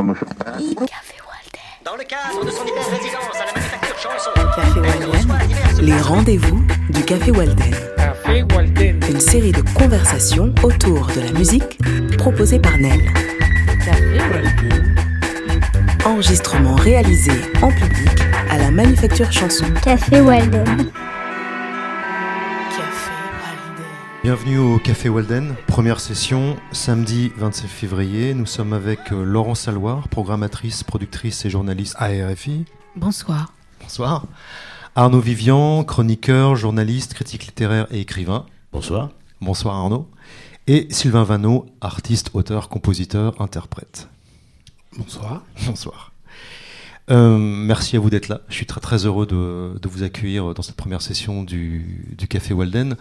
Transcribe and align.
Café 0.00 0.24
Walden. 0.78 1.60
Dans 1.84 1.94
le 1.96 2.04
cadre 2.04 2.42
de 2.42 2.50
son 2.50 2.64
hyper 2.64 2.86
résidence 2.88 3.34
à 3.34 3.44
la 3.44 3.52
manufacture 3.52 3.98
chanson. 3.98 4.30
Café 4.56 4.80
Walden. 4.80 5.84
Les 5.84 6.00
rendez-vous 6.00 6.64
du 6.88 7.04
Café 7.04 7.30
Walden. 7.30 7.74
Café 7.98 8.42
Walden. 8.54 9.00
Une 9.10 9.20
série 9.20 9.52
de 9.52 9.60
conversations 9.74 10.54
autour 10.62 11.08
de 11.08 11.20
la 11.20 11.32
musique 11.32 11.78
proposée 12.16 12.58
par 12.58 12.78
Nel. 12.78 12.98
Café 13.84 14.18
Walden. 14.32 14.94
Enregistrement 16.06 16.76
réalisé 16.76 17.32
en 17.60 17.68
public 17.68 18.22
à 18.50 18.56
la 18.56 18.70
manufacture 18.70 19.30
chanson. 19.30 19.66
Café 19.82 20.22
Walden. 20.22 20.90
Bienvenue 24.22 24.58
au 24.58 24.78
Café 24.78 25.08
Walden, 25.08 25.54
première 25.66 25.98
session, 25.98 26.58
samedi 26.72 27.32
27 27.38 27.66
février. 27.70 28.34
Nous 28.34 28.44
sommes 28.44 28.74
avec 28.74 29.12
euh, 29.12 29.24
Laurence 29.24 29.60
Saloir, 29.60 30.08
programmatrice, 30.08 30.82
productrice 30.82 31.46
et 31.46 31.50
journaliste 31.50 31.96
à 31.98 32.08
RFI. 32.08 32.66
Bonsoir. 32.96 33.54
Bonsoir. 33.80 34.26
Arnaud 34.94 35.20
Vivian, 35.20 35.84
chroniqueur, 35.84 36.54
journaliste, 36.54 37.14
critique 37.14 37.46
littéraire 37.46 37.86
et 37.90 38.00
écrivain. 38.00 38.44
Bonsoir. 38.74 39.08
Bonsoir 39.40 39.74
Arnaud. 39.74 40.06
Et 40.66 40.86
Sylvain 40.90 41.24
Vanneau, 41.24 41.64
artiste, 41.80 42.28
auteur, 42.34 42.68
compositeur, 42.68 43.40
interprète. 43.40 44.10
Bonsoir. 44.98 45.44
Bonsoir. 45.64 46.12
Euh, 47.10 47.38
merci 47.38 47.96
à 47.96 48.00
vous 48.00 48.10
d'être 48.10 48.28
là. 48.28 48.42
Je 48.50 48.54
suis 48.54 48.66
très 48.66 48.82
très 48.82 49.06
heureux 49.06 49.24
de, 49.24 49.78
de 49.80 49.88
vous 49.88 50.02
accueillir 50.02 50.52
dans 50.52 50.62
cette 50.62 50.76
première 50.76 51.00
session 51.00 51.42
du, 51.42 52.14
du 52.18 52.28
Café 52.28 52.52
Walden. 52.52 52.98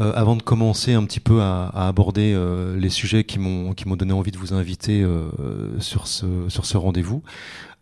Euh, 0.00 0.12
avant 0.14 0.36
de 0.36 0.42
commencer 0.42 0.94
un 0.94 1.04
petit 1.04 1.20
peu 1.20 1.42
à, 1.42 1.66
à 1.66 1.86
aborder 1.86 2.32
euh, 2.34 2.78
les 2.78 2.88
sujets 2.88 3.24
qui 3.24 3.38
m'ont 3.38 3.74
qui 3.74 3.86
m'ont 3.86 3.96
donné 3.96 4.14
envie 4.14 4.30
de 4.30 4.38
vous 4.38 4.54
inviter 4.54 5.02
euh, 5.02 5.28
sur 5.80 6.06
ce 6.06 6.24
sur 6.48 6.64
ce 6.64 6.78
rendez-vous, 6.78 7.22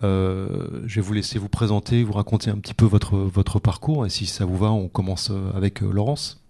je 0.03 0.95
vais 0.95 1.01
vous 1.01 1.13
laisser 1.13 1.39
vous 1.39 1.49
présenter, 1.49 2.03
vous 2.03 2.13
raconter 2.13 2.51
un 2.51 2.57
petit 2.57 2.75
peu 2.75 2.85
votre 2.85 3.17
votre 3.17 3.61
parcours. 3.61 4.07
Et 4.07 4.11
si 4.11 4.27
ça 4.27 4.45
vous 4.45 4.57
va, 4.57 4.71
on 4.73 4.89
commence 4.89 5.31
avec 5.55 5.81
Laurence. 5.83 6.41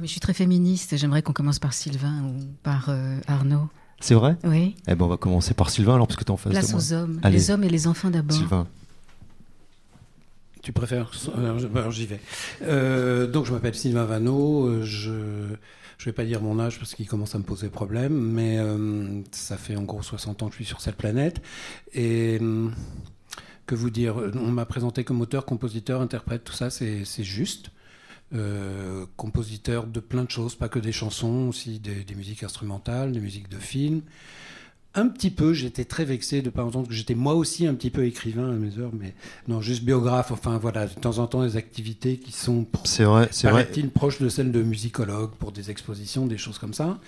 Mais 0.00 0.06
je 0.06 0.12
suis 0.12 0.20
très 0.20 0.34
féministe. 0.34 0.96
J'aimerais 0.96 1.22
qu'on 1.22 1.32
commence 1.32 1.58
par 1.58 1.72
Sylvain 1.72 2.22
ou 2.22 2.44
par 2.62 2.90
Arnaud. 3.26 3.68
C'est 4.00 4.14
vrai? 4.14 4.36
Oui. 4.44 4.76
Eh 4.86 4.94
ben 4.94 5.04
on 5.04 5.08
va 5.08 5.16
commencer 5.16 5.54
par 5.54 5.70
Sylvain 5.70 5.94
alors 5.94 6.06
parce 6.06 6.16
que 6.16 6.24
tu 6.24 6.32
en 6.32 6.36
face 6.36 6.52
Place 6.52 6.68
de 6.68 6.72
moi. 6.72 6.80
aux 6.80 6.92
hommes. 6.92 7.20
Allez. 7.22 7.36
Les 7.36 7.50
hommes 7.50 7.64
et 7.64 7.68
les 7.68 7.86
enfants 7.86 8.10
d'abord. 8.10 8.36
Sylvain. 8.36 8.66
Tu 10.62 10.72
préfères 10.72 11.10
Alors, 11.36 11.58
je- 11.58 11.66
alors, 11.68 11.90
j'y 11.90 12.06
vais. 12.06 12.20
Euh, 12.62 13.26
donc, 13.26 13.46
je 13.46 13.52
m'appelle 13.52 13.74
Sylvain 13.74 14.04
Vanneau. 14.04 14.66
euh, 14.66 14.82
Je 14.82 15.12
je 15.98 16.06
vais 16.06 16.12
pas 16.14 16.24
dire 16.24 16.40
mon 16.40 16.58
âge 16.58 16.78
parce 16.78 16.94
qu'il 16.94 17.06
commence 17.06 17.34
à 17.34 17.38
me 17.38 17.44
poser 17.44 17.68
problème, 17.68 18.14
mais 18.14 18.58
euh, 18.58 19.20
ça 19.32 19.58
fait 19.58 19.76
en 19.76 19.82
gros 19.82 20.02
60 20.02 20.42
ans 20.42 20.46
que 20.46 20.52
je 20.52 20.56
suis 20.56 20.64
sur 20.64 20.80
cette 20.80 20.96
planète. 20.96 21.42
Et 21.92 22.40
que 23.66 23.74
vous 23.74 23.90
dire 23.90 24.16
On 24.34 24.50
m'a 24.50 24.64
présenté 24.66 25.04
comme 25.04 25.20
auteur, 25.20 25.44
compositeur, 25.44 26.00
interprète, 26.00 26.44
tout 26.44 26.52
ça, 26.54 26.70
c'est 26.70 27.04
juste. 27.18 27.70
Euh, 28.32 29.06
compositeur 29.16 29.86
de 29.88 29.98
plein 29.98 30.22
de 30.24 30.30
choses, 30.30 30.54
pas 30.54 30.68
que 30.68 30.78
des 30.78 30.92
chansons, 30.92 31.48
aussi 31.48 31.80
des 31.80 32.14
musiques 32.14 32.44
instrumentales, 32.44 33.10
des 33.12 33.20
musiques 33.20 33.48
de 33.48 33.58
films. 33.58 34.02
Un 34.94 35.06
petit 35.06 35.30
peu, 35.30 35.52
j'étais 35.52 35.84
très 35.84 36.04
vexé 36.04 36.42
de 36.42 36.50
pas 36.50 36.64
entendre 36.64 36.88
que 36.88 36.94
j'étais 36.94 37.14
moi 37.14 37.34
aussi 37.34 37.66
un 37.66 37.74
petit 37.74 37.90
peu 37.90 38.04
écrivain 38.04 38.50
à 38.50 38.54
mes 38.54 38.76
heures, 38.78 38.90
mais 38.92 39.14
non, 39.46 39.60
juste 39.60 39.84
biographe. 39.84 40.32
Enfin 40.32 40.58
voilà, 40.58 40.86
de 40.86 40.94
temps 40.94 41.18
en 41.18 41.28
temps 41.28 41.44
des 41.44 41.56
activités 41.56 42.16
qui 42.16 42.32
sont, 42.32 42.66
C'est 42.84 43.04
vrai, 43.04 43.28
c'est 43.30 43.48
vrai. 43.48 43.64
paraît-il, 43.64 43.90
proches 43.90 44.20
de 44.20 44.28
celles 44.28 44.50
de 44.50 44.62
musicologue 44.62 45.30
pour 45.38 45.52
des 45.52 45.70
expositions, 45.70 46.26
des 46.26 46.38
choses 46.38 46.58
comme 46.58 46.74
ça. 46.74 46.98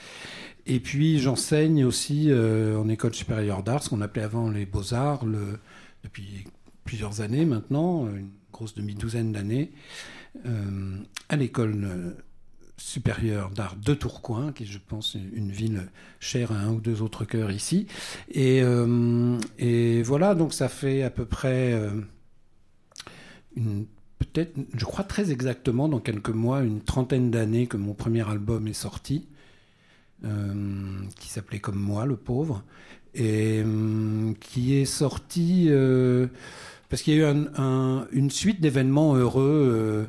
Et 0.67 0.79
puis 0.79 1.19
j'enseigne 1.19 1.85
aussi 1.85 2.31
euh, 2.31 2.79
en 2.79 2.89
école 2.89 3.15
supérieure 3.15 3.65
d'art, 3.65 3.83
ce 3.83 3.91
qu'on 3.91 4.01
appelait 4.01 4.23
avant 4.23 4.49
les 4.49 4.65
beaux-arts, 4.65 5.25
le, 5.25 5.59
depuis 6.05 6.45
plusieurs 6.85 7.21
années 7.21 7.45
maintenant, 7.45 8.07
une 8.07 8.31
grosse 8.53 8.75
demi-douzaine 8.75 9.33
d'années, 9.33 9.73
euh, 10.47 10.99
à 11.29 11.37
l'école 11.37 11.85
euh, 11.85 12.11
supérieure 12.83 13.51
d'art 13.51 13.77
de 13.77 13.95
Tourcoing, 13.95 14.53
qui 14.53 14.65
est, 14.65 14.67
je 14.67 14.79
pense, 14.85 15.15
une 15.15 15.51
ville 15.53 15.89
chère 16.19 16.51
à 16.53 16.57
un 16.57 16.73
ou 16.73 16.81
deux 16.81 17.01
autres 17.01 17.25
cœurs 17.25 17.53
ici. 17.53 17.87
Et, 18.33 18.61
euh, 18.63 19.39
voilà, 20.05 20.35
donc 20.35 20.53
ça 20.53 20.69
fait 20.69 21.03
à 21.03 21.11
peu 21.11 21.25
près 21.25 21.73
euh, 21.73 21.91
une 23.57 23.87
peut-être, 24.19 24.55
je 24.77 24.85
crois 24.85 25.05
très 25.05 25.31
exactement, 25.31 25.89
dans 25.89 26.01
quelques 26.01 26.31
mois, 26.31 26.63
une 26.63 26.81
trentaine 26.81 27.31
d'années 27.31 27.67
que 27.67 27.77
mon 27.77 27.93
premier 27.95 28.29
album 28.29 28.67
est 28.69 28.73
sorti, 28.73 29.27
euh, 30.25 30.53
qui 31.19 31.29
s'appelait 31.29 31.59
Comme 31.61 31.79
moi, 31.79 32.05
le 32.07 32.17
pauvre, 32.17 32.63
et 33.15 33.63
qui 34.41 34.75
est 34.75 34.87
sorti 34.87 35.69
parce 36.89 37.03
qu'il 37.03 37.15
y 37.15 37.17
a 37.19 37.21
eu 37.21 37.25
un- 37.25 37.47
un- 37.57 38.07
une 38.13 38.31
suite 38.31 38.61
d'événements 38.61 39.15
heureux. 39.17 40.09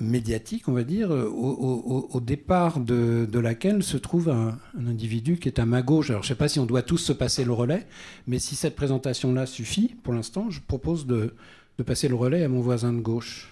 Euh, 0.00 0.04
médiatique, 0.04 0.68
on 0.68 0.72
va 0.72 0.84
dire, 0.84 1.10
au, 1.10 1.14
au- 1.16 2.08
au 2.12 2.20
départ 2.20 2.80
de, 2.80 3.26
de 3.30 3.38
laquelle 3.38 3.82
se 3.82 3.96
trouve 3.96 4.28
un, 4.28 4.58
un 4.78 4.86
individu 4.86 5.38
qui 5.38 5.48
est 5.48 5.58
à 5.58 5.66
ma 5.66 5.82
gauche. 5.82 6.10
Alors, 6.10 6.22
je 6.22 6.26
ne 6.26 6.34
sais 6.34 6.38
pas 6.38 6.48
si 6.48 6.58
on 6.58 6.66
doit 6.66 6.82
tous 6.82 6.98
se 6.98 7.12
passer 7.12 7.44
le 7.44 7.52
relais, 7.52 7.86
mais 8.26 8.38
si 8.38 8.54
cette 8.56 8.76
présentation-là 8.76 9.46
suffit, 9.46 9.94
pour 10.02 10.12
l'instant, 10.14 10.50
je 10.50 10.60
propose 10.60 11.06
de, 11.06 11.34
de 11.78 11.82
passer 11.82 12.08
le 12.08 12.14
relais 12.14 12.44
à 12.44 12.48
mon 12.48 12.60
voisin 12.60 12.92
de 12.92 13.00
gauche. 13.00 13.48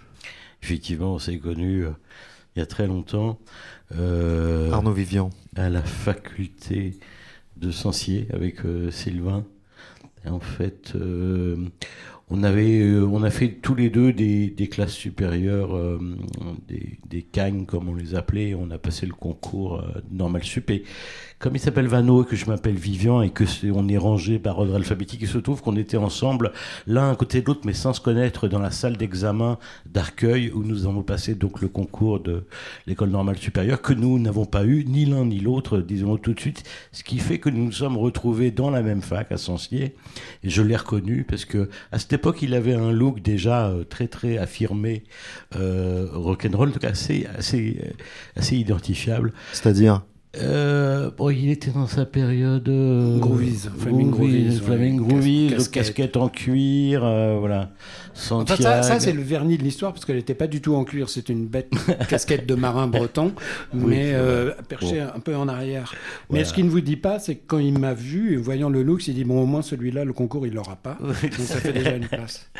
Effectivement, 0.62 1.14
on 1.14 1.19
s'est 1.19 1.38
connus 1.38 1.84
euh, 1.84 1.91
il 2.56 2.60
y 2.60 2.62
a 2.62 2.66
très 2.66 2.86
longtemps 2.88 3.38
euh, 3.97 4.72
Arnaud 4.72 4.92
Vivian. 4.92 5.30
à 5.56 5.69
la 5.69 5.82
faculté 5.82 6.98
de 7.56 7.70
Sancier 7.70 8.26
avec 8.32 8.65
euh, 8.65 8.91
Sylvain. 8.91 9.44
Et 10.25 10.28
en 10.28 10.41
fait, 10.41 10.92
euh, 10.97 11.56
on 12.31 12.43
avait, 12.43 12.81
euh, 12.81 13.06
on 13.06 13.22
a 13.22 13.31
fait 13.31 13.49
tous 13.49 13.75
les 13.75 13.89
deux 13.89 14.12
des, 14.12 14.69
classes 14.71 14.93
supérieures, 14.93 15.75
euh, 15.75 15.99
des, 16.66 16.99
des 17.09 17.22
cagnes 17.22 17.65
comme 17.65 17.89
on 17.89 17.94
les 17.94 18.15
appelait. 18.15 18.55
On 18.55 18.71
a 18.71 18.78
passé 18.78 19.06
le 19.06 19.15
concours 19.15 19.81
euh, 19.81 20.00
normal 20.11 20.44
sup. 20.44 20.71
Et 20.71 20.84
comme 21.38 21.54
il 21.54 21.60
s'appelle 21.60 21.87
Vano 21.87 22.22
et 22.22 22.26
que 22.26 22.37
je 22.37 22.47
m'appelle 22.47 22.75
Vivian 22.75 23.22
et 23.22 23.31
que 23.31 23.47
c'est, 23.47 23.71
on 23.71 23.87
est 23.88 23.97
rangé 23.97 24.38
par 24.38 24.59
ordre 24.59 24.75
alphabétique, 24.75 25.21
il 25.22 25.28
se 25.28 25.38
trouve 25.38 25.62
qu'on 25.62 25.76
était 25.76 25.97
ensemble 25.97 26.53
l'un 26.87 27.10
à 27.10 27.16
côté 27.16 27.41
de 27.43 27.47
l'autre, 27.47 27.60
mais 27.65 27.75
sans 27.75 27.93
se 27.93 28.00
connaître, 28.00 28.49
dans 28.49 28.59
la 28.59 28.71
salle 28.71 28.97
d'examen 28.97 29.59
d'Arcueil 29.87 30.50
où 30.50 30.65
nous 30.65 30.87
avons 30.87 31.03
passé 31.03 31.34
donc 31.34 31.60
le 31.60 31.69
concours 31.69 32.21
de 32.21 32.44
l'école 32.87 33.10
normale 33.10 33.38
supérieure 33.38 33.81
que 33.82 33.93
nous 33.93 34.19
n'avons 34.19 34.47
pas 34.47 34.65
eu 34.65 34.84
ni 34.84 35.04
l'un 35.04 35.25
ni 35.27 35.38
l'autre, 35.41 35.78
disons 35.78 36.16
tout 36.16 36.34
de 36.34 36.41
suite, 36.41 36.65
ce 36.93 37.04
qui 37.04 37.19
fait 37.19 37.38
que 37.38 37.50
nous 37.50 37.66
nous 37.66 37.72
sommes 37.72 37.97
retrouvés 37.97 38.50
dans 38.50 38.71
la 38.71 38.82
même 38.82 39.03
fac 39.03 39.31
à 39.31 39.37
Sancier 39.37 39.94
et 40.43 40.50
je 40.50 40.62
l'ai 40.62 40.77
reconnu 40.77 41.25
parce 41.25 41.44
que 41.44 41.69
à 41.93 41.98
cette 41.98 42.12
époque 42.12 42.43
il 42.43 42.54
avait 42.54 42.75
un 42.75 42.91
look 42.91 43.22
déjà 43.22 43.69
euh, 43.69 43.84
très 43.84 44.09
très 44.09 44.38
affirmé, 44.38 45.04
euh, 45.56 46.09
rock'n'roll, 46.12 46.72
donc 46.72 46.84
assez 46.84 47.27
assez 47.37 47.78
euh, 47.84 47.91
assez 48.37 48.56
identifiable. 48.56 49.32
C'est-à-dire? 49.53 50.03
Euh, 50.41 51.10
bon, 51.16 51.31
il 51.31 51.50
était 51.50 51.71
dans 51.71 51.87
sa 51.87 52.04
période. 52.04 52.69
Euh, 52.69 53.19
Groovies, 53.19 53.69
Flaming 53.78 54.10
Groovies. 54.10 54.60
Flaming 54.60 54.97
Groovies, 54.97 55.50
casquette. 55.50 55.84
casquette 55.84 56.16
en 56.16 56.28
cuir, 56.28 57.03
euh, 57.04 57.37
voilà. 57.38 57.71
Enfin, 58.31 58.44
ça, 58.82 59.00
c'est 59.00 59.12
le 59.12 59.22
vernis 59.22 59.59
de 59.59 59.62
l'histoire, 59.62 59.93
parce 59.93 60.04
qu'elle 60.04 60.16
n'était 60.16 60.34
pas 60.34 60.48
du 60.48 60.60
tout 60.60 60.75
en 60.75 60.84
cuir, 60.84 61.09
c'est 61.09 61.28
une 61.28 61.47
bête 61.47 61.71
casquette 62.09 62.47
de 62.47 62.54
marin 62.54 62.88
breton, 62.88 63.32
mais 63.72 64.10
c'est 64.10 64.15
euh, 64.15 64.50
perchée 64.69 65.00
un 65.00 65.21
peu 65.21 65.37
en 65.37 65.47
arrière. 65.47 65.94
Mais 66.31 66.44
ce 66.44 66.53
qu'il 66.53 66.65
ne 66.65 66.71
vous 66.71 66.81
dit 66.81 66.97
pas, 66.97 67.19
c'est 67.19 67.37
que 67.37 67.44
quand 67.47 67.59
il 67.59 67.78
m'a 67.78 67.94
vu, 67.94 68.37
voyant 68.37 68.71
le 68.71 68.82
look, 68.82 69.06
il 69.06 69.15
dit 69.15 69.25
Bon, 69.25 69.41
au 69.41 69.47
moins 69.47 69.62
celui-là, 69.62 70.04
le 70.04 70.12
concours, 70.12 70.47
il 70.47 70.54
l'aura 70.54 70.77
pas. 70.77 70.98
Oui, 71.00 71.31
Donc 71.31 71.47
ça 71.47 71.56
fait 71.56 71.72
déjà 71.72 71.94
une 71.97 72.06
place. 72.09 72.50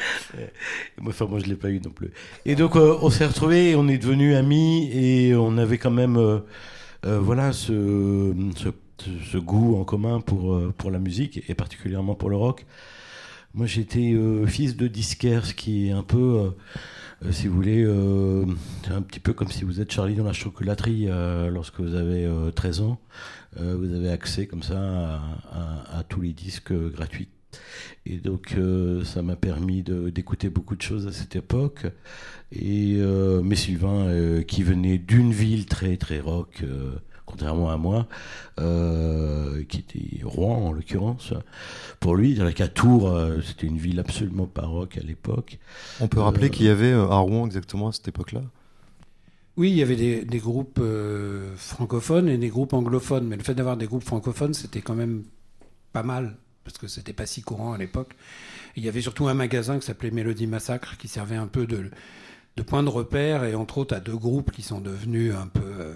Moi, 1.00 1.09
Enfin, 1.19 1.27
moi, 1.27 1.41
je 1.41 1.47
l'ai 1.47 1.56
pas 1.56 1.71
eu 1.71 1.81
non 1.84 1.91
plus. 1.91 2.11
Et 2.47 2.55
donc, 2.55 2.77
euh, 2.77 2.97
on 3.03 3.11
s'est 3.11 3.27
retrouvés, 3.27 3.75
on 3.75 3.88
est 3.88 3.99
devenus 3.99 4.37
amis, 4.37 4.91
et 4.93 5.34
on 5.34 5.59
avait 5.59 5.78
quand 5.78 5.91
même, 5.91 6.17
voilà, 7.04 7.53
ce, 7.53 8.34
ce, 8.56 8.69
ce 9.32 9.38
goût 9.38 9.76
en 9.76 9.84
commun 9.84 10.20
pour, 10.20 10.54
euh, 10.54 10.72
pour 10.76 10.91
la 10.91 10.98
musique, 10.98 11.42
et 11.48 11.54
particulièrement 11.54 12.14
pour 12.14 12.31
le 12.31 12.36
rock. 12.36 12.66
Moi, 13.55 13.67
j'étais 13.67 14.12
euh, 14.12 14.46
fils 14.46 14.76
de 14.76 14.88
disquaire, 14.88 15.46
ce 15.46 15.55
qui 15.55 15.88
est 15.88 15.93
un 15.93 16.02
peu, 16.02 16.19
euh, 16.19 16.50
euh, 17.26 17.32
si 17.32 17.49
vous 17.49 17.55
voulez, 17.55 17.82
euh, 17.82 18.44
un 18.90 19.02
petit 19.02 19.20
peu 19.20 19.32
comme 19.32 19.49
si 19.49 19.64
vous 19.64 19.81
êtes 19.81 19.90
Charlie 19.90 20.14
dans 20.17 20.25
la 20.25 20.32
chocolaterie 20.34 21.06
euh, 21.08 21.49
lorsque 21.50 21.81
vous 21.81 21.94
avez 21.94 22.25
euh, 22.26 22.50
13 22.50 22.81
ans. 22.82 23.00
Euh, 23.58 23.76
vous 23.76 23.93
avez 23.94 24.11
accès 24.11 24.46
comme 24.46 24.62
ça 24.62 24.78
à, 24.78 25.20
à- 25.52 25.99
à 26.00 26.02
tous 26.05 26.20
les 26.20 26.32
disques 26.34 26.73
euh, 26.73 26.90
gratuits. 26.90 27.28
Et 28.06 28.19
donc, 28.19 28.55
euh, 28.56 29.05
ça 29.05 29.23
m'a 29.23 29.37
permis 29.37 29.83
d'écouter 29.83 30.49
beaucoup 30.50 30.77
de 30.77 30.83
choses 30.83 31.06
à 31.06 31.12
cette 31.12 31.37
époque. 31.37 31.87
Et 32.53 32.97
euh, 32.99 33.43
mais 33.43 33.56
Sylvain, 33.56 34.06
euh, 34.06 34.43
qui 34.43 34.62
venait 34.62 34.99
d'une 34.99 35.33
ville 35.33 35.67
très 35.67 35.97
très 35.97 36.21
rock, 36.21 36.61
euh, 36.62 36.93
contrairement 37.27 37.71
à 37.71 37.77
moi, 37.77 38.06
euh, 38.59 39.62
qui 39.65 39.79
était 39.81 40.25
Rouen 40.25 40.56
en 40.69 40.73
l'occurrence. 40.73 41.35
Pour 42.00 42.17
lui, 42.17 42.35
dans 42.35 42.45
la 42.45 42.53
Tours, 42.69 43.09
euh, 43.09 43.41
c'était 43.43 43.67
une 43.67 43.77
ville 43.77 44.00
absolument 44.00 44.47
pas 44.47 44.67
rock 44.67 44.97
à 44.97 45.03
l'époque. 45.03 45.59
On 46.00 46.09
peut 46.09 46.21
rappeler 46.21 46.47
Euh, 46.47 46.50
qu'il 46.50 46.67
y 46.67 46.71
avait 46.71 46.93
à 46.93 47.19
Rouen 47.19 47.45
exactement 47.47 47.89
à 47.89 47.93
cette 47.93 48.09
époque-là? 48.09 48.43
Oui, 49.56 49.71
il 49.71 49.77
y 49.77 49.83
avait 49.83 49.97
des, 49.97 50.25
des 50.25 50.39
groupes 50.39 50.79
euh, 50.81 51.53
francophones 51.56 52.29
et 52.29 52.39
des 52.39 52.49
groupes 52.49 52.73
anglophones, 52.73 53.27
mais 53.27 53.37
le 53.37 53.43
fait 53.43 53.55
d'avoir 53.55 53.77
des 53.77 53.87
groupes 53.87 54.05
francophones, 54.05 54.55
c'était 54.55 54.81
quand 54.81 54.95
même 54.95 55.25
pas 55.93 56.05
mal. 56.05 56.39
Parce 56.69 56.79
que 56.79 56.87
c'était 56.88 57.15
pas 57.15 57.26
si 57.26 57.41
courant 57.43 57.73
à 57.73 57.79
l'époque. 57.79 58.15
Il 58.76 58.85
y 58.85 58.88
avait 58.88 59.00
surtout 59.00 59.26
un 59.29 59.35
magasin 59.35 59.79
qui 59.79 59.87
s'appelait 59.87 60.11
Mélodie 60.11 60.47
Massacre, 60.47 60.97
qui 60.99 61.09
servait 61.09 61.37
un 61.37 61.47
peu 61.47 61.67
de, 61.67 61.91
point 62.62 62.82
de 62.82 62.88
repère, 62.88 63.44
et 63.44 63.55
entre 63.55 63.79
autres 63.79 63.97
à 63.97 64.00
deux 64.00 64.17
groupes 64.17 64.53
qui 64.53 64.62
sont 64.62 64.81
devenus 64.81 65.35
un 65.35 65.47
peu, 65.47 65.62
euh, 65.65 65.94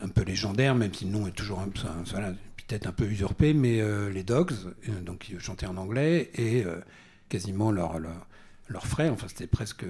un 0.00 0.08
peu 0.08 0.22
légendaires, 0.22 0.76
même 0.76 0.94
si 0.94 1.06
le 1.06 1.10
nom 1.10 1.26
est 1.26 1.32
toujours 1.32 1.64
voilà, 2.06 2.32
peut-être 2.68 2.86
un 2.86 2.92
peu 2.92 3.04
usurpé, 3.06 3.54
mais 3.54 3.80
euh, 3.80 4.08
les 4.08 4.22
Dogs, 4.22 4.52
euh, 4.88 5.00
donc 5.00 5.18
qui 5.18 5.38
chantaient 5.40 5.66
en 5.66 5.76
anglais, 5.76 6.30
et 6.36 6.64
quasiment 7.28 7.72
leur, 7.72 7.98
leur, 7.98 8.26
leur 8.68 8.86
frère, 8.86 9.12
enfin 9.12 9.26
c'était 9.26 9.48
presque 9.48 9.84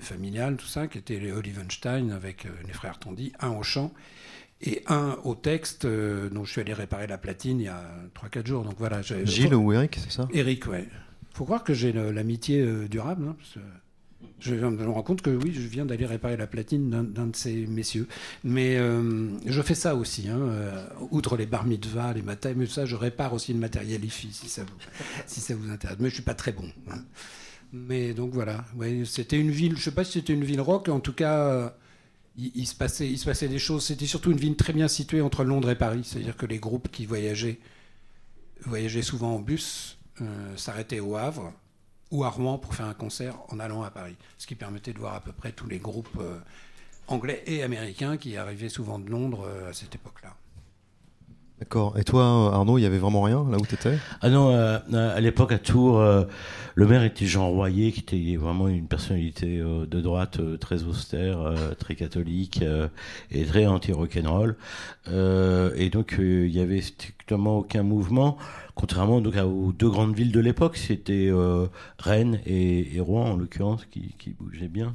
familial, 0.00 0.56
tout 0.56 0.66
ça, 0.66 0.88
qui 0.88 0.98
était 0.98 1.20
les 1.20 1.30
Olivenstein 1.30 2.10
avec 2.10 2.48
les 2.66 2.72
frères 2.72 2.98
Tondy, 2.98 3.32
un 3.38 3.50
au 3.50 3.62
chant 3.62 3.92
et 4.62 4.82
un 4.86 5.18
au 5.24 5.34
texte, 5.34 5.84
euh, 5.84 6.28
dont 6.30 6.44
je 6.44 6.52
suis 6.52 6.60
allé 6.60 6.72
réparer 6.72 7.06
la 7.06 7.18
platine 7.18 7.60
il 7.60 7.64
y 7.64 7.68
a 7.68 7.82
3-4 8.14 8.46
jours. 8.46 8.64
Donc 8.64 8.74
voilà, 8.78 9.02
Gilles 9.02 9.54
ou 9.54 9.72
Eric, 9.72 9.98
c'est 10.02 10.12
ça? 10.12 10.28
Eric, 10.32 10.66
ouais. 10.68 10.88
Faut 11.34 11.44
croire 11.44 11.62
que 11.64 11.74
j'ai 11.74 11.92
l'amitié 11.92 12.60
euh, 12.62 12.88
durable. 12.88 13.26
hein, 13.28 13.36
parce 13.38 13.54
que 13.54 13.60
je 14.40 14.54
me 14.54 14.84
rendre 14.84 15.04
compte 15.04 15.20
que 15.22 15.30
oui, 15.30 15.52
je 15.52 15.60
viens 15.60 15.84
d'aller 15.84 16.06
réparer 16.06 16.36
la 16.38 16.46
platine 16.46 16.88
d'un 16.90 17.26
de 17.26 17.36
ces 17.36 17.66
messieurs. 17.66 18.08
Mais 18.44 18.76
euh, 18.78 19.28
je 19.44 19.60
fais 19.62 19.74
ça 19.74 19.94
aussi. 19.94 20.28
hein, 20.28 20.38
euh, 20.38 20.86
outre 21.10 21.36
les 21.36 21.44
bar 21.46 21.66
mitzvahs, 21.66 22.14
les 22.14 22.22
matins, 22.22 22.54
mais 22.56 22.66
ça, 22.66 22.86
je 22.86 22.96
répare 22.96 23.34
aussi 23.34 23.52
le 23.52 23.58
matériel 23.58 24.02
IFI 24.04 24.32
si 24.32 24.48
ça 24.48 24.62
vous, 24.62 24.76
si 25.26 25.40
ça 25.40 25.54
vous 25.54 25.70
intéresse. 25.70 25.98
Mais 26.00 26.08
je 26.08 26.14
suis 26.14 26.22
pas 26.22 26.34
très 26.34 26.52
bon. 26.52 26.64
hein. 26.90 27.02
Mais 27.72 28.14
donc 28.14 28.32
voilà, 28.32 28.64
ouais, 28.76 29.02
c'était 29.04 29.38
une 29.38 29.50
ville. 29.50 29.76
Je 29.76 29.82
sais 29.82 29.90
pas 29.90 30.04
si 30.04 30.12
c'était 30.12 30.32
une 30.32 30.44
ville 30.44 30.60
rock. 30.62 30.88
En 30.88 31.00
tout 31.00 31.12
cas, 31.12 31.74
il, 32.36 32.66
se 32.66 32.74
passait, 32.74 33.08
il 33.08 33.18
se 33.18 33.24
passait 33.24 33.48
des 33.48 33.58
choses. 33.58 33.84
C'était 33.84 34.06
surtout 34.06 34.30
une 34.30 34.38
ville 34.38 34.56
très 34.56 34.72
bien 34.72 34.88
située 34.88 35.20
entre 35.20 35.44
Londres 35.44 35.70
et 35.70 35.76
Paris. 35.76 36.02
C'est-à-dire 36.04 36.36
que 36.36 36.46
les 36.46 36.58
groupes 36.58 36.90
qui 36.90 37.06
voyageaient 37.06 37.58
voyageaient 38.64 39.02
souvent 39.02 39.34
en 39.34 39.38
bus, 39.38 39.98
euh, 40.22 40.56
s'arrêtaient 40.56 41.00
au 41.00 41.16
Havre 41.16 41.52
ou 42.10 42.24
à 42.24 42.30
Rouen 42.30 42.58
pour 42.58 42.74
faire 42.74 42.86
un 42.86 42.94
concert 42.94 43.36
en 43.48 43.58
allant 43.58 43.82
à 43.82 43.90
Paris. 43.90 44.16
Ce 44.38 44.46
qui 44.46 44.54
permettait 44.54 44.92
de 44.92 44.98
voir 44.98 45.14
à 45.14 45.20
peu 45.20 45.32
près 45.32 45.52
tous 45.52 45.66
les 45.66 45.78
groupes 45.78 46.18
euh, 46.20 46.38
anglais 47.08 47.42
et 47.46 47.62
américains 47.62 48.16
qui 48.16 48.36
arrivaient 48.36 48.68
souvent 48.68 48.98
de 48.98 49.10
Londres 49.10 49.46
euh, 49.46 49.70
à 49.70 49.72
cette 49.72 49.94
époque-là. 49.94 50.34
D'accord. 51.58 51.98
Et 51.98 52.04
toi, 52.04 52.52
Arnaud, 52.52 52.76
il 52.76 52.82
y 52.82 52.86
avait 52.86 52.98
vraiment 52.98 53.22
rien 53.22 53.46
là 53.50 53.56
où 53.56 53.64
tu 53.64 53.76
Ah 54.20 54.28
non, 54.28 54.50
euh, 54.50 54.78
à 54.92 55.20
l'époque 55.20 55.52
à 55.52 55.58
Tours, 55.58 55.98
euh, 55.98 56.24
le 56.74 56.86
maire 56.86 57.02
était 57.02 57.24
Jean 57.24 57.48
Royer, 57.48 57.92
qui 57.92 58.00
était 58.00 58.36
vraiment 58.36 58.68
une 58.68 58.86
personnalité 58.86 59.58
euh, 59.60 59.86
de 59.86 60.02
droite 60.02 60.38
euh, 60.38 60.58
très 60.58 60.82
austère, 60.82 61.40
euh, 61.40 61.72
très 61.78 61.94
catholique 61.94 62.60
euh, 62.60 62.88
et 63.30 63.46
très 63.46 63.66
anti-rock'n'roll. 63.66 64.56
Euh, 65.08 65.72
et 65.76 65.88
donc 65.88 66.18
euh, 66.18 66.46
il 66.46 66.54
y 66.54 66.60
avait 66.60 66.82
strictement 66.82 67.56
aucun 67.56 67.82
mouvement, 67.82 68.36
contrairement 68.74 69.22
donc 69.22 69.36
aux 69.36 69.72
deux 69.72 69.88
grandes 69.88 70.14
villes 70.14 70.32
de 70.32 70.40
l'époque, 70.40 70.76
c'était 70.76 71.30
euh, 71.30 71.68
Rennes 71.98 72.38
et, 72.44 72.96
et 72.96 73.00
Rouen 73.00 73.30
en 73.30 73.36
l'occurrence 73.36 73.86
qui, 73.86 74.14
qui 74.18 74.36
bougeaient 74.38 74.68
bien. 74.68 74.94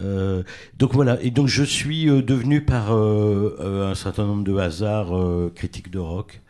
Euh, 0.00 0.42
donc 0.78 0.92
voilà, 0.92 1.18
et 1.22 1.30
donc 1.30 1.48
je 1.48 1.62
suis 1.62 2.08
euh, 2.08 2.22
devenu 2.22 2.60
par 2.60 2.94
euh, 2.94 3.90
un 3.90 3.94
certain 3.94 4.26
nombre 4.26 4.44
de 4.44 4.56
hasards 4.56 5.16
euh, 5.16 5.52
critique 5.54 5.90
de 5.90 5.98
rock 5.98 6.40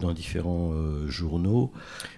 dans 0.00 0.12
différents 0.12 0.74
journaux. 1.08 1.72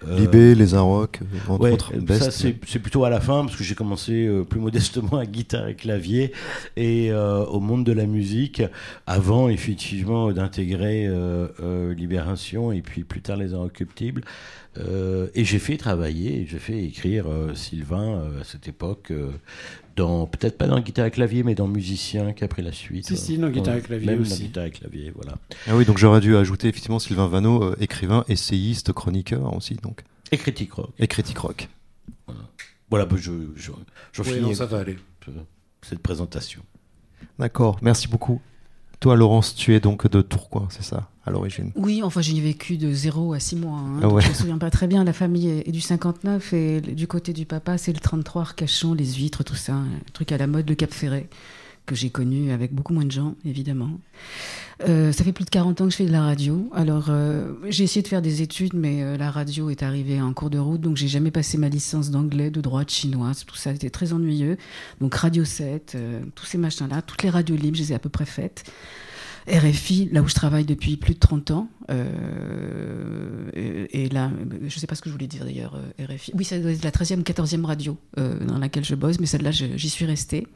Libé, 0.05 0.55
Les 0.55 0.75
Arocs, 0.75 1.21
entre 1.47 1.61
ouais, 1.61 1.71
autres. 1.71 1.93
ça 2.19 2.29
c'est 2.29 2.51
plutôt 2.51 3.05
à 3.05 3.09
la 3.09 3.21
fin 3.21 3.45
parce 3.45 3.55
que 3.55 3.63
j'ai 3.63 3.75
commencé 3.75 4.29
plus 4.49 4.59
modestement 4.59 5.17
à 5.19 5.25
guitare 5.25 5.69
et 5.69 5.75
clavier 5.75 6.33
et 6.75 7.13
au 7.13 7.61
monde 7.61 7.85
de 7.85 7.93
la 7.93 8.07
musique 8.07 8.61
avant 9.07 9.47
effectivement 9.47 10.33
d'intégrer 10.33 11.09
Libération 11.95 12.73
et 12.73 12.81
puis 12.81 13.05
plus 13.05 13.21
tard 13.21 13.37
les 13.37 13.53
Inrecuptibles. 13.53 14.23
Euh, 14.77 15.27
et 15.35 15.45
j'ai 15.45 15.59
fait 15.59 15.77
travailler, 15.77 16.45
j'ai 16.49 16.59
fait 16.59 16.83
écrire 16.83 17.27
euh, 17.27 17.53
Sylvain 17.55 18.17
euh, 18.17 18.41
à 18.41 18.43
cette 18.43 18.67
époque 18.67 19.13
dans 19.95 20.25
peut-être 20.27 20.57
pas 20.57 20.67
dans 20.67 20.79
guitare 20.79 21.05
et 21.05 21.11
clavier 21.11 21.43
mais 21.43 21.55
dans 21.55 21.67
musicien 21.67 22.33
qui 22.33 22.43
a 22.43 22.47
pris 22.47 22.61
la 22.61 22.71
suite. 22.71 23.05
Si, 23.07 23.15
si, 23.17 23.37
dans 23.37 23.49
guitare 23.49 23.77
et 23.77 23.81
clavier 23.81 24.07
même 24.07 24.21
aussi. 24.21 24.31
dans 24.41 24.45
guitare 24.45 24.65
et 24.65 24.71
clavier, 24.71 25.11
voilà. 25.15 25.35
Ah 25.67 25.75
oui, 25.75 25.85
donc 25.85 25.97
j'aurais 25.97 26.19
dû 26.21 26.35
ajouter 26.35 26.67
effectivement 26.67 26.99
Sylvain 26.99 27.27
Vanneau, 27.27 27.63
euh, 27.63 27.75
écrivain, 27.79 28.25
essayiste, 28.27 28.91
chroniqueur 28.93 29.53
aussi, 29.55 29.75
donc 29.75 30.03
Et 30.31 30.37
critique 30.37 30.73
rock. 30.73 30.89
et 30.99 31.07
critique 31.07 31.37
rock. 31.37 31.69
Voilà, 32.89 33.05
bah, 33.05 33.15
je, 33.19 33.31
je, 33.55 33.71
je 34.11 34.21
Oui, 34.21 34.27
finis 34.29 34.41
non, 34.41 34.53
ça 34.53 34.65
va 34.67 34.79
aller. 34.79 34.97
euh, 35.27 35.31
cette 35.81 35.99
présentation. 35.99 36.61
D'accord, 37.39 37.77
merci 37.81 38.07
beaucoup. 38.07 38.41
Toi, 38.99 39.15
Laurence, 39.15 39.55
tu 39.55 39.75
es 39.75 39.79
donc 39.79 40.09
de 40.09 40.21
Tourcoing, 40.21 40.67
c'est 40.71 40.83
ça, 40.83 41.09
à 41.25 41.31
l'origine? 41.31 41.71
Oui, 41.75 42.01
enfin 42.03 42.21
j'ai 42.21 42.39
vécu 42.39 42.77
de 42.77 42.91
0 42.91 43.33
à 43.33 43.39
6 43.39 43.55
mois. 43.57 43.77
hein, 43.77 43.99
Ah 44.01 44.07
ouais. 44.07 44.21
Je 44.21 44.29
me 44.29 44.33
souviens 44.33 44.57
pas 44.57 44.71
très 44.71 44.87
bien. 44.87 45.03
La 45.03 45.13
famille 45.13 45.49
est 45.49 45.71
du 45.71 45.81
59 45.81 46.53
et 46.53 46.81
du 46.81 47.05
côté 47.07 47.33
du 47.33 47.45
papa, 47.45 47.77
c'est 47.77 47.93
le 47.93 47.99
33, 47.99 48.41
Arcachon, 48.41 48.93
les 48.93 49.13
huîtres, 49.13 49.43
tout 49.43 49.55
ça. 49.55 49.73
Un 49.73 49.87
truc 50.13 50.31
à 50.31 50.37
la 50.37 50.47
mode, 50.47 50.67
le 50.67 50.75
Cap 50.75 50.91
Ferret, 50.93 51.27
que 51.85 51.95
j'ai 51.95 52.09
connu 52.09 52.51
avec 52.51 52.73
beaucoup 52.73 52.93
moins 52.93 53.05
de 53.05 53.11
gens, 53.11 53.35
évidemment. 53.45 53.91
Euh, 54.83 55.11
ça 55.13 55.23
fait 55.23 55.31
plus 55.31 55.45
de 55.45 55.49
40 55.49 55.79
ans 55.79 55.85
que 55.85 55.91
je 55.91 55.95
fais 55.95 56.05
de 56.05 56.11
la 56.11 56.23
radio. 56.23 56.69
Alors 56.73 57.05
euh, 57.09 57.53
j'ai 57.69 57.85
essayé 57.85 58.01
de 58.01 58.07
faire 58.07 58.21
des 58.21 58.41
études, 58.41 58.73
mais 58.73 59.03
euh, 59.03 59.17
la 59.17 59.31
radio 59.31 59.69
est 59.69 59.83
arrivée 59.83 60.21
en 60.21 60.33
cours 60.33 60.49
de 60.49 60.57
route, 60.57 60.81
donc 60.81 60.97
j'ai 60.97 61.07
jamais 61.07 61.31
passé 61.31 61.57
ma 61.57 61.69
licence 61.69 62.11
d'anglais, 62.11 62.49
de 62.49 62.59
droit, 62.59 62.83
de 62.83 62.89
chinoise, 62.89 63.45
tout 63.45 63.55
ça. 63.55 63.71
C'était 63.71 63.89
très 63.89 64.11
ennuyeux. 64.11 64.57
Donc 64.99 65.15
Radio 65.15 65.45
7, 65.45 65.93
euh, 65.95 66.21
tous 66.35 66.45
ces 66.45 66.57
machins-là, 66.57 67.01
toutes 67.01 67.23
les 67.23 67.29
radios 67.29 67.55
libres, 67.55 67.77
je 67.77 67.83
les 67.83 67.91
ai 67.93 67.95
à 67.95 67.99
peu 67.99 68.09
près 68.09 68.25
faites. 68.25 68.69
RFI, 69.47 70.09
là 70.11 70.21
où 70.21 70.27
je 70.27 70.33
travaille 70.33 70.65
depuis 70.65 70.97
plus 70.97 71.13
de 71.13 71.19
30 71.19 71.51
ans. 71.51 71.69
euh, 71.91 73.49
et, 73.53 74.05
et 74.05 74.09
là, 74.09 74.31
je 74.61 74.65
ne 74.65 74.79
sais 74.79 74.87
pas 74.87 74.95
ce 74.95 75.01
que 75.01 75.09
je 75.09 75.13
voulais 75.13 75.27
dire 75.27 75.45
d'ailleurs, 75.45 75.75
euh, 75.99 76.05
RFI. 76.05 76.31
Oui, 76.35 76.43
ça 76.45 76.57
doit 76.59 76.71
être 76.71 76.83
la 76.83 76.91
13e, 76.91 77.23
14e 77.23 77.63
radio 77.65 77.97
euh, 78.19 78.39
dans 78.45 78.57
laquelle 78.57 78.83
je 78.85 78.95
bosse, 78.95 79.19
mais 79.19 79.25
celle-là, 79.25 79.51
j'y 79.51 79.89
suis 79.89 80.05
restée. 80.05 80.47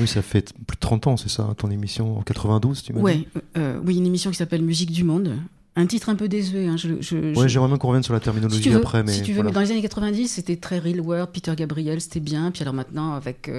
Oui, 0.00 0.06
ça 0.06 0.22
fait 0.22 0.52
plus 0.66 0.76
de 0.76 0.80
30 0.80 1.06
ans, 1.08 1.16
c'est 1.16 1.28
ça, 1.28 1.52
ton 1.58 1.70
émission 1.70 2.18
en 2.18 2.22
92, 2.22 2.82
tu 2.82 2.92
m'as 2.92 2.98
dit 3.00 3.04
Ouais, 3.04 3.28
euh, 3.56 3.80
oui, 3.84 3.96
une 3.98 4.06
émission 4.06 4.30
qui 4.30 4.36
s'appelle 4.36 4.62
Musique 4.62 4.90
du 4.92 5.04
Monde. 5.04 5.36
Un 5.78 5.84
titre 5.86 6.08
un 6.08 6.14
peu 6.14 6.26
désuet. 6.26 6.66
Hein, 6.68 6.78
je, 6.78 6.88
je- 7.00 7.38
Ouais, 7.38 7.50
j'aimerais 7.50 7.68
bien 7.68 7.76
qu'on 7.76 7.88
revienne 7.88 8.02
sur 8.02 8.14
la 8.14 8.20
terminologie 8.20 8.62
si 8.62 8.70
veux, 8.70 8.76
après, 8.78 9.02
mais 9.02 9.12
si 9.12 9.20
tu 9.20 9.32
veux, 9.32 9.34
voilà. 9.42 9.50
mais 9.50 9.54
dans 9.54 9.60
les 9.60 9.70
années 9.72 9.82
90, 9.82 10.26
c'était 10.28 10.56
très 10.56 10.78
Real 10.78 11.02
World, 11.02 11.28
Peter 11.34 11.52
Gabriel, 11.54 12.00
c'était 12.00 12.20
bien. 12.20 12.50
Puis 12.50 12.62
alors 12.62 12.72
maintenant, 12.72 13.12
avec 13.12 13.50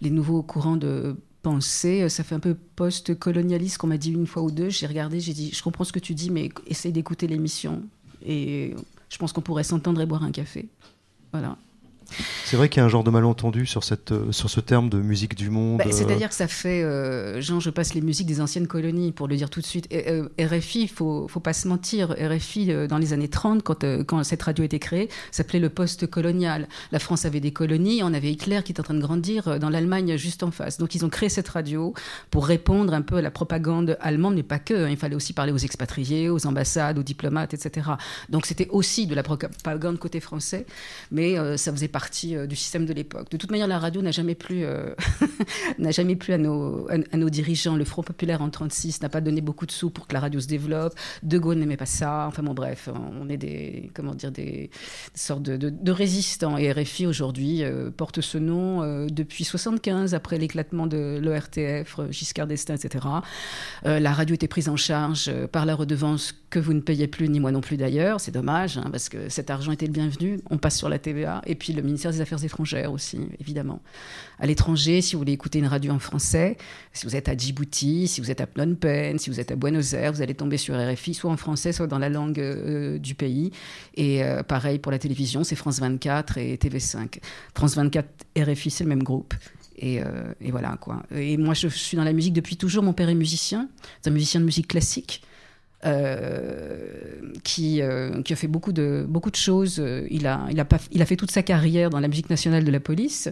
les 0.00 0.10
nouveaux 0.10 0.42
courants 0.42 0.76
de 0.76 1.16
pensée, 1.42 2.02
euh, 2.02 2.08
ça 2.08 2.24
fait 2.24 2.34
un 2.34 2.40
peu 2.40 2.54
post-colonialiste 2.54 3.78
qu'on 3.78 3.86
m'a 3.86 3.98
dit 3.98 4.12
une 4.12 4.26
fois 4.26 4.42
ou 4.42 4.50
deux. 4.50 4.70
J'ai 4.70 4.86
regardé, 4.86 5.20
j'ai 5.20 5.32
dit, 5.32 5.52
je 5.52 5.62
comprends 5.62 5.84
ce 5.84 5.92
que 5.92 5.98
tu 5.98 6.14
dis, 6.14 6.30
mais 6.30 6.50
essaye 6.66 6.92
d'écouter 6.92 7.26
l'émission. 7.26 7.82
Et 8.24 8.74
je 9.08 9.18
pense 9.18 9.32
qu'on 9.32 9.40
pourrait 9.40 9.64
s'entendre 9.64 10.00
et 10.00 10.06
boire 10.06 10.24
un 10.24 10.32
café. 10.32 10.68
Voilà. 11.32 11.56
C'est 12.44 12.56
vrai 12.56 12.68
qu'il 12.68 12.80
y 12.80 12.82
a 12.82 12.86
un 12.86 12.88
genre 12.88 13.04
de 13.04 13.10
malentendu 13.10 13.66
sur, 13.66 13.84
cette, 13.84 14.12
euh, 14.12 14.32
sur 14.32 14.48
ce 14.50 14.60
terme 14.60 14.88
de 14.88 14.98
musique 14.98 15.34
du 15.34 15.50
monde. 15.50 15.78
Bah, 15.78 15.84
euh, 15.86 15.92
C'est-à-dire 15.92 16.28
que 16.30 16.34
ça 16.34 16.48
fait, 16.48 16.82
euh, 16.82 17.40
Jean, 17.40 17.60
je 17.60 17.70
passe 17.70 17.94
les 17.94 18.00
musiques 18.00 18.26
des 18.26 18.40
anciennes 18.40 18.66
colonies, 18.66 19.12
pour 19.12 19.28
le 19.28 19.36
dire 19.36 19.50
tout 19.50 19.60
de 19.60 19.66
suite. 19.66 19.86
Et, 19.90 20.10
euh, 20.10 20.28
RFI, 20.40 20.82
il 20.82 20.88
faut, 20.88 21.28
faut 21.28 21.40
pas 21.40 21.52
se 21.52 21.68
mentir, 21.68 22.14
RFI, 22.18 22.72
euh, 22.72 22.86
dans 22.86 22.98
les 22.98 23.12
années 23.12 23.28
30, 23.28 23.62
quand, 23.62 23.84
euh, 23.84 24.02
quand 24.04 24.22
cette 24.24 24.42
radio 24.42 24.62
a 24.62 24.66
été 24.66 24.78
créée, 24.78 25.08
s'appelait 25.30 25.58
le 25.60 25.68
post-colonial. 25.68 26.68
La 26.92 26.98
France 26.98 27.24
avait 27.24 27.40
des 27.40 27.52
colonies, 27.52 28.00
on 28.02 28.14
avait 28.14 28.32
Hitler 28.32 28.60
qui 28.64 28.72
était 28.72 28.80
en 28.80 28.84
train 28.84 28.94
de 28.94 29.00
grandir 29.02 29.58
dans 29.58 29.68
l'Allemagne 29.70 30.16
juste 30.16 30.42
en 30.42 30.50
face. 30.50 30.78
Donc 30.78 30.94
ils 30.94 31.04
ont 31.04 31.10
créé 31.10 31.28
cette 31.28 31.48
radio 31.48 31.92
pour 32.30 32.46
répondre 32.46 32.94
un 32.94 33.02
peu 33.02 33.16
à 33.16 33.22
la 33.22 33.30
propagande 33.30 33.96
allemande, 34.00 34.34
mais 34.34 34.42
pas 34.42 34.58
que. 34.58 34.74
hein. 34.74 34.88
Il 34.90 34.96
fallait 34.96 35.14
aussi 35.14 35.32
parler 35.32 35.52
aux 35.52 35.58
expatriés, 35.58 36.30
aux 36.30 36.46
ambassades, 36.46 36.98
aux 36.98 37.02
diplomates, 37.02 37.54
etc. 37.54 37.90
Donc 38.28 38.46
c'était 38.46 38.68
aussi 38.70 39.06
de 39.06 39.14
la 39.14 39.22
propagande 39.22 39.98
côté 39.98 40.20
français, 40.20 40.66
mais 41.12 41.36
ça 41.56 41.72
faisait 41.72 41.88
partie 41.98 42.36
euh, 42.36 42.46
du 42.46 42.54
système 42.54 42.86
de 42.86 42.92
l'époque. 42.92 43.28
De 43.28 43.36
toute 43.36 43.50
manière, 43.50 43.66
la 43.66 43.80
radio 43.80 44.00
n'a 44.02 44.12
jamais 44.12 44.36
plu, 44.36 44.64
euh, 44.64 44.94
n'a 45.78 45.90
jamais 45.90 46.14
plu 46.14 46.32
à 46.32 46.38
nos, 46.38 46.88
à, 46.88 47.16
nos 47.16 47.28
dirigeants. 47.28 47.74
Le 47.74 47.84
Front 47.84 48.04
populaire 48.04 48.40
en 48.40 48.50
36 48.50 49.02
n'a 49.02 49.08
pas 49.08 49.20
donné 49.20 49.40
beaucoup 49.40 49.66
de 49.66 49.72
sous 49.72 49.90
pour 49.90 50.06
que 50.06 50.14
la 50.14 50.20
radio 50.20 50.38
se 50.38 50.46
développe. 50.46 50.94
De 51.24 51.38
Gaulle 51.38 51.58
n'aimait 51.58 51.76
pas 51.76 51.86
ça. 51.86 52.26
Enfin 52.28 52.44
bon, 52.44 52.54
bref, 52.54 52.88
on 53.20 53.28
est 53.28 53.36
des, 53.36 53.90
comment 53.94 54.14
dire, 54.14 54.30
des, 54.30 54.70
sortes 55.12 55.42
de, 55.42 55.90
résistants. 55.90 56.56
Et 56.56 56.70
RFI 56.70 57.06
aujourd'hui 57.06 57.64
euh, 57.64 57.90
porte 57.90 58.20
ce 58.20 58.38
nom 58.38 59.06
depuis 59.08 59.42
75, 59.42 60.14
après 60.14 60.38
l'éclatement 60.38 60.86
de 60.86 61.18
l'ORTF, 61.20 61.98
Giscard 62.10 62.46
d'Estaing, 62.46 62.76
etc. 62.76 63.06
La 63.84 64.12
radio 64.12 64.36
était 64.36 64.46
prise 64.46 64.68
en 64.68 64.76
charge 64.76 65.32
par 65.48 65.66
la 65.66 65.74
redevance 65.74 66.32
que 66.50 66.58
vous 66.58 66.72
ne 66.72 66.80
payez 66.80 67.06
plus, 67.06 67.28
ni 67.28 67.40
moi 67.40 67.52
non 67.52 67.60
plus 67.60 67.76
d'ailleurs. 67.76 68.20
C'est 68.20 68.30
dommage, 68.30 68.78
hein, 68.78 68.88
parce 68.90 69.08
que 69.08 69.28
cet 69.28 69.50
argent 69.50 69.72
était 69.72 69.86
le 69.86 69.92
bienvenu. 69.92 70.40
On 70.50 70.56
passe 70.56 70.78
sur 70.78 70.88
la 70.88 70.98
TVA. 70.98 71.42
Et 71.46 71.54
puis 71.54 71.72
le 71.72 71.82
ministère 71.82 72.10
des 72.10 72.20
Affaires 72.20 72.42
étrangères 72.42 72.92
aussi, 72.92 73.20
évidemment. 73.38 73.80
À 74.38 74.46
l'étranger, 74.46 75.02
si 75.02 75.14
vous 75.14 75.18
voulez 75.18 75.32
écouter 75.32 75.58
une 75.58 75.66
radio 75.66 75.92
en 75.92 75.98
français, 75.98 76.56
si 76.92 77.06
vous 77.06 77.16
êtes 77.16 77.28
à 77.28 77.36
Djibouti, 77.36 78.08
si 78.08 78.20
vous 78.20 78.30
êtes 78.30 78.40
à 78.40 78.46
Phnom 78.46 78.76
Penh, 78.76 79.18
si 79.18 79.28
vous 79.28 79.40
êtes 79.40 79.50
à 79.50 79.56
Buenos 79.56 79.92
Aires, 79.92 80.12
vous 80.12 80.22
allez 80.22 80.34
tomber 80.34 80.56
sur 80.56 80.74
RFI, 80.74 81.12
soit 81.12 81.30
en 81.30 81.36
français, 81.36 81.72
soit 81.72 81.86
dans 81.86 81.98
la 81.98 82.08
langue 82.08 82.40
euh, 82.40 82.98
du 82.98 83.14
pays. 83.14 83.50
Et 83.94 84.24
euh, 84.24 84.42
pareil 84.42 84.78
pour 84.78 84.90
la 84.92 84.98
télévision, 84.98 85.44
c'est 85.44 85.56
France 85.56 85.80
24 85.80 86.38
et 86.38 86.56
TV5. 86.56 87.18
France 87.54 87.76
24, 87.76 88.08
RFI, 88.38 88.70
c'est 88.70 88.84
le 88.84 88.88
même 88.90 89.02
groupe. 89.02 89.34
Et, 89.76 90.00
euh, 90.02 90.32
et 90.40 90.50
voilà 90.50 90.76
quoi. 90.80 91.02
Et 91.14 91.36
moi, 91.36 91.54
je 91.54 91.68
suis 91.68 91.96
dans 91.96 92.04
la 92.04 92.12
musique 92.12 92.32
depuis 92.32 92.56
toujours. 92.56 92.82
Mon 92.82 92.94
père 92.94 93.08
est 93.08 93.14
musicien, 93.14 93.68
c'est 94.02 94.10
un 94.10 94.12
musicien 94.12 94.40
de 94.40 94.46
musique 94.46 94.68
classique. 94.68 95.22
Euh, 95.84 97.32
qui, 97.44 97.82
euh, 97.82 98.22
qui 98.22 98.32
a 98.32 98.36
fait 98.36 98.48
beaucoup 98.48 98.72
de, 98.72 99.06
beaucoup 99.08 99.30
de 99.30 99.36
choses. 99.36 99.82
Il 100.10 100.26
a, 100.26 100.46
il, 100.50 100.58
a 100.58 100.64
pas, 100.64 100.78
il 100.90 101.02
a 101.02 101.06
fait 101.06 101.16
toute 101.16 101.30
sa 101.30 101.42
carrière 101.42 101.90
dans 101.90 102.00
la 102.00 102.08
musique 102.08 102.30
nationale 102.30 102.64
de 102.64 102.70
la 102.70 102.80
police. 102.80 103.28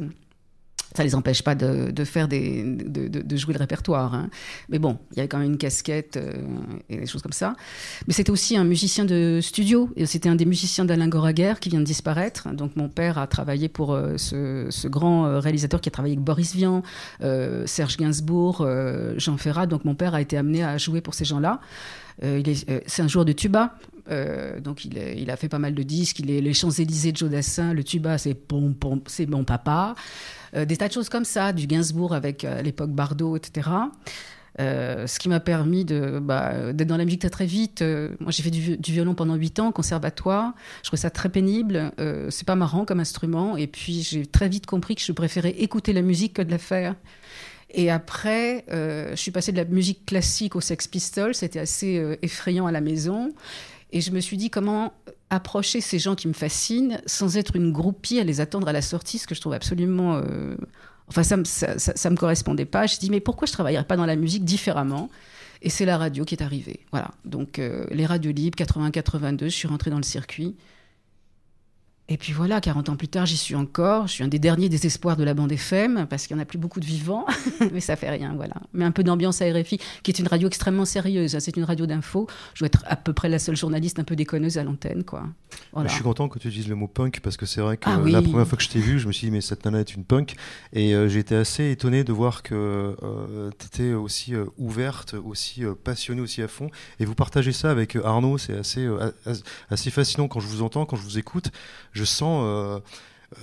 Ça 0.96 1.02
ne 1.02 1.08
les 1.08 1.14
empêche 1.14 1.42
pas 1.42 1.54
de, 1.54 1.90
de 1.90 2.04
faire 2.04 2.26
des, 2.26 2.62
de, 2.64 3.06
de- 3.08 3.36
jouer 3.36 3.52
le 3.54 3.58
répertoire. 3.58 4.14
hein. 4.14 4.28
Mais 4.70 4.78
bon, 4.78 4.98
il 5.12 5.18
y 5.18 5.20
avait 5.20 5.28
quand 5.28 5.38
même 5.38 5.52
une 5.52 5.58
casquette 5.58 6.16
euh, 6.16 6.32
et 6.88 6.96
des 6.96 7.06
choses 7.06 7.22
comme 7.22 7.32
ça. 7.32 7.54
Mais 8.08 8.14
c'était 8.14 8.30
aussi 8.30 8.56
un 8.56 8.64
musicien 8.64 9.04
de 9.04 9.40
studio. 9.42 9.90
C'était 10.06 10.28
un 10.30 10.36
des 10.36 10.46
musiciens 10.46 10.84
d'Alain 10.86 11.08
Goraguer 11.08 11.54
qui 11.60 11.68
vient 11.68 11.80
de 11.80 11.84
disparaître. 11.84 12.48
Donc 12.54 12.74
mon 12.76 12.88
père 12.88 13.18
a 13.18 13.26
travaillé 13.26 13.68
pour 13.68 13.92
euh, 13.92 14.16
ce, 14.16 14.66
ce 14.70 14.88
grand 14.88 15.26
euh, 15.26 15.38
réalisateur 15.38 15.80
qui 15.80 15.88
a 15.88 15.92
travaillé 15.92 16.14
avec 16.14 16.24
Boris 16.24 16.54
Vian, 16.54 16.82
Serge 17.66 17.96
Gainsbourg, 17.98 18.66
Jean 19.18 19.36
Ferrat. 19.36 19.66
Donc 19.66 19.84
mon 19.84 19.94
père 19.94 20.14
a 20.14 20.20
été 20.20 20.36
amené 20.36 20.64
à 20.64 20.78
jouer 20.78 21.00
pour 21.02 21.14
ces 21.14 21.24
gens-là. 21.24 21.60
Euh, 22.24 22.42
c'est 22.86 23.02
un 23.02 23.08
joueur 23.08 23.24
de 23.26 23.32
tuba. 23.32 23.74
Euh, 24.10 24.60
donc 24.60 24.84
il, 24.84 25.30
a 25.30 25.36
fait 25.36 25.48
pas 25.48 25.58
mal 25.58 25.74
de 25.74 25.82
disques. 25.82 26.20
Il 26.20 26.30
est 26.30 26.40
les 26.40 26.54
Champs-Élysées 26.54 27.12
de 27.12 27.16
Joe 27.16 27.30
Dassin. 27.30 27.72
Le 27.72 27.84
tuba, 27.84 28.18
c'est 28.18 28.34
pom, 28.34 28.74
mon 29.28 29.44
papa. 29.44 29.94
Euh, 30.54 30.64
des 30.64 30.76
tas 30.76 30.88
de 30.88 30.92
choses 30.92 31.08
comme 31.08 31.24
ça, 31.24 31.52
du 31.52 31.66
Gainsbourg 31.66 32.14
avec 32.14 32.44
euh, 32.44 32.62
l'époque 32.62 32.90
Bardot, 32.90 33.36
etc. 33.36 33.68
Euh, 34.58 35.06
ce 35.06 35.18
qui 35.18 35.28
m'a 35.28 35.40
permis 35.40 35.84
bah, 35.84 36.72
d'être 36.72 36.88
dans 36.88 36.96
la 36.96 37.04
musique 37.04 37.20
très 37.20 37.30
très 37.30 37.46
vite. 37.46 37.82
Moi, 38.20 38.30
j'ai 38.30 38.42
fait 38.42 38.50
du, 38.50 38.60
vi- 38.60 38.78
du 38.78 38.92
violon 38.92 39.14
pendant 39.14 39.34
8 39.34 39.60
ans, 39.60 39.70
conservatoire. 39.72 40.54
Je 40.82 40.88
trouvais 40.88 41.00
ça 41.00 41.10
très 41.10 41.28
pénible. 41.28 41.92
C'est 42.30 42.46
pas 42.46 42.54
marrant 42.56 42.84
comme 42.86 43.00
instrument. 43.00 43.56
Et 43.58 43.66
puis, 43.66 44.02
j'ai 44.02 44.24
très 44.24 44.48
vite 44.48 44.64
compris 44.66 44.94
que 44.94 45.02
je 45.02 45.12
préférais 45.12 45.50
écouter 45.50 45.92
la 45.92 46.02
musique 46.02 46.34
que 46.34 46.42
de 46.42 46.50
la 46.50 46.58
faire. 46.58 46.94
Et 47.68 47.90
après, 47.90 48.64
je 48.70 49.16
suis 49.16 49.30
passée 49.30 49.52
de 49.52 49.58
la 49.58 49.66
musique 49.66 50.06
classique 50.06 50.56
aux 50.56 50.62
Sex 50.62 50.86
Pistols. 50.86 51.34
C'était 51.34 51.58
assez 51.58 52.16
effrayant 52.22 52.66
à 52.66 52.72
la 52.72 52.80
maison. 52.80 53.34
Et 53.92 54.00
je 54.00 54.10
me 54.10 54.20
suis 54.20 54.36
dit 54.36 54.50
comment 54.50 54.92
approcher 55.30 55.80
ces 55.80 55.98
gens 55.98 56.14
qui 56.14 56.28
me 56.28 56.32
fascinent 56.32 57.00
sans 57.06 57.36
être 57.36 57.56
une 57.56 57.72
groupie 57.72 58.20
à 58.20 58.24
les 58.24 58.40
attendre 58.40 58.68
à 58.68 58.72
la 58.72 58.82
sortie, 58.82 59.18
ce 59.18 59.26
que 59.26 59.34
je 59.34 59.40
trouve 59.40 59.54
absolument. 59.54 60.16
euh, 60.16 60.56
Enfin, 61.08 61.22
ça 61.22 61.36
ça 61.44 62.10
me 62.10 62.16
correspondait 62.16 62.64
pas. 62.64 62.86
Je 62.86 62.98
dis, 62.98 63.10
mais 63.10 63.20
pourquoi 63.20 63.46
je 63.46 63.52
travaillerais 63.52 63.84
pas 63.84 63.96
dans 63.96 64.06
la 64.06 64.16
musique 64.16 64.44
différemment? 64.44 65.08
Et 65.62 65.70
c'est 65.70 65.84
la 65.84 65.98
radio 65.98 66.24
qui 66.24 66.34
est 66.34 66.42
arrivée. 66.42 66.80
Voilà. 66.90 67.12
Donc, 67.24 67.60
euh, 67.60 67.86
les 67.90 68.06
radios 68.06 68.32
libres, 68.32 68.58
80-82, 68.58 69.44
je 69.44 69.48
suis 69.50 69.68
rentrée 69.68 69.90
dans 69.90 69.98
le 69.98 70.02
circuit. 70.02 70.56
Et 72.08 72.16
puis 72.18 72.32
voilà, 72.32 72.60
40 72.60 72.88
ans 72.88 72.94
plus 72.96 73.08
tard, 73.08 73.26
j'y 73.26 73.36
suis 73.36 73.56
encore. 73.56 74.06
Je 74.06 74.12
suis 74.12 74.22
un 74.22 74.28
des 74.28 74.38
derniers 74.38 74.68
désespoirs 74.68 75.16
de 75.16 75.24
la 75.24 75.34
bande 75.34 75.50
FM, 75.50 76.06
parce 76.08 76.26
qu'il 76.28 76.36
n'y 76.36 76.40
en 76.40 76.42
a 76.42 76.46
plus 76.46 76.56
beaucoup 76.58 76.78
de 76.78 76.84
vivants, 76.86 77.26
mais 77.72 77.80
ça 77.80 77.96
fait 77.96 78.10
rien, 78.10 78.34
voilà. 78.36 78.54
Mais 78.72 78.84
un 78.84 78.92
peu 78.92 79.02
d'ambiance 79.02 79.42
à 79.42 79.46
RFI, 79.52 79.78
qui 80.04 80.12
est 80.12 80.18
une 80.20 80.28
radio 80.28 80.46
extrêmement 80.46 80.84
sérieuse. 80.84 81.34
hein. 81.34 81.40
C'est 81.40 81.56
une 81.56 81.64
radio 81.64 81.84
d'info. 81.84 82.28
Je 82.54 82.60
dois 82.60 82.66
être 82.66 82.84
à 82.86 82.94
peu 82.94 83.12
près 83.12 83.28
la 83.28 83.40
seule 83.40 83.56
journaliste 83.56 83.98
un 83.98 84.04
peu 84.04 84.14
déconneuse 84.14 84.56
à 84.56 84.62
l'antenne, 84.62 85.02
quoi. 85.02 85.24
Voilà. 85.72 85.88
Je 85.88 85.94
suis 85.94 86.04
content 86.04 86.28
que 86.28 86.38
tu 86.38 86.46
utilises 86.46 86.68
le 86.68 86.76
mot 86.76 86.86
punk 86.86 87.18
parce 87.20 87.36
que 87.36 87.44
c'est 87.46 87.60
vrai 87.60 87.76
que 87.76 87.88
Ah 87.90 87.98
oui. 88.00 88.12
la 88.12 88.22
première 88.22 88.46
fois 88.46 88.56
que 88.56 88.62
je 88.64 88.68
t'ai 88.68 88.78
vu, 88.80 88.98
je 89.00 89.06
me 89.08 89.12
suis 89.12 89.26
dit 89.26 89.30
mais 89.32 89.40
cette 89.40 89.64
nana 89.64 89.80
est 89.80 89.94
une 89.94 90.04
punk 90.04 90.34
et 90.72 90.94
euh, 90.94 91.08
j'ai 91.08 91.20
été 91.20 91.34
assez 91.34 91.70
étonné 91.70 92.04
de 92.04 92.12
voir 92.12 92.42
que 92.42 92.94
tu 93.58 93.66
étais 93.66 93.92
aussi 93.94 94.34
euh, 94.34 94.44
ouverte, 94.58 95.14
aussi 95.14 95.64
euh, 95.64 95.74
passionnée, 95.74 96.20
aussi 96.20 96.42
à 96.42 96.48
fond 96.48 96.68
et 97.00 97.04
vous 97.04 97.14
partagez 97.14 97.52
ça 97.52 97.70
avec 97.70 97.96
euh, 97.96 98.04
Arnaud, 98.04 98.38
c'est 98.38 98.56
assez 98.56 98.84
euh, 98.84 99.10
as- 99.24 99.42
assez 99.70 99.90
fascinant 99.90 100.28
quand 100.28 100.40
je 100.40 100.46
vous 100.46 100.62
entends, 100.62 100.84
quand 100.84 100.96
je 100.96 101.02
vous 101.02 101.18
écoute, 101.18 101.50
je 101.96 102.04
sens 102.04 102.42
euh, 102.44 102.80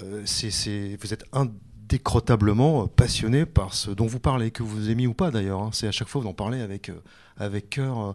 euh, 0.03 0.95
vous 1.01 1.13
êtes 1.13 1.25
indécrotablement 1.33 2.87
passionné 2.87 3.45
par 3.45 3.73
ce 3.73 3.91
dont 3.91 4.05
vous 4.05 4.19
parlez, 4.19 4.51
que 4.51 4.63
vous 4.63 4.89
aimez 4.89 5.07
ou 5.07 5.13
pas 5.13 5.31
d'ailleurs. 5.31 5.61
hein. 5.61 5.69
C'est 5.73 5.87
à 5.87 5.91
chaque 5.91 6.07
fois 6.07 6.21
vous 6.21 6.27
en 6.27 6.33
parlez 6.33 6.61
avec 6.61 6.89
euh, 6.89 7.01
avec 7.37 7.71
cœur. 7.71 8.13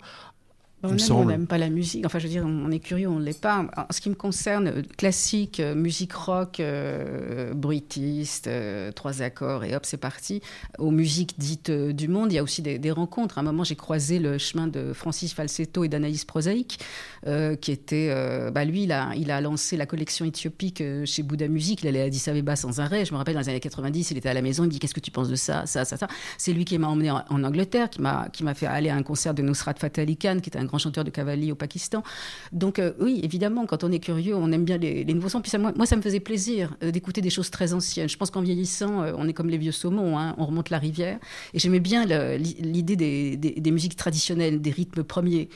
Bah, 0.83 0.91
on 0.93 0.97
aime 0.97 1.17
on 1.17 1.25
n'aime 1.25 1.47
pas 1.49 1.59
la 1.59 1.71
musique. 1.71 2.07
Enfin, 2.07 2.21
je 2.21 2.25
veux 2.29 2.33
dire, 2.33 2.45
on 2.47 2.71
est 2.71 2.79
curieux, 2.79 3.09
on 3.09 3.19
ne 3.19 3.25
l'est 3.25 3.41
pas. 3.41 3.67
En 3.77 3.87
ce 3.91 4.01
qui 4.01 4.11
me 4.11 4.15
concerne, 4.15 4.69
euh, 4.69 4.83
classique, 4.97 5.59
euh, 5.59 5.75
musique 5.75 6.13
rock, 6.13 6.61
euh, 6.61 7.53
bruitiste, 7.53 8.47
euh, 8.47 8.93
trois 8.93 9.21
accords 9.23 9.65
et 9.65 9.75
hop, 9.75 9.85
c'est 9.85 9.97
parti. 9.97 10.41
Aux 10.79 10.93
musiques 10.93 11.35
dites 11.37 11.71
euh, 11.71 11.93
du 11.93 12.07
monde, 12.07 12.31
il 12.33 12.37
y 12.37 12.39
a 12.39 12.45
aussi 12.45 12.63
des, 12.63 12.79
des 12.79 12.93
rencontres. 12.93 13.39
À 13.39 13.41
un 13.41 13.45
moment, 13.45 13.65
j'ai 13.65 13.75
croisé 13.75 14.21
le 14.21 14.39
chemin 14.39 14.69
de 14.69 14.93
Francis 14.93 15.35
Falsetto 15.35 15.83
et 15.83 15.89
d'Anaïs 15.89 16.25
Prosaïque, 16.25 16.79
qui 17.61 17.73
était, 17.73 18.51
bah, 18.53 18.65
lui, 18.65 18.85
il 18.85 18.93
a, 18.93 19.11
il 19.17 19.31
a 19.31 19.41
lancé 19.41 19.77
la 19.77 19.87
collection 19.87 20.25
éthiopique 20.25 20.83
chez 21.05 21.23
Bouddha 21.23 21.49
Music. 21.49 21.83
Il 21.83 21.89
allait 21.89 22.03
à 22.03 22.05
Addis 22.05 22.23
Abeba 22.29 22.57
sans 22.57 22.81
arrêt. 22.81 23.05
Je 23.05 23.13
me 23.13 23.19
rappelle, 23.19 23.35
dans 23.35 23.41
les 23.41 23.49
années 23.49 23.61
90, 23.61 24.11
il 24.13 24.19
était 24.19 24.29
à 24.29 24.35
la 24.35 24.43
maison, 24.43 24.63
il 24.63 24.67
me 24.67 24.73
dit 24.73 24.79
Qu'est-ce 24.79 24.95
que 24.95 25.01
tu 25.01 25.11
penses 25.11 25.29
de 25.29 25.35
ça, 25.37 25.67
ça, 25.67 25.85
ça, 25.85 25.97
ça? 25.97 26.07
C'est 26.39 26.53
lui 26.53 26.65
qui 26.65 26.79
m'a 26.79 26.89
emmené 26.89 27.11
en, 27.11 27.25
en 27.29 27.45
Angleterre, 27.45 27.91
qui 27.91 28.01
m'a 28.01 28.55
fait 28.55 28.67
aller 28.67 28.89
à 28.91 28.95
un 28.97 29.03
concert 29.03 29.35
de 29.35 29.43
Nusrat 29.43 29.75
Fateh 29.75 30.03
Ali 30.03 30.17
Khan, 30.17 30.39
qui 30.43 30.51
était 30.51 30.59
un 30.59 30.68
grand 30.69 30.79
chanteur 30.79 31.05
de 31.05 31.11
Cavalli 31.11 31.51
au 31.51 31.57
Pakistan. 31.57 32.03
Donc, 32.53 32.79
euh, 32.79 32.93
oui, 33.01 33.21
évidemment, 33.23 33.67
quand 33.67 33.83
on 33.83 33.91
est 33.91 33.99
curieux, 33.99 34.37
on 34.37 34.53
aime 34.53 34.65
bien 34.65 34.79
les, 34.79 35.05
nouveaux 35.05 35.29
sons. 35.29 35.43
Moi, 35.77 35.87
ça 35.87 35.97
me 35.97 36.03
faisait 36.03 36.21
plaisir 36.21 36.77
euh, 36.83 36.91
d'écouter 36.91 37.21
des 37.21 37.31
choses 37.31 37.51
très 37.51 37.73
anciennes. 37.73 38.09
Je 38.09 38.17
pense 38.17 38.31
qu'en 38.31 38.43
vieillissant, 38.43 39.03
euh, 39.03 39.13
on 39.17 39.27
est 39.27 39.33
comme 39.33 39.49
les 39.49 39.59
vieux 39.59 39.73
saumons, 39.73 40.19
hein, 40.19 40.35
on 40.39 40.47
remonte 40.47 40.71
la 40.71 40.79
rivière. 40.79 41.19
Et 41.55 41.59
j'aimais 41.59 41.81
bien 41.81 42.05
l'idée 42.07 42.97
des 42.97 43.71
musiques 43.71 43.97
traditionnelles, 43.97 44.61
des 44.61 44.71
rythmes 44.71 45.03
premiers. 45.03 45.49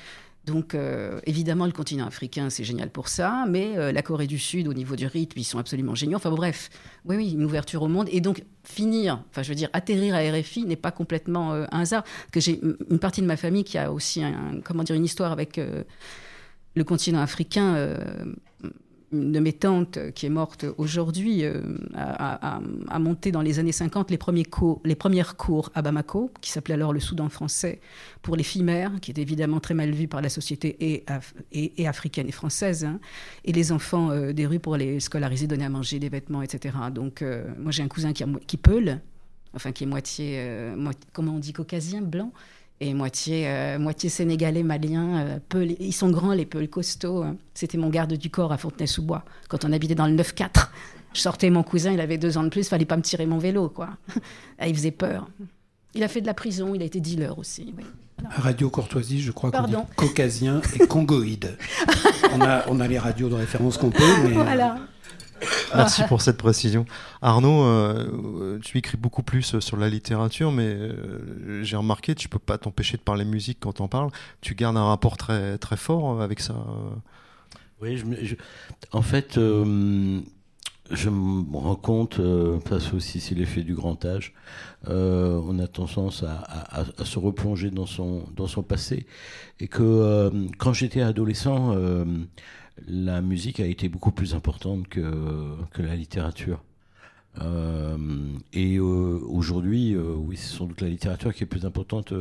Donc, 0.45 0.75
euh, 0.75 1.21
évidemment, 1.25 1.67
le 1.67 1.73
continent 1.73 2.07
africain, 2.07 2.51
c'est 2.51 2.65
génial 2.65 2.91
pour 2.91 3.09
ça, 3.09 3.45
mais 3.49 3.79
euh, 3.79 3.93
la 3.93 4.03
Corée 4.03 4.27
du 4.27 4.39
Sud, 4.39 4.67
au 4.67 4.75
niveau 4.75 4.97
du 4.97 5.07
rythme, 5.07 5.39
ils 5.39 5.45
sont 5.45 5.59
absolument 5.59 5.95
géniaux. 5.95 6.17
Enfin, 6.17 6.31
bon, 6.31 6.37
bref, 6.37 6.69
oui, 7.05 7.17
oui, 7.17 7.33
une 7.33 7.45
ouverture 7.45 7.83
au 7.83 7.89
monde. 7.89 8.09
Et 8.11 8.21
donc, 8.21 8.43
finir, 8.65 9.23
enfin, 9.31 9.43
je 9.43 9.49
veux 9.51 9.55
dire, 9.55 9.69
atterrir 9.73 10.17
à 10.17 10.19
RFI 10.19 10.67
n'est 10.67 10.75
pas 10.75 10.91
complètement 10.91 11.53
euh, 11.53 11.67
un 11.71 11.81
hasard. 11.81 12.03
Que 12.33 12.41
j'ai 12.41 12.61
une 12.91 12.99
partie 12.99 13.23
de 13.23 13.27
ma 13.27 13.37
famille 13.37 13.63
qui 13.63 13.79
a 13.79 13.93
aussi, 13.93 14.23
comment 14.65 14.83
dire, 14.83 14.97
une 14.97 15.05
histoire 15.05 15.31
avec 15.31 15.61
le 16.75 16.85
continent 16.85 17.21
africain. 17.21 17.97
Une 19.13 19.33
de 19.33 19.41
mes 19.41 19.53
tantes 19.53 19.99
qui 20.15 20.27
est 20.27 20.31
morte 20.31 20.65
aujourd'hui 20.79 21.45
euh, 21.45 21.61
a, 21.95 22.61
monté 22.99 23.33
dans 23.33 23.43
les 23.43 23.59
années 23.59 23.73
50 23.73 24.11
les, 24.11 24.19
premiers 24.19 24.45
cours, 24.45 24.81
premières 24.99 25.37
cours 25.37 25.71
à 25.75 25.83
Bamako, 25.83 26.31
qui 26.41 26.51
s'appelait 26.51 26.75
alors 26.75 26.93
le 26.93 27.01
Soudan 27.01 27.29
français, 27.29 27.81
pour 28.23 28.37
les 28.37 28.43
filles 28.43 28.63
mères, 28.63 28.93
qui 29.01 29.11
était 29.11 29.23
évidemment 29.23 29.61
très 29.61 29.75
mal 29.75 29.91
vue 29.91 30.09
par 30.09 30.23
la 30.23 30.29
société 30.29 30.77
et, 30.81 31.05
et- 31.53 31.87
africaine 31.87 32.29
et 32.29 32.33
française, 32.33 32.85
hein, 32.85 33.01
et 33.45 33.53
les 33.53 33.73
enfants 33.73 34.11
euh, 34.11 34.33
des 34.33 34.47
rues 34.47 34.61
pour 34.61 34.77
les 34.77 35.01
scolariser, 35.01 35.47
donner 35.47 35.65
à 35.65 35.69
manger, 35.71 35.99
des 35.99 36.09
vêtements, 36.09 36.43
etc. 36.43 36.75
Donc 36.95 37.23
euh, 37.23 37.45
moi 37.59 37.73
j'ai 37.73 37.83
un 37.83 37.89
cousin 37.89 38.13
qui, 38.13 38.25
qui 38.47 38.57
peule, 38.57 39.01
enfin 39.55 39.73
qui 39.73 39.85
est 39.85 39.89
moitié, 39.89 40.37
euh, 40.39 40.91
comment 41.13 41.35
on 41.35 41.39
dit, 41.39 41.53
caucasien, 41.53 42.01
blanc, 42.01 42.33
et 42.83 42.95
moitié, 42.95 43.45
euh, 43.47 43.79
moitié 43.79 44.09
sénégalais, 44.11 44.63
malien. 44.65 45.39
euh. 45.55 45.75
Ils 45.79 45.93
sont 45.93 46.11
grands, 46.11 46.33
les 46.33 46.47
peuls 46.47 46.69
costauds. 46.69 47.23
hein. 47.23 47.37
C'était 47.55 47.79
mon 47.79 47.89
garde 47.91 48.15
du 48.15 48.29
corps 48.29 48.53
à 48.53 48.59
Fontenay-sous-Bois. 48.59 49.25
Quand 49.49 49.65
on 49.65 49.73
habitait 49.73 49.95
dans 49.95 50.07
le 50.09 50.15
9-4, 50.17 50.69
je 51.15 51.21
sortais 51.21 51.49
mon 51.51 51.63
cousin, 51.63 51.93
il 51.93 52.01
avait 52.01 52.19
deux 52.19 52.37
ans 52.39 52.43
de 52.43 52.49
plus, 52.49 52.69
fallait 52.69 52.85
pas 52.85 52.97
me 52.97 53.03
tirer 53.03 53.27
mon 53.27 53.39
vélo, 53.39 53.69
quoi. 53.69 53.91
Ah, 54.59 54.67
il 54.69 54.75
faisait 54.75 54.91
peur. 54.91 55.29
Il 55.95 56.03
a 56.03 56.09
fait 56.09 56.21
de 56.21 56.27
la 56.27 56.35
prison, 56.35 56.75
il 56.75 56.83
a 56.83 56.85
été 56.85 57.01
dealer 57.01 57.39
aussi. 57.39 57.73
Radio 58.31 58.71
Courtoisie, 58.71 59.21
je 59.23 59.33
crois 59.33 59.51
qu'on 59.51 59.63
dit 59.65 59.75
caucasien 59.97 60.61
et 60.81 60.87
congoïde. 60.87 61.57
on, 62.35 62.41
a, 62.41 62.65
on 62.69 62.81
a 62.81 62.89
les 62.89 62.99
radios 62.99 63.29
de 63.29 63.35
référence 63.35 63.77
qu'on 63.79 63.91
peut, 63.91 64.03
mais 64.25 64.31
Voilà. 64.31 64.79
Merci 65.75 66.03
pour 66.05 66.23
cette 66.23 66.37
précision. 66.39 66.85
Arnaud, 67.21 67.65
euh, 67.65 68.59
tu 68.63 68.79
écris 68.79 68.97
beaucoup 68.97 69.25
plus 69.25 69.59
sur 69.59 69.77
la 69.77 69.89
littérature, 69.89 70.53
mais 70.53 70.69
euh, 70.69 71.63
j'ai 71.65 71.77
remarqué, 71.77 72.15
tu 72.15 72.29
peux 72.29 72.39
pas 72.39 72.59
t'empêcher 72.59 72.97
de 72.97 73.03
parler 73.03 73.25
musique 73.25 73.59
quand 73.61 73.81
on 73.81 73.89
parle. 73.89 74.11
Tu 74.41 74.55
gardes 74.55 74.77
un 74.77 74.85
rapport 74.85 75.17
très, 75.17 75.59
très 75.59 75.77
fort 75.77 76.23
avec 76.23 76.39
ça. 76.41 76.53
euh. 76.55 76.95
Oui, 77.81 77.97
je, 77.97 78.05
me- 78.05 78.23
je- 78.25 78.37
en 78.93 79.03
fait, 79.03 79.37
euh, 79.37 80.21
je 80.91 81.11
me 81.11 81.57
rends 81.57 81.77
compte, 81.77 82.19
euh, 82.19 82.59
parce 82.69 82.93
aussi 82.93 83.21
c'est 83.21 83.35
l'effet 83.35 83.63
du 83.63 83.75
grand 83.75 84.05
âge, 84.05 84.35
euh, 84.89 85.41
on 85.47 85.59
a 85.59 85.67
tendance 85.67 86.25
à, 86.25 86.85
se 87.05 87.19
replonger 87.19 87.71
dans 87.71 87.87
son, 87.87 88.25
dans 88.37 88.47
son 88.47 88.63
passé. 88.63 89.07
Et 89.61 89.69
que 89.69 89.83
euh, 89.83 90.31
quand 90.59 90.73
j'étais 90.73 91.03
adolescent, 91.03 91.75
euh, 91.77 92.05
la 92.87 93.21
musique 93.21 93.61
a 93.61 93.67
été 93.67 93.89
beaucoup 93.89 94.13
plus 94.13 94.35
importante 94.35 94.89
que, 94.89 95.55
que 95.73 95.83
la 95.83 95.95
littérature. 95.95 96.63
Et 98.53 98.79
aujourd'hui, 98.79 99.97
oui, 99.97 100.37
c'est 100.37 100.55
sans 100.55 100.67
doute 100.67 100.83
la 100.83 100.91
littérature 100.91 101.33
qui 101.33 101.45
est 101.45 101.47
plus 101.47 101.65
importante 101.65 102.13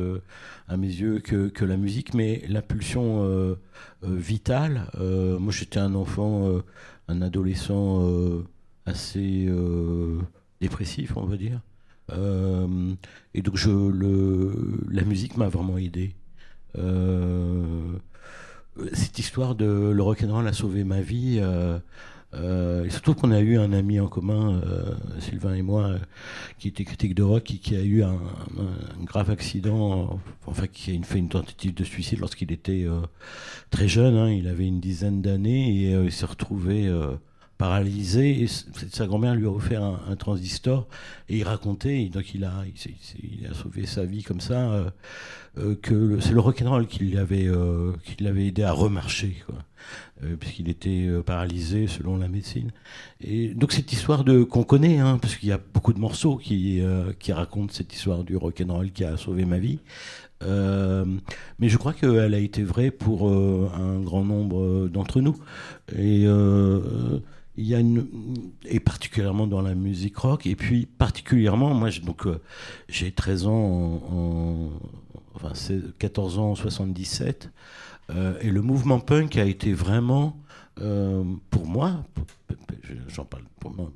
à 0.68 0.76
mes 0.78 0.86
yeux 0.86 1.18
que, 1.18 1.48
que 1.48 1.66
la 1.66 1.76
musique, 1.76 2.14
mais 2.14 2.42
l'impulsion 2.48 3.58
vitale. 4.02 4.90
moi, 4.98 5.52
j'étais 5.52 5.80
un 5.80 5.94
enfant, 5.94 6.62
un 7.12 7.22
adolescent 7.22 8.02
euh, 8.02 8.44
assez 8.86 9.46
euh, 9.48 10.18
dépressif, 10.60 11.16
on 11.16 11.24
va 11.24 11.36
dire. 11.36 11.60
Euh, 12.10 12.94
et 13.34 13.42
donc, 13.42 13.56
je, 13.56 13.70
le, 13.70 14.80
la 14.90 15.02
musique 15.02 15.36
m'a 15.36 15.48
vraiment 15.48 15.78
aidé. 15.78 16.14
Cette 18.94 19.18
histoire 19.18 19.54
de 19.54 19.92
le 19.94 20.02
rock'n'roll 20.02 20.48
a 20.48 20.52
sauvé 20.54 20.84
ma 20.84 21.02
vie. 21.02 21.40
Euh, 22.34 22.82
Euh, 22.82 22.84
et 22.86 22.90
surtout 22.90 23.14
qu'on 23.14 23.30
a 23.30 23.40
eu 23.40 23.58
un 23.58 23.72
ami 23.72 24.00
en 24.00 24.08
commun, 24.08 24.60
euh, 24.64 24.94
Sylvain 25.20 25.54
et 25.54 25.62
moi, 25.62 25.84
euh, 25.84 25.98
qui 26.58 26.68
était 26.68 26.84
critique 26.84 27.14
de 27.14 27.22
rock, 27.22 27.44
qui, 27.44 27.58
qui 27.58 27.76
a 27.76 27.82
eu 27.82 28.02
un, 28.02 28.10
un- 28.58 29.00
un 29.00 29.04
grave 29.04 29.30
accident, 29.30 30.02
euh, 30.14 30.16
enfin 30.46 30.66
qui 30.66 30.96
a 30.96 31.02
fait 31.04 31.18
une 31.18 31.28
tentative 31.28 31.74
de 31.74 31.84
suicide 31.84 32.20
lorsqu'il 32.20 32.50
était 32.52 32.84
euh, 32.86 33.00
très 33.70 33.88
jeune. 33.88 34.16
hein. 34.16 34.30
il 34.30 34.48
avait 34.48 34.66
une 34.66 34.80
dizaine 34.80 35.22
d'années 35.22 35.84
et 35.84 35.90
il 35.92 36.12
s'est 36.12 36.26
retrouvé 36.26 36.90
paralysé. 37.58 38.42
Et 38.42 38.46
sa 38.48 39.06
grand-mère 39.06 39.34
lui 39.34 39.46
a 39.46 39.50
offert 39.50 39.82
un, 39.82 40.00
un 40.08 40.16
transistor 40.16 40.88
et 41.28 41.38
il 41.38 41.44
racontait. 41.44 42.06
donc 42.08 42.34
il 42.34 42.44
a, 42.44 42.64
il, 42.66 42.74
il 43.22 43.40
il 43.42 43.46
a 43.46 43.54
sauvé 43.54 43.86
sa 43.86 44.04
vie 44.04 44.22
comme 44.22 44.40
ça. 44.40 44.92
euh, 45.58 45.74
que 45.82 46.18
c'est 46.20 46.32
le 46.32 46.40
rock'n'roll 46.40 46.86
qui 46.86 47.04
l'avait 47.10 47.46
euh, 47.46 47.92
qui 48.04 48.22
l'avait 48.24 48.46
aidé 48.46 48.62
à 48.62 48.72
remarcher 48.72 49.36
quoi. 49.46 49.56
Euh, 50.24 50.36
puisqu'il 50.36 50.68
était 50.68 51.06
euh, 51.08 51.22
paralysé 51.22 51.86
selon 51.88 52.16
la 52.16 52.28
médecine. 52.28 52.70
Et 53.20 53.48
donc 53.54 53.72
cette 53.72 53.92
histoire 53.92 54.24
qu'on 54.48 54.62
connaît 54.62 54.98
hein, 54.98 55.18
parce 55.20 55.34
qu'il 55.36 55.48
y 55.48 55.52
a 55.52 55.58
beaucoup 55.74 55.92
de 55.92 55.98
morceaux 55.98 56.36
qui 56.36 56.80
euh, 56.80 57.12
qui 57.18 57.32
racontent 57.32 57.72
cette 57.72 57.92
histoire 57.92 58.22
du 58.22 58.36
rock'n'roll 58.36 58.92
qui 58.92 59.04
a 59.04 59.16
sauvé 59.16 59.44
ma 59.44 59.58
vie. 59.58 59.78
Mais 60.44 61.68
je 61.68 61.76
crois 61.76 61.92
qu'elle 61.92 62.34
a 62.34 62.38
été 62.38 62.62
vraie 62.64 62.90
pour 62.90 63.28
un 63.30 64.00
grand 64.00 64.24
nombre 64.24 64.88
d'entre 64.88 65.20
nous. 65.20 65.36
Et 65.96 66.26
particulièrement 68.80 69.46
dans 69.46 69.62
la 69.62 69.74
musique 69.74 70.16
rock 70.16 70.46
et 70.46 70.56
puis 70.56 70.86
particulièrement 70.86 71.74
moi 71.74 71.90
donc 72.04 72.26
j'ai 72.88 73.12
13 73.12 73.46
ans 73.46 73.52
en, 73.52 74.16
en- 74.16 74.70
enfin 75.34 75.50
c'est 75.54 75.80
14 75.98 76.38
ans 76.38 76.50
en 76.52 76.54
77 76.54 77.50
euh, 78.10 78.38
et 78.40 78.50
le 78.50 78.62
mouvement 78.62 79.00
punk 79.00 79.36
a 79.36 79.44
été 79.44 79.72
vraiment 79.72 80.40
euh, 80.80 81.24
pour 81.50 81.66
moi 81.66 82.04
j'en 83.08 83.24
parle 83.24 83.44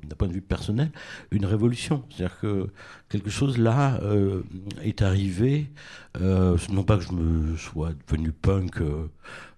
d'un 0.03 0.15
point 0.15 0.27
de 0.27 0.33
vue 0.33 0.41
personnel 0.41 0.91
une 1.31 1.45
révolution. 1.45 2.03
C'est-à-dire 2.09 2.39
que 2.39 2.67
quelque 3.09 3.29
chose 3.29 3.57
là 3.57 3.99
euh, 4.01 4.43
est 4.81 5.01
arrivé 5.01 5.71
non 6.19 6.83
pas 6.83 6.97
que 6.97 7.03
je 7.03 7.11
me 7.11 7.57
sois 7.57 7.91
devenu 8.07 8.31
punk 8.31 8.79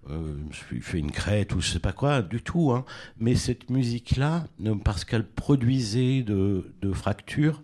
je 0.08 0.14
me 0.14 0.52
suis 0.52 0.80
fait 0.80 0.98
une 0.98 1.12
crête 1.12 1.54
ou 1.54 1.60
je 1.60 1.70
sais 1.70 1.78
pas 1.78 1.92
quoi 1.92 2.20
du 2.20 2.42
tout 2.42 2.72
hein, 2.72 2.84
mais 3.18 3.34
cette 3.34 3.70
musique 3.70 4.16
là 4.16 4.46
parce 4.84 5.04
qu'elle 5.04 5.26
produisait 5.26 6.22
de 6.22 6.64
fractures 6.92 7.62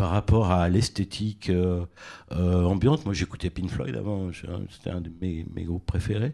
par 0.00 0.08
rapport 0.12 0.50
à 0.50 0.70
l'esthétique 0.70 1.50
euh, 1.50 1.84
euh, 2.32 2.64
ambiante. 2.64 3.04
Moi, 3.04 3.12
j'écoutais 3.12 3.50
Pink 3.50 3.68
Floyd 3.68 3.94
avant, 3.96 4.32
je- 4.32 4.46
c'était 4.70 4.88
un 4.88 5.02
de 5.02 5.10
mes, 5.20 5.44
groupes 5.64 5.84
préférés. 5.84 6.32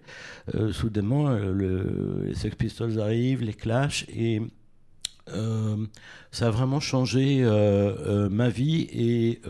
Euh, 0.54 0.72
soudainement, 0.72 1.30
le, 1.30 2.22
les 2.26 2.34
Sex 2.36 2.54
Pistols 2.54 3.00
arrivent, 3.00 3.42
les 3.42 3.54
Clash, 3.54 4.06
et 4.08 4.40
euh, 5.32 5.86
ça 6.30 6.48
a 6.48 6.50
vraiment 6.50 6.80
changé 6.80 7.42
euh, 7.42 7.48
euh, 7.48 8.28
ma 8.28 8.48
vie 8.48 8.86
et, 8.92 9.40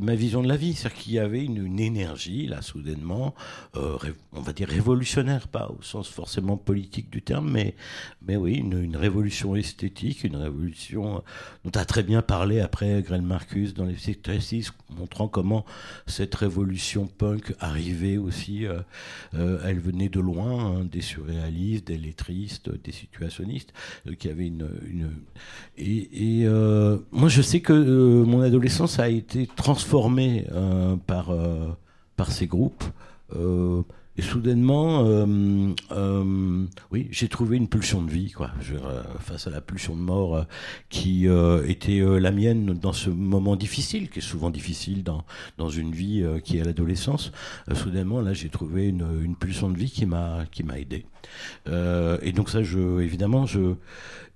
ma 0.00 0.14
vision 0.14 0.42
de 0.42 0.48
la 0.48 0.56
vie. 0.56 0.74
C'est-à-dire 0.74 0.98
qu'il 0.98 1.12
y 1.12 1.18
avait 1.18 1.44
une, 1.44 1.78
énergie, 1.78 2.46
là, 2.46 2.62
soudainement, 2.62 3.34
on 3.74 4.40
va 4.40 4.52
dire 4.52 4.68
révolutionnaire, 4.68 5.48
pas 5.48 5.68
au 5.68 5.82
sens 5.82 6.08
forcément 6.08 6.56
politique 6.56 7.10
du 7.10 7.22
terme, 7.22 7.50
mais, 7.50 7.74
oui, 8.36 8.54
une, 8.54 8.96
révolution 8.96 9.54
esthétique, 9.54 10.24
une 10.24 10.36
révolution 10.36 11.22
dont 11.64 11.78
a 11.78 11.84
très 11.84 12.02
bien 12.02 12.22
parlé 12.22 12.60
après 12.60 13.02
Grel 13.02 13.22
Marcus 13.22 13.74
dans 13.74 13.84
les 13.84 13.94
Psychosis, 13.94 14.72
montrant 14.90 15.28
comment 15.28 15.64
cette 16.06 16.34
révolution 16.34 17.06
punk 17.06 17.54
arrivait 17.60 18.16
aussi. 18.16 18.66
elle 19.34 19.80
venait 19.80 20.08
de 20.08 20.20
loin, 20.20 20.78
hein, 20.78 20.84
des 20.84 21.02
surréalistes, 21.02 21.86
des 21.86 21.98
lettristes, 21.98 22.70
des 22.82 22.92
situationnistes, 22.92 23.72
qui 24.18 24.28
avaient 24.28 24.47
et 25.76 26.42
euh, 26.44 26.98
moi, 27.12 27.28
je 27.28 27.42
sais 27.42 27.60
que 27.60 27.72
euh, 27.72 28.24
mon 28.24 28.40
adolescence 28.42 28.98
a 28.98 29.08
été 29.08 29.46
transformée 29.46 30.46
euh, 30.52 30.96
par, 31.06 31.32
par 32.16 32.32
ces 32.32 32.46
groupes. 32.46 32.84
Et 34.16 34.22
soudainement, 34.22 35.04
oui, 36.90 37.08
j'ai 37.10 37.28
trouvé 37.28 37.56
une 37.56 37.68
pulsion 37.68 38.02
de 38.02 38.10
vie, 38.10 38.32
quoi. 38.32 38.50
Face 39.20 39.46
à 39.46 39.50
la 39.50 39.60
pulsion 39.60 39.94
de 39.94 40.00
mort 40.00 40.44
qui 40.88 41.28
était 41.66 42.00
la 42.00 42.32
mienne 42.32 42.72
dans 42.72 42.94
ce 42.94 43.10
moment 43.10 43.54
difficile, 43.54 44.08
qui 44.08 44.18
est 44.20 44.22
souvent 44.22 44.50
difficile 44.50 45.04
dans, 45.04 45.24
dans 45.58 45.68
une 45.68 45.92
vie 45.92 46.24
qui 46.42 46.56
est 46.56 46.64
l'adolescence. 46.64 47.32
Soudainement, 47.74 48.20
là, 48.22 48.32
j'ai 48.32 48.48
trouvé 48.48 48.88
une, 48.88 49.06
une 49.22 49.36
pulsion 49.36 49.70
de 49.70 49.76
vie 49.76 49.90
qui 49.90 50.06
m'a 50.06 50.46
qui 50.50 50.64
m'a 50.64 50.78
aidé. 50.78 51.04
Et 51.66 52.32
donc 52.32 52.48
ça, 52.48 52.62
je, 52.62 53.00
évidemment, 53.00 53.44
je 53.46 53.74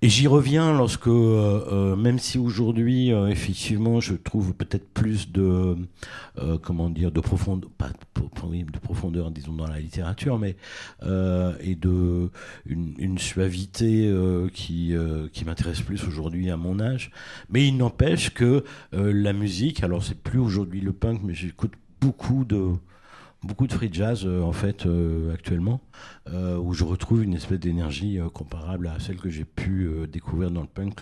et 0.03 0.09
j'y 0.09 0.27
reviens 0.27 0.73
lorsque, 0.73 1.07
euh, 1.07 1.63
euh, 1.71 1.95
même 1.95 2.19
si 2.19 2.37
aujourd'hui, 2.37 3.13
euh, 3.13 3.27
effectivement, 3.27 4.01
je 4.01 4.15
trouve 4.15 4.53
peut-être 4.53 4.85
plus 4.89 5.31
de, 5.31 5.77
comment 6.61 6.89
dire, 6.89 7.09
de 7.09 7.21
profondeur, 7.21 7.69
pas 7.77 7.87
de, 7.87 8.79
profondeur, 8.79 9.31
disons, 9.31 9.53
dans 9.53 9.65
la 9.65 9.79
littérature, 9.79 10.37
mais 10.37 10.57
et 11.03 11.75
de 11.75 12.29
une, 12.65 13.17
suavité 13.17 14.13
qui 14.53 14.93
qui 15.31 15.45
m'intéresse 15.45 15.81
plus 15.81 16.03
aujourd'hui 16.05 16.49
à 16.49 16.57
mon 16.57 16.81
âge. 16.81 17.09
Mais 17.49 17.65
il 17.65 17.77
n'empêche 17.77 18.33
que 18.33 18.65
la 18.91 19.31
musique, 19.31 19.83
alors 19.83 20.03
c'est 20.03 20.21
plus 20.21 20.39
aujourd'hui 20.39 20.81
le 20.81 20.91
punk, 20.91 21.21
mais 21.23 21.33
j'écoute 21.33 21.73
beaucoup 22.01 22.43
de 22.43 22.73
beaucoup 23.43 23.67
de 23.67 23.73
free 23.73 23.89
jazz 23.91 24.25
euh, 24.25 24.41
en 24.41 24.53
fait 24.53 24.85
euh, 24.85 25.33
actuellement 25.33 25.81
euh, 26.29 26.57
où 26.57 26.73
je 26.73 26.83
retrouve 26.83 27.23
une 27.23 27.33
espèce 27.33 27.59
d'énergie 27.59 28.19
comparable 28.33 28.87
à 28.87 28.99
celle 28.99 29.17
que 29.17 29.29
j'ai 29.29 29.45
pu 29.45 29.89
découvrir 30.11 30.51
dans 30.51 30.61
le 30.61 30.67
punk 30.67 31.01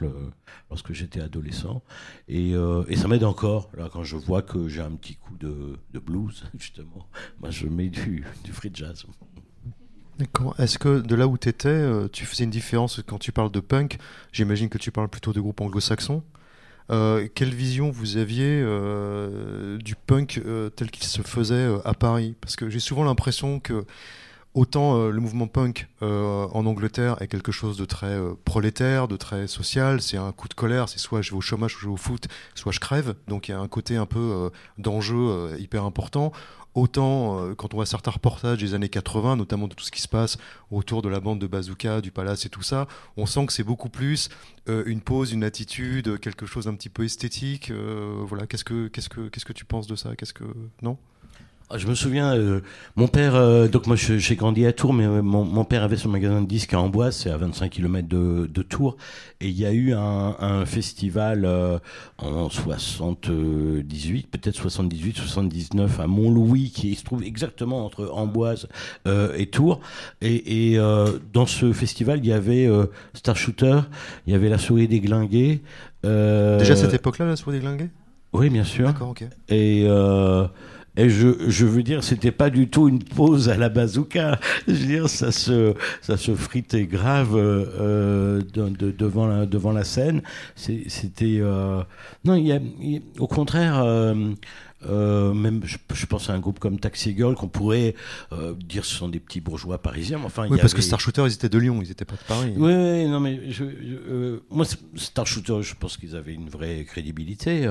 lorsque 0.70 0.94
j'étais 0.94 1.22
adolescent 1.22 1.82
et, 2.28 2.54
ça 2.96 3.08
m'aide 3.08 3.24
encore 3.24 3.70
là 3.78 3.90
quand 3.92 4.04
je 4.04 4.16
vois 4.16 4.42
que 4.42 4.68
j'ai 4.68 4.82
un 4.82 4.92
petit 4.92 5.16
coup 5.16 5.36
de, 5.38 5.78
blues 6.00 6.44
justement 6.58 7.08
moi 7.40 7.50
je 7.50 7.68
mets 7.68 7.90
du, 7.90 8.26
du 8.44 8.52
free 8.52 8.72
jazz. 8.74 9.06
Est-ce 10.60 10.78
que 10.78 11.00
de 11.00 11.16
là 11.16 11.28
où 11.28 11.38
tu 11.38 11.50
étais, 11.50 11.84
tu 12.10 12.26
faisais 12.26 12.44
une 12.44 12.52
différence 12.52 13.02
quand 13.08 13.18
tu 13.18 13.32
parles 13.32 13.52
de 13.52 13.60
punk? 13.60 13.98
J'imagine 14.32 14.70
que 14.70 14.78
tu 14.78 14.92
parles 14.92 15.10
plutôt 15.10 15.34
de 15.34 15.40
groupes 15.40 15.62
anglo-saxons. 15.62 16.24
Euh, 16.92 17.28
quelle 17.34 17.54
vision 17.54 17.90
vous 17.90 18.18
aviez 18.18 18.62
euh, 18.62 19.78
du 19.78 19.96
punk 19.96 20.42
euh, 20.46 20.70
tel 20.70 20.92
qu'il 20.92 21.06
se 21.06 21.22
faisait 21.22 21.68
à 21.86 21.94
Paris? 21.94 22.36
Parce 22.42 22.56
que 22.56 22.70
j'ai 22.70 22.80
souvent 22.80 23.04
l'impression 23.04 23.60
que 23.60 23.86
autant 24.54 25.08
le 25.08 25.20
mouvement 25.22 25.48
punk 25.48 25.88
en 26.02 26.66
Angleterre 26.66 27.16
est 27.22 27.30
quelque 27.30 27.54
chose 27.54 27.78
de 27.78 27.86
très 27.86 28.20
prolétaire, 28.44 29.08
de 29.08 29.16
très 29.16 29.48
social, 29.48 30.02
c'est 30.02 30.18
un 30.18 30.34
coup 30.34 30.50
de 30.50 30.54
colère, 30.54 30.90
c'est 30.90 31.00
soit 31.00 31.22
je 31.22 31.32
vais 31.32 31.38
au 31.38 31.42
chômage, 31.42 31.78
ou 31.78 31.80
je 31.80 31.86
vais 31.86 31.94
au 31.94 31.98
foot, 31.98 32.28
soit 32.54 32.74
je 32.74 32.82
crève, 32.82 33.16
donc 33.30 33.48
il 33.48 33.52
y 33.52 33.54
a 33.54 33.60
un 33.60 33.70
côté 33.70 33.96
un 33.96 34.06
peu 34.06 34.52
d'enjeu 34.78 35.56
hyper 35.58 35.86
important. 35.86 36.34
Autant 36.74 37.40
euh, 37.40 37.54
quand 37.54 37.74
on 37.74 37.78
voit 37.78 37.86
certains 37.86 38.12
reportages 38.12 38.60
des 38.60 38.74
années 38.74 38.88
80, 38.88 39.36
notamment 39.36 39.68
de 39.68 39.74
tout 39.74 39.84
ce 39.84 39.92
qui 39.92 40.02
se 40.02 40.08
passe 40.08 40.38
autour 40.70 41.02
de 41.02 41.10
la 41.10 41.20
bande 41.20 41.40
de 41.40 41.48
Bazooka, 41.48 42.00
du 42.00 42.12
Palace 42.12 42.46
et 42.46 42.50
tout 42.50 42.62
ça, 42.62 42.88
on 43.18 43.26
sent 43.26 43.46
que 43.46 43.54
c'est 43.54 43.64
beaucoup 43.64 43.90
plus 43.90 44.30
euh, 44.70 44.84
une 44.86 45.02
pose, 45.02 45.34
une 45.34 45.44
attitude, 45.44 46.20
quelque 46.20 46.46
chose 46.46 46.66
d'un 46.66 46.76
petit 46.76 46.90
peu 46.90 47.04
esthétique. 47.04 47.72
euh, 47.72 48.24
voilà, 48.26 48.48
qu'est-ce 48.48 48.64
que 48.64 48.88
qu'est-ce 48.88 49.10
que 49.10 49.54
tu 49.54 49.66
penses 49.66 49.88
de 49.88 49.96
ça? 49.96 50.16
Qu'est-ce 50.16 50.34
que 50.34 50.46
non? 50.82 50.98
Je 51.78 51.88
me 51.88 51.96
souviens, 51.96 52.36
euh, 52.36 52.62
mon 52.96 53.08
père, 53.08 53.36
euh, 53.36 53.68
donc 53.68 53.88
moi 53.88 53.96
j'ai 53.96 54.36
grandi 54.36 54.66
à 54.66 54.74
Tours, 54.74 54.94
mais 54.94 55.06
euh, 55.06 55.22
mon, 55.22 55.46
mon 55.46 55.64
père 55.64 55.84
avait 55.84 55.96
son 55.96 56.10
magasin 56.10 56.42
de 56.42 56.48
disques 56.48 56.74
à 56.74 56.80
Amboise, 56.82 57.16
c'est 57.16 57.30
à 57.30 57.38
25 57.38 57.70
km 57.70 58.08
de, 58.08 58.50
de 58.52 58.62
Tours, 58.62 58.98
et 59.40 59.48
il 59.48 59.58
y 59.58 59.66
a 59.66 59.72
eu 59.72 59.94
un, 59.94 60.36
un 60.40 60.66
festival 60.66 61.48
en 62.18 62.50
78, 62.50 64.28
peut-être 64.30 64.56
78, 64.56 65.18
79 65.18 66.00
à 66.00 66.08
Montlouis, 66.08 66.72
qui 66.72 66.96
se 66.96 67.04
trouve 67.04 67.24
exactement 67.24 67.86
entre 67.86 68.10
Amboise 68.14 68.68
et 69.08 69.46
Tours, 69.48 69.80
et, 70.22 70.74
et 70.74 70.78
dans 71.34 71.46
ce 71.46 71.74
festival 71.74 72.20
il 72.20 72.28
y 72.28 72.34
avait 72.34 72.70
Star 73.14 73.36
Shooter, 73.36 73.82
il 74.28 74.34
y 74.34 74.36
avait 74.36 74.50
La 74.50 74.58
Souris 74.58 74.88
déglinguée. 74.88 75.62
Déjà 76.04 76.74
à 76.74 76.76
cette 76.76 76.94
époque-là, 76.94 77.26
la 77.26 77.36
souris 77.36 77.58
déglinguée 77.58 77.90
Oui, 78.34 78.50
bien 78.50 78.64
sûr. 78.64 78.88
D'accord, 78.88 79.10
ok. 79.10 79.24
Et, 79.50 79.88
et 80.98 81.10
je, 81.10 81.50
je 81.50 81.66
veux 81.66 81.84
dire, 81.84 82.04
c'était 82.04 82.32
pas 82.32 82.50
du 82.50 82.68
tout 82.68 82.90
une 82.90 83.02
pause 83.04 83.48
à 83.50 83.58
la 83.58 83.70
bazooka. 83.70 84.40
Je 84.68 84.74
veux 84.74 84.86
dire, 84.88 85.10
ça 85.10 85.32
se, 85.32 85.74
ça 86.02 86.18
se 86.18 86.34
fritait 86.36 86.86
grave 86.86 87.36
euh, 87.36 87.66
euh, 87.80 88.42
de- 88.54 88.70
de- 88.70 88.92
devant, 88.92 89.28
la, 89.28 89.46
devant 89.46 89.72
la 89.72 89.84
scène. 89.84 90.22
C'était. 90.56 91.40
euh, 91.42 91.82
Non, 92.26 92.36
y 92.36 92.52
a, 92.52 92.58
y 92.80 93.02
au 93.20 93.28
contraire. 93.28 93.82
Euh, 94.90 95.34
même, 95.34 95.62
je, 95.64 95.78
je 95.94 96.06
pense 96.06 96.30
à 96.30 96.34
un 96.34 96.40
groupe 96.40 96.60
comme 96.60 96.80
Taxi 96.80 97.16
Girl 97.16 97.36
qu'on 97.36 97.48
pourrait 97.48 97.96
euh, 98.34 98.54
dire 98.56 98.86
ce 98.86 98.96
sont 98.96 99.10
des 99.10 99.20
petits 99.20 99.42
bourgeois 99.42 99.78
parisiens. 99.82 100.18
mais 100.20 100.26
Enfin, 100.26 100.48
Oui, 100.50 100.58
y 100.58 100.62
parce 100.62 100.74
que 100.74 100.82
Star 100.82 101.00
Shooter, 101.00 101.24
ils 101.26 101.34
étaient 101.34 101.50
de 101.50 101.58
Lyon, 101.58 101.80
ils 101.82 101.92
étaient 101.92 102.06
pas 102.06 102.16
de 102.16 102.24
Paris. 102.28 102.54
oui, 102.58 102.74
oui, 102.74 103.06
non, 103.08 103.20
mais 103.20 103.52
je, 103.52 103.64
je- 103.66 103.96
euh, 104.10 104.44
moi, 104.50 104.66
Star 104.96 105.28
Shooter, 105.28 105.62
je 105.62 105.76
pense 105.76 105.98
qu'ils 105.98 106.16
avaient 106.16 106.34
une 106.34 106.50
vraie 106.50 106.84
crédibilité. 106.86 107.68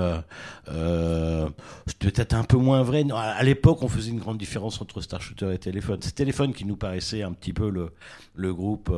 Euh, 0.69 1.49
C'était 1.87 2.11
peut-être 2.11 2.35
un 2.35 2.45
peu 2.45 2.57
moins 2.57 2.83
vrai. 2.83 3.05
Non, 3.05 3.17
à 3.17 3.43
l'époque, 3.43 3.83
on 3.83 3.89
faisait 3.89 4.11
une 4.11 4.19
grande 4.21 4.39
différence 4.39 4.81
entre 4.81 5.01
Star 5.01 5.21
Shooter 5.21 5.53
et 5.53 5.59
Téléphone. 5.59 5.99
C'est 6.01 6.15
Téléphone 6.15 6.53
qui 6.53 6.65
nous 6.65 6.77
paraissait 6.77 7.23
un 7.23 7.33
petit 7.33 7.53
peu 7.53 7.71
le, 7.71 7.91
le 8.35 8.55
groupe 8.55 8.91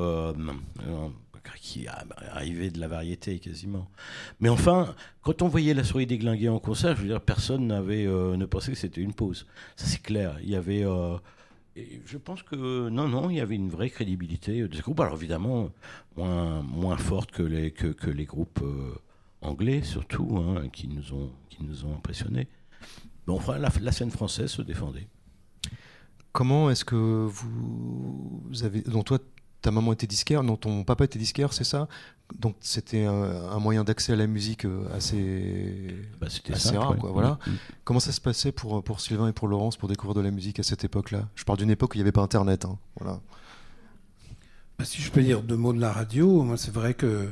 qui 1.61 1.87
arrivait 1.89 2.71
de 2.71 2.81
la 2.81 2.89
variété 2.89 3.39
quasiment. 3.39 3.89
Mais 4.41 4.49
enfin, 4.49 4.95
quand 5.23 5.43
on 5.43 5.49
voyait 5.49 5.75
la 5.75 5.85
souris 5.85 6.07
déglinguée 6.07 6.49
en 6.49 6.59
concert, 6.59 6.97
je 6.97 7.03
veux 7.03 7.09
dire, 7.09 7.21
personne 7.21 7.67
n'avait 7.67 8.07
euh, 8.07 8.37
ne 8.37 8.47
pensait 8.47 8.73
que 8.73 8.79
c'était 8.79 9.01
une 9.01 9.15
pause. 9.15 9.47
Ça 9.77 9.87
c'est 9.87 10.03
clair. 10.03 10.39
Il 10.43 10.51
y 10.51 10.57
avait 10.57 10.85
euh, 10.85 11.17
je 12.05 12.19
pense 12.19 12.43
que 12.43 12.89
non, 12.89 13.09
non, 13.09 13.31
il 13.31 13.37
y 13.37 13.41
avait 13.41 13.55
une 13.55 13.71
vraie 13.71 13.91
crédibilité 13.91 14.67
de 14.67 14.75
ce 14.75 14.83
groupe. 14.83 15.01
Alors 15.01 15.15
évidemment, 15.15 15.71
moins, 16.17 16.63
moins 16.63 16.97
forte 16.97 17.31
que 17.31 17.43
les, 17.43 17.71
que, 17.71 18.11
les 18.11 18.25
groupes 18.25 18.61
euh, 18.63 18.95
anglais, 19.41 19.83
surtout, 19.83 20.37
hein, 20.37 20.69
qui, 20.73 20.89
nous 20.89 21.15
ont, 21.15 21.31
qui 21.49 21.65
nous 21.65 21.85
ont 21.85 21.95
impressionnés. 21.95 22.49
Bon, 23.27 23.37
enfin, 23.37 23.59
la, 23.59 23.71
la 23.81 23.93
scène 23.93 24.11
française 24.11 24.51
se 24.51 24.63
défendait. 24.63 25.07
Comment 26.33 26.71
est-ce 26.71 26.85
que 26.85 27.29
vous 27.31 28.43
avez. 28.63 28.81
Donc, 28.83 29.05
toi, 29.05 29.19
ta 29.62 29.70
maman 29.70 29.92
était 29.92 30.07
disquaire, 30.07 30.42
non, 30.42 30.57
ton 30.57 30.85
papa 30.85 31.05
était 31.05 31.18
disquaire, 31.18 31.53
c'est 31.53 31.64
ça? 31.64 31.88
Donc, 32.38 32.57
c'était 32.61 33.05
un, 33.05 33.12
un 33.12 33.59
moyen 33.59 33.85
d'accès 33.85 34.12
à 34.12 34.16
la 34.16 34.27
musique 34.27 34.64
euh, 34.64 34.85
assez, 34.94 35.94
Bah, 36.20 36.29
c'était 36.31 36.55
assez 36.55 36.68
simple, 36.68 36.79
rare, 36.79 36.90
ouais. 36.92 36.98
quoi. 36.98 37.11
Voilà. 37.12 37.38
Mm, 37.46 37.51
mm. 37.51 37.57
Comment 37.85 38.01
ça 38.01 38.11
se 38.12 38.20
passait 38.20 38.53
pour, 38.53 38.83
pour 38.83 39.01
Sylvain 39.01 39.29
et 39.29 39.33
pour 39.33 39.48
Laurence 39.48 39.77
pour 39.77 39.88
découvrir 39.88 40.14
de 40.14 40.20
la 40.22 40.31
musique 40.31 40.59
à 40.59 40.62
cette 40.62 40.83
époque-là? 40.85 41.29
Je 41.35 41.44
parle 41.44 41.59
d'une 41.59 41.70
époque 41.70 41.92
où 41.92 41.94
il 41.94 41.98
n'y 41.98 42.03
avait 42.03 42.12
pas 42.12 42.22
Internet. 42.22 42.64
hein, 42.64 42.79
Voilà. 42.98 43.20
Bah, 44.79 44.85
si 44.85 45.03
je 45.03 45.11
peux 45.11 45.22
dire 45.22 45.42
deux 45.42 45.57
mots 45.57 45.72
de 45.72 45.81
la 45.81 45.92
radio, 45.92 46.42
moi 46.42 46.57
c'est 46.57 46.72
vrai 46.72 46.94
que 46.94 47.27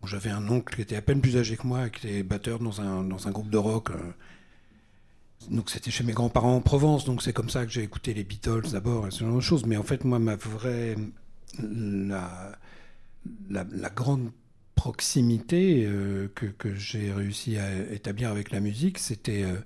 bon, 0.00 0.06
j'avais 0.06 0.30
un 0.30 0.46
oncle 0.48 0.74
qui 0.74 0.82
était 0.82 0.96
à 0.96 1.02
peine 1.02 1.20
plus 1.20 1.36
âgé 1.36 1.56
que 1.56 1.66
moi, 1.66 1.88
qui 1.88 2.06
était 2.08 2.22
batteur 2.22 2.58
dans 2.58 2.80
un, 2.80 3.04
dans 3.04 3.28
un 3.28 3.30
groupe 3.30 3.50
de 3.50 3.58
rock. 3.58 3.90
euh, 3.90 3.94
donc 5.50 5.70
c'était 5.70 5.90
chez 5.92 6.02
mes 6.02 6.12
grands-parents 6.12 6.56
en 6.56 6.60
Provence, 6.60 7.04
donc 7.04 7.22
c'est 7.22 7.32
comme 7.32 7.50
ça 7.50 7.64
que 7.64 7.70
j'ai 7.70 7.82
écouté 7.82 8.12
les 8.14 8.24
Beatles 8.24 8.70
d'abord 8.72 9.06
et 9.06 9.10
ce 9.10 9.24
genre 9.24 9.36
de 9.36 9.40
choses. 9.40 9.64
Mais 9.66 9.76
en 9.76 9.82
fait, 9.84 10.04
moi, 10.04 10.18
ma 10.18 10.34
vraie. 10.34 10.96
La, 11.58 12.52
la, 13.50 13.90
grande 13.90 14.30
proximité 14.74 15.84
euh, 15.86 16.28
que, 16.34 16.46
que 16.46 16.74
j'ai 16.74 17.12
réussi 17.12 17.56
à 17.56 17.92
établir 17.92 18.30
avec 18.30 18.50
la 18.50 18.60
musique, 18.60 18.98
c'était. 18.98 19.42
euh, 19.44 19.56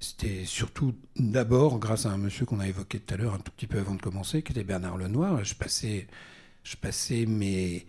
c'était 0.00 0.44
surtout 0.44 0.94
d'abord 1.16 1.78
grâce 1.78 2.06
à 2.06 2.10
un 2.10 2.18
monsieur 2.18 2.46
qu'on 2.46 2.60
a 2.60 2.68
évoqué 2.68 3.00
tout 3.00 3.14
à 3.14 3.16
l'heure 3.16 3.34
un 3.34 3.38
tout 3.38 3.50
petit 3.50 3.66
peu 3.66 3.78
avant 3.78 3.94
de 3.94 4.00
commencer, 4.00 4.42
qui 4.42 4.52
était 4.52 4.64
Bernard 4.64 4.96
Lenoir. 4.96 5.42
Je 5.44 5.54
passais, 5.54 6.06
je 6.62 6.76
passais 6.76 7.26
mes, 7.26 7.84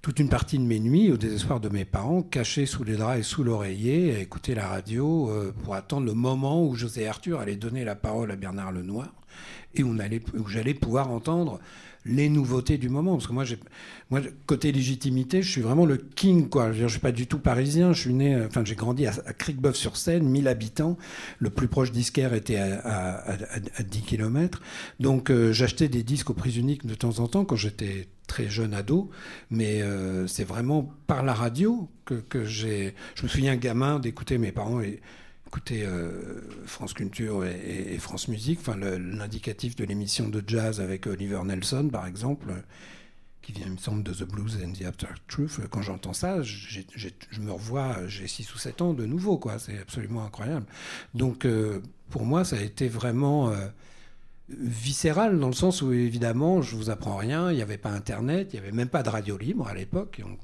toute 0.00 0.18
une 0.18 0.28
partie 0.28 0.58
de 0.58 0.64
mes 0.64 0.80
nuits, 0.80 1.12
au 1.12 1.16
désespoir 1.16 1.60
de 1.60 1.68
mes 1.68 1.84
parents, 1.84 2.22
cachés 2.22 2.66
sous 2.66 2.82
les 2.82 2.96
draps 2.96 3.20
et 3.20 3.22
sous 3.22 3.44
l'oreiller, 3.44 4.16
à 4.16 4.18
écouter 4.18 4.54
la 4.56 4.66
radio 4.66 5.30
euh, 5.30 5.54
pour 5.62 5.76
attendre 5.76 6.06
le 6.06 6.14
moment 6.14 6.66
où 6.66 6.74
José 6.74 7.06
Arthur 7.06 7.38
allait 7.38 7.56
donner 7.56 7.84
la 7.84 7.94
parole 7.94 8.32
à 8.32 8.36
Bernard 8.36 8.72
Lenoir 8.72 9.12
et 9.74 9.84
où, 9.84 9.96
où 10.34 10.48
j'allais 10.48 10.74
pouvoir 10.74 11.10
entendre 11.10 11.60
les 12.04 12.28
nouveautés 12.28 12.78
du 12.78 12.88
moment. 12.88 13.12
Parce 13.12 13.26
que 13.26 13.32
moi, 13.32 14.20
côté 14.46 14.72
légitimité, 14.72 15.42
je 15.42 15.50
suis 15.50 15.60
vraiment 15.60 15.86
le 15.86 15.96
king, 15.96 16.48
quoi. 16.48 16.72
Je 16.72 16.82
je 16.82 16.88
suis 16.88 17.00
pas 17.00 17.12
du 17.12 17.26
tout 17.26 17.38
parisien. 17.38 17.92
Je 17.92 18.00
suis 18.00 18.14
né, 18.14 18.34
euh, 18.34 18.46
enfin, 18.46 18.64
j'ai 18.64 18.74
grandi 18.74 19.06
à, 19.06 19.12
à 19.26 19.32
Cricbeuf-sur-Seine, 19.32 20.24
1000 20.28 20.48
habitants. 20.48 20.98
Le 21.38 21.50
plus 21.50 21.68
proche 21.68 21.92
disquaire 21.92 22.34
était 22.34 22.56
à, 22.56 22.78
à, 22.80 23.32
à, 23.32 23.36
à 23.76 23.82
10 23.82 24.02
km. 24.02 24.60
Donc, 25.00 25.30
euh, 25.30 25.52
j'achetais 25.52 25.88
des 25.88 26.02
disques 26.02 26.30
au 26.30 26.34
prix 26.34 26.58
unique 26.58 26.86
de 26.86 26.94
temps 26.94 27.20
en 27.20 27.28
temps 27.28 27.44
quand 27.44 27.56
j'étais 27.56 28.08
très 28.26 28.48
jeune 28.48 28.74
ado. 28.74 29.10
Mais 29.50 29.82
euh, 29.82 30.26
c'est 30.26 30.44
vraiment 30.44 30.92
par 31.06 31.22
la 31.22 31.34
radio 31.34 31.88
que, 32.04 32.14
que 32.14 32.44
j'ai. 32.44 32.94
Je 33.14 33.22
me 33.22 33.28
souviens 33.28 33.56
gamin 33.56 33.98
d'écouter 33.98 34.38
mes 34.38 34.52
parents 34.52 34.80
et 34.80 35.00
écouter 35.52 35.84
euh, 35.84 36.40
France 36.64 36.94
Culture 36.94 37.44
et, 37.44 37.98
France 37.98 38.28
Musique, 38.28 38.60
enfin 38.60 38.74
l'indicatif 38.74 39.76
de 39.76 39.84
l'émission 39.84 40.30
de 40.30 40.42
jazz 40.46 40.80
avec 40.80 41.06
Oliver 41.06 41.42
Nelson 41.44 41.90
par 41.92 42.06
exemple, 42.06 42.54
qui 43.42 43.52
vient 43.52 43.66
il 43.66 43.72
me 43.72 43.76
semble 43.76 44.02
de 44.02 44.14
The 44.14 44.24
Blues 44.24 44.58
and 44.64 44.72
the 44.72 44.86
After 44.86 45.08
Truth. 45.28 45.60
Quand 45.70 45.82
j'entends 45.82 46.14
ça, 46.14 46.42
je 46.42 46.80
me 47.42 47.52
revois, 47.52 48.06
j'ai 48.06 48.28
6 48.28 48.54
ou 48.54 48.56
7 48.56 48.80
ans 48.80 48.94
de 48.94 49.04
nouveau, 49.04 49.36
quoi. 49.36 49.58
C'est 49.58 49.78
absolument 49.78 50.24
incroyable. 50.24 50.64
Donc 51.12 51.44
euh, 51.44 51.82
pour 52.08 52.24
moi, 52.24 52.46
ça 52.46 52.56
a 52.56 52.62
été 52.62 52.88
vraiment 52.88 53.50
euh, 53.50 53.68
viscéral 54.58 55.38
dans 55.38 55.48
le 55.48 55.52
sens 55.54 55.82
où 55.82 55.92
évidemment, 55.92 56.62
je 56.62 56.76
vous 56.76 56.90
apprends 56.90 57.16
rien, 57.16 57.50
il 57.50 57.56
n'y 57.56 57.62
avait 57.62 57.78
pas 57.78 57.90
Internet, 57.90 58.50
il 58.52 58.60
n'y 58.60 58.66
avait 58.66 58.76
même 58.76 58.88
pas 58.88 59.02
de 59.02 59.08
radio 59.08 59.36
libre 59.36 59.68
à 59.68 59.74
l'époque, 59.74 60.16
qui 60.16 60.24
ont, 60.24 60.38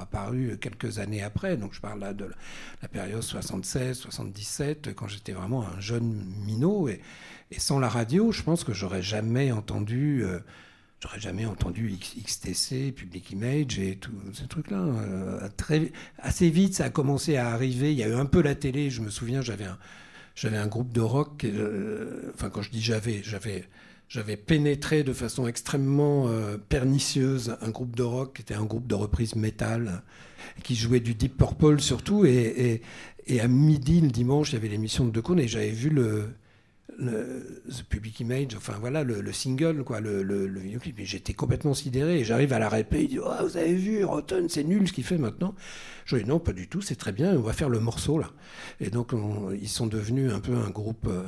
apparu 0.00 0.58
quelques 0.60 0.98
années 0.98 1.22
après. 1.22 1.56
Donc 1.56 1.72
je 1.72 1.80
parle 1.80 2.00
là 2.00 2.12
de 2.12 2.28
la 2.82 2.88
période 2.88 3.22
76, 3.22 3.96
77, 3.96 4.92
quand 4.94 5.06
j'étais 5.06 5.32
vraiment 5.32 5.64
un 5.64 5.78
jeune 5.78 6.24
minot. 6.44 6.88
Et, 6.88 7.00
sans 7.58 7.78
la 7.78 7.88
radio, 7.88 8.32
je 8.32 8.42
pense 8.42 8.64
que 8.64 8.72
j'aurais 8.72 9.02
jamais 9.02 9.52
entendu, 9.52 10.24
euh, 10.24 10.40
j'aurais 11.00 11.20
jamais 11.20 11.46
entendu 11.46 11.96
XTC, 12.24 12.90
Public 12.90 13.30
Image 13.30 13.78
et 13.78 13.96
tous 13.96 14.10
ces 14.32 14.48
trucs-là. 14.48 14.78
Euh, 14.78 15.48
assez 16.18 16.50
vite, 16.50 16.74
ça 16.74 16.86
a 16.86 16.90
commencé 16.90 17.36
à 17.36 17.50
arriver. 17.50 17.92
Il 17.92 17.98
y 17.98 18.02
a 18.02 18.08
eu 18.08 18.14
un 18.14 18.26
peu 18.26 18.42
la 18.42 18.56
télé. 18.56 18.90
Je 18.90 19.00
me 19.00 19.10
souviens, 19.10 19.40
j'avais 19.40 19.66
un, 19.66 19.78
j'avais 20.34 20.56
un 20.56 20.66
groupe 20.66 20.92
de 20.92 21.00
rock. 21.00 21.44
euh, 21.44 22.30
enfin, 22.34 22.50
quand 22.50 22.62
je 22.62 22.70
dis 22.70 22.82
j'avais, 22.82 23.22
j'avais. 23.22 23.64
J'avais 24.06 24.36
pénétré 24.36 25.02
de 25.02 25.14
façon 25.14 25.48
extrêmement 25.48 26.28
euh, 26.28 26.58
pernicieuse 26.58 27.56
un 27.62 27.70
groupe 27.70 27.96
de 27.96 28.02
rock 28.02 28.36
qui 28.36 28.42
était 28.42 28.54
un 28.54 28.64
groupe 28.64 28.86
de 28.86 28.94
reprise 28.94 29.34
métal 29.34 30.02
qui 30.62 30.74
jouait 30.74 31.00
du 31.00 31.14
Deep 31.14 31.38
Purple 31.38 31.80
surtout. 31.80 32.26
Et, 32.26 32.82
à 33.40 33.48
midi 33.48 34.02
le 34.02 34.10
dimanche, 34.10 34.52
il 34.52 34.56
y 34.56 34.58
avait 34.58 34.68
l'émission 34.68 35.06
de 35.06 35.10
Decaune 35.10 35.40
et 35.40 35.48
j'avais 35.48 35.70
vu 35.70 35.88
le, 35.88 36.28
le 36.98 37.62
The 37.68 37.82
Public 37.88 38.20
Image, 38.20 38.54
enfin 38.56 38.74
voilà, 38.80 39.02
le, 39.04 39.20
le 39.20 39.32
single, 39.32 39.82
quoi, 39.84 40.00
le, 40.00 40.22
le, 40.22 40.46
le 40.46 40.60
vidéoclip. 40.60 41.00
Et 41.00 41.04
j'étais 41.06 41.32
complètement 41.34 41.74
sidéré. 41.74 42.20
Et 42.20 42.24
j'arrive 42.24 42.52
à 42.52 42.58
la 42.58 42.68
répé, 42.68 43.02
il 43.04 43.08
dit 43.08 43.18
oh, 43.18 43.30
Vous 43.42 43.56
avez 43.56 43.74
vu, 43.74 44.04
Rotten, 44.04 44.48
c'est 44.48 44.64
nul 44.64 44.86
ce 44.86 44.92
qu'il 44.92 45.04
fait 45.04 45.18
maintenant. 45.18 45.54
Je 46.04 46.16
dis 46.16 46.24
Non, 46.24 46.38
pas 46.38 46.52
du 46.52 46.68
tout, 46.68 46.82
c'est 46.82 46.94
très 46.96 47.12
bien, 47.12 47.34
on 47.36 47.40
va 47.40 47.52
faire 47.52 47.68
le 47.70 47.80
morceau 47.80 48.18
là. 48.18 48.30
Et 48.80 48.90
donc, 48.90 49.12
on- 49.12 49.50
ils 49.52 49.68
sont 49.68 49.86
devenus 49.86 50.32
un 50.32 50.40
peu 50.40 50.54
un 50.54 50.70
groupe. 50.70 51.06
euh, 51.08 51.22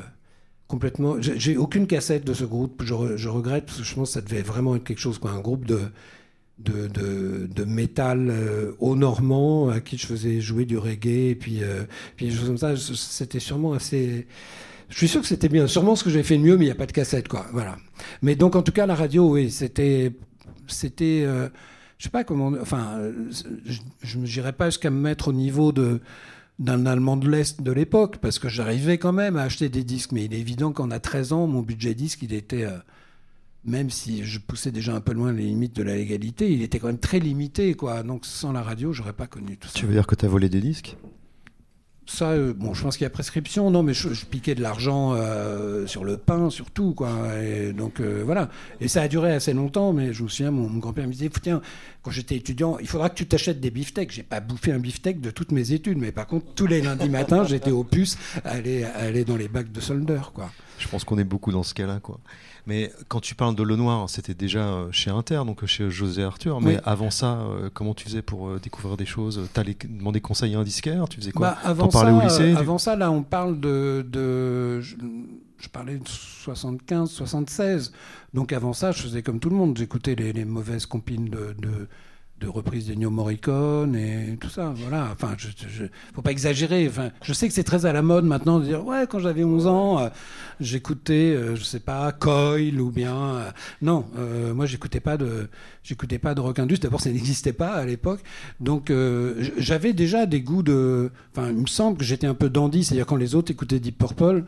complètement. 0.69 1.17
J'ai 1.21 1.57
aucune 1.57 1.87
cassette 1.87 2.25
de 2.25 2.35
ce 2.35 2.45
groupe. 2.45 2.83
Je, 2.85 2.93
re- 2.95 3.17
je 3.17 3.29
regrette 3.29 3.67
parce 3.67 3.79
que 3.79 3.85
je 3.85 3.95
pense 3.95 4.09
que 4.11 4.15
ça 4.15 4.21
devait 4.21 4.43
vraiment 4.43 4.75
être 4.77 4.85
quelque 4.85 4.99
chose, 5.01 5.19
quoi, 5.19 5.31
un 5.33 5.41
groupe 5.41 5.65
de 5.67 5.81
de, 6.59 6.87
de, 6.89 7.49
de 7.55 7.65
métal 7.65 8.29
euh, 8.31 8.73
au 8.79 8.97
normand 8.97 9.69
à 9.69 9.81
qui 9.81 9.99
je 9.99 10.07
faisais 10.07 10.41
jouer 10.41 10.65
du 10.65 10.79
reggae 10.79 11.31
et 11.31 11.35
puis 11.35 11.63
euh, 11.63 11.85
puis 12.17 12.27
des 12.27 12.33
choses 12.33 12.47
comme 12.47 12.59
ça. 12.59 12.75
C'était 12.77 13.41
sûrement 13.41 13.75
assez. 13.75 14.27
Je 14.89 14.97
suis 14.97 15.09
sûr 15.09 15.21
que 15.21 15.27
c'était 15.27 15.49
bien. 15.49 15.67
Sûrement 15.67 15.97
ce 15.97 16.05
que 16.05 16.11
j'ai 16.11 16.23
fait 16.23 16.37
de 16.37 16.43
mieux, 16.43 16.57
mais 16.57 16.65
il 16.65 16.69
n'y 16.69 16.73
a 16.73 16.77
pas 16.77 16.87
de 16.87 16.93
cassette, 16.93 17.29
quoi. 17.29 17.47
Voilà. 17.53 17.77
Mais 18.23 18.37
donc, 18.37 18.57
en 18.57 18.63
tout 18.63 18.73
cas, 18.73 18.87
la 18.87 18.95
radio, 18.95 19.31
oui, 19.33 19.51
c'était, 19.51 20.13
c'était, 20.69 21.23
euh, 21.27 21.49
je 21.99 22.05
sais 22.05 22.11
pas 22.11 22.25
comment, 22.25 22.53
enfin, 22.61 22.99
euh, 22.99 23.13
je 24.03 24.19
ne 24.19 24.25
n'irais 24.25 24.53
pas 24.53 24.67
jusqu'à 24.67 24.91
me 24.91 25.01
mettre 25.01 25.29
au 25.29 25.33
niveau 25.33 25.73
de 25.73 26.01
d'un 26.59 26.87
Allemand 26.87 27.19
de 27.19 27.29
l'Est 27.29 27.61
de 27.61 27.71
l'époque, 27.71 28.17
parce 28.17 28.39
que 28.39 28.49
j'arrivais 28.49 28.97
quand 28.97 29.13
même 29.13 29.37
à 29.37 29.43
acheter 29.43 29.69
des 29.69 29.85
disques, 29.85 30.13
mais 30.13 30.25
il 30.25 30.33
est 30.33 30.41
évident 30.41 30.73
qu'en 30.73 30.91
a 30.91 30.99
13 30.99 31.33
ans, 31.33 31.47
mon 31.47 31.61
budget 31.61 31.95
disque, 31.95 32.23
il 32.23 32.33
était, 32.33 32.65
euh, 32.65 32.79
même 33.65 33.91
si 33.91 34.25
je 34.25 34.39
poussais 34.39 34.71
déjà 34.71 34.95
un 34.95 35.01
peu 35.01 35.13
loin 35.13 35.33
les 35.33 35.45
limites 35.45 35.77
de 35.77 35.83
la 35.83 35.97
légalité, 35.97 36.51
il 36.51 36.63
était 36.63 36.79
quand 36.79 36.87
même 36.87 36.99
très 36.99 37.19
limité, 37.19 37.75
quoi. 37.75 38.03
Donc 38.03 38.25
sans 38.25 38.53
la 38.53 38.63
radio, 38.63 38.93
j'aurais 38.93 39.13
pas 39.13 39.27
connu 39.27 39.59
tout 39.59 39.69
ça. 39.69 39.75
Tu 39.79 39.85
veux 39.85 39.93
dire 39.93 40.07
que 40.07 40.15
tu 40.15 40.25
as 40.25 40.29
volé 40.29 40.49
des 40.49 40.61
disques? 40.61 40.97
Ça, 42.07 42.31
euh, 42.31 42.55
bon, 42.55 42.73
je 42.73 42.83
pense 42.83 42.97
qu'il 42.97 43.05
y 43.05 43.07
a 43.07 43.11
prescription. 43.11 43.71
Non, 43.71 43.83
mais 43.83 43.93
je, 43.93 44.09
piquais 44.25 44.55
de 44.55 44.63
l'argent 44.63 45.15
euh, 45.15 45.87
sur 45.87 46.05
le 46.05 46.17
pain, 46.17 46.51
surtout, 46.51 46.95
quoi. 46.95 47.11
Et 47.43 47.73
donc, 47.73 48.01
euh, 48.01 48.23
voilà. 48.25 48.49
Et 48.81 48.87
ça 48.87 49.03
a 49.03 49.09
duré 49.09 49.33
assez 49.33 49.53
longtemps, 49.53 49.93
mais 49.93 50.13
je 50.13 50.23
me 50.23 50.29
souviens, 50.29 50.53
mon, 50.53 50.69
grand-père 50.79 51.07
me 51.07 51.13
disait, 51.13 51.31
tiens, 51.43 51.61
quand 52.03 52.13
j'étais 52.13 52.37
étudiant, 52.37 52.79
il 52.79 52.87
faudra 52.87 53.11
que 53.11 53.17
tu 53.17 53.27
t'achètes 53.27 53.59
des 53.59 53.73
beefsteaks. 53.73 54.13
J'ai 54.13 54.23
pas 54.23 54.39
bouffé 54.39 54.71
un 54.71 54.79
beefsteak 54.79 55.21
de 55.21 55.31
toutes 55.31 55.51
mes 55.51 55.73
études, 55.73 55.99
mais 55.99 56.13
par 56.13 56.29
contre, 56.29 56.47
tous 56.55 56.69
les 56.69 56.81
lundis 56.81 57.09
matins, 57.09 57.43
j'étais 57.43 57.73
au 57.73 57.83
puce 57.83 58.17
aller, 58.45 58.85
aller 58.85 59.25
dans 59.25 59.37
les 59.37 59.49
bacs 59.49 59.73
de 59.73 59.81
soldeurs, 59.81 60.33
quoi. 60.33 60.53
Je 60.79 60.87
pense 60.89 61.05
qu'on 61.05 61.19
est 61.19 61.25
beaucoup 61.25 61.51
dans 61.51 61.65
ce 61.65 61.75
cas-là, 61.75 61.99
quoi. 62.01 62.21
Mais 62.67 62.91
quand 63.09 63.21
tu 63.21 63.35
parles 63.37 63.55
de 63.55 63.63
Lenoir, 63.63 64.11
c'était 64.11 64.35
déjà 64.35 64.61
euh, 64.67 64.89
chez 64.91 65.11
Inter, 65.11 65.43
donc 65.47 65.63
euh, 65.63 65.67
chez 65.67 65.89
José 65.89 66.25
Arthur. 66.25 66.61
Mais 66.61 66.75
Oui. 66.75 66.81
avant 66.85 67.11
ça, 67.11 67.39
euh, 67.39 67.71
comment 67.73 67.95
tu 67.95 68.05
faisais 68.05 68.23
pour 68.23 68.59
découvrir 68.59 68.97
des 68.97 69.07
choses? 69.07 69.49
T'allais 69.53 69.77
demander 69.89 70.21
conseil 70.21 70.55
à 70.55 70.59
un 70.59 70.65
disquaire? 70.65 71.09
Tu 71.09 71.19
faisais 71.19 71.31
quoi? 71.33 71.51
Bah, 71.51 71.59
avant 71.63 71.91
ça, 71.91 72.13
au 72.13 72.21
lycée 72.21 72.55
Avant 72.57 72.79
ça, 72.79 72.97
là, 72.97 73.11
on 73.13 73.23
parle 73.23 73.61
de. 73.61 74.05
de 74.11 74.81
je, 74.81 74.97
je 75.59 75.69
parlais 75.69 75.99
de 75.99 76.09
75, 76.09 77.09
76. 77.11 77.93
Donc 78.35 78.53
avant 78.53 78.73
ça, 78.73 78.93
je 78.93 79.03
faisais 79.03 79.23
comme 79.23 79.39
tout 79.41 79.49
le 79.51 79.57
monde. 79.57 79.79
J'écoutais 79.79 80.15
les, 80.15 80.33
les 80.33 80.45
mauvaises 80.45 80.87
compines 80.87 81.27
de, 81.31 81.55
de, 81.59 81.89
de 82.41 82.49
reprises 82.49 82.89
d'Ennio 82.89 83.09
Morricone 83.11 83.97
et 83.97 84.37
tout 84.39 84.51
ça. 84.51 84.73
Voilà. 84.77 85.09
Enfin, 85.13 85.35
je, 85.39 85.49
je, 85.69 85.85
faut 86.15 86.21
pas 86.21 86.33
exagérer. 86.33 86.87
Enfin, 86.87 87.11
je 87.23 87.33
sais 87.33 87.49
que 87.49 87.55
c'est 87.55 87.65
très 87.65 87.87
à 87.87 87.93
la 87.95 88.03
mode 88.03 88.25
maintenant 88.27 88.59
de 88.59 88.65
dire 88.65 88.85
ouais, 88.87 89.07
quand 89.09 89.19
j'avais 89.21 89.43
11 89.43 89.67
ans, 89.67 89.99
euh, 90.01 90.09
j'écoutais, 90.61 91.35
euh, 91.35 91.57
je 91.57 91.65
sais 91.65 91.81
pas, 91.81 92.13
Coil 92.13 92.79
ou 92.81 92.91
bien. 92.91 93.17
euh, 93.17 93.51
non, 93.81 94.05
euh, 94.19 94.53
moi, 94.53 94.67
j'écoutais 94.67 95.01
pas 95.01 95.17
de, 95.17 95.49
j'écoutais 95.83 96.19
pas 96.19 96.35
de 96.35 96.41
rock 96.41 96.59
indus. 96.59 96.79
D'abord, 96.79 97.01
ça 97.01 97.11
n'existait 97.11 97.55
pas 97.55 97.73
à 97.73 97.87
l'époque. 97.87 98.21
Donc, 98.61 98.91
euh, 98.91 99.43
j'avais 99.57 99.95
déjà 99.95 100.27
des 100.27 100.43
goûts 100.43 100.63
de. 100.63 101.11
Enfin, 101.35 101.49
il 101.51 101.57
me 101.63 101.67
semble 101.67 101.97
que 101.97 102.05
j'étais 102.05 102.27
un 102.27 102.35
peu 102.35 102.51
dandy, 102.51 102.85
c'est-à-dire 102.85 103.07
quand 103.07 103.17
les 103.17 103.35
autres 103.35 103.51
écoutaient 103.51 103.81
Deep 103.81 103.97
Purple. 103.99 104.45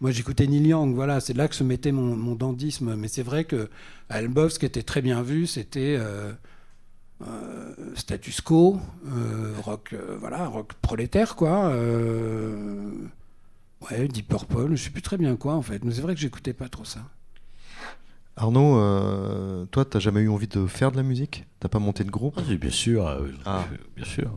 Moi, 0.00 0.10
j'écoutais 0.10 0.46
Neil 0.48 0.66
Young, 0.66 0.94
voilà, 0.94 1.20
c'est 1.20 1.36
là 1.36 1.46
que 1.46 1.54
se 1.54 1.62
mettait 1.62 1.92
mon, 1.92 2.16
mon 2.16 2.34
dandisme. 2.34 2.94
Mais 2.96 3.06
c'est 3.08 3.22
vrai 3.22 3.44
que 3.44 3.68
à 4.08 4.20
Elbow, 4.20 4.48
ce 4.48 4.58
qui 4.58 4.66
était 4.66 4.82
très 4.82 5.00
bien 5.00 5.22
vu, 5.22 5.46
c'était 5.46 5.96
status 7.94 8.40
quo, 8.40 8.80
euh, 9.06 9.54
rock, 9.62 9.90
euh, 9.92 10.16
voilà, 10.18 10.46
rock 10.46 10.72
prolétaire, 10.74 11.36
quoi. 11.36 11.66
euh, 11.66 12.90
ouais, 13.90 14.08
Deep 14.08 14.28
Purple, 14.28 14.74
je 14.74 14.84
sais 14.84 14.90
plus 14.90 15.02
très 15.02 15.16
bien 15.18 15.36
quoi, 15.36 15.54
en 15.54 15.62
fait. 15.62 15.84
Mais 15.84 15.92
c'est 15.92 16.00
vrai 16.02 16.14
que 16.14 16.20
j'écoutais 16.20 16.52
pas 16.52 16.68
trop 16.68 16.84
ça. 16.84 17.00
Arnaud, 18.36 18.78
euh, 18.78 19.66
toi, 19.66 19.84
t'as 19.84 19.98
jamais 19.98 20.20
eu 20.22 20.28
envie 20.30 20.48
de 20.48 20.66
faire 20.66 20.90
de 20.90 20.96
la 20.96 21.02
musique? 21.02 21.44
T'as 21.60 21.68
pas 21.68 21.78
monté 21.78 22.02
de 22.02 22.10
groupe? 22.10 22.34
Ah, 22.38 22.54
bien 22.54 22.70
sûr, 22.70 23.06
euh, 23.06 23.28
Ah. 23.44 23.64
bien 23.94 24.04
sûr. 24.06 24.30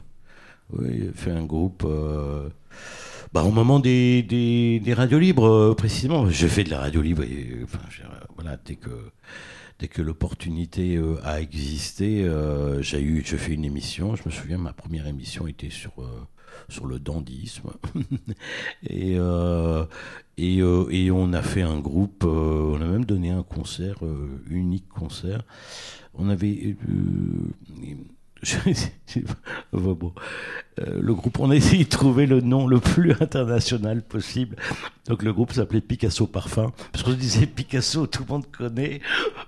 Oui, 0.74 1.00
j'ai 1.00 1.12
fait 1.14 1.32
un 1.32 1.46
groupe. 1.46 1.84
euh, 1.86 2.50
bah, 3.32 3.44
au 3.44 3.52
moment 3.52 3.80
des, 3.80 4.22
des, 4.24 4.80
des 4.80 4.94
radios 4.94 5.20
libres, 5.20 5.48
euh, 5.48 5.76
précisément. 5.76 6.30
J'ai 6.30 6.48
fait 6.50 6.64
de 6.66 6.72
la 6.72 6.80
radio 6.80 7.02
libre. 7.02 7.24
Et, 7.24 7.62
enfin, 7.64 7.80
voilà, 8.36 8.58
dès 8.66 8.76
que, 8.76 8.90
dès 9.80 9.88
que 9.88 10.02
l'opportunité 10.02 10.96
euh, 10.96 11.18
a 11.24 11.42
existé, 11.42 12.24
euh, 12.24 12.82
j'ai 12.82 13.02
eu, 13.02 13.24
j'ai 13.26 13.38
fait 13.38 13.54
une 13.54 13.66
émission. 13.66 14.16
Je 14.16 14.24
me 14.26 14.32
souviens, 14.32 14.58
ma 14.58 14.74
première 14.74 15.08
émission 15.08 15.48
était 15.48 15.70
sur, 15.70 15.92
euh, 16.00 16.28
sur 16.70 16.86
le 16.86 17.00
dandisme. 17.00 17.72
et, 18.90 19.18
et, 20.38 21.12
on 21.12 21.34
a 21.34 21.42
fait 21.42 21.62
un 21.62 21.80
groupe. 21.80 22.24
on 22.24 22.82
a 22.82 22.86
même 22.86 23.06
donné 23.06 23.30
un 23.32 23.44
concert, 23.44 24.00
unique 24.50 24.90
concert. 24.90 25.44
On 26.14 26.30
avait. 26.30 26.76
euh, 30.80 31.00
le 31.02 31.14
groupe, 31.14 31.40
on 31.40 31.50
a 31.50 31.56
essayé 31.56 31.84
de 31.84 31.90
trouver 31.90 32.26
le 32.26 32.42
nom 32.42 32.68
le 32.68 32.80
plus 32.80 33.12
international 33.20 34.02
possible. 34.02 34.56
Donc 35.08 35.24
le 35.24 35.34
groupe 35.34 35.54
s'appelait 35.54 35.82
Picasso 35.82 36.28
Parfum. 36.28 36.72
Parce 36.92 37.04
qu'on 37.04 37.14
disait 37.14 37.46
Picasso, 37.46 38.08
tout 38.08 38.24
le 38.28 38.34
monde 38.34 38.46
connaît. 38.52 39.02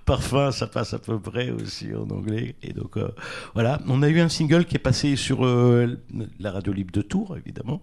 Parfum, 0.06 0.52
ça 0.52 0.68
passe 0.68 0.94
à 0.94 1.00
peu 1.00 1.20
près 1.20 1.52
aussi 1.52 1.94
en 1.94 2.10
anglais. 2.10 2.56
Et 2.64 2.74
donc 2.74 2.98
euh, 2.98 3.10
voilà, 3.54 3.82
on 3.88 4.02
a 4.02 4.10
eu 4.10 4.20
un 4.20 4.30
single 4.30 4.66
qui 4.66 4.76
est 4.76 4.80
passé 4.80 5.16
sur 5.16 5.46
euh, 5.46 6.00
la 6.40 6.52
radio 6.52 6.74
libre 6.74 6.92
de 6.92 7.02
Tours, 7.02 7.38
évidemment. 7.38 7.82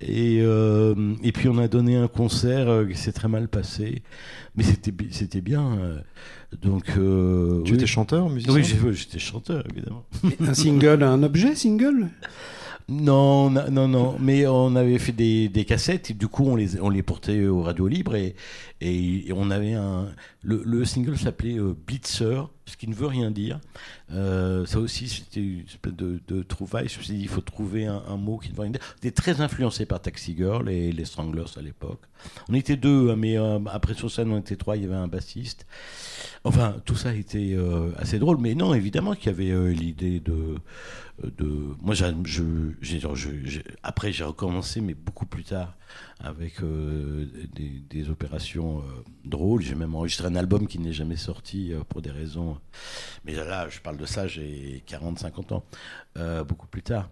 Et, 0.00 0.38
et 0.38 1.32
puis 1.32 1.48
on 1.48 1.58
a 1.58 1.68
donné 1.68 1.96
un 1.96 2.08
concert 2.08 2.86
qui 2.88 2.96
s'est 2.96 3.12
très 3.12 3.28
mal 3.28 3.48
passé. 3.48 4.02
Mais 4.56 4.64
c'était 4.64 5.40
bien. 5.40 6.02
Donc, 6.60 6.84
euh, 6.98 7.62
Tu 7.64 7.72
oui. 7.72 7.78
étais 7.78 7.86
chanteur, 7.86 8.28
musicien 8.28 8.54
Oui, 8.54 8.94
j'étais 8.94 9.18
chanteur, 9.18 9.64
évidemment. 9.72 10.04
un 10.40 10.54
single, 10.54 11.02
un 11.02 11.22
objet 11.22 11.54
single? 11.54 12.08
Non, 12.88 13.48
non, 13.48 13.88
non, 13.88 14.16
mais 14.18 14.46
on 14.46 14.74
avait 14.76 14.98
fait 14.98 15.12
des, 15.12 15.48
des 15.48 15.64
cassettes 15.64 16.10
et 16.10 16.14
du 16.14 16.26
coup 16.26 16.44
on 16.44 16.56
les, 16.56 16.80
on 16.80 16.90
les 16.90 17.02
portait 17.02 17.46
aux 17.46 17.62
radios 17.62 17.86
libres 17.86 18.16
et, 18.16 18.34
et, 18.80 19.28
et 19.28 19.32
on 19.34 19.50
avait 19.50 19.72
un. 19.74 20.08
Le, 20.42 20.62
le 20.64 20.84
single 20.84 21.16
s'appelait 21.16 21.58
euh, 21.58 21.74
Blitzer, 21.86 22.50
ce 22.66 22.76
qui 22.76 22.88
ne 22.88 22.94
veut 22.94 23.06
rien 23.06 23.30
dire. 23.30 23.60
Euh, 24.12 24.64
ça 24.66 24.78
aussi 24.78 25.08
c'était 25.08 25.40
une 25.40 25.64
espèce 25.64 25.94
de, 25.94 26.20
de 26.28 26.42
trouvaille. 26.42 26.88
Je 26.88 26.98
me 26.98 27.02
suis 27.02 27.14
dit 27.14 27.22
il 27.22 27.28
faut 27.28 27.40
trouver 27.40 27.86
un, 27.86 28.16
mot 28.16 28.38
qui 28.38 28.50
ne 28.50 28.54
veut 28.54 28.62
rien 28.62 28.70
dire. 28.70 28.80
On 28.94 28.98
était 28.98 29.10
très 29.10 29.40
influencé 29.40 29.86
par 29.86 30.00
Taxi 30.00 30.36
Girl 30.36 30.68
et 30.68 30.92
les 30.92 31.04
Stranglers 31.04 31.56
à 31.56 31.62
l'époque. 31.62 32.02
On 32.48 32.54
était 32.54 32.76
deux, 32.76 33.10
hein, 33.10 33.16
mais 33.16 33.36
euh, 33.36 33.58
après 33.66 33.94
sur 33.94 34.10
scène 34.10 34.30
on 34.30 34.38
était 34.38 34.56
trois, 34.56 34.76
il 34.76 34.82
y 34.82 34.86
avait 34.86 34.94
un 34.94 35.08
bassiste. 35.08 35.66
Enfin, 36.44 36.76
tout 36.84 36.96
ça 36.96 37.14
était 37.14 37.54
euh, 37.54 37.92
assez 37.98 38.18
drôle, 38.18 38.38
mais 38.38 38.54
non, 38.54 38.74
évidemment 38.74 39.14
qu'il 39.14 39.26
y 39.26 39.34
avait 39.34 39.50
euh, 39.50 39.72
l'idée 39.72 40.20
de. 40.20 40.56
Moi, 41.80 41.94
après, 43.84 44.12
j'ai 44.12 44.24
recommencé, 44.24 44.80
mais 44.80 44.94
beaucoup 44.94 45.26
plus 45.26 45.44
tard, 45.44 45.76
avec 46.18 46.54
des, 47.90 48.10
opérations 48.10 48.82
drôles. 49.24 49.62
J'ai 49.62 49.76
même 49.76 49.94
enregistré 49.94 50.26
un 50.26 50.34
album 50.34 50.66
qui 50.66 50.80
n'est 50.80 50.92
jamais 50.92 51.16
sorti 51.16 51.72
pour 51.90 52.02
des 52.02 52.10
raisons. 52.10 52.51
Mais 53.24 53.34
là, 53.34 53.68
je 53.68 53.78
parle 53.80 53.96
de 53.96 54.06
ça, 54.06 54.26
j'ai 54.26 54.82
40-50 54.88 55.54
ans, 55.54 55.62
euh, 56.18 56.42
beaucoup 56.42 56.66
plus 56.66 56.82
tard. 56.82 57.08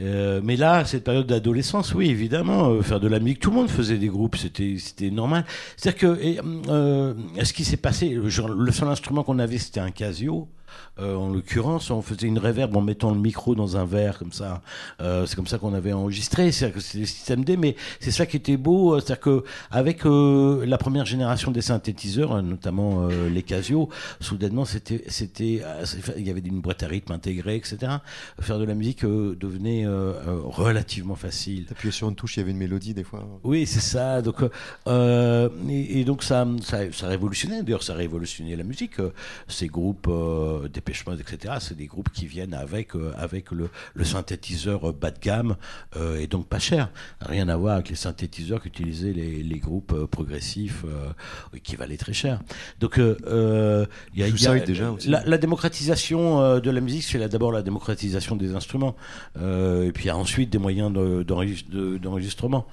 Euh, 0.00 0.40
mais 0.42 0.56
là, 0.56 0.84
cette 0.84 1.04
période 1.04 1.26
d'adolescence, 1.26 1.94
oui, 1.94 2.10
évidemment, 2.10 2.68
euh, 2.68 2.82
faire 2.82 3.00
de 3.00 3.08
la 3.08 3.18
musique, 3.18 3.40
tout 3.40 3.50
le 3.50 3.56
monde 3.56 3.70
faisait 3.70 3.96
des 3.96 4.08
groupes, 4.08 4.36
c'était, 4.36 5.10
normal. 5.10 5.44
C'est-à-dire 5.76 6.16
que 6.16 6.20
et, 6.20 7.44
ce 7.44 7.52
qui 7.52 7.64
s'est 7.64 7.78
passé, 7.78 8.10
le 8.10 8.30
seul 8.72 8.88
instrument 8.88 9.22
qu'on 9.22 9.38
avait, 9.38 9.58
c'était 9.58 9.80
un 9.80 9.90
Casio. 9.90 10.48
Euh, 11.00 11.16
en 11.16 11.28
l'occurrence, 11.28 11.90
on 11.90 12.02
faisait 12.02 12.26
une 12.28 12.38
réverb 12.38 12.76
en 12.76 12.80
mettant 12.80 13.12
le 13.12 13.18
micro 13.18 13.54
dans 13.54 13.76
un 13.76 13.84
verre 13.84 14.18
comme 14.18 14.32
ça. 14.32 14.62
Euh, 15.00 15.26
c'est 15.26 15.34
comme 15.34 15.46
ça 15.46 15.58
qu'on 15.58 15.74
avait 15.74 15.92
enregistré. 15.92 16.52
C'est-à-dire 16.52 16.76
que 16.76 16.80
c'était 16.80 17.00
le 17.00 17.06
système 17.06 17.44
D, 17.44 17.56
mais 17.56 17.74
c'est 18.00 18.10
ça 18.12 18.26
qui 18.26 18.36
était 18.36 18.56
beau. 18.56 18.94
euh, 18.94 19.00
C'est-à-dire 19.00 19.20
que 19.20 19.44
avec 19.70 20.06
euh, 20.06 20.64
la 20.66 20.78
première 20.78 21.04
génération 21.04 21.50
des 21.50 21.62
synthétiseurs, 21.62 22.42
notamment 22.42 23.08
les 23.08 23.42
Casio, 23.42 23.88
soudainement, 24.20 24.64
c'était, 24.64 25.04
c'était, 25.08 25.62
il 26.16 26.26
y 26.26 26.30
avait 26.30 26.40
une 26.40 26.60
boîte 26.60 26.82
à 26.82 26.86
rythme 26.86 27.12
intégrée, 27.12 27.56
etc. 27.56 27.92
Faire 28.40 28.58
de 28.58 28.64
la 28.64 28.74
musique 28.74 29.04
devenait 29.04 29.86
relativement 29.86 31.14
facile. 31.14 31.66
T'appuyais 31.66 31.92
sur 31.92 32.08
une 32.08 32.14
touche, 32.14 32.36
il 32.36 32.40
y 32.40 32.42
avait 32.42 32.52
une 32.52 32.58
mélodie 32.58 32.94
des 32.94 33.04
fois. 33.04 33.26
Oui, 33.42 33.66
c'est 33.66 33.80
ça. 33.80 34.22
Donc, 34.22 34.36
et, 34.86 36.00
et 36.00 36.04
donc 36.04 36.22
ça, 36.22 36.46
ça, 36.62 36.78
ça 36.92 37.08
révolutionnait. 37.08 37.62
D'ailleurs, 37.62 37.82
ça 37.82 37.94
révolutionnait 37.94 38.56
la 38.56 38.64
musique. 38.64 38.96
Ces 39.48 39.66
groupes, 39.66 40.08
euh, 40.64 40.68
Dépêche 40.68 41.06
Mode, 41.06 41.20
etc. 41.20 41.54
C'est 41.60 41.76
des 41.76 41.86
groupes 41.86 42.10
qui 42.10 42.26
viennent 42.26 42.54
avec 42.54 42.94
euh, 42.96 43.12
avec 43.16 43.50
le, 43.50 43.68
le 43.94 44.04
synthétiseur 44.04 44.88
euh, 44.88 44.92
bas 44.92 45.10
de 45.10 45.18
gamme 45.20 45.56
euh, 45.96 46.18
et 46.18 46.26
donc 46.26 46.48
pas 46.48 46.58
cher. 46.58 46.90
Rien 47.20 47.48
à 47.48 47.56
voir 47.56 47.74
avec 47.74 47.88
les 47.90 47.94
synthétiseurs 47.96 48.60
qu'utilisaient 48.60 49.12
les, 49.12 49.42
les 49.42 49.58
groupes 49.58 49.94
progressifs 50.06 50.84
qui 51.62 51.76
valaient 51.76 51.96
très 51.96 52.12
cher. 52.12 52.40
Donc, 52.80 52.96
il 52.98 53.04
y 54.14 54.22
a, 54.22 54.28
y 54.28 54.32
déjà, 54.32 54.90
aussi. 54.90 55.08
la, 55.08 55.22
la 55.24 55.38
démocratisation 55.38 56.58
de 56.60 56.70
la 56.70 56.80
musique, 56.80 57.02
c'est 57.04 57.18
d'abord 57.28 57.52
la 57.52 57.62
démocratisation 57.62 58.36
des 58.36 58.54
instruments, 58.54 58.96
et 59.36 59.90
puis 59.92 60.04
il 60.04 60.06
y 60.06 60.10
a 60.10 60.16
ensuite 60.16 60.50
des 60.50 60.58
moyens 60.58 60.92
de- 60.92 61.22
d'enregis- 61.22 61.68
de- 61.68 61.98
d'enregistrement. 61.98 62.66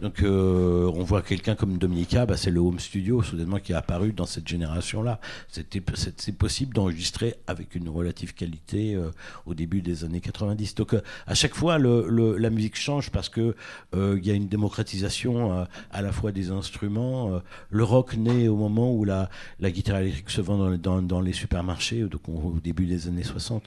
Donc 0.00 0.22
euh, 0.22 0.90
on 0.94 1.02
voit 1.02 1.22
quelqu'un 1.22 1.54
comme 1.54 1.78
Dominica, 1.78 2.26
bah, 2.26 2.36
c'est 2.36 2.50
le 2.50 2.60
home 2.60 2.78
studio 2.78 3.22
soudainement 3.22 3.58
qui 3.58 3.72
est 3.72 3.76
apparu 3.76 4.12
dans 4.12 4.26
cette 4.26 4.46
génération-là. 4.46 5.20
C'était 5.48 5.82
c'est 6.16 6.36
possible 6.36 6.74
d'enregistrer 6.74 7.36
avec 7.46 7.74
une 7.74 7.88
relative 7.88 8.34
qualité 8.34 8.94
euh, 8.94 9.10
au 9.46 9.54
début 9.54 9.80
des 9.80 10.04
années 10.04 10.20
90. 10.20 10.74
Donc 10.74 10.94
euh, 10.94 11.00
à 11.26 11.34
chaque 11.34 11.54
fois 11.54 11.78
la 11.78 12.50
musique 12.50 12.76
change 12.76 13.10
parce 13.10 13.28
que 13.28 13.54
euh, 13.94 14.18
il 14.18 14.26
y 14.26 14.30
a 14.30 14.34
une 14.34 14.48
démocratisation 14.48 15.66
à 15.90 16.02
la 16.02 16.12
fois 16.12 16.32
des 16.32 16.50
instruments. 16.50 17.40
le 17.70 17.84
rock 17.84 18.16
naît 18.16 18.48
au 18.48 18.56
moment 18.56 18.92
où 18.92 19.04
la, 19.04 19.28
guitare 19.62 19.98
électrique 19.98 20.30
se 20.30 20.40
vend 20.40 20.76
dans, 20.76 21.20
les- 21.20 21.32
supermarchés, 21.32 22.02
donc 22.02 22.28
au 22.28 22.58
début 22.62 22.86
des 22.86 23.08
années 23.08 23.22
60 23.22 23.62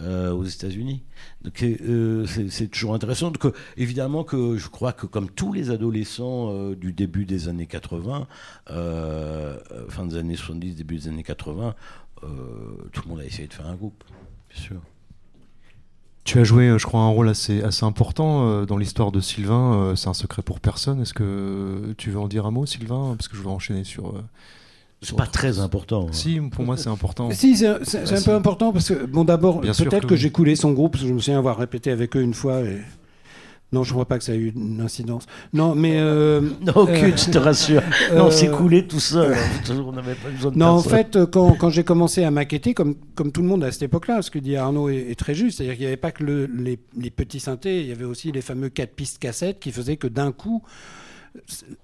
euh, 0.00 0.32
aux 0.32 0.44
États-Unis. 0.44 1.02
Euh, 1.62 2.26
c'est 2.50 2.68
toujours 2.68 2.94
intéressant. 2.94 3.30
Donc, 3.30 3.52
évidemment 3.76 4.24
que 4.24 4.56
je 4.56 4.68
crois 4.68 4.92
que 4.92 5.06
comme 5.06 5.30
tous 5.30 5.52
les 5.52 5.70
adolescents 5.70 6.50
euh, 6.52 6.74
du 6.74 6.92
début 6.92 7.24
des 7.24 7.48
années 7.48 7.66
80, 7.66 8.26
euh, 8.70 9.58
euh, 9.70 9.88
fin 9.88 10.06
des 10.06 10.16
années 10.16 10.36
70, 10.36 10.76
début 10.76 10.96
des 10.96 11.08
années 11.08 11.22
80, 11.22 11.74
euh, 12.22 12.26
tout 12.92 13.02
le 13.04 13.08
monde 13.08 13.20
a 13.20 13.24
essayé 13.24 13.46
de 13.46 13.54
faire 13.54 13.66
un 13.66 13.76
groupe, 13.76 14.02
bien 14.50 14.60
sûr. 14.60 14.80
Tu 16.24 16.38
as 16.38 16.44
joué, 16.44 16.76
je 16.78 16.84
crois, 16.84 17.00
un 17.00 17.08
rôle 17.08 17.30
assez, 17.30 17.62
important 17.82 18.66
dans 18.66 18.76
l'histoire 18.76 19.12
de 19.12 19.20
Sylvain. 19.20 19.94
C'est 19.96 20.08
un 20.08 20.14
secret 20.14 20.42
pour 20.42 20.60
personne. 20.60 21.00
Est-ce 21.00 21.14
que 21.14 21.94
tu 21.96 22.10
veux 22.10 22.18
en 22.18 22.28
dire 22.28 22.44
un 22.44 22.50
mot, 22.50 22.66
Sylvain? 22.66 23.14
Parce 23.16 23.28
que 23.28 23.36
je 23.38 23.40
veux 23.40 23.48
enchaîner 23.48 23.82
sur. 23.82 24.12
Euh, 25.02 25.06
C'est 25.06 25.16
pas 25.16 25.26
très 25.26 25.58
important. 25.60 26.06
hein. 26.08 26.12
Si, 26.12 26.40
pour 26.40 26.64
moi, 26.64 26.76
c'est 26.76 26.88
important. 26.88 27.30
Si, 27.32 27.56
c'est 27.56 27.66
un 27.68 27.84
si. 27.84 28.24
peu 28.24 28.34
important 28.34 28.72
parce 28.72 28.88
que, 28.88 29.06
bon, 29.06 29.24
d'abord, 29.24 29.60
peut-être 29.60 30.06
que 30.06 30.16
j'ai 30.16 30.30
coulé 30.30 30.56
son 30.56 30.72
groupe, 30.72 30.92
parce 30.92 31.02
que 31.04 31.08
je 31.08 31.14
me 31.14 31.18
souviens 31.20 31.38
avoir 31.38 31.56
répété 31.58 31.90
avec 31.90 32.16
eux 32.16 32.22
une 32.22 32.34
fois. 32.34 32.60
Et... 32.62 32.78
Non, 33.70 33.82
je 33.84 33.90
ne 33.90 33.92
crois 33.96 34.06
pas 34.06 34.16
que 34.16 34.24
ça 34.24 34.32
a 34.32 34.34
eu 34.34 34.50
une 34.56 34.80
incidence. 34.80 35.26
Non, 35.52 35.74
mais. 35.74 35.96
euh, 35.98 36.40
Non, 36.66 36.72
aucune, 36.74 36.94
euh, 37.12 37.16
je 37.18 37.30
te 37.30 37.36
rassure. 37.36 37.82
Non, 38.16 38.28
euh, 38.28 38.30
c'est 38.30 38.50
coulé 38.50 38.86
tout 38.86 38.98
seul. 38.98 39.36
On 39.70 39.92
n'avait 39.92 40.14
pas 40.14 40.30
besoin 40.30 40.50
de 40.52 40.56
Non, 40.56 40.68
en 40.68 40.82
fait, 40.82 41.16
euh, 41.16 41.26
quand, 41.26 41.52
quand 41.52 41.68
j'ai 41.68 41.84
commencé 41.84 42.24
à 42.24 42.30
maqueter, 42.30 42.72
comme, 42.72 42.94
comme 43.14 43.30
tout 43.30 43.42
le 43.42 43.48
monde 43.48 43.62
à 43.64 43.70
cette 43.70 43.82
époque-là, 43.82 44.22
ce 44.22 44.30
que 44.30 44.38
dit 44.38 44.56
Arnaud 44.56 44.88
est, 44.88 45.10
est 45.10 45.18
très 45.18 45.34
juste, 45.34 45.58
c'est-à-dire 45.58 45.74
qu'il 45.74 45.82
n'y 45.82 45.88
avait 45.88 45.98
pas 45.98 46.12
que 46.12 46.24
le- 46.24 46.46
les, 46.46 46.78
les 46.98 47.10
petits 47.10 47.40
synthés, 47.40 47.82
il 47.82 47.88
y 47.88 47.92
avait 47.92 48.06
aussi 48.06 48.32
les 48.32 48.40
fameux 48.40 48.70
4 48.70 48.94
pistes 48.94 49.18
cassettes 49.18 49.60
qui 49.60 49.70
faisaient 49.70 49.98
que 49.98 50.06
d'un 50.08 50.32
coup, 50.32 50.62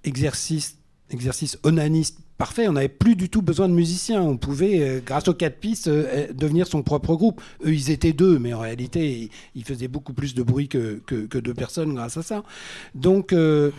exercice, 0.04 0.78
exercice 1.10 1.58
onaniste 1.64 2.18
parfait, 2.38 2.68
on 2.68 2.72
n'avait 2.72 2.88
plus 2.88 3.16
du 3.16 3.28
tout 3.28 3.42
besoin 3.42 3.68
de 3.68 3.74
musiciens. 3.74 4.22
On 4.22 4.36
pouvait, 4.36 4.80
euh, 4.80 5.00
grâce 5.04 5.28
aux 5.28 5.34
4 5.34 5.58
pistes, 5.58 5.88
euh, 5.88 6.26
devenir 6.32 6.66
son 6.66 6.82
propre 6.82 7.14
groupe. 7.14 7.40
Eux, 7.64 7.74
ils 7.74 7.90
étaient 7.90 8.12
deux, 8.12 8.38
mais 8.38 8.52
en 8.52 8.60
réalité, 8.60 9.30
ils, 9.54 9.64
faisaient 9.64 9.88
beaucoup 9.88 10.12
plus 10.12 10.34
de 10.34 10.42
bruit 10.42 10.68
que, 10.68 11.00
deux 11.08 11.54
personnes 11.54 11.94
grâce 11.94 12.16
à 12.16 12.22
ça. 12.22 12.42
Donc, 12.94 13.32
euh, 13.32 13.70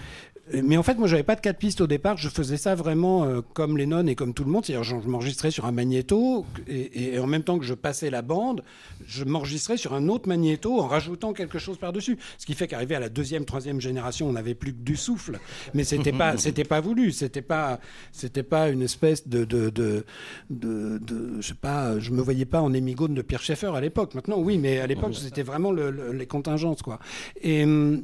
mais 0.53 0.77
en 0.77 0.83
fait, 0.83 0.95
moi, 0.95 1.07
j'avais 1.07 1.23
pas 1.23 1.35
de 1.35 1.41
quatre 1.41 1.57
pistes 1.57 1.81
au 1.81 1.87
départ. 1.87 2.17
Je 2.17 2.29
faisais 2.29 2.57
ça 2.57 2.75
vraiment 2.75 3.23
euh, 3.25 3.41
comme 3.53 3.77
Lennon 3.77 4.05
et 4.07 4.15
comme 4.15 4.33
tout 4.33 4.43
le 4.43 4.51
monde. 4.51 4.63
C'est-à-dire, 4.65 4.83
je 4.83 4.95
m'enregistrais 5.07 5.49
sur 5.49 5.65
un 5.65 5.71
magnéto 5.71 6.45
et, 6.67 7.13
et 7.15 7.19
en 7.19 7.25
même 7.27 7.41
temps 7.43 7.57
que 7.57 7.65
je 7.65 7.73
passais 7.73 8.09
la 8.11 8.21
bande, 8.21 8.63
je 9.07 9.23
m'enregistrais 9.23 9.77
sur 9.77 9.93
un 9.93 10.07
autre 10.07 10.27
magnéto 10.29 10.79
en 10.79 10.87
rajoutant 10.87 11.33
quelque 11.33 11.57
chose 11.57 11.77
par-dessus. 11.77 12.17
Ce 12.37 12.45
qui 12.45 12.53
fait 12.53 12.67
qu'arrivé 12.67 12.93
à 12.95 12.99
la 12.99 13.09
deuxième, 13.09 13.45
troisième 13.45 13.81
génération, 13.81 14.27
on 14.29 14.33
n'avait 14.33 14.53
plus 14.53 14.71
que 14.73 14.81
du 14.81 14.95
souffle. 14.95 15.39
Mais 15.73 15.83
c'était 15.83 16.11
pas, 16.11 16.37
c'était 16.37 16.63
pas 16.63 16.79
voulu. 16.79 17.11
C'était 17.11 17.41
pas, 17.41 17.79
c'était 18.11 18.43
pas 18.43 18.69
une 18.69 18.83
espèce 18.83 19.27
de, 19.27 19.45
de, 19.45 19.69
de, 19.71 20.05
de, 20.51 20.99
de- 20.99 21.41
je 21.41 21.47
sais 21.47 21.53
pas, 21.55 21.97
je 21.99 22.11
me 22.11 22.21
voyais 22.21 22.45
pas 22.45 22.61
en 22.61 22.71
émigone 22.73 23.15
de 23.15 23.21
Pierre 23.23 23.41
Schaeffer 23.41 23.71
à 23.75 23.81
l'époque. 23.81 24.13
Maintenant, 24.13 24.37
oui, 24.37 24.57
mais 24.59 24.79
à 24.79 24.85
l'époque, 24.87 25.15
c'était 25.15 25.43
vraiment 25.43 25.71
le- 25.71 25.89
le- 25.89 26.11
les 26.11 26.27
contingences, 26.27 26.81
quoi. 26.83 26.99
Et, 27.41 27.63
hum, 27.63 28.03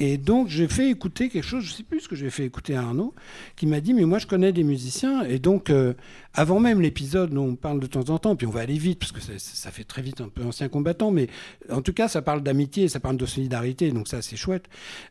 et 0.00 0.16
donc, 0.16 0.48
j'ai 0.48 0.66
fait 0.66 0.88
écouter 0.88 1.28
quelque 1.28 1.44
chose, 1.44 1.62
je 1.62 1.72
sais 1.72 1.82
plus 1.82 2.00
ce 2.00 2.08
que 2.08 2.16
j'ai 2.16 2.30
fait 2.30 2.46
écouter 2.46 2.74
à 2.74 2.80
Arnaud, 2.80 3.14
qui 3.54 3.66
m'a 3.66 3.82
dit, 3.82 3.92
mais 3.92 4.06
moi, 4.06 4.18
je 4.18 4.26
connais 4.26 4.50
des 4.50 4.64
musiciens. 4.64 5.24
Et 5.24 5.38
donc, 5.38 5.68
euh, 5.68 5.92
avant 6.32 6.58
même 6.58 6.80
l'épisode 6.80 7.34
dont 7.34 7.48
on 7.48 7.54
parle 7.54 7.80
de 7.80 7.86
temps 7.86 8.08
en 8.08 8.18
temps, 8.18 8.34
puis 8.34 8.46
on 8.46 8.50
va 8.50 8.60
aller 8.60 8.78
vite, 8.78 8.98
parce 8.98 9.12
que 9.12 9.20
ça, 9.20 9.70
fait 9.70 9.84
très 9.84 10.00
vite 10.00 10.22
un 10.22 10.30
peu 10.30 10.42
ancien 10.42 10.70
combattant, 10.70 11.10
mais 11.10 11.28
en 11.68 11.82
tout 11.82 11.92
cas, 11.92 12.08
ça 12.08 12.22
parle 12.22 12.42
d'amitié, 12.42 12.88
ça 12.88 12.98
parle 12.98 13.18
de 13.18 13.26
solidarité, 13.26 13.92
donc 13.92 14.08
ça, 14.08 14.22
c'est 14.22 14.36
chouette. 14.36 14.70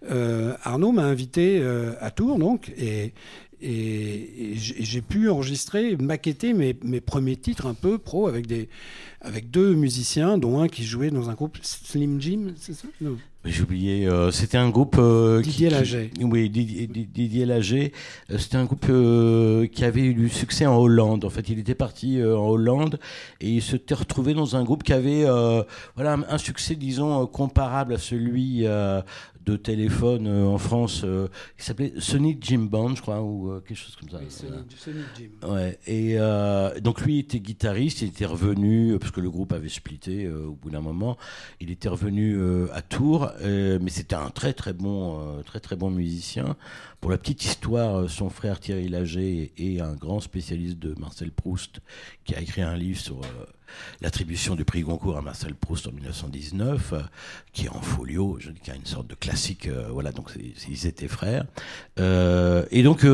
Euh, 0.09 0.55
Arnaud 0.63 0.91
m'a 0.91 1.03
invité 1.03 1.59
euh, 1.61 1.93
à 1.99 2.09
Tours, 2.09 2.39
donc, 2.39 2.73
et, 2.79 3.13
j'ai 3.61 5.01
pu 5.01 5.29
enregistrer, 5.29 5.97
maqueter 5.97 6.53
mes, 6.53 6.75
mes 6.81 7.01
premiers 7.01 7.35
titres 7.35 7.67
un 7.67 7.75
peu 7.75 7.99
pro 7.99 8.27
avec, 8.27 8.47
des, 8.47 8.69
avec 9.21 9.51
deux 9.51 9.75
musiciens, 9.75 10.39
dont 10.39 10.59
un 10.61 10.67
qui 10.67 10.83
jouait 10.83 11.11
dans 11.11 11.29
un 11.29 11.35
groupe 11.35 11.59
Slim 11.61 12.19
Jim, 12.19 12.53
c'est 12.55 12.73
ça? 12.73 12.87
J'ai 13.45 13.63
oublié, 13.63 14.05
euh, 14.05 14.31
c'était 14.31 14.57
un 14.57 14.69
groupe... 14.69 14.97
euh, 14.99 15.41
qui- 15.41 15.51
Didier 15.51 15.69
qui- 15.69 15.73
Laget. 15.73 16.11
Oui, 16.21 16.49
Didier, 16.49 16.87
Didier 16.87 17.45
Laget. 17.45 17.93
Euh, 18.31 18.37
C'était 18.37 18.57
un 18.57 18.65
groupe 18.65 18.85
euh, 18.89 19.65
qui 19.67 19.85
avait 19.85 20.01
eu 20.01 20.13
du 20.13 20.27
succès 20.27 20.65
en 20.65 20.75
Hollande. 20.77 21.23
En 21.23 21.29
fait, 21.29 21.47
il 21.47 21.57
était 21.57 21.73
parti 21.73 22.19
euh, 22.19 22.37
en 22.37 22.49
Hollande 22.49 22.99
et 23.39 23.49
il 23.49 23.61
s'était 23.61 23.95
retrouvé 23.95 24.33
dans 24.33 24.57
un 24.57 24.63
groupe 24.65 24.83
qui 24.83 24.91
avait 24.91 25.23
euh, 25.23 25.63
voilà, 25.95 26.15
un, 26.15 26.23
un 26.29 26.37
succès, 26.37 26.75
disons, 26.75 27.25
comparable 27.27 27.93
à 27.93 27.97
celui 27.97 28.65
euh, 28.67 29.01
de 29.45 29.55
téléphone 29.55 30.27
euh, 30.27 30.45
en 30.45 30.57
France, 30.57 31.01
euh, 31.03 31.27
qui 31.57 31.65
s'appelait 31.65 31.93
Sonic 31.97 32.43
Jim 32.43 32.67
Band, 32.69 32.95
je 32.95 33.01
crois, 33.01 33.21
ou 33.21 33.51
euh, 33.51 33.61
quelque 33.61 33.77
chose 33.77 33.95
comme 33.95 34.09
ça. 34.09 34.19
Voilà. 35.41 35.53
Ouais, 35.53 35.79
et 35.87 36.17
donc 36.81 37.01
lui 37.01 37.19
était 37.19 37.39
guitariste, 37.39 38.01
il 38.01 38.09
était 38.09 38.25
revenu, 38.25 38.97
parce 38.99 39.11
que 39.11 39.21
le 39.21 39.29
groupe 39.29 39.53
avait 39.53 39.69
splitté 39.69 40.29
au 40.29 40.53
bout 40.53 40.69
d'un 40.69 40.81
moment, 40.81 41.17
il 41.59 41.71
était 41.71 41.89
revenu 41.89 42.39
à 42.71 42.81
Tours, 42.81 43.31
mais 43.41 43.89
c'était 43.89 44.15
un 44.15 44.29
très 44.29 44.53
très 44.53 44.73
bon, 44.73 45.41
très 45.43 45.59
très 45.59 45.75
bon 45.75 45.89
musicien. 45.89 46.55
Pour 47.01 47.11
la 47.11 47.17
petite 47.17 47.43
histoire, 47.43 48.09
son 48.09 48.29
frère 48.29 48.59
Thierry 48.59 48.89
Laget 48.89 49.51
est, 49.57 49.79
un 49.79 49.93
grand 49.93 50.19
spécialiste 50.19 50.79
de 50.79 50.93
Marcel 50.99 51.31
Proust, 51.31 51.79
qui 52.25 52.35
a 52.35 52.41
écrit 52.41 52.61
un 52.61 52.75
livre 52.75 52.99
sur 52.99 53.21
l'attribution 54.01 54.55
du 54.55 54.65
prix 54.65 54.81
Goncourt 54.81 55.17
à 55.17 55.21
Marcel 55.21 55.55
Proust 55.55 55.87
en 55.87 55.91
1919, 55.91 56.93
euh, 56.93 56.99
qui 57.53 57.65
est 57.65 57.69
en 57.69 57.81
folio, 57.81 58.37
je 58.39 58.51
dis 58.51 58.59
qu'il 58.59 58.73
y 58.73 58.75
a 58.75 58.79
une 58.79 58.85
sorte 58.85 59.07
de 59.07 59.15
classique, 59.15 59.67
euh, 59.67 59.87
voilà, 59.91 60.11
donc 60.11 60.31
ils 60.69 60.87
étaient 60.87 61.07
frères. 61.07 61.45
Euh, 61.99 62.65
et 62.71 62.83
donc 62.83 63.05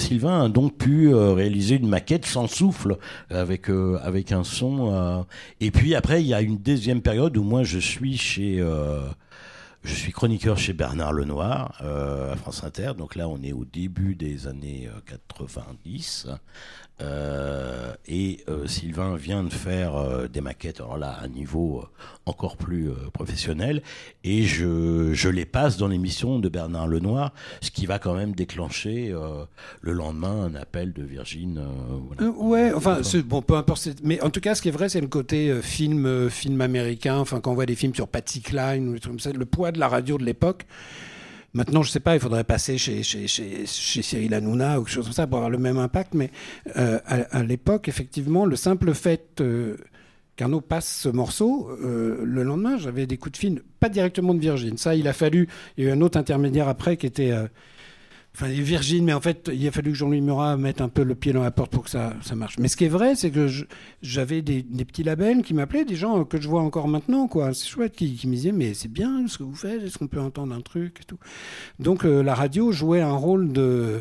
Sylvain 0.00 0.44
a 0.44 0.48
donc 0.48 0.76
pu 0.76 1.14
réaliser 1.14 1.76
une 1.76 1.88
maquette 1.88 2.26
sans 2.26 2.46
souffle 2.46 2.98
avec 3.30 3.68
avec 3.68 4.32
un 4.32 4.44
son. 4.44 5.26
et 5.60 5.70
puis 5.70 5.94
après 5.94 6.22
il 6.22 6.26
y 6.26 6.34
a 6.34 6.40
une 6.40 6.58
deuxième 6.58 7.02
période 7.02 7.36
où 7.36 7.42
moi 7.42 7.62
je 7.62 7.78
suis 7.78 8.16
chez 8.16 8.62
je 9.84 9.94
suis 9.94 10.12
chroniqueur 10.12 10.56
chez 10.56 10.72
Bernard 10.72 11.12
Lenoir 11.12 11.80
à 11.80 12.36
France 12.36 12.64
Inter. 12.64 12.92
Donc 12.96 13.16
là 13.16 13.28
on 13.28 13.42
est 13.42 13.52
au 13.52 13.64
début 13.64 14.14
des 14.14 14.46
années 14.46 14.88
euh, 14.88 15.00
90. 15.06 16.28
Euh, 17.00 17.92
et 18.06 18.44
euh, 18.48 18.68
Sylvain 18.68 19.16
vient 19.16 19.42
de 19.42 19.52
faire 19.52 19.96
euh, 19.96 20.28
des 20.28 20.40
maquettes, 20.40 20.80
là, 20.98 21.10
à 21.10 21.24
un 21.24 21.28
niveau 21.28 21.84
encore 22.24 22.56
plus 22.56 22.90
professionnel, 23.12 23.82
et 24.22 24.44
je, 24.44 25.12
je 25.12 25.28
les 25.28 25.44
passe 25.44 25.76
dans 25.76 25.88
l'émission 25.88 26.38
de 26.38 26.48
Bernard 26.48 26.86
Lenoir, 26.86 27.34
ce 27.60 27.70
qui 27.70 27.86
va 27.86 27.98
quand 27.98 28.14
même 28.14 28.34
déclencher 28.34 29.14
le 29.82 29.92
lendemain 29.92 30.44
un 30.44 30.54
appel 30.54 30.92
de 30.92 31.02
Virgin. 31.02 31.62
voilà. 32.06 32.32
Ouais, 32.32 32.72
enfin, 32.72 33.00
bon, 33.26 33.42
peu 33.42 33.56
importe. 33.56 33.88
Mais 34.02 34.20
en 34.22 34.30
tout 34.30 34.40
cas, 34.40 34.54
ce 34.54 34.62
qui 34.62 34.68
est 34.68 34.72
vrai, 34.72 34.88
c'est 34.88 35.02
le 35.02 35.06
côté 35.06 35.60
film, 35.60 36.30
film 36.30 36.60
américain. 36.62 37.18
Enfin, 37.18 37.40
quand 37.40 37.50
on 37.50 37.54
voit 37.54 37.66
des 37.66 37.74
films 37.74 37.94
sur 37.94 38.08
comme 38.08 39.18
ça, 39.18 39.32
le 39.32 39.44
poids 39.44 39.70
de 39.70 39.78
la 39.78 39.88
radio 39.88 40.16
de 40.16 40.24
l'époque. 40.24 40.64
Maintenant, 41.54 41.82
je 41.82 41.90
sais 41.90 42.00
pas, 42.00 42.14
il 42.14 42.20
faudrait 42.20 42.44
passer 42.44 42.78
chez, 42.78 43.04
chez, 43.04 43.28
chez, 43.28 43.64
chez 43.64 44.02
Cyril 44.02 44.34
Hanouna 44.34 44.80
ou 44.80 44.84
quelque 44.84 44.94
chose 44.94 45.04
comme 45.04 45.12
ça 45.12 45.26
pour 45.28 45.36
avoir 45.38 45.50
le 45.50 45.58
même 45.58 45.78
impact. 45.78 46.14
Mais 46.14 46.30
euh, 46.76 46.98
à, 47.06 47.38
à 47.38 47.42
l'époque, 47.44 47.88
effectivement, 47.88 48.44
le 48.44 48.56
simple 48.56 48.92
fait 48.92 49.40
euh, 49.40 49.76
qu'Arnaud 50.34 50.60
passe 50.60 51.02
ce 51.02 51.08
morceau, 51.08 51.70
euh, 51.70 52.20
le 52.24 52.42
lendemain, 52.42 52.76
j'avais 52.76 53.06
des 53.06 53.18
coups 53.18 53.32
de 53.32 53.36
fil, 53.38 53.62
pas 53.78 53.88
directement 53.88 54.34
de 54.34 54.40
Virgin. 54.40 54.76
Ça, 54.76 54.96
il 54.96 55.06
a 55.06 55.12
fallu. 55.12 55.48
Il 55.78 55.84
y 55.84 55.86
a 55.86 55.90
eu 55.90 55.92
un 55.92 56.00
autre 56.00 56.18
intermédiaire 56.18 56.68
après 56.68 56.96
qui 56.96 57.06
était. 57.06 57.32
Enfin, 58.36 58.48
Virgin, 58.48 59.04
mais 59.04 59.12
en 59.12 59.20
fait, 59.20 59.48
il 59.54 59.64
a 59.68 59.70
fallu 59.70 59.92
que 59.92 59.96
Jean-Louis 59.96 60.20
Murat 60.20 60.56
mette 60.56 60.80
un 60.80 60.88
peu 60.88 61.04
le 61.04 61.14
pied 61.14 61.32
dans 61.32 61.44
la 61.44 61.52
porte 61.52 61.70
pour 61.70 61.84
que 61.84 61.90
ça, 61.90 62.14
ça 62.20 62.34
marche. 62.34 62.58
Mais 62.58 62.66
ce 62.66 62.76
qui 62.76 62.84
est 62.84 62.88
vrai, 62.88 63.14
c'est 63.14 63.30
que 63.30 63.46
j'avais 64.02 64.42
des, 64.42 64.62
des 64.62 64.84
petits 64.84 65.04
labels 65.04 65.42
qui 65.42 65.54
m'appelaient, 65.54 65.84
des 65.84 65.94
gens 65.94 66.24
que 66.24 66.40
je 66.40 66.48
vois 66.48 66.60
encore 66.62 66.88
maintenant, 66.88 67.28
quoi. 67.28 67.54
C'est 67.54 67.68
chouette, 67.68 67.94
qui, 67.94 68.14
qui 68.16 68.26
me 68.26 68.34
disaient, 68.34 68.50
mais 68.50 68.74
c'est 68.74 68.90
bien 68.90 69.28
ce 69.28 69.38
que 69.38 69.44
vous 69.44 69.54
faites, 69.54 69.84
est-ce 69.84 69.98
qu'on 69.98 70.08
peut 70.08 70.20
entendre 70.20 70.52
un 70.52 70.62
truc 70.62 70.98
et 71.00 71.04
tout. 71.04 71.18
Donc, 71.78 72.04
euh, 72.04 72.24
la 72.24 72.34
radio 72.34 72.72
jouait 72.72 73.00
un 73.02 73.12
rôle 73.12 73.52
de, 73.52 74.00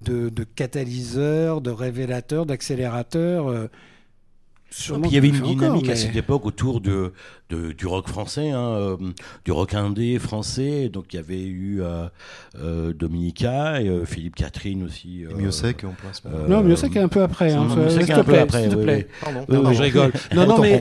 de, 0.00 0.30
de 0.30 0.44
catalyseur, 0.44 1.60
de 1.60 1.70
révélateur, 1.70 2.46
d'accélérateur. 2.46 3.48
euh, 3.48 3.68
sûrement 4.70 5.02
Puis 5.02 5.10
il 5.10 5.14
y 5.14 5.18
avait 5.18 5.28
une 5.28 5.34
dynamique 5.42 5.62
encore, 5.62 5.90
à 5.90 5.96
cette 5.96 6.16
époque 6.16 6.46
autour 6.46 6.80
de, 6.80 7.12
de- 7.50 7.72
du 7.72 7.86
rock 7.86 8.08
français, 8.08 8.50
hein, 8.50 8.70
euh, 8.78 8.96
du 9.44 9.52
rock 9.52 9.74
indé 9.74 10.18
français. 10.18 10.88
Donc 10.88 11.12
il 11.12 11.16
y 11.16 11.18
avait 11.18 11.42
eu 11.44 11.82
euh, 11.82 12.06
euh, 12.58 12.92
Dominica 12.92 13.80
et 13.82 13.88
euh, 13.88 14.04
Philippe 14.04 14.36
Catherine 14.36 14.84
aussi. 14.84 15.24
euh, 15.24 15.30
Et 15.30 15.34
Miossec, 15.34 15.84
on 15.84 15.92
place. 15.92 16.22
euh, 16.26 16.48
Non, 16.48 16.62
mais 16.62 16.76
c'est 16.76 16.96
un 16.96 17.08
peu 17.08 17.22
après. 17.22 17.52
Hein, 17.52 17.66
Miossec 17.76 18.02
s'il 18.02 18.10
est 18.10 18.14
te 18.14 18.20
un 18.20 18.24
peu 18.24 18.32
plaît, 18.32 18.38
après, 18.40 18.62
s'il 18.62 18.70
te 18.72 18.76
oui, 18.76 18.82
plaît. 18.84 19.06
oui. 19.08 19.14
Pardon. 19.20 19.44
Oui, 19.48 19.56
Non, 19.56 19.72
je 19.72 19.82
rigole. 19.82 20.12
Non, 20.34 20.46
non, 20.46 20.58
mais 20.60 20.80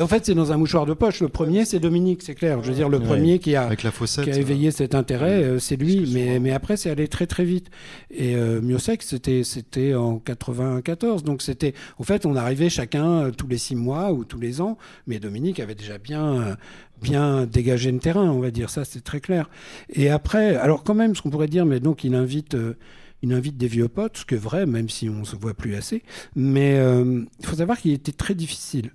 en 0.00 0.06
fait, 0.06 0.24
c'est 0.26 0.34
dans 0.34 0.52
un 0.52 0.56
mouchoir 0.56 0.86
de 0.86 0.94
poche. 0.94 1.20
Le 1.20 1.28
premier, 1.28 1.64
c'est 1.64 1.80
Dominique, 1.80 2.22
c'est 2.22 2.34
clair. 2.34 2.62
Je 2.62 2.68
veux 2.68 2.74
dire, 2.74 2.88
le 2.88 2.98
Ouais. 2.98 3.04
premier 3.06 3.38
qui 3.38 3.56
a, 3.56 3.62
Avec 3.64 3.82
la 3.82 3.90
fossette. 3.90 4.24
qui 4.24 4.30
a 4.30 4.36
éveillé 4.36 4.70
cet 4.70 4.94
intérêt, 4.94 5.58
c'est 5.58 5.76
lui. 5.76 6.08
Mais, 6.12 6.38
mais 6.38 6.50
après, 6.52 6.76
c'est 6.76 6.90
allé 6.90 7.08
très 7.08 7.26
très 7.26 7.44
vite. 7.44 7.68
Et 8.10 8.34
euh, 8.36 8.60
Miossec, 8.60 9.02
c'était, 9.02 9.42
c'était 9.44 9.94
en 9.94 10.18
94. 10.18 11.24
Donc 11.24 11.42
c'était, 11.42 11.74
en 11.98 12.02
fait, 12.02 12.26
on 12.26 12.36
arrivait 12.36 12.68
chacun 12.68 13.30
tous 13.36 13.46
les 13.48 13.58
six 13.58 13.74
mois 13.76 14.12
ou 14.12 14.24
tous 14.24 14.38
les 14.40 14.60
ans. 14.60 14.76
Mais 15.06 15.18
Dominique 15.18 15.60
avait 15.60 15.74
déjà 15.74 15.98
bien, 15.98 16.09
euh, 16.18 16.54
bien 17.02 17.46
dégagé 17.46 17.90
le 17.92 17.98
terrain, 17.98 18.30
on 18.30 18.40
va 18.40 18.50
dire. 18.50 18.70
Ça, 18.70 18.84
c'est 18.84 19.02
très 19.02 19.20
clair. 19.20 19.48
Et 19.90 20.10
après, 20.10 20.56
alors 20.56 20.84
quand 20.84 20.94
même, 20.94 21.14
ce 21.14 21.22
qu'on 21.22 21.30
pourrait 21.30 21.48
dire, 21.48 21.66
mais 21.66 21.80
donc 21.80 22.04
il 22.04 22.14
invite. 22.14 22.54
euh, 22.54 22.74
il 23.22 23.34
invite 23.34 23.58
des 23.58 23.66
vieux 23.68 23.88
potes, 23.88 24.16
ce 24.16 24.24
qui 24.24 24.34
est 24.34 24.38
vrai, 24.38 24.64
même 24.64 24.88
si 24.88 25.10
on 25.10 25.24
se 25.24 25.36
voit 25.36 25.52
plus 25.52 25.74
assez. 25.74 26.02
Mais 26.36 26.78
euh, 26.78 27.22
il 27.38 27.46
faut 27.46 27.56
savoir 27.56 27.78
qu'il 27.78 27.92
était 27.92 28.12
très 28.12 28.34
difficile. 28.34 28.92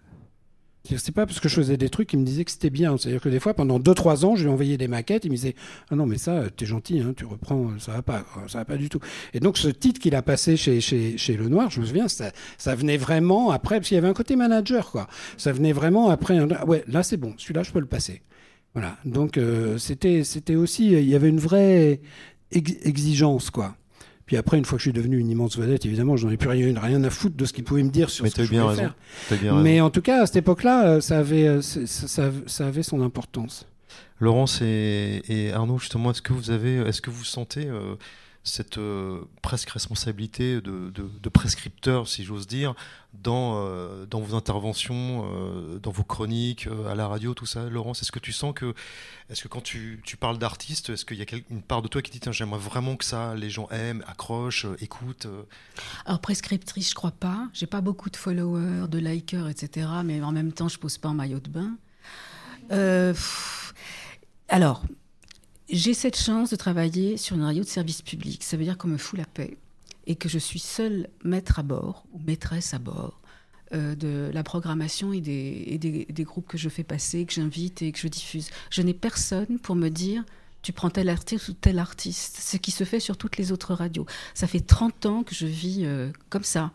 C'est 0.85 1.11
pas 1.11 1.25
parce 1.25 1.39
que 1.39 1.49
je 1.49 1.55
faisais 1.55 1.77
des 1.77 1.89
trucs 1.89 2.09
qu'il 2.09 2.19
me 2.19 2.25
disait 2.25 2.45
que 2.45 2.51
c'était 2.51 2.69
bien. 2.69 2.97
C'est-à-dire 2.97 3.21
que 3.21 3.29
des 3.29 3.39
fois, 3.39 3.53
pendant 3.53 3.79
2-3 3.79 4.25
ans, 4.25 4.35
je 4.35 4.43
lui 4.43 4.49
envoyais 4.49 4.77
des 4.77 4.87
maquettes. 4.87 5.25
Il 5.25 5.31
me 5.31 5.35
disait 5.35 5.55
Ah 5.89 5.95
non, 5.95 6.05
mais 6.05 6.17
ça, 6.17 6.43
t'es 6.55 6.65
gentil, 6.65 6.99
hein, 6.99 7.13
tu 7.15 7.25
reprends, 7.25 7.71
ça 7.79 7.93
va 7.93 8.01
pas, 8.01 8.23
ça 8.47 8.59
va 8.59 8.65
pas 8.65 8.77
du 8.77 8.89
tout. 8.89 8.99
Et 9.33 9.39
donc, 9.39 9.57
ce 9.57 9.67
titre 9.67 9.99
qu'il 9.99 10.15
a 10.15 10.21
passé 10.21 10.57
chez, 10.57 10.81
chez, 10.81 11.17
chez 11.17 11.35
Le 11.37 11.47
Noir, 11.49 11.71
je 11.71 11.81
me 11.81 11.85
souviens, 11.85 12.07
ça, 12.07 12.75
venait 12.75 12.97
vraiment 12.97 13.51
après, 13.51 13.77
parce 13.77 13.87
qu'il 13.87 13.95
y 13.95 13.97
avait 13.97 14.07
un 14.07 14.13
côté 14.13 14.35
manager, 14.35 14.91
quoi. 14.91 15.07
Ça 15.37 15.51
venait 15.51 15.73
vraiment 15.73 16.09
après. 16.09 16.39
ouais, 16.65 16.83
là, 16.87 17.03
c'est 17.03 17.17
bon, 17.17 17.33
celui-là, 17.37 17.63
je 17.63 17.71
peux 17.71 17.79
le 17.79 17.85
passer. 17.85 18.21
Voilà. 18.73 18.97
Donc, 19.05 19.37
euh, 19.37 19.77
c'était 19.77 20.55
aussi, 20.55 20.91
il 20.91 21.09
y 21.09 21.15
avait 21.15 21.29
une 21.29 21.39
vraie 21.39 22.01
ex- 22.51 22.75
exigence, 22.83 23.49
quoi. 23.49 23.75
Puis 24.25 24.37
après, 24.37 24.57
une 24.57 24.65
fois 24.65 24.77
que 24.77 24.79
je 24.83 24.89
suis 24.89 24.93
devenu 24.93 25.19
une 25.19 25.29
immense 25.29 25.57
vedette, 25.57 25.85
évidemment, 25.85 26.17
j'en 26.17 26.29
ai 26.31 26.37
plus 26.37 26.49
rien, 26.49 26.73
rien 26.79 27.03
à 27.03 27.09
foutre 27.11 27.35
de 27.37 27.45
ce 27.45 27.53
qu'il 27.53 27.63
pouvait 27.63 27.83
me 27.83 27.91
dire 27.91 28.09
sur 28.09 28.23
Mais 28.23 28.29
ce 28.31 28.35
que 28.35 28.43
je 28.43 28.49
bien 28.49 28.67
faire. 28.73 28.95
Bien 29.29 29.37
raison. 29.51 29.61
Mais 29.61 29.81
en 29.81 29.89
tout 29.91 30.01
cas, 30.01 30.23
à 30.23 30.25
cette 30.25 30.37
époque-là, 30.37 30.87
euh, 30.87 31.01
ça 31.01 31.19
avait, 31.19 31.47
euh, 31.47 31.61
ça, 31.61 31.85
ça- 31.85 32.31
ça 32.47 32.67
avait 32.67 32.81
son 32.83 33.01
importance. 33.01 33.67
Laurence 34.19 34.61
et, 34.61 35.21
et 35.27 35.51
Arnaud, 35.53 35.77
justement, 35.77 36.11
est-ce 36.11 36.21
que 36.21 36.33
vous 36.33 36.49
avez, 36.49 36.77
est-ce 36.77 37.01
que 37.01 37.09
vous 37.11 37.23
sentez 37.23 37.67
euh, 37.67 37.95
cette 38.45 38.77
euh, 38.77 39.21
presque 39.41 39.71
responsabilité 39.71 40.61
de, 40.61 40.91
de- 40.91 41.29
prescripteur, 41.29 42.07
si 42.07 42.23
j'ose 42.23 42.45
dire, 42.47 42.75
dans, 43.13 43.55
euh, 43.65 44.05
dans 44.05 44.19
vos 44.21 44.35
interventions, 44.35 45.27
euh, 45.33 45.79
dans 45.79 45.91
vos 45.91 46.03
chroniques, 46.03 46.69
à 46.87 46.93
la 46.95 47.07
radio, 47.07 47.33
tout 47.33 47.47
ça, 47.47 47.67
Laurence 47.69 48.01
Est-ce 48.03 48.11
que 48.11 48.19
tu 48.19 48.31
sens 48.31 48.53
que, 48.53 48.73
est-ce 49.29 49.41
que 49.41 49.47
quand 49.47 49.61
tu, 49.61 49.99
tu 50.05 50.15
parles 50.15 50.37
d'artistes, 50.37 50.91
est-ce 50.91 51.03
qu'il 51.05 51.17
y 51.17 51.23
a 51.23 51.25
une 51.49 51.63
part 51.63 51.81
de 51.81 51.87
toi 51.87 52.01
qui 52.03 52.11
dit, 52.11 52.19
tiens, 52.19 52.31
j'aimerais 52.31 52.59
vraiment 52.59 52.95
que 52.95 53.03
ça, 53.03 53.33
les 53.35 53.49
gens 53.49 53.67
aiment, 53.69 54.03
accrochent, 54.07 54.67
écoutent 54.79 55.27
Alors 56.05 56.21
prescriptrice, 56.21 56.91
je 56.91 56.95
crois 56.95 57.11
pas. 57.11 57.47
J'ai 57.53 57.67
pas 57.67 57.81
beaucoup 57.81 58.11
de 58.11 58.15
followers, 58.15 58.87
de 58.87 58.99
likers, 58.99 59.49
etc. 59.49 59.87
Mais 60.05 60.21
en 60.21 60.31
même 60.31 60.53
temps, 60.53 60.69
je 60.69 60.77
pose 60.77 60.97
pas 60.99 61.09
en 61.09 61.15
maillot 61.15 61.39
de 61.39 61.49
bain. 61.49 61.77
Alors, 64.47 64.83
j'ai 65.69 65.93
cette 65.93 66.17
chance 66.17 66.49
de 66.49 66.55
travailler 66.55 67.17
sur 67.17 67.35
une 67.35 67.43
radio 67.43 67.63
de 67.63 67.67
service 67.67 68.01
public. 68.01 68.43
Ça 68.43 68.57
veut 68.57 68.63
dire 68.63 68.77
qu'on 68.77 68.87
me 68.87 68.97
fout 68.97 69.17
la 69.17 69.25
paix 69.25 69.57
et 70.07 70.15
que 70.15 70.29
je 70.29 70.37
suis 70.37 70.59
seule 70.59 71.07
maître 71.23 71.59
à 71.59 71.63
bord 71.63 72.05
ou 72.13 72.19
maîtresse 72.19 72.73
à 72.73 72.79
bord 72.79 73.19
euh, 73.73 73.95
de 73.95 74.29
la 74.33 74.43
programmation 74.43 75.11
et, 75.13 75.21
des, 75.21 75.77
des 75.79 76.23
groupes 76.23 76.47
que 76.47 76.57
je 76.57 76.69
fais 76.69 76.83
passer, 76.83 77.25
que 77.25 77.33
j'invite 77.33 77.81
et 77.81 77.91
que 77.91 77.99
je 77.99 78.07
diffuse. 78.07 78.49
Je 78.69 78.81
n'ai 78.81 78.93
personne 78.93 79.59
pour 79.59 79.75
me 79.75 79.89
dire 79.89 80.23
tu 80.61 80.73
prends 80.73 80.89
tel 80.89 81.09
artiste 81.09 81.49
ou 81.49 81.53
tel 81.53 81.77
artiste, 81.77 82.37
ce 82.39 82.57
qui 82.57 82.71
se 82.71 82.83
fait 82.83 82.99
sur 82.99 83.17
toutes 83.17 83.37
les 83.37 83.51
autres 83.51 83.75
radios. 83.75 84.07
Ça 84.33 84.47
fait 84.47 84.59
30 84.59 85.05
ans 85.05 85.23
que 85.23 85.35
je 85.35 85.45
vis 85.45 85.81
euh, 85.83 86.11
comme 86.29 86.43
ça. 86.43 86.71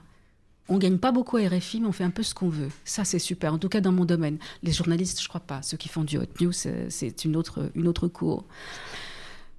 On 0.70 0.78
gagne 0.78 0.98
pas 0.98 1.10
beaucoup 1.10 1.36
à 1.36 1.40
RFI, 1.40 1.80
mais 1.80 1.88
on 1.88 1.92
fait 1.92 2.04
un 2.04 2.10
peu 2.10 2.22
ce 2.22 2.32
qu'on 2.32 2.48
veut. 2.48 2.70
Ça, 2.84 3.04
c'est 3.04 3.18
super. 3.18 3.52
En 3.52 3.58
tout 3.58 3.68
cas, 3.68 3.80
dans 3.80 3.90
mon 3.90 4.04
domaine. 4.04 4.38
Les 4.62 4.70
journalistes, 4.70 5.20
je 5.20 5.28
crois 5.28 5.40
pas. 5.40 5.62
Ceux 5.62 5.76
qui 5.76 5.88
font 5.88 6.04
du 6.04 6.16
hot 6.16 6.26
news, 6.40 6.52
c'est 6.52 6.88
c'est 6.90 7.24
une 7.24 7.34
autre, 7.34 7.70
une 7.74 7.88
autre 7.88 8.06
cour. 8.06 8.44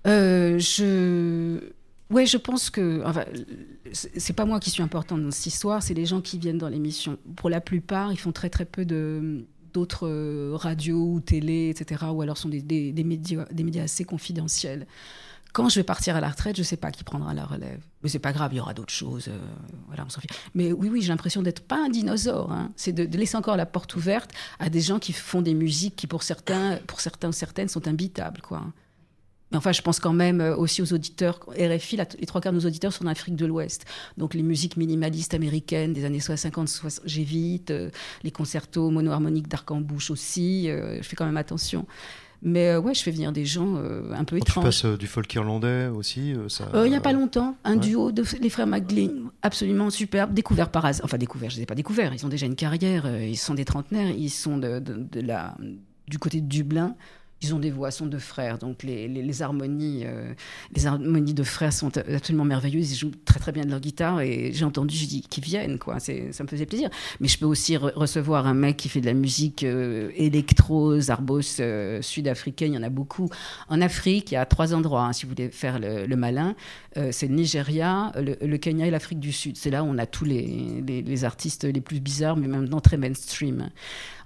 Euh, 0.08 0.58
je... 0.58 1.60
Ouais, 2.10 2.26
je 2.26 2.38
pense 2.38 2.70
que. 2.70 3.04
Enfin, 3.06 3.26
c'est 3.94 4.34
pas 4.34 4.46
moi 4.46 4.62
qui 4.62 4.70
suis 4.70 4.82
importante 4.82 5.22
dans 5.22 5.32
cette 5.32 5.48
histoire, 5.48 5.84
c'est 5.84 5.94
les 5.94 6.06
gens 6.06 6.22
qui 6.22 6.38
viennent 6.38 6.58
dans 6.58 6.70
l'émission. 6.70 7.18
Pour 7.36 7.50
la 7.50 7.60
plupart, 7.60 8.14
ils 8.14 8.20
font 8.20 8.32
très 8.32 8.50
très 8.50 8.66
peu 8.66 8.86
de 8.86 9.46
d'autres 9.74 10.08
euh, 10.08 10.52
radios 10.54 11.14
ou 11.14 11.20
télé, 11.22 11.70
etc., 11.70 12.06
ou 12.12 12.22
alors 12.22 12.38
sont 12.38 12.50
des, 12.50 12.62
des 12.62 13.04
médias, 13.04 13.46
des 13.52 13.64
médias 13.64 13.84
assez 13.84 14.04
confidentiels. 14.04 14.86
Quand 15.54 15.68
je 15.68 15.80
vais 15.80 15.84
partir 15.84 16.16
à 16.16 16.22
la 16.22 16.30
retraite, 16.30 16.56
je 16.56 16.64
sais 16.64 16.78
pas 16.78 16.92
qui 16.92 17.04
prendra 17.04 17.34
la 17.34 17.46
relève. 17.46 17.82
Mais 18.04 18.10
c'est 18.10 18.20
pas 18.20 18.32
grave, 18.32 18.54
il 18.54 18.58
y 18.58 18.60
aura 18.60 18.74
d'autres 18.74 18.94
choses. 18.94 19.28
euh, 19.28 19.38
voilà, 19.88 20.06
on 20.06 20.10
s'en 20.10 20.22
fiche. 20.22 20.32
Mais 20.56 20.72
oui, 20.72 20.90
oui, 20.90 21.02
j'ai 21.02 21.10
l'impression 21.10 21.42
d'être 21.42 21.62
pas 21.62 21.86
un 21.86 21.90
dinosaure. 21.90 22.52
hein. 22.52 22.72
C'est 22.76 22.94
de, 22.94 23.18
laisser 23.18 23.36
encore 23.36 23.58
la 23.58 23.66
porte 23.66 23.96
ouverte 23.96 24.32
à 24.60 24.70
des 24.70 24.82
gens 24.82 25.00
qui 25.00 25.14
font 25.14 25.42
des 25.42 25.54
musiques 25.54 25.96
qui, 25.96 26.08
pour 26.08 26.24
certains, 26.24 26.78
pour 26.88 27.02
certains 27.02 27.32
certaines, 27.32 27.68
sont 27.68 27.88
imbitables, 27.88 28.42
quoi. 28.42 28.64
Mais 29.52 29.58
enfin, 29.58 29.74
je 29.74 29.82
pense 29.82 30.00
quand 30.00 30.14
même 30.14 30.40
euh, 30.40 30.56
aussi 30.56 30.82
aux 30.82 30.94
auditeurs. 30.94 31.40
RFI, 31.50 31.98
les 31.98 32.26
trois 32.26 32.40
quarts 32.40 32.54
de 32.54 32.58
nos 32.58 32.66
auditeurs 32.66 32.94
sont 32.94 33.04
d'Afrique 33.04 33.36
de 33.36 33.46
l'Ouest. 33.46 33.86
Donc 34.18 34.34
les 34.34 34.44
musiques 34.44 34.78
minimalistes 34.78 35.34
américaines 35.34 35.92
des 35.92 36.06
années 36.06 36.22
50, 36.22 36.70
60, 36.70 37.06
j'évite. 37.06 37.74
les 38.24 38.32
concertos 38.32 38.90
mono-harmoniques 38.90 39.50
d'Arc-en-Bouche 39.50 40.10
aussi. 40.10 40.70
euh, 40.70 40.98
je 41.02 41.08
fais 41.08 41.18
quand 41.18 41.26
même 41.26 41.36
attention. 41.36 41.86
Mais 42.44 42.70
euh, 42.70 42.80
ouais, 42.80 42.94
je 42.96 43.04
fais 43.04 43.12
venir 43.12 43.32
des 43.32 43.46
gens 43.46 43.76
euh, 43.76 44.12
un 44.14 44.24
peu 44.24 44.38
Quand 44.38 44.46
tu 44.46 44.50
étranges. 44.52 44.64
passes 44.64 44.86
euh, 44.86 44.98
du 44.98 45.06
folk 45.08 45.32
irlandais 45.34 45.88
aussi, 45.88 46.34
euh, 46.34 46.50
ça. 46.50 46.68
Euh, 46.74 46.88
il 46.88 46.90
n'y 46.90 46.96
a 46.96 47.02
pas 47.02 47.14
longtemps, 47.14 47.56
un 47.64 47.74
ouais. 47.74 47.80
duo 47.80 48.12
de 48.12 48.24
les 48.42 48.50
frères 48.50 48.66
McGlynn, 48.68 49.30
absolument 49.44 49.90
superbe, 49.92 50.34
découvert 50.34 50.70
par 50.72 50.86
hasard. 50.86 51.06
Enfin, 51.06 51.18
découvert, 51.20 51.50
je 51.52 51.56
ne 51.56 51.60
les 51.60 51.64
ai 51.64 51.66
pas 51.68 51.76
découverts, 51.76 52.14
ils 52.16 52.26
ont 52.26 52.30
déjà 52.30 52.48
une 52.48 52.56
carrière, 52.56 53.06
euh, 53.06 53.24
ils 53.24 53.38
sont 53.38 53.54
des 53.54 53.66
trentenaires, 53.66 54.10
ils 54.10 54.30
sont 54.32 54.58
de, 54.58 54.80
de- 54.80 55.06
de 55.12 55.22
la, 55.22 55.56
du 56.08 56.18
côté 56.18 56.42
de 56.42 56.48
Dublin. 56.48 56.96
Ils 57.44 57.56
ont 57.56 57.60
des 57.60 57.72
voix, 57.72 57.90
sont 57.90 58.06
deux 58.06 58.20
frères, 58.20 58.60
donc 58.60 58.84
les, 58.84 59.08
les- 59.08 59.24
les 59.24 59.42
harmonies, 59.42 60.04
euh, 60.06 60.34
les 60.76 60.86
harmonies 60.86 61.34
de 61.34 61.42
frères 61.44 61.74
sont 61.74 61.92
absolument 61.98 62.46
merveilleuses. 62.46 62.92
Ils 62.92 62.96
jouent 62.98 63.12
très 63.26 63.40
très 63.40 63.52
bien 63.52 63.64
de 63.66 63.70
leur 63.72 63.80
guitare 63.80 64.22
et 64.22 64.52
j'ai 64.54 64.64
entendu, 64.64 64.96
j'ai 64.96 65.08
dit 65.08 65.22
qu'ils 65.22 65.44
viennent, 65.44 65.80
quoi. 65.80 66.00
C'est, 66.00 66.32
ça 66.34 66.44
me 66.44 66.48
faisait 66.50 66.68
plaisir. 66.68 66.90
Mais 67.20 67.28
je 67.28 67.40
peux 67.40 67.46
aussi 67.48 67.74
re- 67.76 67.94
recevoir 67.96 68.46
un 68.46 68.54
mec 68.54 68.78
qui 68.78 68.90
fait 68.90 69.02
de 69.02 69.08
la 69.08 69.14
musique 69.14 69.64
euh, 69.64 70.12
électro, 70.16 71.00
zarbos 71.00 71.60
euh, 71.60 72.02
sud-africaine. 72.02 72.74
Il 72.74 72.76
y 72.76 72.80
en 72.80 72.84
a 72.84 72.90
beaucoup. 72.90 73.28
En 73.70 73.82
Afrique, 73.82 74.32
il 74.32 74.36
y 74.36 74.38
a 74.38 74.46
trois 74.46 74.74
endroits, 74.76 75.06
hein, 75.06 75.14
si 75.14 75.26
vous 75.26 75.32
voulez 75.32 75.50
faire 75.50 75.80
le, 75.80 76.06
le 76.06 76.16
malin. 76.16 76.56
Euh, 76.98 77.10
c'est 77.12 77.28
le 77.28 77.34
Nigeria, 77.36 78.12
le, 78.18 78.36
le 78.46 78.58
Kenya 78.58 78.86
et 78.86 78.92
l'Afrique 78.92 79.20
du 79.20 79.32
Sud. 79.32 79.58
C'est 79.58 79.72
là 79.72 79.84
où 79.84 79.88
on 79.88 79.98
a 79.98 80.06
tous 80.06 80.26
les, 80.26 80.84
les, 80.86 81.02
les 81.02 81.24
artistes 81.24 81.64
les 81.64 81.82
plus 81.82 82.00
bizarres, 82.02 82.38
mais 82.38 82.48
maintenant 82.48 82.82
très 82.82 82.98
mainstream. 82.98 83.70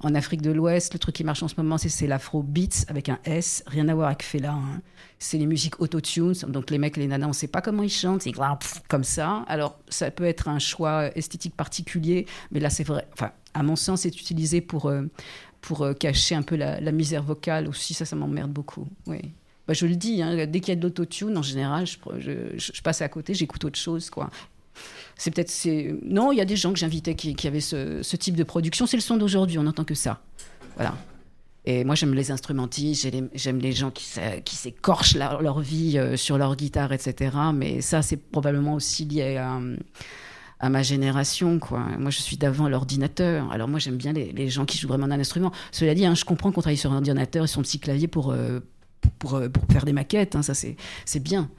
En 0.01 0.13
Afrique 0.16 0.41
de 0.41 0.51
l'Ouest, 0.51 0.93
le 0.93 0.99
truc 0.99 1.16
qui 1.16 1.24
marche 1.24 1.41
en 1.41 1.47
ce 1.47 1.55
moment, 1.57 1.78
c'est, 1.78 1.89
c'est 1.89 2.07
l'afro 2.07 2.43
beats 2.43 2.84
avec 2.89 3.05
un 3.10 3.20
S, 3.26 3.64
rien 3.68 3.88
à 3.88 3.95
voir 3.95 4.08
avec 4.08 4.24
Fela. 4.24 4.53
hein. 4.53 4.82
C'est 5.18 5.38
les 5.38 5.45
musiques 5.45 5.80
autotunes, 5.82 6.34
donc 6.47 6.70
les 6.70 6.78
mecs, 6.78 6.97
les 6.97 7.08
nanas, 7.08 7.26
on 7.26 7.30
ne 7.30 7.34
sait 7.34 7.47
pas 7.47 7.62
comment 7.62 7.84
ils 7.84 7.89
chantent, 7.89 8.24
c'est 8.24 8.34
comme 8.89 9.03
ça. 9.03 9.45
Alors, 9.47 9.80
ça 9.88 10.12
peut 10.12 10.26
être 10.26 10.49
un 10.49 10.60
choix 10.60 11.10
esthétique 11.18 11.56
particulier, 11.56 12.26
mais 12.51 12.60
là, 12.60 12.70
c'est 12.70 12.84
vrai. 12.84 13.08
Enfin, 13.14 13.32
à 13.53 13.64
mon 13.64 13.76
sens, 13.78 14.01
c'est 14.01 14.10
utilisé 14.10 14.60
pour, 14.60 14.88
euh, 14.88 15.03
pour 15.62 15.84
euh, 15.84 15.93
cacher 15.93 16.36
un 16.36 16.41
peu 16.41 16.56
la, 16.56 16.91
misère 16.91 17.24
vocale 17.24 17.68
aussi. 17.68 17.93
Ça, 17.93 18.03
ça 18.06 18.16
m'emmerde 18.16 18.51
beaucoup. 18.51 18.88
Oui. 19.08 19.20
Bah, 19.68 19.74
je 19.74 19.86
le 19.86 19.95
dis, 19.95 20.22
hein, 20.22 20.45
dès 20.45 20.60
qu'il 20.60 20.70
y 20.70 20.72
a 20.74 20.76
de 20.76 20.84
l'autotune, 20.84 21.38
en 21.38 21.41
général, 21.41 21.86
je, 21.88 22.82
passe 22.84 23.01
à 23.01 23.08
côté, 23.08 23.34
j'écoute 23.34 23.64
autre 23.64 23.80
chose, 23.80 24.10
quoi. 24.10 24.30
C'est 25.16 25.32
peut-être. 25.32 25.51
Non, 26.03 26.34
il 26.34 26.38
y 26.38 26.41
a 26.41 26.45
des 26.45 26.58
gens 26.58 26.74
que 26.74 26.78
j'invitais 26.78 27.16
qui, 27.16 27.47
avaient 27.47 27.62
ce 27.62 28.16
type 28.18 28.36
de 28.36 28.43
production. 28.43 28.86
C'est 28.86 28.97
le 28.97 29.01
son 29.01 29.16
d'aujourd'hui, 29.16 29.58
on 29.58 29.64
n'entend 29.64 29.86
que 29.86 29.95
ça. 29.95 30.22
Voilà. 30.76 30.93
Et 31.66 31.84
moi, 31.84 31.95
j'aime 31.95 32.13
les 32.13 32.32
instrumentistes, 32.32 33.09
j'aime 33.34 33.59
les 33.59 33.72
gens 33.72 33.89
qui, 33.89 34.05
s'écorchent 34.55 35.16
leur, 35.16 35.59
vie 35.59 35.97
euh, 35.97 36.16
sur 36.16 36.38
leur 36.38 36.55
guitare, 36.55 36.93
etc. 36.93 37.36
Mais 37.53 37.82
ça, 37.82 38.01
c'est 38.01 38.18
probablement 38.18 38.76
aussi 38.76 39.05
lié 39.05 39.38
à, 39.38 40.70
ma 40.70 40.84
génération. 40.84 41.59
Quoi. 41.59 41.80
Moi, 41.97 42.11
je 42.11 42.22
suis 42.22 42.38
d'avant 42.38 42.70
l'ordinateur. 42.70 43.51
Alors 43.51 43.68
moi, 43.68 43.80
j'aime 43.80 43.97
bien 43.97 44.13
les, 44.13 44.49
gens 44.49 44.66
qui 44.66 44.78
jouent 44.78 44.88
vraiment 44.88 45.07
d'un 45.07 45.20
instrument. 45.20 45.51
Cela 45.72 45.95
dit, 45.95 46.05
hein, 46.05 46.16
je 46.16 46.24
comprends 46.24 46.51
qu'on 46.51 46.61
travaille 46.61 46.78
sur 46.78 46.91
un 46.91 46.97
ordinateur 46.97 47.43
et 47.43 47.47
son 47.47 47.61
petit 47.61 47.80
clavier 47.80 48.07
pour, 48.07 48.32
euh, 48.32 48.59
euh, 49.34 49.49
faire 49.72 49.86
des 49.86 49.93
maquettes. 49.93 50.36
hein. 50.36 50.43
ça, 50.43 50.53
c'est 50.53 51.24
bien. 51.24 51.49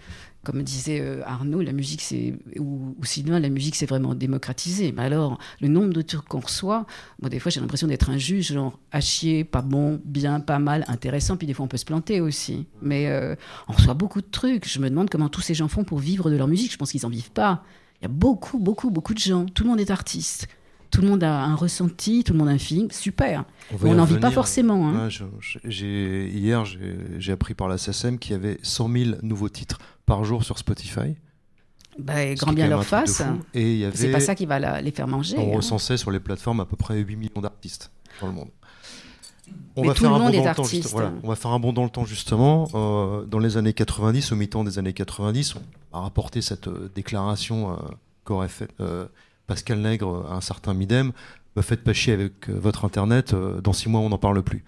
Comme 0.47 0.62
disait 0.62 1.01
euh, 1.01 1.22
Arnaud, 1.26 1.61
la 1.61 1.72
musique, 1.72 2.01
c'est 2.01 2.34
ou, 2.59 2.94
ou 2.99 3.05
Sylvain, 3.05 3.40
la 3.40 3.49
musique, 3.49 3.74
c'est 3.74 3.84
vraiment 3.86 4.14
démocratisé. 4.14 4.92
Mais 4.92 5.03
alors, 5.03 5.38
le 5.61 5.66
nombre 5.68 5.92
de 5.92 6.03
trucs 6.03 6.24
qu'on 6.28 6.40
reçoit, 6.40 6.86
moi, 7.20 7.28
des 7.28 7.40
fois, 7.40 7.51
j'ai 7.51 7.61
l'impression 7.61 7.88
d'être 7.88 8.11
un 8.11 8.16
juge, 8.18 8.53
genre 8.53 8.78
à 8.92 9.01
chier, 9.01 9.42
pas 9.44 9.62
bon, 9.62 10.01
bien, 10.05 10.38
pas 10.40 10.59
mal, 10.61 10.84
intéressant. 10.88 11.36
Puis 11.36 11.47
des 11.47 11.55
fois, 11.55 11.64
on 11.64 11.68
peut 11.68 11.76
se 11.76 11.84
planter 11.84 12.20
aussi. 12.20 12.66
Mais 12.80 13.09
euh, 13.09 13.34
on 13.68 13.72
reçoit 13.72 13.94
beaucoup 13.94 14.20
de 14.20 14.28
trucs. 14.30 14.68
Je 14.68 14.78
me 14.78 14.88
demande 14.88 15.11
comment 15.11 15.28
tous 15.28 15.40
ces 15.40 15.55
gens 15.55 15.68
font 15.68 15.82
pour 15.84 15.99
vivre 15.99 16.30
de 16.30 16.36
leur 16.36 16.47
musique. 16.49 16.72
Je 16.72 16.76
pense 16.78 16.92
qu'ils 16.92 17.05
en 17.05 17.11
vivent 17.11 17.32
pas. 17.32 17.64
Il 18.01 18.05
y 18.05 18.07
a 18.07 18.09
beaucoup, 18.09 18.59
beaucoup, 18.59 18.90
beaucoup 18.90 19.14
de 19.14 19.18
gens. 19.18 19.47
Tout 19.47 19.64
le 19.64 19.70
monde 19.70 19.80
est 19.80 19.90
artiste. 19.90 20.49
Tout 20.90 21.01
le 21.01 21.09
monde 21.09 21.24
a 21.24 21.42
un 21.42 21.57
ressenti, 21.57 22.22
tout 22.22 22.32
le 22.32 22.38
monde 22.38 22.49
a 22.49 22.53
un 22.53 22.59
feeling. 22.59 22.90
Super. 22.92 23.44
On 23.82 23.94
n'en 23.97 24.05
vit 24.05 24.14
pas 24.20 24.28
forcément. 24.34 24.88
hein. 24.88 25.05
Ouais, 25.07 25.11
je- 25.11 25.24
je- 25.40 25.59
j'ai- 25.64 26.28
hier, 26.28 26.64
j'ai 26.64 26.97
j'ai 27.18 27.32
appris 27.32 27.55
par 27.55 27.66
la 27.68 27.76
SSM 27.76 28.18
qu'il 28.18 28.32
y 28.32 28.34
avait 28.36 28.59
100 28.62 28.88
000 28.88 29.16
nouveaux 29.22 29.49
titres 29.49 29.78
par 30.07 30.24
jour 30.24 30.44
sur 30.44 30.59
Spotify. 30.59 31.16
Bah, 31.98 32.34
grand 32.34 32.52
bien 32.52 32.68
leur 32.68 32.84
face. 32.84 33.22
Et 33.54 33.72
il 33.72 33.78
y 33.78 33.84
avait, 33.84 33.96
C'est 33.96 34.11
pas 34.12 34.20
ça 34.20 34.34
qui 34.34 34.46
va 34.46 34.59
la- 34.59 34.80
les 34.82 34.90
faire 34.90 35.09
manger. 35.09 35.36
on 35.38 35.52
hein. 35.52 35.57
recensait 35.57 35.96
sur 35.96 36.11
les 36.11 36.20
plateformes 36.20 36.61
à 36.61 36.64
peu 36.66 36.76
près 36.76 36.98
8 36.98 37.16
millions 37.16 37.40
d'artistes 37.40 37.90
dans 38.20 38.26
le 38.26 38.32
monde. 38.34 38.48
On 39.76 39.82
Mais 39.82 39.88
va 39.88 39.94
tout 39.94 40.02
faire 40.02 40.11
le 40.11 40.16
un 40.16 40.18
bond 40.18 40.28
est 40.30 40.36
dans 40.38 40.44
le 40.48 40.54
temps, 40.54 40.62
artiste. 40.64 40.90
voilà. 40.90 41.12
On 41.22 41.28
va 41.28 41.36
faire 41.36 41.50
un 41.52 41.59
bond 41.61 41.72
dans 41.72 41.84
le 41.84 41.90
temps 41.90 42.04
justement. 42.04 42.68
Euh, 42.74 43.24
dans 43.24 43.38
les 43.38 43.57
années 43.57 43.72
90, 43.72 44.32
au 44.32 44.36
mi-temps 44.36 44.64
des 44.64 44.78
années 44.78 44.92
90, 44.92 45.54
on 45.57 45.96
a 45.96 46.00
rapporté 46.00 46.42
cette 46.42 46.66
euh, 46.68 46.90
déclaration 46.94 47.72
euh, 47.72 47.76
qu'aurait 48.24 48.48
faite 48.48 48.72
euh, 48.80 49.07
Pascal 49.46 49.80
Nègre 49.80 50.26
à 50.30 50.34
un 50.34 50.40
certain 50.40 50.74
Midem. 50.74 51.12
Me 51.54 51.62
faites 51.62 51.84
pas 51.84 51.92
chier 51.94 52.12
avec 52.12 52.48
votre 52.50 52.84
internet. 52.84 53.34
dans 53.34 53.72
six 53.72 53.88
mois, 53.88 54.00
on 54.00 54.11
n'en 54.11 54.18
parle 54.18 54.42
plus. 54.42 54.64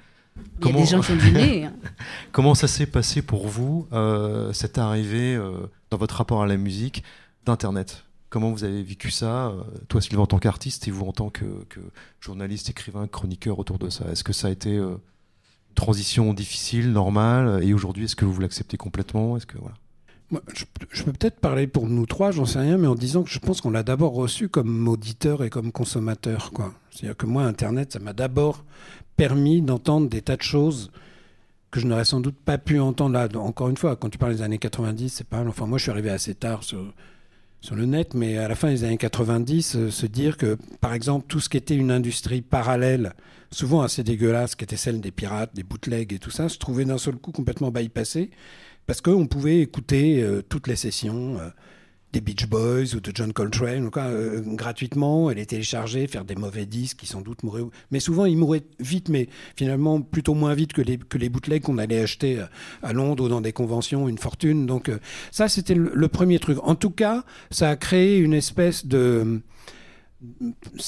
Il 0.60 0.66
y 0.66 0.70
a 0.70 0.72
des 0.72 0.86
gens 0.86 1.00
qui 1.00 1.12
ont 1.12 1.16
du 1.16 1.30
nez. 1.32 1.64
hein. 1.66 1.72
Comment 2.32 2.54
ça 2.54 2.66
s'est 2.68 2.86
passé 2.86 3.22
pour 3.22 3.46
vous, 3.48 3.86
euh, 3.92 4.52
cette 4.52 4.78
arrivée 4.78 5.34
euh, 5.36 5.68
dans 5.90 5.96
votre 5.98 6.16
rapport 6.16 6.42
à 6.42 6.46
la 6.46 6.56
musique 6.56 7.02
d'Internet? 7.46 8.04
Comment 8.30 8.50
vous 8.50 8.64
avez 8.64 8.82
vécu 8.82 9.10
ça 9.10 9.46
euh, 9.48 9.62
Toi, 9.88 10.00
Sylvain, 10.02 10.22
en 10.22 10.26
tant 10.26 10.38
qu'artiste 10.38 10.86
et 10.88 10.90
vous 10.90 11.06
en 11.06 11.12
tant 11.12 11.30
que, 11.30 11.44
que 11.68 11.80
journaliste, 12.20 12.68
écrivain, 12.70 13.06
chroniqueur 13.06 13.58
autour 13.58 13.78
de 13.78 13.88
ça? 13.88 14.04
Est-ce 14.12 14.24
que 14.24 14.32
ça 14.34 14.48
a 14.48 14.50
été 14.50 14.76
euh, 14.76 14.90
une 14.90 15.74
transition 15.74 16.34
difficile, 16.34 16.92
normale? 16.92 17.62
Et 17.62 17.72
aujourd'hui, 17.72 18.04
est-ce 18.04 18.16
que 18.16 18.24
vous 18.26 18.40
l'acceptez 18.40 18.76
complètement? 18.76 19.36
Est-ce 19.38 19.46
que 19.46 19.56
voilà 19.58 19.76
Moi, 20.30 20.42
je, 20.54 20.64
je 20.90 21.04
peux 21.04 21.12
peut-être 21.12 21.40
parler 21.40 21.66
pour 21.68 21.88
nous 21.88 22.04
trois, 22.04 22.30
j'en 22.32 22.44
sais 22.44 22.58
rien, 22.58 22.76
mais 22.76 22.86
en 22.88 22.94
disant 22.96 23.22
que 23.22 23.30
je 23.30 23.38
pense 23.38 23.62
qu'on 23.62 23.70
l'a 23.70 23.82
d'abord 23.82 24.12
reçu 24.12 24.50
comme 24.50 24.86
auditeur 24.88 25.42
et 25.42 25.48
comme 25.48 25.72
consommateur. 25.72 26.50
quoi. 26.52 26.74
C'est-à-dire 26.90 27.16
que 27.16 27.24
moi, 27.26 27.44
Internet, 27.44 27.92
ça 27.94 27.98
m'a 27.98 28.12
d'abord 28.12 28.62
permis 29.18 29.60
d'entendre 29.60 30.08
des 30.08 30.22
tas 30.22 30.36
de 30.36 30.42
choses 30.42 30.90
que 31.70 31.80
je 31.80 31.86
n'aurais 31.86 32.06
sans 32.06 32.20
doute 32.20 32.36
pas 32.36 32.56
pu 32.56 32.80
entendre 32.80 33.12
là. 33.12 33.28
Encore 33.38 33.68
une 33.68 33.76
fois, 33.76 33.96
quand 33.96 34.08
tu 34.08 34.16
parles 34.16 34.36
des 34.36 34.42
années 34.42 34.58
90, 34.58 35.10
c'est 35.10 35.26
pas... 35.26 35.44
Enfin, 35.46 35.66
moi, 35.66 35.76
je 35.76 35.82
suis 35.82 35.90
arrivé 35.90 36.08
assez 36.08 36.34
tard 36.34 36.62
sur, 36.64 36.94
sur 37.60 37.74
le 37.74 37.84
net, 37.84 38.14
mais 38.14 38.38
à 38.38 38.48
la 38.48 38.54
fin 38.54 38.68
des 38.68 38.84
années 38.84 38.96
90, 38.96 39.76
euh, 39.76 39.90
se 39.90 40.06
dire 40.06 40.36
que, 40.38 40.56
par 40.80 40.94
exemple, 40.94 41.26
tout 41.28 41.40
ce 41.40 41.50
qui 41.50 41.58
était 41.58 41.74
une 41.74 41.90
industrie 41.90 42.40
parallèle, 42.40 43.12
souvent 43.50 43.82
assez 43.82 44.02
dégueulasse, 44.04 44.54
qui 44.54 44.64
était 44.64 44.76
celle 44.76 45.00
des 45.00 45.10
pirates, 45.10 45.54
des 45.54 45.64
bootlegs 45.64 46.12
et 46.12 46.18
tout 46.18 46.30
ça, 46.30 46.48
se 46.48 46.56
trouvait 46.56 46.84
d'un 46.84 46.96
seul 46.96 47.16
coup 47.16 47.32
complètement 47.32 47.70
bypassé 47.70 48.30
parce 48.86 49.02
qu'on 49.02 49.26
pouvait 49.26 49.60
écouter 49.60 50.22
euh, 50.22 50.42
toutes 50.48 50.68
les 50.68 50.76
sessions 50.76 51.38
euh, 51.38 51.48
des 52.12 52.20
Beach 52.20 52.46
Boys 52.46 52.94
ou 52.94 53.00
de 53.00 53.12
John 53.14 53.32
Coltrane 53.32 53.86
ou 53.86 53.90
quoi, 53.90 54.04
euh, 54.04 54.40
gratuitement, 54.42 55.30
et 55.30 55.34
les 55.34 55.44
télécharger, 55.44 56.06
faire 56.06 56.24
des 56.24 56.36
mauvais 56.36 56.64
disques 56.64 56.98
qui 56.98 57.06
sans 57.06 57.20
doute 57.20 57.42
mouraient. 57.42 57.62
Mais 57.90 58.00
souvent, 58.00 58.24
ils 58.24 58.36
mouraient 58.36 58.64
vite, 58.80 59.08
mais 59.08 59.28
finalement 59.56 60.00
plutôt 60.00 60.34
moins 60.34 60.54
vite 60.54 60.72
que 60.72 60.80
les, 60.80 60.96
que 60.96 61.18
les 61.18 61.28
bootlegs 61.28 61.62
qu'on 61.62 61.78
allait 61.78 62.00
acheter 62.00 62.40
à, 62.40 62.50
à 62.82 62.92
Londres 62.92 63.24
ou 63.24 63.28
dans 63.28 63.42
des 63.42 63.52
conventions, 63.52 64.08
une 64.08 64.18
fortune. 64.18 64.66
Donc 64.66 64.88
euh, 64.88 64.98
ça, 65.30 65.48
c'était 65.48 65.74
le, 65.74 66.08
premier 66.08 66.38
truc. 66.38 66.58
En 66.62 66.74
tout 66.74 66.90
cas, 66.90 67.24
ça 67.50 67.70
a 67.70 67.76
créé 67.76 68.18
une 68.18 68.34
espèce 68.34 68.86
de 68.86 69.42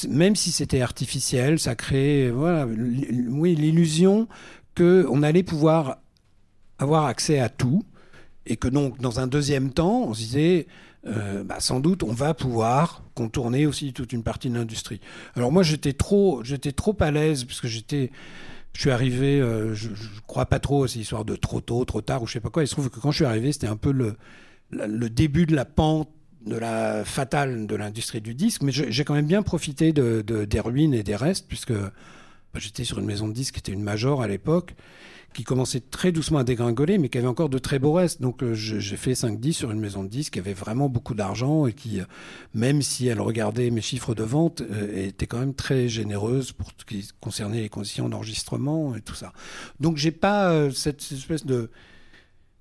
même 0.08 0.34
si 0.34 0.50
c'était 0.50 0.80
artificiel, 0.80 1.60
ça 1.60 1.76
créait 1.76 2.30
voilà, 2.30 2.66
oui, 2.66 3.54
l'illusion 3.54 4.26
qu'on 4.76 5.22
allait 5.22 5.44
pouvoir 5.44 5.98
avoir 6.80 7.04
accès 7.04 7.38
à 7.38 7.48
tout, 7.48 7.84
et 8.46 8.56
que 8.56 8.66
donc 8.66 8.98
dans 9.00 9.20
un 9.20 9.26
deuxième 9.26 9.72
temps, 9.72 10.04
on 10.08 10.14
se 10.14 10.20
disait, 10.20 10.66
euh, 11.06 11.44
bah, 11.44 11.60
sans 11.60 11.80
doute, 11.80 12.02
on 12.02 12.12
va 12.12 12.34
pouvoir 12.34 13.02
contourner 13.14 13.66
aussi 13.66 13.92
toute 13.92 14.12
une 14.12 14.22
partie 14.22 14.50
de 14.50 14.54
l'industrie. 14.54 15.00
Alors 15.34 15.50
moi, 15.52 15.62
j'étais 15.62 15.92
trop, 15.94 16.42
j'étais 16.44 16.72
trop 16.72 16.96
à 17.00 17.10
l'aise 17.10 17.44
parce 17.44 17.60
que 17.60 17.68
j'étais, 17.68 18.10
je 18.74 18.80
suis 18.80 18.90
arrivé, 18.90 19.40
euh, 19.40 19.74
je, 19.74 19.94
je 19.94 20.08
crois 20.26 20.46
pas 20.46 20.58
trop 20.58 20.84
à 20.84 20.88
ces 20.88 21.00
histoires 21.00 21.24
de 21.24 21.36
trop 21.36 21.60
tôt, 21.60 21.84
trop 21.84 22.02
tard 22.02 22.22
ou 22.22 22.26
je 22.26 22.34
sais 22.34 22.40
pas 22.40 22.50
quoi. 22.50 22.62
Il 22.62 22.66
se 22.66 22.72
trouve 22.72 22.90
que 22.90 23.00
quand 23.00 23.10
je 23.10 23.16
suis 23.16 23.24
arrivé, 23.24 23.52
c'était 23.52 23.66
un 23.66 23.76
peu 23.76 23.92
le, 23.92 24.16
début 25.08 25.46
de 25.46 25.54
la 25.56 25.64
pente 25.64 26.10
de 26.46 26.56
la 26.56 27.04
fatale 27.04 27.66
de 27.66 27.76
l'industrie 27.76 28.20
du 28.20 28.34
disque, 28.34 28.62
mais 28.62 28.72
j'ai 28.72 29.04
quand 29.04 29.14
même 29.14 29.26
bien 29.26 29.42
profité 29.42 29.92
de, 29.92 30.22
de- 30.26 30.44
des 30.46 30.60
ruines 30.60 30.94
et 30.94 31.02
des 31.02 31.16
restes 31.16 31.46
puisque 31.48 31.72
bah, 31.72 32.58
j'étais 32.58 32.84
sur 32.84 32.98
une 32.98 33.04
maison 33.04 33.28
de 33.28 33.32
disques 33.34 33.54
qui 33.54 33.60
était 33.60 33.72
une 33.72 33.82
major 33.82 34.22
à 34.22 34.26
l'époque 34.28 34.74
qui 35.32 35.44
commençait 35.44 35.80
très 35.80 36.12
doucement 36.12 36.38
à 36.38 36.44
dégringoler, 36.44 36.98
mais 36.98 37.08
qui 37.08 37.18
avait 37.18 37.26
encore 37.26 37.48
de 37.48 37.58
très 37.58 37.78
beaux 37.78 37.92
restes. 37.92 38.20
Donc 38.20 38.42
euh, 38.42 38.54
j'ai 38.54 38.96
fait 38.96 39.12
5-10 39.12 39.52
sur 39.52 39.70
une 39.70 39.80
maison 39.80 40.02
de 40.02 40.08
disques 40.08 40.34
qui 40.34 40.38
avait 40.38 40.52
vraiment 40.54 40.88
beaucoup 40.88 41.14
d'argent 41.14 41.66
et 41.66 41.72
qui, 41.72 42.00
euh, 42.00 42.04
même 42.54 42.82
si 42.82 43.06
elle 43.06 43.20
regardait 43.20 43.70
mes 43.70 43.80
chiffres 43.80 44.14
de 44.14 44.22
vente, 44.22 44.62
euh, 44.62 45.06
était 45.06 45.26
quand 45.26 45.38
même 45.38 45.54
très 45.54 45.88
généreuse 45.88 46.52
pour 46.52 46.68
ce 46.76 46.84
qui 46.84 47.08
concernait 47.20 47.60
les 47.60 47.68
conditions 47.68 48.08
d'enregistrement 48.08 48.96
et 48.96 49.00
tout 49.00 49.14
ça. 49.14 49.32
Donc 49.78 49.96
j'ai 49.96 50.10
pas 50.10 50.70
cette 50.72 51.00
espèce 51.12 51.46
de 51.46 51.70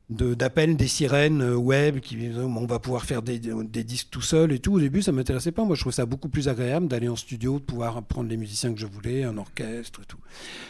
de- 0.09 0.33
d'appel 0.33 0.75
des 0.75 0.87
sirènes 0.87 1.41
euh, 1.41 1.55
web 1.55 1.99
qui 1.99 2.17
on 2.37 2.65
va 2.65 2.79
pouvoir 2.79 3.03
faire 3.05 3.21
des, 3.21 3.39
des 3.39 3.83
disques 3.83 4.07
tout 4.11 4.21
seul 4.21 4.51
et 4.51 4.59
tout. 4.59 4.73
Au 4.73 4.79
début, 4.79 5.01
ça 5.01 5.11
m'intéressait 5.11 5.51
pas. 5.51 5.63
Moi, 5.63 5.75
je 5.75 5.81
trouvais 5.81 5.95
ça 5.95 6.05
beaucoup 6.05 6.29
plus 6.29 6.47
agréable 6.47 6.87
d'aller 6.87 7.07
en 7.07 7.15
studio, 7.15 7.59
de 7.59 7.63
pouvoir 7.63 8.01
prendre 8.03 8.29
les 8.29 8.37
musiciens 8.37 8.73
que 8.73 8.79
je 8.79 8.87
voulais, 8.87 9.23
un 9.23 9.37
orchestre 9.37 10.01
et 10.01 10.05
tout. 10.05 10.17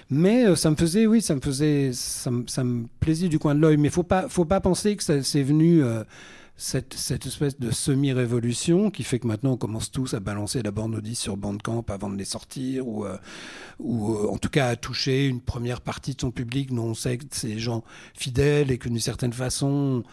Mais 0.10 0.46
euh, 0.46 0.56
ça 0.56 0.70
me 0.72 0.76
faisait, 0.76 1.08
oui, 1.08 1.22
ça 1.22 1.36
me 1.36 1.42
faisait, 1.42 1.92
ça 1.94 2.32
me, 2.32 2.46
ça 2.48 2.64
me 2.64 2.86
plaisait 3.00 3.30
du 3.30 3.40
coin 3.40 3.56
de 3.56 3.62
l'œil. 3.62 3.78
Mais 3.78 3.90
faut 3.90 4.04
pas, 4.04 4.28
faut 4.28 4.46
pas 4.46 4.60
penser 4.62 4.96
que 4.96 5.04
ça 5.04 5.24
c'est 5.24 5.44
venu 5.44 5.84
euh, 5.84 6.04
cette, 6.60 6.94
cette 6.94 7.26
espèce 7.26 7.58
de 7.58 7.72
semi-révolution 7.72 8.92
qui 8.92 9.04
fait 9.04 9.18
que 9.20 9.28
maintenant 9.28 9.54
on 9.54 9.58
commence 9.58 9.92
tous 9.92 10.14
à 10.14 10.20
balancer 10.20 10.62
d'abord 10.62 10.90
nos 10.90 11.02
disques 11.02 11.24
sur 11.24 11.38
Bandcamp 11.38 11.86
avant 11.88 12.10
de 12.10 12.18
les 12.18 12.26
sortir 12.26 12.88
ou, 12.88 13.06
euh, 13.06 13.18
ou 13.80 14.14
euh, 14.14 14.28
en 14.30 14.38
tout 14.38 14.50
cas 14.50 14.68
à 14.68 14.76
toucher 14.76 15.28
une 15.28 15.42
première 15.42 15.82
partie 15.82 16.16
de 16.16 16.22
son 16.22 16.32
public 16.32 16.74
dont 16.74 16.84
on 16.88 16.94
sait 16.94 17.18
que 17.18 17.26
c'est 17.32 17.48
des 17.48 17.60
gens 17.60 17.84
fidèles 18.14 18.72
et 18.72 18.78
que 18.78 18.90
d'une 18.90 19.00
certaine 19.00 19.34
façon 19.34 20.04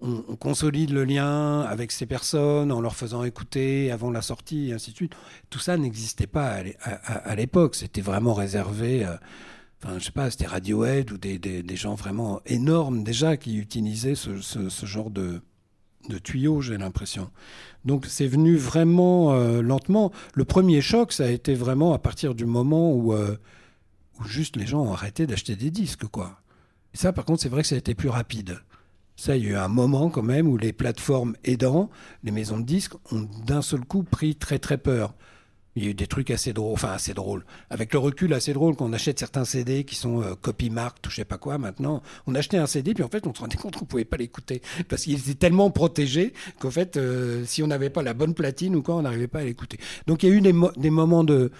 on, 0.00 0.24
on 0.28 0.36
consolide 0.36 0.90
le 0.90 1.04
lien 1.04 1.60
avec 1.60 1.92
ces 1.92 2.06
personnes 2.06 2.72
en 2.72 2.80
leur 2.80 2.96
faisant 2.96 3.22
écouter 3.24 3.90
avant 3.90 4.10
la 4.10 4.22
sortie 4.22 4.70
et 4.70 4.72
ainsi 4.72 4.92
de 4.92 4.96
suite. 4.96 5.12
Tout 5.50 5.58
ça 5.58 5.76
n'existait 5.76 6.26
pas 6.26 6.46
à 6.48 6.62
l'é- 6.62 6.76
à- 6.82 6.94
à 6.94 7.30
à 7.30 7.34
l'époque. 7.34 7.74
C'était 7.74 8.00
vraiment 8.00 8.32
réservé. 8.34 9.04
euh, 9.04 9.16
Enfin, 9.82 9.98
je 9.98 10.04
sais 10.04 10.12
pas, 10.12 10.30
c'était 10.30 10.46
Radiohead 10.46 11.10
ou 11.10 11.16
des, 11.16 11.38
des, 11.38 11.76
gens 11.76 11.94
vraiment 11.94 12.42
énormes 12.44 13.02
déjà 13.02 13.38
qui 13.38 13.56
utilisaient 13.56 14.14
ce, 14.14 14.38
ce 14.42 14.84
genre 14.86 15.08
de, 15.10 15.40
de 16.08 16.18
tuyaux, 16.18 16.60
j'ai 16.60 16.78
l'impression. 16.78 17.30
Donc 17.84 18.06
c'est 18.06 18.26
venu 18.26 18.56
vraiment 18.56 19.32
euh, 19.32 19.62
lentement. 19.62 20.12
Le 20.34 20.44
premier 20.44 20.80
choc, 20.80 21.12
ça 21.12 21.24
a 21.24 21.28
été 21.28 21.54
vraiment 21.54 21.92
à 21.92 21.98
partir 21.98 22.34
du 22.34 22.46
moment 22.46 22.92
où, 22.92 23.12
euh, 23.12 23.36
où 24.18 24.24
juste 24.24 24.56
les 24.56 24.66
gens 24.66 24.82
ont 24.82 24.92
arrêté 24.92 25.26
d'acheter 25.26 25.56
des 25.56 25.70
disques, 25.70 26.06
quoi. 26.06 26.40
Ça, 26.92 27.12
par 27.12 27.24
contre, 27.24 27.42
c'est 27.42 27.48
vrai 27.48 27.62
que 27.62 27.68
ça 27.68 27.76
a 27.76 27.78
été 27.78 27.94
plus 27.94 28.08
rapide. 28.08 28.58
Ça, 29.16 29.36
il 29.36 29.44
y 29.44 29.46
a 29.48 29.50
eu 29.50 29.56
un 29.56 29.68
moment 29.68 30.08
quand 30.10 30.22
même 30.22 30.48
où 30.48 30.56
les 30.56 30.72
plateformes 30.72 31.36
aidant, 31.44 31.90
les 32.24 32.30
maisons 32.30 32.58
de 32.58 32.64
disques 32.64 32.94
ont 33.12 33.28
d'un 33.46 33.62
seul 33.62 33.80
coup 33.80 34.02
pris 34.02 34.34
très 34.34 34.58
très 34.58 34.78
peur. 34.78 35.14
Il 35.76 35.84
y 35.84 35.86
a 35.86 35.90
eu 35.90 35.94
des 35.94 36.08
trucs 36.08 36.30
assez 36.30 36.52
drôles, 36.52 36.72
enfin 36.72 36.90
assez 36.90 37.14
drôles. 37.14 37.44
Avec 37.70 37.92
le 37.92 38.00
recul, 38.00 38.34
assez 38.34 38.52
drôle 38.52 38.74
qu'on 38.74 38.92
achète 38.92 39.18
certains 39.20 39.44
CD 39.44 39.84
qui 39.84 39.94
sont 39.94 40.20
euh, 40.20 40.34
copy 40.40 40.68
marked 40.68 41.06
ou 41.06 41.10
je 41.10 41.16
sais 41.16 41.24
pas 41.24 41.38
quoi. 41.38 41.58
Maintenant, 41.58 42.02
on 42.26 42.34
achetait 42.34 42.58
un 42.58 42.66
CD 42.66 42.92
puis 42.92 43.04
en 43.04 43.08
fait, 43.08 43.26
on 43.26 43.32
se 43.34 43.40
rendait 43.40 43.56
compte 43.56 43.76
qu'on 43.76 43.84
pouvait 43.84 44.04
pas 44.04 44.16
l'écouter 44.16 44.62
parce 44.88 45.02
qu'il 45.04 45.14
était 45.18 45.34
tellement 45.34 45.70
protégé 45.70 46.32
qu'en 46.58 46.72
fait, 46.72 46.96
euh, 46.96 47.44
si 47.46 47.62
on 47.62 47.68
n'avait 47.68 47.90
pas 47.90 48.02
la 48.02 48.14
bonne 48.14 48.34
platine 48.34 48.74
ou 48.74 48.82
quoi, 48.82 48.96
on 48.96 49.02
n'arrivait 49.02 49.28
pas 49.28 49.40
à 49.40 49.44
l'écouter. 49.44 49.78
Donc 50.08 50.22
il 50.24 50.28
y 50.28 50.32
a 50.32 50.34
eu 50.34 50.40
des, 50.40 50.52
mo- 50.52 50.72
des 50.76 50.90
moments 50.90 51.22
de 51.24 51.50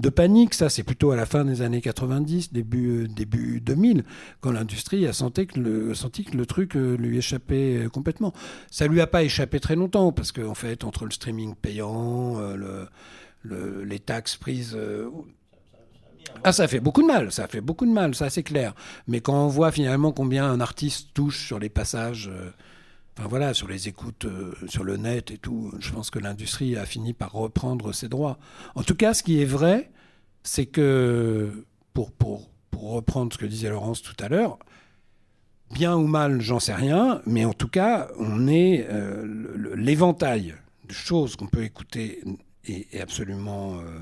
de 0.00 0.08
panique, 0.08 0.54
ça 0.54 0.68
c'est 0.68 0.82
plutôt 0.82 1.12
à 1.12 1.16
la 1.16 1.24
fin 1.24 1.44
des 1.44 1.62
années 1.62 1.80
90, 1.80 2.52
début, 2.52 3.04
euh, 3.04 3.06
début 3.06 3.60
2000, 3.60 4.02
quand 4.40 4.50
l'industrie 4.50 5.06
a 5.06 5.12
senti 5.12 5.46
que, 5.46 5.60
le, 5.60 5.94
senti 5.94 6.24
que 6.24 6.36
le 6.36 6.46
truc 6.46 6.74
euh, 6.74 6.96
lui 6.96 7.16
échappait 7.16 7.86
complètement. 7.92 8.32
Ça 8.72 8.88
lui 8.88 9.00
a 9.00 9.06
pas 9.06 9.22
échappé 9.22 9.60
très 9.60 9.76
longtemps, 9.76 10.10
parce 10.10 10.32
qu'en 10.32 10.48
en 10.48 10.54
fait, 10.56 10.82
entre 10.82 11.04
le 11.04 11.12
streaming 11.12 11.54
payant, 11.54 12.40
le, 12.40 12.88
le- 13.44 13.84
les 13.84 14.00
taxes 14.00 14.36
prises... 14.36 14.74
euh, 14.74 15.08
ah, 16.42 16.52
ça 16.52 16.66
fait 16.66 16.80
beaucoup 16.80 17.02
de 17.02 17.06
mal, 17.06 17.30
ça 17.30 17.46
fait 17.46 17.60
beaucoup 17.60 17.86
de 17.86 17.92
mal, 17.92 18.14
ça 18.14 18.28
c'est 18.28 18.42
clair. 18.42 18.74
Mais 19.06 19.20
quand 19.20 19.44
on 19.46 19.48
voit 19.48 19.70
finalement 19.70 20.10
combien 20.10 20.50
un 20.50 20.60
artiste 20.60 21.10
touche 21.14 21.46
sur 21.46 21.58
les 21.58 21.68
passages, 21.68 22.28
euh, 22.28 22.50
enfin 23.16 23.28
voilà, 23.28 23.54
sur 23.54 23.68
les 23.68 23.88
écoutes, 23.88 24.24
euh, 24.24 24.52
sur 24.66 24.82
le 24.82 24.96
net 24.96 25.30
et 25.30 25.38
tout, 25.38 25.72
je 25.78 25.92
pense 25.92 26.10
que 26.10 26.18
l'industrie 26.18 26.76
a 26.76 26.86
fini 26.86 27.12
par 27.12 27.32
reprendre 27.32 27.92
ses 27.92 28.08
droits. 28.08 28.38
En 28.74 28.82
tout 28.82 28.96
cas, 28.96 29.14
ce 29.14 29.22
qui 29.22 29.40
est 29.40 29.44
vrai, 29.46 29.90
c'est 30.42 30.66
que, 30.66 31.64
pour, 31.92 32.10
pour, 32.10 32.50
pour 32.70 32.90
reprendre 32.92 33.32
ce 33.32 33.38
que 33.38 33.46
disait 33.46 33.70
Laurence 33.70 34.02
tout 34.02 34.16
à 34.18 34.28
l'heure, 34.28 34.58
bien 35.72 35.96
ou 35.96 36.06
mal, 36.06 36.40
j'en 36.40 36.60
sais 36.60 36.74
rien, 36.74 37.22
mais 37.26 37.44
en 37.44 37.52
tout 37.54 37.68
cas, 37.68 38.08
on 38.18 38.48
est 38.48 38.86
l'éventail 39.76 40.54
de 40.88 40.92
choses 40.92 41.36
qu'on 41.36 41.46
peut 41.46 41.62
écouter 41.62 42.22
est, 42.66 43.00
absolument. 43.00 43.78
euh, 43.80 43.98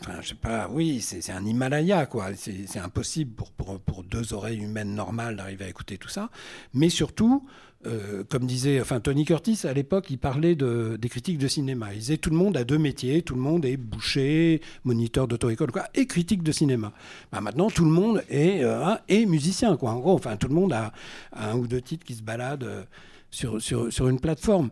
Enfin, 0.00 0.20
je 0.20 0.30
sais 0.30 0.34
pas, 0.34 0.68
oui, 0.68 1.00
c'est 1.00 1.30
un 1.30 1.44
Himalaya, 1.46 2.06
quoi. 2.06 2.30
C'est 2.34 2.78
impossible 2.80 3.34
pour, 3.34 3.52
pour, 3.52 3.78
pour 3.78 4.02
deux 4.02 4.32
oreilles 4.32 4.58
humaines 4.58 4.96
normales 4.96 5.36
d'arriver 5.36 5.66
à 5.66 5.68
écouter 5.68 5.96
tout 5.96 6.08
ça. 6.08 6.28
Mais 6.74 6.88
surtout, 6.88 7.46
euh, 7.86 8.24
comme 8.28 8.44
disait, 8.44 8.80
enfin, 8.80 8.98
Tony 8.98 9.24
Curtis, 9.24 9.60
à 9.64 9.72
l'époque, 9.72 10.10
il 10.10 10.18
parlait 10.18 10.56
de, 10.56 10.98
des 11.00 11.08
critiques 11.08 11.38
de 11.38 11.46
cinéma. 11.46 11.92
Il 11.92 12.00
disait 12.00 12.16
tout 12.16 12.30
le 12.30 12.36
monde 12.36 12.56
a 12.56 12.64
deux 12.64 12.78
métiers, 12.78 13.22
tout 13.22 13.36
le 13.36 13.42
monde 13.42 13.64
est 13.64 13.76
boucher, 13.76 14.60
moniteur 14.82 15.28
d'auto-école, 15.28 15.70
quoi, 15.70 15.84
et 15.94 16.06
critique 16.06 16.42
de 16.42 16.50
cinéma. 16.50 16.92
Bah, 17.30 17.40
maintenant, 17.40 17.70
tout 17.70 17.84
le 17.84 17.92
monde 17.92 18.24
est, 18.28 18.64
euh, 18.64 18.96
est 19.06 19.24
musicien, 19.24 19.76
quoi. 19.76 19.92
En 19.92 20.00
gros, 20.00 20.14
enfin, 20.14 20.36
tout 20.36 20.48
le 20.48 20.54
monde 20.54 20.72
a, 20.72 20.92
a 21.30 21.52
un 21.52 21.54
ou 21.54 21.68
deux 21.68 21.80
titres 21.80 22.04
qui 22.04 22.14
se 22.14 22.22
baladent 22.24 22.64
euh, 22.64 22.82
sur, 23.30 23.62
sur, 23.62 23.92
sur 23.92 24.08
une 24.08 24.18
plateforme. 24.18 24.70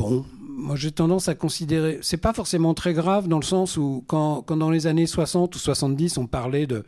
Bon, 0.00 0.24
moi 0.40 0.76
j'ai 0.76 0.92
tendance 0.92 1.28
à 1.28 1.34
considérer, 1.34 1.98
c'est 2.00 2.16
pas 2.16 2.32
forcément 2.32 2.72
très 2.72 2.94
grave 2.94 3.28
dans 3.28 3.36
le 3.36 3.44
sens 3.44 3.76
où 3.76 4.02
quand, 4.06 4.40
quand 4.40 4.56
dans 4.56 4.70
les 4.70 4.86
années 4.86 5.06
60 5.06 5.54
ou 5.54 5.58
70 5.58 6.16
on 6.16 6.26
parlait 6.26 6.66
de, 6.66 6.86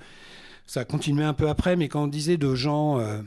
ça 0.66 0.80
a 0.80 0.84
continué 0.86 1.22
un 1.22 1.34
peu 1.34 1.50
après, 1.50 1.76
mais 1.76 1.88
quand 1.88 2.04
on 2.04 2.06
disait 2.06 2.38
de 2.38 2.54
gens, 2.54 3.00
euh, 3.00 3.20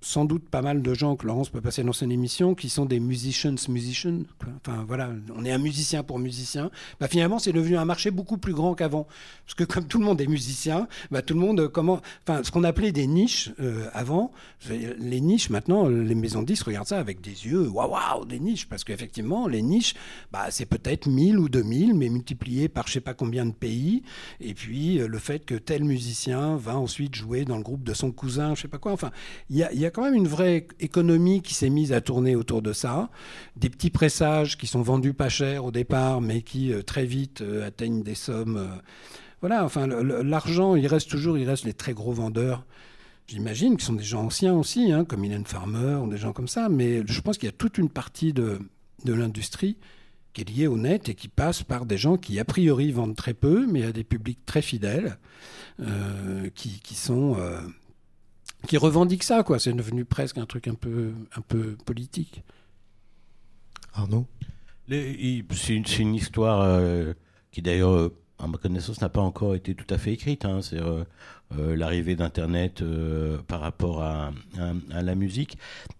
sans 0.00 0.24
doute 0.24 0.48
pas 0.48 0.62
mal 0.62 0.82
de 0.82 0.94
gens 0.94 1.16
que 1.16 1.26
Laurence 1.26 1.48
peut 1.50 1.60
passer 1.60 1.82
dans 1.82 1.92
son 1.92 2.08
émission, 2.10 2.54
qui 2.54 2.68
sont 2.68 2.86
des 2.86 3.00
musicians 3.00 3.54
musicians, 3.68 4.20
enfin 4.60 4.84
voilà, 4.86 5.10
on 5.34 5.44
est 5.44 5.50
un 5.50 5.58
musicien 5.58 6.02
pour 6.02 6.18
musicien, 6.18 6.70
bah, 7.00 7.08
finalement 7.08 7.38
c'est 7.38 7.52
devenu 7.52 7.76
un 7.76 7.84
marché 7.84 8.10
beaucoup 8.10 8.38
plus 8.38 8.54
grand 8.54 8.74
qu'avant, 8.74 9.06
parce 9.44 9.54
que 9.54 9.64
comme 9.64 9.86
tout 9.86 9.98
le 9.98 10.04
monde 10.04 10.20
est 10.20 10.26
musicien, 10.26 10.86
bah, 11.10 11.22
tout 11.22 11.34
le 11.34 11.40
monde 11.40 11.60
euh, 11.60 11.68
comment, 11.68 12.00
enfin 12.26 12.44
ce 12.44 12.50
qu'on 12.50 12.64
appelait 12.64 12.92
des 12.92 13.06
niches 13.06 13.50
euh, 13.60 13.88
avant, 13.92 14.30
les 14.68 15.20
niches 15.20 15.50
maintenant, 15.50 15.88
les 15.88 16.14
maisons 16.14 16.42
de 16.42 16.46
disques 16.46 16.66
regardent 16.66 16.86
ça 16.86 16.98
avec 16.98 17.20
des 17.20 17.46
yeux, 17.46 17.68
waouh, 17.68 17.90
waouh, 17.90 18.24
des 18.24 18.38
niches, 18.38 18.68
parce 18.68 18.84
qu'effectivement, 18.84 19.48
les 19.48 19.62
niches, 19.62 19.94
bah, 20.30 20.46
c'est 20.50 20.66
peut-être 20.66 21.08
1000 21.08 21.38
ou 21.38 21.48
2000, 21.48 21.94
mais 21.94 22.08
multiplié 22.08 22.68
par 22.68 22.86
je 22.86 22.94
sais 22.94 23.00
pas 23.00 23.14
combien 23.14 23.46
de 23.46 23.52
pays, 23.52 24.02
et 24.40 24.54
puis 24.54 25.00
euh, 25.00 25.08
le 25.08 25.18
fait 25.18 25.44
que 25.44 25.54
tel 25.54 25.82
musicien 25.84 26.56
va 26.56 26.78
ensuite 26.78 27.14
jouer 27.14 27.44
dans 27.44 27.56
le 27.56 27.62
groupe 27.62 27.82
de 27.82 27.94
son 27.94 28.12
cousin, 28.12 28.54
je 28.54 28.62
sais 28.62 28.68
pas 28.68 28.78
quoi, 28.78 28.92
enfin, 28.92 29.10
il 29.50 29.56
y 29.56 29.62
a 29.86 29.87
quand 29.90 30.02
même 30.02 30.14
une 30.14 30.28
vraie 30.28 30.66
économie 30.80 31.42
qui 31.42 31.54
s'est 31.54 31.70
mise 31.70 31.92
à 31.92 32.00
tourner 32.00 32.36
autour 32.36 32.62
de 32.62 32.72
ça, 32.72 33.10
des 33.56 33.70
petits 33.70 33.90
pressages 33.90 34.56
qui 34.56 34.66
sont 34.66 34.82
vendus 34.82 35.14
pas 35.14 35.28
cher 35.28 35.64
au 35.64 35.70
départ, 35.70 36.20
mais 36.20 36.42
qui 36.42 36.72
euh, 36.72 36.82
très 36.82 37.04
vite 37.04 37.40
euh, 37.40 37.66
atteignent 37.66 38.02
des 38.02 38.14
sommes. 38.14 38.56
euh, 38.56 38.66
voilà, 39.40 39.64
enfin, 39.64 39.86
l'argent, 39.86 40.74
il 40.74 40.86
reste 40.86 41.08
toujours, 41.08 41.38
il 41.38 41.48
reste 41.48 41.64
les 41.64 41.74
très 41.74 41.92
gros 41.92 42.12
vendeurs 42.12 42.64
j'imagine, 43.28 43.76
qui 43.76 43.84
sont 43.84 43.92
des 43.92 44.02
gens 44.02 44.24
anciens 44.24 44.54
aussi, 44.54 44.90
hein, 44.90 45.04
comme 45.04 45.20
Mylène 45.20 45.44
Farmer 45.44 45.96
ou 45.96 46.08
des 46.08 46.16
gens 46.16 46.32
comme 46.32 46.48
ça, 46.48 46.68
mais 46.70 47.02
je 47.06 47.20
pense 47.20 47.36
qu'il 47.36 47.46
y 47.46 47.50
a 47.50 47.56
toute 47.56 47.76
une 47.76 47.90
partie 47.90 48.32
de, 48.32 48.58
l'industrie 49.04 49.76
qui 50.32 50.40
est 50.40 50.50
liée 50.50 50.66
au 50.66 50.78
net 50.78 51.10
et 51.10 51.14
qui 51.14 51.28
passe 51.28 51.62
par 51.62 51.84
des 51.84 51.98
gens 51.98 52.16
qui, 52.16 52.40
a 52.40 52.44
priori, 52.44 52.90
vendent 52.90 53.14
très 53.14 53.34
peu, 53.34 53.66
mais 53.66 53.84
à 53.84 53.92
des 53.92 54.02
publics 54.02 54.44
très 54.46 54.62
fidèles, 54.62 55.18
qui, 56.54 56.94
sont... 56.94 57.36
qui 58.66 58.76
revendiquent 58.76 59.22
ça, 59.22 59.42
quoi. 59.42 59.58
C'est 59.58 59.72
devenu 59.72 60.04
presque 60.04 60.38
un 60.38 60.46
truc 60.46 60.68
un 60.68 60.74
peu, 60.74 61.12
un 61.36 61.40
peu 61.40 61.76
politique. 61.84 62.42
Arnaud? 63.94 64.26
C'est 64.88 65.74
une, 65.98 66.14
histoire 66.14 66.62
euh, 66.62 67.12
qui 67.52 67.60
d'ailleurs, 67.62 67.92
euh, 67.92 68.16
à 68.38 68.46
ma 68.46 68.56
connaissance, 68.58 69.00
n'a 69.00 69.08
pas 69.08 69.20
encore 69.20 69.54
été 69.54 69.74
tout 69.74 69.92
à 69.92 69.98
fait 69.98 70.12
écrite. 70.12 70.44
hein. 70.44 70.60
C'est 70.62 70.80
euh, 70.80 71.04
euh, 71.58 71.76
l'arrivée 71.76 72.16
d'Internet 72.16 72.80
euh, 72.82 73.38
par 73.48 73.60
rapport 73.60 74.02
à, 74.02 74.32
à- 74.58 74.72
à 74.96 75.02
la 75.02 75.14
musique. 75.14 75.58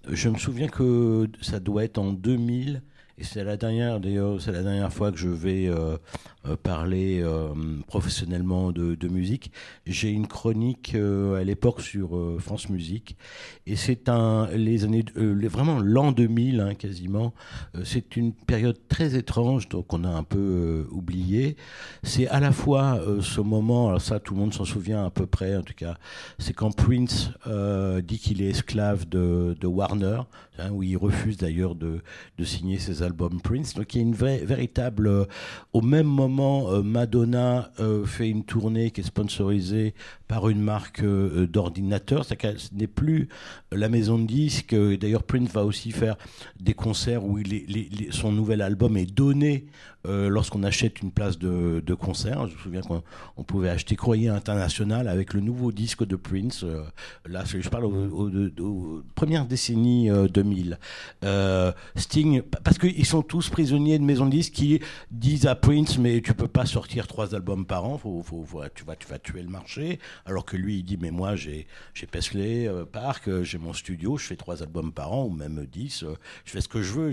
Je 0.08 0.28
me 0.28 0.38
souviens 0.38 0.68
que 0.68 1.28
ça 1.42 1.60
doit 1.60 1.84
être 1.84 1.98
en 1.98 2.12
2000 2.12 2.82
C'est 3.20 3.42
la 3.42 3.56
dernière, 3.56 3.98
d'ailleurs, 3.98 4.40
c'est 4.40 4.52
la 4.52 4.62
dernière 4.62 4.92
fois 4.92 5.10
que 5.10 5.18
je 5.18 5.28
vais 5.28 5.66
euh, 5.66 5.96
euh, 6.46 6.56
parler 6.56 7.20
euh, 7.20 7.48
professionnellement 7.88 8.70
de, 8.70 9.08
musique. 9.08 9.50
J'ai 9.86 10.10
une 10.10 10.26
chronique 10.28 10.94
à 10.94 11.42
l'époque 11.42 11.80
sur 11.80 12.36
France 12.38 12.68
Musique, 12.68 13.16
et 13.66 13.74
c'est 13.74 14.08
un 14.08 14.48
les 14.48 14.84
années, 14.84 15.04
vraiment 15.16 15.78
l'an 15.80 16.12
2000 16.12 16.60
hein, 16.60 16.74
quasiment. 16.74 17.32
C'est 17.84 18.16
une 18.16 18.32
période 18.32 18.76
très 18.88 19.16
étrange, 19.16 19.68
donc 19.68 19.92
on 19.94 20.04
a 20.04 20.10
un 20.10 20.22
peu 20.22 20.86
oublié. 20.90 21.56
C'est 22.02 22.28
à 22.28 22.38
la 22.38 22.52
fois 22.52 23.00
ce 23.20 23.40
moment, 23.40 23.88
alors 23.88 24.02
ça 24.02 24.20
tout 24.20 24.34
le 24.34 24.40
monde 24.40 24.52
s'en 24.52 24.66
souvient 24.66 25.06
à 25.06 25.10
peu 25.10 25.26
près, 25.26 25.56
en 25.56 25.62
tout 25.62 25.74
cas, 25.74 25.96
c'est 26.38 26.52
quand 26.52 26.76
Prince 26.76 27.30
dit 28.04 28.18
qu'il 28.18 28.42
est 28.42 28.50
esclave 28.50 29.08
de, 29.08 29.56
de 29.58 29.66
Warner, 29.66 30.20
hein, 30.58 30.70
où 30.70 30.82
il 30.82 30.96
refuse 30.98 31.38
d'ailleurs 31.38 31.74
de, 31.74 32.02
de 32.36 32.44
signer 32.44 32.78
ses 32.78 33.02
Prince. 33.14 33.74
Donc 33.74 33.94
il 33.94 33.98
y 33.98 34.00
a 34.00 34.02
une 34.04 34.14
vraie, 34.14 34.38
véritable. 34.44 35.06
euh, 35.06 35.24
au 35.72 35.80
même 35.80 36.06
moment, 36.06 36.70
euh, 36.70 36.82
Madonna 36.82 37.70
euh, 37.80 38.04
fait 38.04 38.28
une 38.28 38.44
tournée 38.44 38.90
qui 38.90 39.00
est 39.00 39.04
sponsorisée 39.04 39.94
par 40.26 40.48
une 40.48 40.60
marque 40.60 41.02
d'ordinateur. 41.02 42.24
C'est-à-dire 42.24 42.54
que 42.54 42.60
Ce 42.60 42.74
n'est 42.74 42.86
plus 42.86 43.28
la 43.72 43.88
maison 43.88 44.18
de 44.18 44.26
disques. 44.26 44.74
D'ailleurs, 44.74 45.22
Prince 45.22 45.50
va 45.52 45.64
aussi 45.64 45.90
faire 45.90 46.16
des 46.60 46.74
concerts 46.74 47.24
où 47.24 47.38
son 48.10 48.32
nouvel 48.32 48.60
album 48.60 48.96
est 48.96 49.06
donné 49.06 49.66
euh, 50.08 50.28
lorsqu'on 50.28 50.62
achète 50.62 51.02
une 51.02 51.10
place 51.12 51.38
de, 51.38 51.82
concert. 51.94 52.46
Je 52.48 52.54
me 52.54 52.58
souviens 52.60 52.80
qu'on 52.80 53.02
on 53.36 53.42
pouvait 53.44 53.68
acheter 53.68 53.94
Courrier 53.96 54.28
International 54.28 55.06
avec 55.08 55.34
le 55.34 55.40
nouveau 55.40 55.72
disque 55.72 56.04
de 56.04 56.16
Prince. 56.16 56.62
euh, 56.64 56.82
là, 57.26 57.44
je 57.46 57.68
parle 57.68 57.84
aux, 57.84 57.90
aux- 57.90 58.62
aux- 58.62 59.02
premières 59.14 59.44
décennies 59.46 60.10
euh, 60.10 60.28
2000. 60.28 60.78
Euh, 61.24 61.72
Sting, 61.96 62.42
parce 62.64 62.78
qu'ils 62.78 63.04
sont 63.06 63.22
tous 63.22 63.48
prisonniers 63.50 63.98
de 63.98 64.04
maisons 64.04 64.26
de 64.26 64.30
disques 64.30 64.54
qui 64.54 64.80
disent 65.10 65.46
à 65.46 65.54
Prince, 65.54 65.98
mais 65.98 66.20
tu 66.20 66.32
peux 66.34 66.48
pas 66.48 66.66
sortir 66.66 67.06
trois 67.06 67.34
albums 67.34 67.66
par 67.66 67.84
an, 67.84 67.98
faut, 67.98 68.24
tu, 68.74 68.84
vas, 68.84 68.96
tu 68.96 69.08
vas 69.08 69.18
tuer 69.18 69.42
le 69.42 69.48
marché. 69.48 69.98
Alors 70.24 70.44
que 70.44 70.56
lui, 70.56 70.78
il 70.78 70.82
dit, 70.84 70.96
mais 71.00 71.10
moi, 71.10 71.36
j'ai 71.36 71.66
Paisley 72.10 72.68
Park, 72.92 73.28
j'ai 73.42 73.58
mon 73.58 73.72
studio, 73.72 74.16
je 74.16 74.26
fais 74.26 74.36
trois 74.36 74.62
albums 74.62 74.92
par 74.92 75.12
an, 75.12 75.24
ou 75.26 75.30
même 75.30 75.66
dix, 75.70 76.04
je 76.44 76.50
fais 76.50 76.60
ce 76.60 76.68
que 76.68 76.82
je 76.82 76.92
veux. 76.94 77.12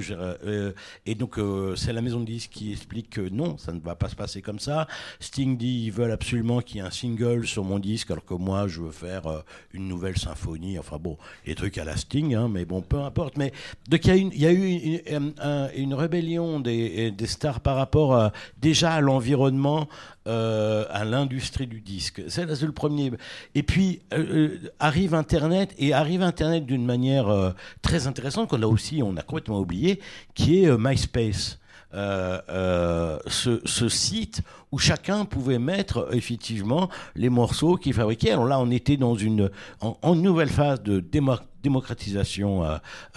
et 1.05 1.15
donc, 1.15 1.39
c'est 1.75 1.93
la 1.93 2.01
maison 2.01 2.19
de 2.19 2.25
disques 2.25 2.51
qui 2.51 2.77
explique 2.85 3.09
que 3.09 3.27
non, 3.29 3.57
ça 3.57 3.71
ne 3.73 3.79
va 3.79 3.95
pas 3.95 4.09
se 4.09 4.15
passer 4.15 4.43
comme 4.43 4.59
ça. 4.59 4.87
Sting 5.19 5.57
dit, 5.57 5.85
ils 5.85 5.91
veulent 5.91 6.11
absolument 6.11 6.61
qu'il 6.61 6.77
y 6.77 6.79
ait 6.79 6.83
un 6.83 6.91
single 6.91 7.47
sur 7.47 7.63
mon 7.63 7.79
disque, 7.79 8.11
alors 8.11 8.23
que 8.25 8.35
moi, 8.35 8.67
je 8.67 8.79
veux 8.81 8.91
faire 8.91 9.25
euh, 9.25 9.39
une 9.73 9.87
nouvelle 9.87 10.17
symphonie. 10.17 10.77
Enfin 10.77 10.97
bon, 10.99 11.17
les 11.47 11.55
trucs 11.55 11.79
à 11.79 11.83
la 11.83 11.97
Sting, 11.97 12.35
hein, 12.35 12.47
mais 12.47 12.63
bon, 12.65 12.81
peu 12.83 12.99
importe. 12.99 13.37
Mais 13.37 13.51
donc, 13.89 14.05
il 14.05 14.37
y 14.37 14.45
a, 14.45 14.51
eu 14.51 14.67
une, 14.67 15.01
une- 15.07 15.33
un- 15.41 15.69
une 15.75 15.95
rébellion 15.95 16.59
des, 16.59 17.11
stars 17.25 17.59
par 17.61 17.75
rapport 17.75 18.15
à- 18.15 18.31
déjà 18.61 18.93
à 18.93 19.01
l'environnement, 19.01 19.87
euh, 20.27 20.85
à 20.91 21.05
l'industrie 21.05 21.65
du 21.67 21.81
disque. 21.81 22.21
C'est 22.27 22.45
le 22.45 22.71
premier. 22.71 23.11
Et 23.55 23.63
puis 23.63 24.01
euh, 24.13 24.17
euh, 24.63 24.71
arrive 24.79 25.15
Internet 25.15 25.73
et 25.79 25.91
arrive 25.93 26.21
Internet 26.21 26.65
d'une 26.67 26.85
manière 26.85 27.29
euh, 27.29 27.51
très 27.81 28.05
intéressante 28.05 28.49
qu'on 28.49 28.61
a 28.61 28.67
aussi, 28.67 29.01
on 29.01 29.17
a 29.17 29.21
complètement 29.23 29.59
oublié, 29.59 29.99
qui 30.35 30.59
est 30.63 30.67
euh, 30.67 30.77
MySpace. 30.79 31.57
Euh, 31.95 32.41
euh, 32.49 33.19
ce, 33.27 33.87
site 33.87 34.41
où 34.73 34.77
chacun 34.77 35.23
pouvait 35.23 35.59
mettre 35.59 36.09
effectivement 36.11 36.89
les 37.15 37.29
morceaux 37.29 37.77
qu'il 37.77 37.93
fabriquait. 37.93 38.31
Alors 38.31 38.47
là, 38.47 38.59
on 38.59 38.69
était 38.69 38.97
dans 38.97 39.15
une 39.15 39.49
en, 39.79 39.97
en 40.01 40.15
nouvelle 40.15 40.49
phase 40.49 40.83
de 40.83 40.99
démo- 40.99 41.39
démocratisation 41.63 42.65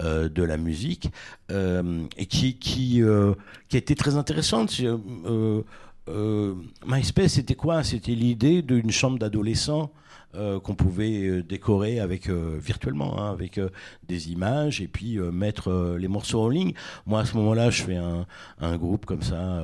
euh, 0.01 0.29
de 0.29 0.43
la 0.43 0.55
musique 0.55 1.09
et 1.49 2.25
qui 2.25 2.57
qui, 2.57 3.01
qui 3.67 3.75
a 3.75 3.79
été 3.79 3.95
très 3.95 4.15
intéressante. 4.15 4.71
MySpace, 6.87 7.33
c'était 7.33 7.55
quoi? 7.55 7.83
C'était 7.83 8.15
l'idée 8.15 8.61
d'une 8.61 8.91
chambre 8.91 9.19
d'adolescents 9.19 9.91
euh, 10.35 10.59
qu'on 10.59 10.75
pouvait 10.75 11.27
euh, 11.27 11.41
décorer 11.41 11.99
avec 11.99 12.29
euh, 12.29 12.59
virtuellement, 12.61 13.19
hein, 13.19 13.31
avec 13.31 13.59
des 14.07 14.31
images 14.31 14.79
et 14.79 14.87
puis 14.87 15.17
mettre 15.17 15.95
les 15.97 16.07
morceaux 16.07 16.41
en 16.41 16.49
ligne. 16.49 16.73
Moi, 17.07 17.21
à 17.21 17.25
ce 17.25 17.35
moment-là, 17.37 17.71
je 17.71 17.81
fais 17.81 17.95
un, 17.95 18.27
un 18.59 18.77
groupe 18.77 19.05
comme 19.07 19.23
ça. 19.23 19.63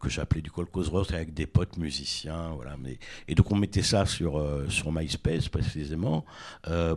que 0.00 0.10
j'appelais 0.10 0.42
du 0.42 0.50
Colcos 0.50 0.90
Roast 0.90 1.14
avec 1.14 1.32
des 1.32 1.46
potes 1.46 1.78
musiciens, 1.78 2.50
voilà. 2.54 2.76
Mais, 2.78 2.98
et 3.28 3.34
donc 3.34 3.50
on 3.50 3.56
mettait 3.56 3.82
ça 3.82 4.04
sur 4.04 4.44
sur 4.68 4.92
MySpace 4.92 5.48
précisément. 5.48 6.24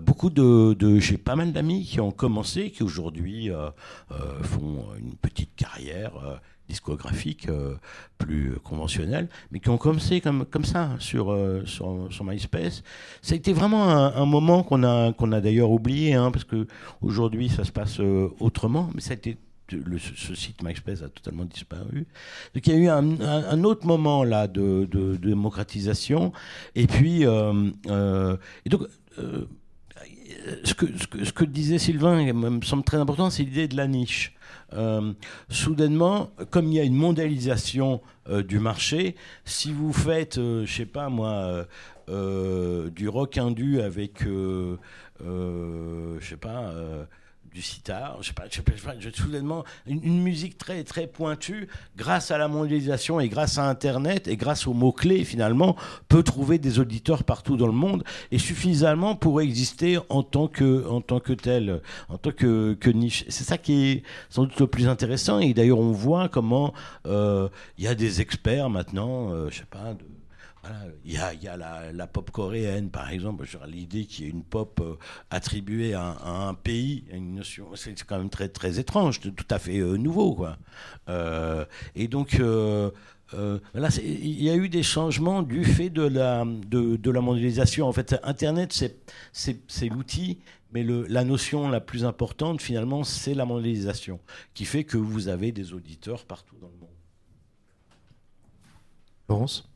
Beaucoup 0.02 0.30
de, 0.30 1.00
j'ai 1.00 1.18
pas 1.18 1.36
mal 1.36 1.54
d'amis 1.54 1.86
qui 1.86 2.02
ont 2.02 2.12
commencé, 2.12 2.72
qui 2.72 2.84
aujourd'hui 2.84 3.50
font 4.42 4.86
une 5.00 5.16
petite 5.16 5.56
carrière 5.56 6.42
euh, 6.66 6.76
discographique 6.76 7.48
euh, 7.50 7.76
plus 8.18 8.54
conventionnelle, 8.64 9.28
mais 9.52 9.60
qui 9.60 9.70
ont 9.70 9.78
commencé 9.78 10.22
comme 10.22 10.46
comme 10.46 10.66
ça 10.66 10.92
sur 11.00 11.32
euh, 11.32 11.64
sur, 11.66 12.08
sur 12.12 12.24
MySpace. 12.24 12.84
Ça 13.22 13.34
a 13.34 13.38
été 13.38 13.54
vraiment 13.54 13.90
un, 13.90 14.26
moment 14.26 14.64
qu'on 14.64 14.84
a 14.84 15.14
qu'on 15.14 15.32
a 15.32 15.42
d'ailleurs 15.42 15.72
oublié, 15.72 16.14
hein, 16.14 16.32
parce 16.32 16.44
que 16.44 16.68
aujourd'hui 17.02 17.50
ça 17.50 17.64
se 17.64 17.72
passe 17.72 18.00
euh, 18.00 18.30
autrement, 18.40 18.90
mais 18.94 19.02
ça 19.02 19.12
a 19.12 19.14
été 19.16 19.38
ce, 19.72 20.36
site 20.36 20.62
MySpace 20.64 21.02
a 21.02 21.10
totalement 21.10 21.46
disparu. 21.46 22.06
Donc 22.54 22.68
il 22.68 22.74
y 22.74 22.76
a 22.76 22.80
eu 22.80 22.88
un, 22.88 23.64
autre 23.64 23.88
moment 23.88 24.24
là 24.24 24.48
de, 24.48 24.86
démocratisation. 25.20 26.34
Et 26.76 26.86
puis, 26.86 27.26
euh, 27.26 28.38
et 28.64 28.70
donc, 28.70 28.84
ce, 30.64 30.74
que, 30.76 30.86
ce, 30.98 31.08
que, 31.08 31.26
ce 31.26 31.34
que 31.34 31.46
disait 31.46 31.80
Sylvain 31.80 32.32
me 32.32 32.62
semble 32.62 32.84
très 32.84 32.98
important, 32.98 33.32
c'est 33.32 33.42
l'idée 33.42 33.68
de 33.68 33.76
la 33.76 33.88
niche. 33.88 34.35
Euh, 34.74 35.14
soudainement, 35.50 36.32
comme 36.50 36.68
il 36.68 36.74
y 36.74 36.80
a 36.80 36.84
une 36.84 36.96
mondialisation 36.96 38.02
euh, 38.30 38.44
du 38.44 38.60
marché, 38.60 39.16
si 39.46 39.72
vous 39.72 39.94
faites, 39.94 40.38
euh, 40.38 40.66
je 40.66 40.74
sais 40.74 40.86
pas 40.86 41.10
moi, 41.10 41.66
du 42.08 43.10
rock 43.10 43.38
indu 43.38 43.82
avec, 43.82 44.24
je 44.24 44.78
sais 46.22 46.38
pas. 46.38 46.74
Euh, 47.56 47.60
du 47.60 47.62
sitar, 47.62 48.18
je 48.22 48.28
sais 48.28 48.34
pas, 48.34 48.44
je 48.50 48.56
sais 48.56 48.62
pas, 48.62 48.74
je 48.76 48.82
sais 48.82 48.86
pas, 48.88 49.00
je- 49.00 49.10
soudainement 49.10 49.64
une, 49.88 50.04
une 50.04 50.22
musique 50.22 50.58
très 50.58 50.84
très 50.84 51.08
pointue, 51.08 51.68
grâce 51.96 52.32
à 52.32 52.38
la 52.38 52.48
mondialisation 52.48 53.20
et 53.20 53.30
grâce 53.30 53.58
à 53.58 53.70
Internet 53.70 54.28
et 54.28 54.36
grâce 54.38 54.68
aux 54.68 54.74
mots 54.74 54.92
clés 54.92 55.24
finalement, 55.24 55.76
peut 56.10 56.24
trouver 56.24 56.58
des 56.60 56.80
auditeurs 56.80 57.24
partout 57.24 57.56
dans 57.58 57.68
le 57.68 57.72
monde 57.74 58.04
et 58.32 58.40
suffisamment 58.40 59.16
pour 59.16 59.42
exister 59.42 59.98
en 60.10 60.24
tant 60.24 60.48
que 60.48 60.86
en 60.88 61.02
tant 61.02 61.20
que 61.20 61.34
tel, 61.34 61.82
en 62.10 62.18
tant 62.18 62.32
que, 62.32 62.74
que 62.74 62.90
niche. 62.90 63.24
C'est 63.30 63.44
ça 63.46 63.58
qui 63.58 63.86
est 63.86 64.04
sans 64.30 64.44
doute 64.44 64.60
le 64.60 64.68
plus 64.68 64.88
intéressant 64.88 65.40
et 65.40 65.54
d'ailleurs 65.54 65.80
on 65.80 65.92
voit 65.92 66.30
comment 66.30 66.74
euh, 67.06 67.48
il 67.78 67.84
y 67.86 67.88
a 67.88 67.96
des 67.96 68.22
experts 68.22 68.70
maintenant, 68.70 69.32
euh, 69.32 69.50
je 69.50 69.60
sais 69.60 69.66
pas. 69.70 69.94
De, 69.94 70.04
il 71.04 71.14
y 71.14 71.18
a, 71.18 71.92
la, 71.92 72.08
pop 72.08 72.32
coréenne, 72.32 72.90
par 72.90 73.10
exemple. 73.10 73.46
L'idée 73.68 74.06
qu'il 74.06 74.26
y 74.26 74.28
ait 74.28 74.32
une 74.32 74.44
pop 74.44 74.80
euh, 74.82 74.96
attribuée 75.30 75.94
à, 75.94 76.18
un 76.26 76.54
pays, 76.54 77.06
c'est 77.76 78.04
quand 78.04 78.18
même 78.18 78.30
très, 78.30 78.50
très 78.50 78.80
étrange, 78.80 79.20
tout 79.20 79.48
à 79.50 79.60
fait 79.60 79.80
euh, 79.80 79.98
nouveau. 79.98 80.36
Quoi. 80.36 80.58
Euh, 81.10 81.66
et 81.96 82.08
donc, 82.08 82.40
il 82.40 82.92
y 84.44 84.50
a 84.50 84.56
eu 84.56 84.70
des 84.70 84.84
changements 84.84 85.44
du 85.44 85.64
fait 85.64 85.90
de 85.90 86.04
la, 86.04 86.46
de, 86.46 87.12
la 87.12 87.22
mondialisation. 87.22 87.88
En 87.88 87.94
fait, 87.94 88.16
Internet, 88.24 88.74
c'est- 88.74 89.90
l'outil, 89.90 90.40
mais 90.72 90.84
la 90.84 91.24
notion 91.24 91.70
la 91.70 91.82
plus 91.82 92.06
importante, 92.06 92.62
finalement, 92.62 93.04
c'est 93.04 93.34
la 93.34 93.46
mondialisation, 93.46 94.20
qui 94.54 94.66
fait 94.66 94.84
que 94.84 94.98
vous 94.98 95.28
avez 95.28 95.52
des 95.52 95.74
auditeurs 95.74 96.26
partout 96.26 96.56
dans 96.60 96.68
le 96.68 96.78
monde. 96.78 96.90
Laurence? 99.30 99.75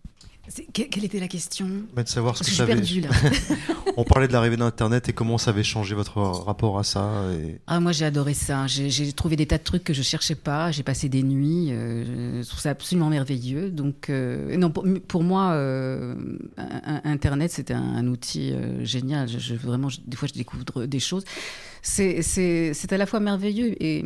Quelle 0.74 1.06
était 1.06 1.20
la 1.20 1.28
question 1.28 1.68
Mais 1.96 2.04
de 2.04 2.10
savoir 2.10 2.36
ce 2.38 2.44
que 2.44 2.50
que. 2.50 3.08
On 3.98 4.04
parlait 4.04 4.28
de 4.28 4.34
l'arrivée 4.34 4.58
d'Internet 4.58 5.10
et 5.10 5.14
comment 5.14 5.38
ça 5.38 5.52
avait 5.52 5.64
changé 5.64 5.94
votre 5.96 6.18
rapport 6.20 6.80
à 6.80 6.84
ça. 6.84 7.12
Et... 7.34 7.60
Ah, 7.68 7.80
moi 7.80 7.92
j'ai 7.92 8.06
adoré 8.06 8.34
ça. 8.34 8.66
J'ai 8.68 9.12
trouvé 9.14 9.36
des 9.36 9.46
tas 9.46 9.58
de 9.58 9.64
trucs 9.64 9.84
que 9.84 9.94
je 9.94 10.02
cherchais 10.02 10.36
pas. 10.36 10.72
J'ai 10.72 10.84
passé 10.84 11.10
des 11.10 11.22
nuits. 11.24 11.68
euh, 11.72 12.42
je 12.42 12.48
trouve 12.48 12.60
ça 12.62 12.70
absolument 12.72 13.10
merveilleux. 13.10 13.70
Donc, 13.70 14.10
euh, 14.10 14.56
non, 14.58 14.72
pour, 14.72 14.86
pour 15.08 15.24
moi, 15.24 15.52
euh, 15.52 16.16
Internet 17.04 17.52
c'était 17.52 17.74
un, 17.74 17.82
un 17.96 18.08
outil 18.08 18.54
génial. 18.82 19.28
Je, 19.28 19.40
je- 19.40 19.56
vraiment, 19.56 19.90
je- 19.90 20.00
des 20.06 20.16
fois, 20.18 20.28
je 20.28 20.38
découvre 20.38 20.64
des 20.86 21.00
choses. 21.00 21.24
C'est 21.82 22.92
à 22.92 22.98
la 22.98 23.06
fois 23.06 23.20
merveilleux 23.20 23.76
et, 23.82 24.04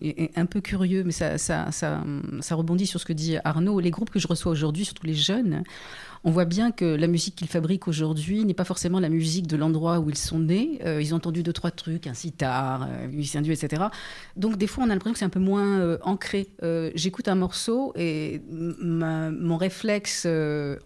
et- 0.00 0.24
et 0.24 0.30
un 0.36 0.46
peu 0.46 0.60
curieux, 0.60 1.04
mais 1.04 1.12
ça, 1.12 1.38
ça, 1.38 1.70
ça, 1.72 2.02
ça 2.40 2.54
rebondit 2.54 2.86
sur 2.86 3.00
ce 3.00 3.04
que 3.06 3.12
dit 3.12 3.36
Arnaud. 3.44 3.80
Les 3.80 3.90
groupes 3.90 4.10
que 4.10 4.18
je 4.18 4.28
reçois 4.28 4.52
aujourd'hui, 4.52 4.84
surtout 4.84 5.06
les 5.06 5.14
jeunes, 5.14 5.62
on 6.24 6.30
voit 6.30 6.44
bien 6.44 6.70
que 6.70 6.84
la 6.84 7.06
musique 7.06 7.36
qu'ils 7.36 7.48
fabriquent 7.48 7.88
aujourd'hui 7.88 8.44
n'est 8.44 8.54
pas 8.54 8.64
forcément 8.64 9.00
la 9.00 9.08
musique 9.08 9.46
de 9.46 9.56
l'endroit 9.56 9.98
où 10.00 10.10
ils 10.10 10.18
sont 10.18 10.38
nés. 10.38 10.80
Euh, 10.84 11.00
ils 11.00 11.14
ont 11.14 11.18
entendu 11.18 11.42
deux, 11.42 11.52
trois 11.52 11.70
trucs, 11.70 12.06
un 12.06 12.14
sitar, 12.14 12.82
euh, 12.82 13.08
musicien 13.08 13.42
etc. 13.42 13.84
Donc 14.36 14.56
des 14.56 14.66
fois, 14.66 14.84
on 14.84 14.90
a 14.90 14.90
l'impression 14.90 15.12
que 15.12 15.18
c'est 15.18 15.24
un 15.24 15.30
peu 15.30 15.40
moins 15.40 15.78
euh, 15.78 15.98
ancré. 16.02 16.48
Euh, 16.62 16.90
J'écoute 16.94 17.28
un 17.28 17.34
morceau 17.34 17.92
et 17.96 18.42
mon 18.50 19.56
réflexe 19.56 20.26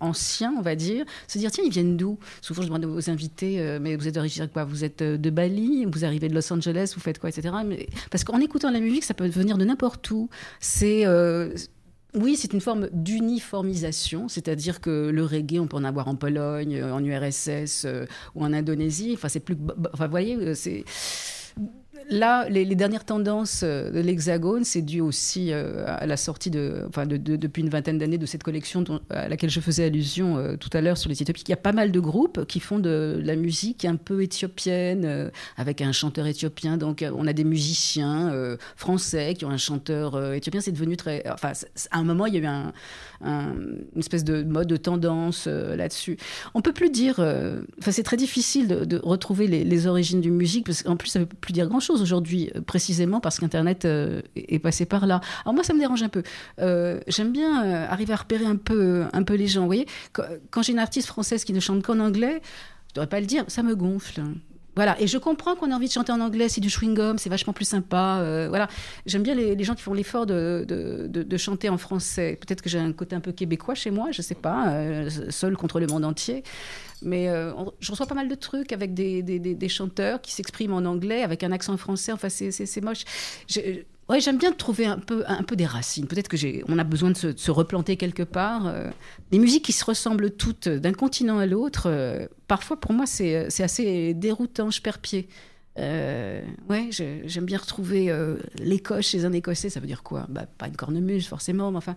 ancien, 0.00 0.54
on 0.56 0.62
va 0.62 0.74
dire, 0.74 1.04
se 1.28 1.38
dire, 1.38 1.50
tiens, 1.50 1.64
ils 1.66 1.72
viennent 1.72 1.96
d'où? 1.96 2.18
Souvent, 2.40 2.62
je 2.62 2.68
demande 2.68 2.84
aux 2.84 3.10
invités, 3.10 3.78
mais 3.80 3.96
vous 3.96 4.08
êtes 4.08 4.14
d'origine 4.14 4.48
quoi 4.48 4.64
Vous 4.64 4.84
êtes 4.84 5.02
de 5.02 5.30
Bali 5.30 5.86
Vous 5.86 6.04
arrivez 6.04 6.28
de 6.28 6.34
Los 6.34 6.52
Angeles 6.52 6.92
Vous 6.94 7.00
faites 7.00 7.18
quoi 7.18 7.30
etc. 7.30 7.54
Parce 8.10 8.24
qu'en 8.24 8.38
écoutant 8.40 8.70
la 8.70 8.80
musique, 8.80 9.04
ça 9.04 9.14
peut 9.14 9.26
venir 9.26 9.58
de 9.58 9.64
n'importe 9.64 10.10
où. 10.10 10.28
C'est... 10.60 11.06
oui, 12.14 12.36
c'est 12.36 12.52
une 12.52 12.60
forme 12.60 12.88
d'uniformisation, 12.92 14.28
c'est-à-dire 14.28 14.80
que 14.82 15.08
le 15.10 15.24
reggae, 15.24 15.58
on 15.58 15.66
peut 15.66 15.78
en 15.78 15.84
avoir 15.84 16.08
en 16.08 16.14
Pologne, 16.14 16.82
en 16.82 17.02
URSS 17.02 17.84
euh, 17.86 18.06
ou 18.34 18.44
en 18.44 18.52
Indonésie. 18.52 19.12
Enfin, 19.14 19.28
c'est 19.28 19.40
plus. 19.40 19.56
Enfin, 19.94 20.08
voyez, 20.08 20.36
euh, 20.36 20.54
c'est. 20.54 20.84
Là, 22.10 22.48
les, 22.48 22.64
dernières 22.74 23.04
tendances 23.04 23.62
euh, 23.64 23.90
de 23.90 24.00
l'Hexagone, 24.00 24.64
c'est 24.64 24.82
dû 24.82 25.00
aussi 25.00 25.52
euh, 25.52 25.84
à 25.86 26.06
la 26.06 26.16
sortie 26.16 26.50
de, 26.50 26.84
enfin, 26.88 27.06
de- 27.06 27.16
de- 27.16 27.36
depuis 27.36 27.62
une 27.62 27.68
vingtaine 27.70 27.98
d'années 27.98 28.18
de 28.18 28.26
cette 28.26 28.42
collection 28.42 28.84
à 29.10 29.28
laquelle 29.28 29.50
je 29.50 29.60
faisais 29.60 29.84
allusion 29.84 30.36
euh, 30.38 30.56
tout 30.56 30.70
à 30.72 30.80
l'heure 30.80 30.96
sur 30.98 31.08
les 31.08 31.20
Éthiopiques. 31.20 31.48
Il 31.48 31.52
y 31.52 31.54
a 31.54 31.58
pas 31.58 31.72
mal 31.72 31.92
de 31.92 32.00
groupes 32.00 32.44
qui 32.46 32.60
font 32.60 32.78
de 32.78 33.20
la 33.24 33.36
musique 33.36 33.84
un 33.84 33.96
peu 33.96 34.22
éthiopienne, 34.22 35.30
avec 35.56 35.80
un 35.82 35.92
chanteur 35.92 36.26
éthiopien. 36.26 36.76
Donc, 36.76 37.04
on 37.16 37.26
a 37.26 37.32
des 37.32 37.44
musiciens 37.44 38.32
français 38.76 39.34
qui 39.34 39.44
ont 39.44 39.50
un 39.50 39.56
chanteur 39.56 40.32
éthiopien. 40.34 40.60
C'est 40.60 40.72
devenu 40.72 40.96
très. 40.96 41.22
Enfin, 41.30 41.52
à 41.90 41.98
un 41.98 42.04
moment, 42.04 42.26
il 42.26 42.34
y 42.34 42.38
a 42.38 42.40
eu 42.40 42.46
un, 42.46 42.72
un- 43.22 43.52
une 43.94 43.98
espèce 43.98 44.24
de 44.24 44.42
mode 44.42 44.68
de 44.68 44.76
tendance 44.76 45.46
là-dessus. 45.46 46.16
On 46.54 46.62
peut 46.62 46.72
plus 46.72 46.90
dire. 46.90 47.18
Enfin, 47.78 47.90
c'est 47.92 48.02
très 48.02 48.16
difficile 48.16 48.68
de, 48.68 48.84
de 48.84 49.00
retrouver 49.02 49.46
les, 49.46 49.64
les 49.64 49.86
origines 49.86 50.20
du 50.20 50.30
musique 50.30 50.66
parce 50.66 50.82
qu'en 50.82 50.96
plus, 50.96 51.08
ça 51.08 51.18
ne 51.18 51.24
veut 51.24 51.30
plus 51.40 51.52
dire 51.52 51.66
grand-chose 51.68 51.91
aujourd'hui, 52.00 52.50
euh, 52.54 52.60
précisément 52.60 53.20
parce 53.20 53.38
qu'Internet 53.38 53.84
euh, 53.84 54.22
est 54.36 54.58
passé 54.58 54.86
par 54.86 55.06
là. 55.06 55.20
Alors 55.44 55.54
moi, 55.54 55.64
ça 55.64 55.74
me 55.74 55.78
dérange 55.78 56.02
un 56.02 56.08
peu. 56.08 56.22
Euh, 56.60 57.00
J'aime 57.08 57.32
bien 57.32 57.62
arriver 57.88 58.12
à 58.12 58.16
repérer 58.16 58.46
un 58.46 58.56
peu, 58.56 59.04
un 59.12 59.22
peu 59.22 59.34
les 59.34 59.46
gens. 59.46 59.60
Vous 59.60 59.66
voyez, 59.66 59.86
quand, 60.12 60.62
j'ai 60.62 60.72
une 60.72 60.78
artiste 60.78 61.08
française 61.08 61.44
qui 61.44 61.52
ne 61.52 61.60
chante 61.60 61.82
qu'en 61.82 61.98
anglais, 61.98 62.40
je 62.88 62.94
devrais 62.94 63.08
pas 63.08 63.20
le 63.20 63.26
dire, 63.26 63.44
ça 63.48 63.62
me 63.62 63.74
gonfle. 63.74 64.22
Voilà, 64.74 64.98
et 65.00 65.06
je 65.06 65.18
comprends 65.18 65.54
qu'on 65.54 65.70
a 65.70 65.74
envie 65.74 65.88
de 65.88 65.92
chanter 65.92 66.12
en 66.12 66.20
anglais, 66.20 66.48
c'est 66.48 66.62
du 66.62 66.68
chewing-gum, 66.68 67.18
c'est 67.18 67.28
vachement 67.28 67.52
plus 67.52 67.66
sympa. 67.66 68.20
euh, 68.20 68.46
voilà, 68.48 68.68
j'aime 69.04 69.22
bien 69.22 69.34
les, 69.34 69.62
gens 69.64 69.74
qui 69.74 69.82
font 69.82 69.92
l'effort 69.92 70.24
de, 70.24 70.64
de, 70.66 71.06
de- 71.08 71.36
chanter 71.36 71.68
en 71.68 71.76
français. 71.76 72.38
Peut-être 72.40 72.62
que 72.62 72.70
j'ai 72.70 72.78
un 72.78 72.92
côté 72.92 73.14
un 73.14 73.20
peu 73.20 73.32
québécois 73.32 73.74
chez 73.74 73.90
moi, 73.90 74.08
je 74.12 74.22
sais 74.22 74.34
pas, 74.34 74.70
euh, 74.72 75.10
seul 75.28 75.56
contre 75.58 75.78
le 75.78 75.86
monde 75.88 76.04
entier. 76.06 76.42
Mais 77.02 77.28
euh, 77.28 77.52
je 77.80 77.90
reçois 77.90 78.06
pas 78.06 78.14
mal 78.14 78.28
de 78.28 78.34
trucs 78.34 78.72
avec 78.72 78.94
des, 78.94 79.22
des, 79.22 79.38
des- 79.38 79.68
chanteurs 79.68 80.20
qui 80.22 80.32
s'expriment 80.32 80.74
en 80.74 80.84
anglais 80.86 81.22
avec 81.22 81.42
un 81.42 81.52
accent 81.52 81.76
français. 81.76 82.12
Enfin, 82.12 82.28
c'est- 82.30 82.80
moche. 82.80 83.04
Ouais, 84.12 84.20
j'aime 84.20 84.36
bien 84.36 84.52
trouver 84.52 84.84
un 84.84 84.98
peu, 84.98 85.24
un 85.26 85.42
peu 85.42 85.56
des 85.56 85.64
racines. 85.64 86.06
Peut-être 86.06 86.28
que 86.28 86.36
j'ai, 86.36 86.62
on 86.68 86.78
a 86.78 86.84
besoin 86.84 87.12
de 87.12 87.16
se, 87.16 87.50
replanter 87.50 87.96
quelque 87.96 88.22
part. 88.22 88.66
euh. 88.66 88.90
Les 89.30 89.38
musiques 89.38 89.64
qui 89.64 89.72
se 89.72 89.86
ressemblent 89.86 90.30
toutes 90.32 90.68
d'un 90.68 90.92
continent 90.92 91.38
à 91.38 91.46
l'autre, 91.46 91.84
euh, 91.86 92.26
parfois 92.46 92.78
pour 92.78 92.92
moi 92.92 93.06
c'est 93.06 93.46
assez 93.62 94.12
déroutant, 94.12 94.70
je 94.70 94.82
perds 94.82 94.98
pied. 94.98 95.28
Euh, 95.78 96.42
ouais, 96.68 96.90
j'aime 96.90 97.46
bien 97.46 97.56
retrouver 97.56 98.10
euh, 98.10 98.36
l'Écosse 98.58 99.06
chez 99.06 99.24
un 99.24 99.32
Écossais. 99.32 99.70
Ça 99.70 99.80
veut 99.80 99.86
dire 99.86 100.02
quoi? 100.02 100.26
Bah, 100.28 100.44
Pas 100.58 100.68
une 100.68 100.76
cornemuse 100.76 101.26
forcément, 101.26 101.70
mais 101.70 101.78
enfin. 101.78 101.96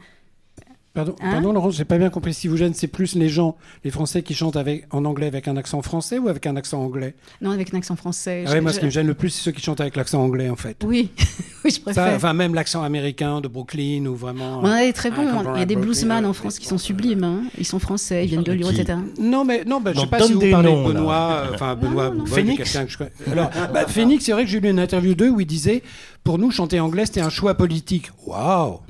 Pardon, 0.96 1.14
Hein 1.22 1.32
pardon 1.32 1.52
Laurent, 1.52 1.70
j'ai 1.72 1.86
pas 1.86 1.98
bien 1.98 2.10
compris. 2.10 2.34
Si 2.34 2.48
vous 2.48 2.56
gêne, 2.58 2.74
c'est 2.74 2.88
plus 2.88 3.16
les 3.16 3.30
gens, 3.30 3.58
les 3.84 3.92
Français 3.92 4.24
qui 4.24 4.34
chantent 4.34 4.56
avec, 4.56 4.88
en 4.92 5.04
anglais 5.06 5.28
avec 5.28 5.48
un 5.48 5.58
accent 5.58 5.82
français 5.82 6.18
ou 6.20 6.30
avec 6.30 6.48
un 6.48 6.56
accent 6.56 6.82
anglais? 6.82 7.14
Non, 7.42 7.52
avec 7.52 7.74
un 7.74 7.78
accent 7.78 7.96
français. 7.96 8.46
ah 8.48 8.52
ouais, 8.52 8.56
Je- 8.58 8.62
Moi, 8.62 8.72
je- 8.72 8.76
ce 8.76 8.80
qui 8.80 8.86
me 8.86 8.92
gêne 8.92 9.06
le 9.08 9.14
plus, 9.14 9.30
c'est 9.30 9.42
ceux 9.44 9.52
qui 9.52 9.62
chantent 9.62 9.82
avec 9.82 9.96
l'accent 9.98 10.22
anglais, 10.24 10.50
en 10.50 10.56
fait. 10.56 10.78
Oui, 10.86 11.10
oui, 11.66 11.72
je 11.72 11.82
préfère. 11.82 12.08
Ça, 12.12 12.16
enfin, 12.16 12.34
même 12.34 12.56
l'accent 12.56 12.82
américain 12.82 13.42
de 13.42 13.48
Brooklyn 13.50 14.06
ou 14.06 14.16
vraiment. 14.16 14.60
On 14.60 14.64
en 14.64 14.72
a 14.72 14.86
des 14.86 14.94
très 14.94 15.10
Ah, 15.12 15.16
comme 15.16 15.26
Il 15.56 15.60
y 15.60 15.62
a 15.62 15.66
des 15.66 15.76
Brooklyn, 15.76 15.82
bluesmen 15.82 16.26
euh, 16.26 16.30
en 16.30 16.34
France 16.34 16.60
qui 16.60 16.66
sont 16.66 16.78
sublimes. 16.78 17.24
hein. 17.26 17.42
Ils 17.58 17.66
sont 17.66 17.80
français, 17.80 18.24
ils 18.24 18.30
viennent 18.30 18.44
de 18.44 18.54
Lyon, 18.54 18.70
etc. 18.72 18.98
Non, 19.20 19.44
mais 19.44 19.64
non, 19.66 19.82
bah, 19.82 19.92
je 19.94 20.00
sais 20.00 20.08
pas 20.08 20.22
si 20.22 20.32
vous 20.34 20.40
parlez 20.50 20.72
noms, 20.72 20.88
de. 20.88 20.94
Benoît. 20.94 21.44
euh, 21.50 21.54
Enfin, 21.56 21.76
Benoît. 21.76 22.06
non, 22.10 22.16
non. 22.16 22.24
Bourgogne, 22.24 22.56
Phoenix 22.56 22.78
je. 22.88 23.32
Alors, 23.32 23.50
bah, 23.74 23.86
Phoenix, 23.88 24.24
c'est 24.26 24.32
vrai 24.32 24.46
que 24.46 24.50
j'ai 24.50 24.60
lu 24.62 24.70
une 24.70 24.80
interview 24.80 25.14
d'eux 25.14 25.30
où 25.30 25.42
il 25.42 25.46
disait 25.46 25.84
pour 26.24 26.38
nous, 26.40 26.52
chanter 26.52 26.80
anglais, 26.80 27.06
c'était 27.06 27.22
un 27.22 27.30
choix 27.30 27.54
politique. 27.56 28.12
Waouh 28.26 28.80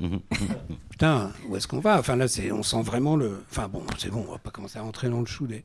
Putain, 0.96 1.30
où 1.48 1.56
est-ce 1.56 1.68
qu'on 1.68 1.80
va? 1.80 1.98
Enfin, 1.98 2.16
là, 2.16 2.26
c'est, 2.26 2.50
on 2.52 2.62
sent 2.62 2.80
vraiment 2.82 3.16
le. 3.16 3.42
Enfin, 3.50 3.68
bon, 3.68 3.82
c'est 3.98 4.10
bon, 4.10 4.24
on 4.26 4.32
va 4.32 4.38
pas 4.38 4.50
commencer 4.50 4.78
à 4.78 4.82
rentrer 4.82 5.10
dans 5.10 5.20
le 5.20 5.26
chou 5.26 5.46
des. 5.46 5.62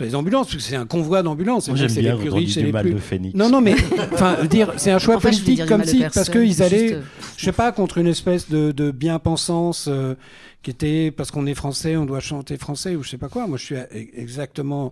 les 0.00 0.14
ambulances, 0.14 0.46
parce 0.46 0.56
que 0.56 0.62
c'est 0.62 0.76
un 0.76 0.86
convoi 0.86 1.22
d'ambulances. 1.22 1.66
C'est 1.66 1.72
bien 1.74 1.86
les 2.14 2.16
plus 2.16 2.30
riches 2.30 2.56
et 2.56 2.60
du 2.60 2.66
les 2.66 2.72
mal 2.72 2.84
plus. 2.86 2.94
de 2.94 2.98
Phoenix. 2.98 3.36
Non, 3.36 3.50
non, 3.50 3.60
mais 3.60 3.74
enfin, 4.14 4.42
dire, 4.44 4.72
c'est 4.78 4.90
un 4.90 4.98
choix 4.98 5.16
voulais 5.16 5.30
politique 5.30 5.66
comme 5.66 5.84
si, 5.84 6.00
parce 6.00 6.30
qu'ils 6.30 6.62
allaient, 6.62 6.94
euh, 6.94 7.02
je 7.36 7.44
sais 7.44 7.52
pas, 7.52 7.70
contre 7.70 7.98
une 7.98 8.06
espèce 8.06 8.48
de, 8.48 8.72
de 8.72 8.90
bien-pensance 8.90 9.88
euh, 9.88 10.14
qui 10.62 10.70
était 10.70 11.10
parce 11.10 11.30
qu'on 11.30 11.44
est 11.46 11.54
français, 11.54 11.98
on 11.98 12.06
doit 12.06 12.20
chanter 12.20 12.56
français 12.56 12.96
ou 12.96 13.02
je 13.02 13.10
sais 13.10 13.18
pas 13.18 13.28
quoi. 13.28 13.46
Moi, 13.46 13.58
je 13.58 13.64
suis 13.64 13.74
e- 13.74 13.86
exactement. 13.92 14.90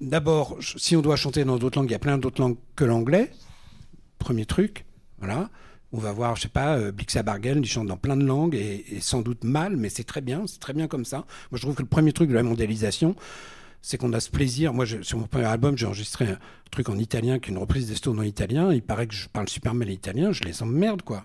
D'abord, 0.00 0.56
si 0.60 0.96
on 0.96 1.02
doit 1.02 1.16
chanter 1.16 1.44
dans 1.44 1.58
d'autres 1.58 1.78
langues, 1.78 1.90
il 1.90 1.92
y 1.92 1.96
a 1.96 1.98
plein 1.98 2.16
d'autres 2.16 2.40
langues 2.40 2.56
que 2.76 2.84
l'anglais. 2.86 3.30
Premier 4.18 4.46
truc, 4.46 4.86
voilà. 5.18 5.50
On 5.92 5.98
va 5.98 6.12
voir, 6.12 6.36
je 6.36 6.42
sais 6.42 6.48
pas, 6.48 6.76
euh, 6.76 6.92
Blixa 6.92 7.22
Bargeld, 7.22 7.64
il 7.64 7.68
chante 7.68 7.86
dans 7.86 7.96
plein 7.96 8.16
de 8.16 8.24
langues 8.24 8.54
et, 8.54 8.84
sans 9.00 9.22
doute 9.22 9.44
mal, 9.44 9.76
mais 9.76 9.88
c'est 9.88 10.04
très 10.04 10.20
bien, 10.20 10.44
c'est 10.46 10.58
très 10.58 10.72
bien 10.72 10.88
comme 10.88 11.04
ça. 11.04 11.18
Moi, 11.50 11.58
je 11.58 11.60
trouve 11.62 11.74
que 11.74 11.82
le 11.82 11.88
premier 11.88 12.12
truc 12.12 12.28
de 12.28 12.34
la 12.34 12.42
mondialisation, 12.42 13.14
c'est 13.82 13.96
qu'on 13.96 14.12
a 14.12 14.20
ce 14.20 14.30
plaisir. 14.30 14.74
Moi, 14.74 14.84
sur 15.02 15.18
mon 15.18 15.26
premier 15.26 15.44
album, 15.44 15.78
j'ai 15.78 15.86
enregistré 15.86 16.26
un 16.26 16.38
truc 16.70 16.88
en 16.88 16.98
italien, 16.98 17.38
qui 17.38 17.50
est 17.50 17.52
une 17.52 17.58
reprise 17.58 17.88
des 17.88 17.94
Stones 17.94 18.18
en 18.18 18.22
italien. 18.22 18.72
Il 18.72 18.82
paraît 18.82 19.06
que 19.06 19.14
je 19.14 19.28
parle 19.28 19.48
super 19.48 19.74
mal 19.74 19.88
italien, 19.88 20.32
je 20.32 20.42
les 20.42 20.62
emmerde, 20.62 21.02
quoi. 21.02 21.24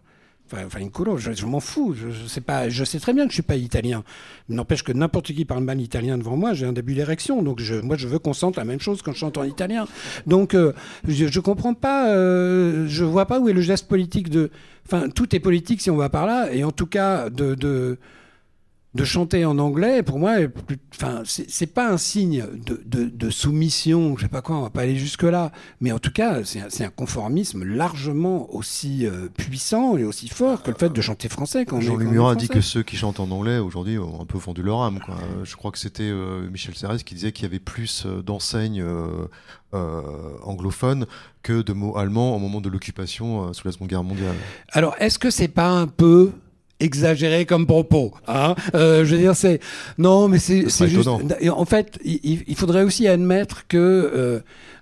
Enfin, 0.65 0.79
une 0.79 0.91
colo, 0.91 1.17
je, 1.17 1.45
m'en 1.45 1.59
fous. 1.59 1.95
Je, 1.95 2.27
sais 2.27 2.41
pas, 2.41 2.69
je 2.69 2.83
sais 2.83 2.99
très 2.99 3.13
bien 3.13 3.25
que 3.25 3.31
je 3.31 3.35
suis 3.35 3.43
pas 3.43 3.55
italien. 3.55 4.03
N'empêche 4.49 4.83
que 4.83 4.91
n'importe 4.91 5.27
qui 5.27 5.45
parle 5.45 5.63
mal 5.63 5.79
italien 5.79 6.17
devant 6.17 6.35
moi, 6.35 6.53
j'ai 6.53 6.65
un 6.65 6.73
début 6.73 6.93
d'érection. 6.93 7.41
Donc, 7.41 7.61
moi, 7.83 7.97
je 7.97 8.07
veux 8.07 8.19
qu'on 8.19 8.33
sente 8.33 8.57
la 8.57 8.65
même 8.65 8.79
chose 8.79 9.01
quand 9.01 9.13
je 9.13 9.19
chante 9.19 9.37
en 9.37 9.43
italien. 9.43 9.87
Donc, 10.27 10.53
euh, 10.53 10.73
je, 11.07 11.27
je 11.27 11.39
comprends 11.39 11.73
pas, 11.73 12.09
euh, 12.09 12.87
je 12.87 13.03
vois 13.03 13.25
pas 13.25 13.39
où 13.39 13.49
est 13.49 13.53
le 13.53 13.61
geste 13.61 13.87
politique 13.87 14.29
de. 14.29 14.51
Enfin, 14.85 15.09
tout 15.09 15.35
est 15.35 15.39
politique 15.39 15.81
si 15.81 15.89
on 15.89 15.97
va 15.97 16.09
par 16.09 16.25
là. 16.25 16.51
Et 16.53 16.63
en 16.63 16.71
tout 16.71 16.87
cas, 16.87 17.29
de 17.29 17.97
de 18.93 19.03
chanter 19.05 19.45
en 19.45 19.57
anglais, 19.57 20.03
pour 20.03 20.19
moi, 20.19 20.33
enfin, 20.93 21.23
c'est 21.25 21.73
pas 21.73 21.89
un 21.89 21.97
signe 21.97 22.45
de, 22.65 22.81
de, 22.85 23.05
de 23.05 23.29
soumission, 23.29 24.17
je 24.17 24.23
sais 24.23 24.29
pas 24.29 24.41
quoi, 24.41 24.57
on 24.57 24.61
va 24.61 24.69
pas 24.69 24.81
aller 24.81 24.97
jusque 24.97 25.23
là, 25.23 25.51
mais 25.79 25.91
en 25.91 25.99
tout 25.99 26.11
cas, 26.11 26.43
c'est 26.43 26.83
un, 26.83 26.89
conformisme 26.89 27.63
largement 27.63 28.53
aussi 28.53 29.05
euh, 29.05 29.29
puissant 29.29 29.97
et 29.97 30.03
aussi 30.03 30.27
fort 30.27 30.61
que 30.61 30.71
le 30.71 30.77
fait 30.77 30.91
de 30.91 31.01
chanter 31.01 31.29
français 31.29 31.65
quand 31.65 31.79
est 31.79 31.89
Murat 31.89 32.35
dit 32.35 32.49
que 32.49 32.61
ceux 32.61 32.83
qui 32.83 32.97
chantent 32.97 33.19
en 33.19 33.31
anglais 33.31 33.59
aujourd'hui 33.59 33.97
ont 33.97 34.21
un 34.21 34.25
peu 34.25 34.37
vendu 34.37 34.61
leur 34.61 34.81
âme. 34.81 34.99
Quoi. 34.99 35.15
Je 35.43 35.55
crois 35.55 35.71
que 35.71 35.77
c'était 35.77 36.03
euh, 36.03 36.49
Michel 36.49 36.75
Serres 36.75 37.03
qui 37.03 37.15
disait 37.15 37.31
qu'il 37.31 37.43
y 37.43 37.45
avait 37.47 37.59
plus 37.59 38.03
euh, 38.05 38.21
d'enseignes 38.21 38.81
euh, 38.81 39.27
euh, 39.73 40.01
anglophones 40.43 41.05
que 41.43 41.61
de 41.61 41.73
mots 41.73 41.97
allemands 41.97 42.35
au 42.35 42.39
moment 42.39 42.61
de 42.61 42.69
l'occupation 42.69 43.53
sous 43.53 43.67
la 43.67 43.71
Seconde 43.71 43.87
Guerre 43.87 44.03
mondiale. 44.03 44.35
Alors, 44.69 44.95
est-ce 44.99 45.17
que 45.17 45.29
c'est 45.29 45.47
pas 45.47 45.69
un 45.69 45.87
peu 45.87 46.31
exagéré 46.81 47.45
comme 47.45 47.65
propos 47.65 48.13
hein 48.27 48.55
Euh, 48.75 49.05
Je 49.05 49.15
veux 49.15 49.21
dire, 49.21 49.35
c'est 49.35 49.59
non, 49.97 50.27
mais 50.27 50.39
c'est 50.39 50.67
juste. 50.87 51.07
En 51.07 51.65
fait, 51.65 51.99
il, 52.03 52.43
il 52.47 52.55
faudrait 52.55 52.83
aussi 52.83 53.07
admettre 53.07 53.67
que 53.67 53.77
euh, 53.77 54.39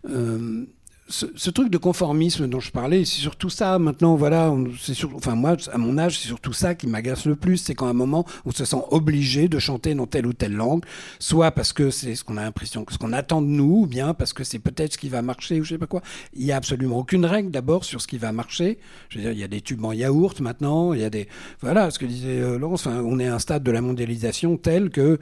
euh, 0.10 0.66
ce, 1.10 1.49
truc 1.49 1.70
de 1.70 1.78
conformisme 1.78 2.47
dont 2.47 2.60
je 2.60 2.72
parlais, 2.72 3.03
c'est 3.03 3.22
surtout 3.22 3.49
ça. 3.49 3.80
Maintenant, 3.80 4.16
voilà, 4.16 4.53
c'est 4.80 4.93
sur, 4.93 5.16
enfin 5.16 5.36
moi, 5.36 5.57
à 5.72 5.78
mon 5.78 5.97
âge, 5.97 6.20
c'est 6.20 6.28
surtout 6.28 6.53
ça 6.53 6.76
qui 6.76 6.88
m'agace 6.88 7.26
le 7.26 7.36
plus, 7.36 7.57
c'est 7.57 7.74
quand 7.74 7.88
à 7.88 7.89
un 7.89 7.93
moment 7.93 8.26
on 8.45 8.51
se 8.51 8.64
sent 8.64 8.82
obligé 8.91 9.47
de 9.47 9.60
chanter 9.60 9.95
dans 9.95 10.05
telle 10.05 10.28
ou 10.28 10.34
telle 10.34 10.53
langue, 10.53 10.86
soit 11.18 11.51
parce 11.51 11.74
que 11.74 11.89
c'est 11.89 12.16
ce 12.16 12.24
qu'on 12.24 12.38
a 12.38 12.43
l'impression, 12.43 12.86
ce 12.89 12.97
qu'on 12.97 13.14
attend 13.14 13.41
de 13.41 13.47
nous, 13.47 13.82
ou 13.82 13.88
bien 13.88 14.14
parce 14.14 14.34
que 14.34 14.43
c'est 14.43 14.60
peut-être 14.60 14.93
ce 14.93 14.97
qui 14.97 15.10
va 15.10 15.22
marcher 15.22 15.60
ou 15.60 15.64
je 15.64 15.70
sais 15.70 15.78
pas 15.78 15.88
quoi. 15.88 16.01
Il 16.34 16.45
y 16.45 16.51
a 16.51 16.55
absolument 16.55 16.99
aucune 16.99 17.26
règle 17.26 17.49
d'abord 17.49 17.86
sur 17.86 18.01
ce 18.01 18.07
qui 18.07 18.18
va 18.18 18.32
marcher. 18.32 18.78
Je 19.10 19.18
veux 19.18 19.24
dire, 19.24 19.32
il 19.32 19.39
y 19.39 19.43
a 19.43 19.47
des 19.47 19.62
tubes 19.62 19.84
en 19.84 19.93
yaourt 19.93 20.39
maintenant, 20.41 20.93
il 20.93 21.01
y 21.01 21.05
a 21.05 21.10
des, 21.10 21.28
voilà, 21.62 21.89
ce 21.89 21.97
que 21.97 22.05
disait 22.05 22.39
euh, 22.39 22.60
Laurence. 22.60 22.86
Enfin, 22.86 23.01
on 23.03 23.20
est 23.20 23.28
à 23.28 23.36
un 23.36 23.39
stade 23.39 23.64
de 23.64 23.72
la 23.72 23.82
mondialisation 23.82 24.57
tel 24.57 24.89
que 24.89 25.18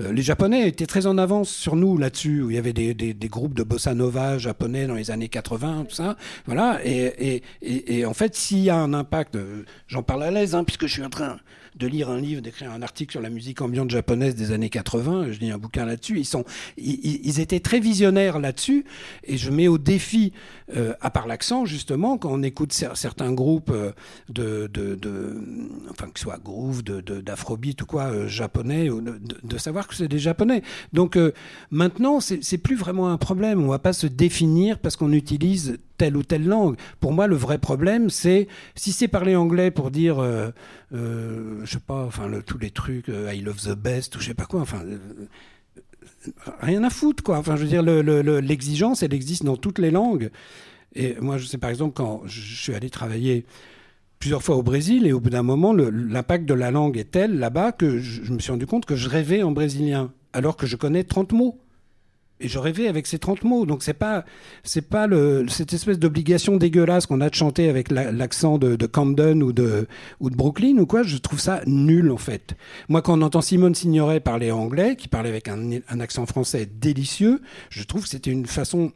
euh, 0.00 0.12
les 0.12 0.22
Japonais 0.22 0.68
étaient 0.68 0.86
très 0.86 1.06
en 1.06 1.18
avance 1.18 1.50
sur 1.50 1.74
nous 1.74 1.98
là-dessus, 1.98 2.42
où 2.42 2.50
il 2.50 2.54
y 2.54 2.58
avait 2.58 2.72
des, 2.72 2.94
des, 2.94 3.12
des 3.12 3.28
groupes 3.28 3.54
de 3.54 3.64
bossa 3.64 3.94
nova 3.94 4.38
japonais 4.38 4.86
dans 4.86 4.94
les 4.94 5.10
années 5.10 5.28
80, 5.32 5.86
tout 5.88 5.94
ça. 5.94 6.16
Voilà. 6.46 6.80
Et, 6.84 7.42
et, 7.62 7.98
et, 7.98 8.06
en 8.06 8.14
fait, 8.14 8.36
s'il 8.36 8.60
y 8.60 8.70
a 8.70 8.76
un 8.76 8.94
impact, 8.94 9.34
euh, 9.34 9.64
j'en 9.88 10.02
parle 10.02 10.22
à 10.22 10.30
l'aise, 10.30 10.54
hein, 10.54 10.62
puisque 10.64 10.86
je 10.86 10.92
suis 10.92 11.04
en 11.04 11.10
train 11.10 11.38
de 11.76 11.86
lire 11.86 12.10
un 12.10 12.20
livre, 12.20 12.42
d'écrire 12.42 12.70
un 12.70 12.82
article 12.82 13.12
sur 13.12 13.20
la 13.20 13.30
musique 13.30 13.60
ambiante 13.60 13.90
japonaise 13.90 14.34
des 14.34 14.52
années 14.52 14.68
80. 14.68 15.32
Je 15.32 15.38
lis 15.40 15.50
un 15.50 15.58
bouquin 15.58 15.86
là-dessus. 15.86 16.18
Ils 16.18 16.24
sont, 16.24 16.44
ils, 16.76 17.40
étaient 17.40 17.60
très 17.60 17.80
visionnaires 17.80 18.38
là-dessus. 18.38 18.84
Et 19.24 19.36
je 19.36 19.50
mets 19.50 19.68
au 19.68 19.78
défi, 19.78 20.32
euh, 20.76 20.94
à 21.00 21.10
part 21.10 21.26
l'accent 21.26 21.64
justement, 21.64 22.18
quand 22.18 22.30
on 22.32 22.42
écoute 22.42 22.72
cer- 22.72 22.94
certains 22.94 23.32
groupes 23.32 23.70
euh, 23.70 23.92
de, 24.28 24.70
enfin 25.90 26.06
que 26.06 26.18
ce 26.18 26.24
soit 26.24 26.38
groove, 26.42 26.82
de, 26.82 27.00
de- 27.00 27.20
d'afrobeat 27.20 27.80
ou 27.82 27.86
quoi, 27.86 28.04
euh, 28.04 28.28
japonais, 28.28 28.88
de, 28.88 29.58
savoir 29.58 29.88
que 29.88 29.94
c'est 29.94 30.08
des 30.08 30.18
japonais. 30.18 30.62
Donc 30.92 31.16
euh, 31.16 31.32
maintenant, 31.70 32.20
c'est, 32.20 32.58
plus 32.58 32.76
vraiment 32.76 33.08
un 33.08 33.16
problème. 33.16 33.62
On 33.62 33.68
va 33.68 33.78
pas 33.78 33.92
se 33.92 34.06
définir 34.06 34.78
parce 34.78 34.96
qu'on 34.96 35.12
utilise 35.12 35.78
telle 35.98 36.16
ou 36.16 36.22
telle 36.22 36.46
langue. 36.46 36.76
Pour 37.00 37.12
moi, 37.12 37.26
le 37.26 37.36
vrai 37.36 37.58
problème, 37.58 38.10
c'est 38.10 38.48
si 38.74 38.92
c'est 38.92 39.08
parler 39.08 39.36
anglais 39.36 39.70
pour 39.70 39.90
dire, 39.90 40.18
euh, 40.18 40.50
euh, 40.94 41.60
je 41.64 41.70
sais 41.72 41.78
pas, 41.80 42.04
enfin 42.04 42.30
tous 42.46 42.58
les 42.58 42.70
trucs, 42.70 43.08
euh, 43.08 43.32
I 43.32 43.40
love 43.40 43.60
the 43.62 43.76
best 43.76 44.16
ou 44.16 44.20
je 44.20 44.26
sais 44.26 44.34
pas 44.34 44.46
quoi, 44.46 44.60
enfin. 44.60 44.82
euh, 44.84 44.98
rien 46.60 46.82
à 46.84 46.90
foutre, 46.90 47.22
quoi. 47.22 47.38
Enfin, 47.38 47.56
je 47.56 47.62
veux 47.62 47.68
dire, 47.68 47.82
le- 47.82 48.02
le- 48.02 48.22
le- 48.22 48.40
l'exigence, 48.40 49.02
elle 49.02 49.14
existe 49.14 49.44
dans 49.44 49.56
toutes 49.56 49.78
les 49.78 49.90
langues. 49.90 50.30
Et 50.94 51.16
moi, 51.20 51.38
je 51.38 51.46
sais 51.46 51.58
par 51.58 51.70
exemple, 51.70 51.94
quand 51.94 52.22
je 52.26 52.40
suis 52.54 52.74
allé 52.74 52.90
travailler 52.90 53.44
plusieurs 54.18 54.42
fois 54.42 54.56
au 54.56 54.62
Brésil, 54.62 55.06
et 55.06 55.12
au 55.12 55.20
bout 55.20 55.30
d'un 55.30 55.42
moment, 55.42 55.72
l'impact 55.72 56.44
de 56.46 56.54
la 56.54 56.70
langue 56.70 56.96
est 56.96 57.10
tel 57.10 57.38
là-bas 57.38 57.72
que 57.72 57.98
je, 57.98 58.22
je 58.22 58.32
me 58.32 58.38
suis 58.38 58.52
rendu 58.52 58.66
compte 58.66 58.84
que 58.86 58.94
je 58.94 59.08
rêvais 59.08 59.42
en 59.42 59.50
brésilien, 59.52 60.12
alors 60.32 60.56
que 60.56 60.66
je 60.66 60.76
connais 60.76 61.02
30 61.04 61.32
mots. 61.32 61.58
Et 62.40 62.48
je 62.48 62.58
rêvais 62.58 62.88
avec 62.88 63.06
ces 63.06 63.20
30 63.20 63.44
mots. 63.44 63.66
Donc, 63.66 63.84
c'est 63.84 63.94
pas, 63.94 64.24
c'est 64.64 64.88
pas 64.88 65.06
le, 65.06 65.46
cette 65.48 65.72
espèce 65.72 65.98
d'obligation 66.00 66.56
dégueulasse 66.56 67.06
qu'on 67.06 67.20
a 67.20 67.30
de 67.30 67.34
chanter 67.34 67.68
avec 67.68 67.90
la- 67.92 68.10
l'accent 68.10 68.58
de, 68.58 68.74
de 68.74 68.86
Camden 68.86 69.44
ou 69.44 69.52
de, 69.52 69.86
ou 70.18 70.28
de 70.28 70.34
Brooklyn 70.34 70.78
ou 70.78 70.86
quoi. 70.86 71.04
Je 71.04 71.18
trouve 71.18 71.38
ça 71.38 71.60
nul, 71.66 72.10
en 72.10 72.16
fait. 72.16 72.54
Moi, 72.88 73.00
quand 73.00 73.16
on 73.16 73.22
entend 73.22 73.42
Simone 73.42 73.76
Signoret 73.76 74.18
parler 74.18 74.50
anglais, 74.50 74.96
qui 74.96 75.06
parlait 75.06 75.28
avec 75.28 75.46
un, 75.46 75.60
un 75.88 76.00
accent 76.00 76.26
français 76.26 76.66
délicieux, 76.80 77.40
je 77.70 77.84
trouve 77.84 78.02
que 78.02 78.08
c'était 78.08 78.32
une 78.32 78.46
façon. 78.46 78.90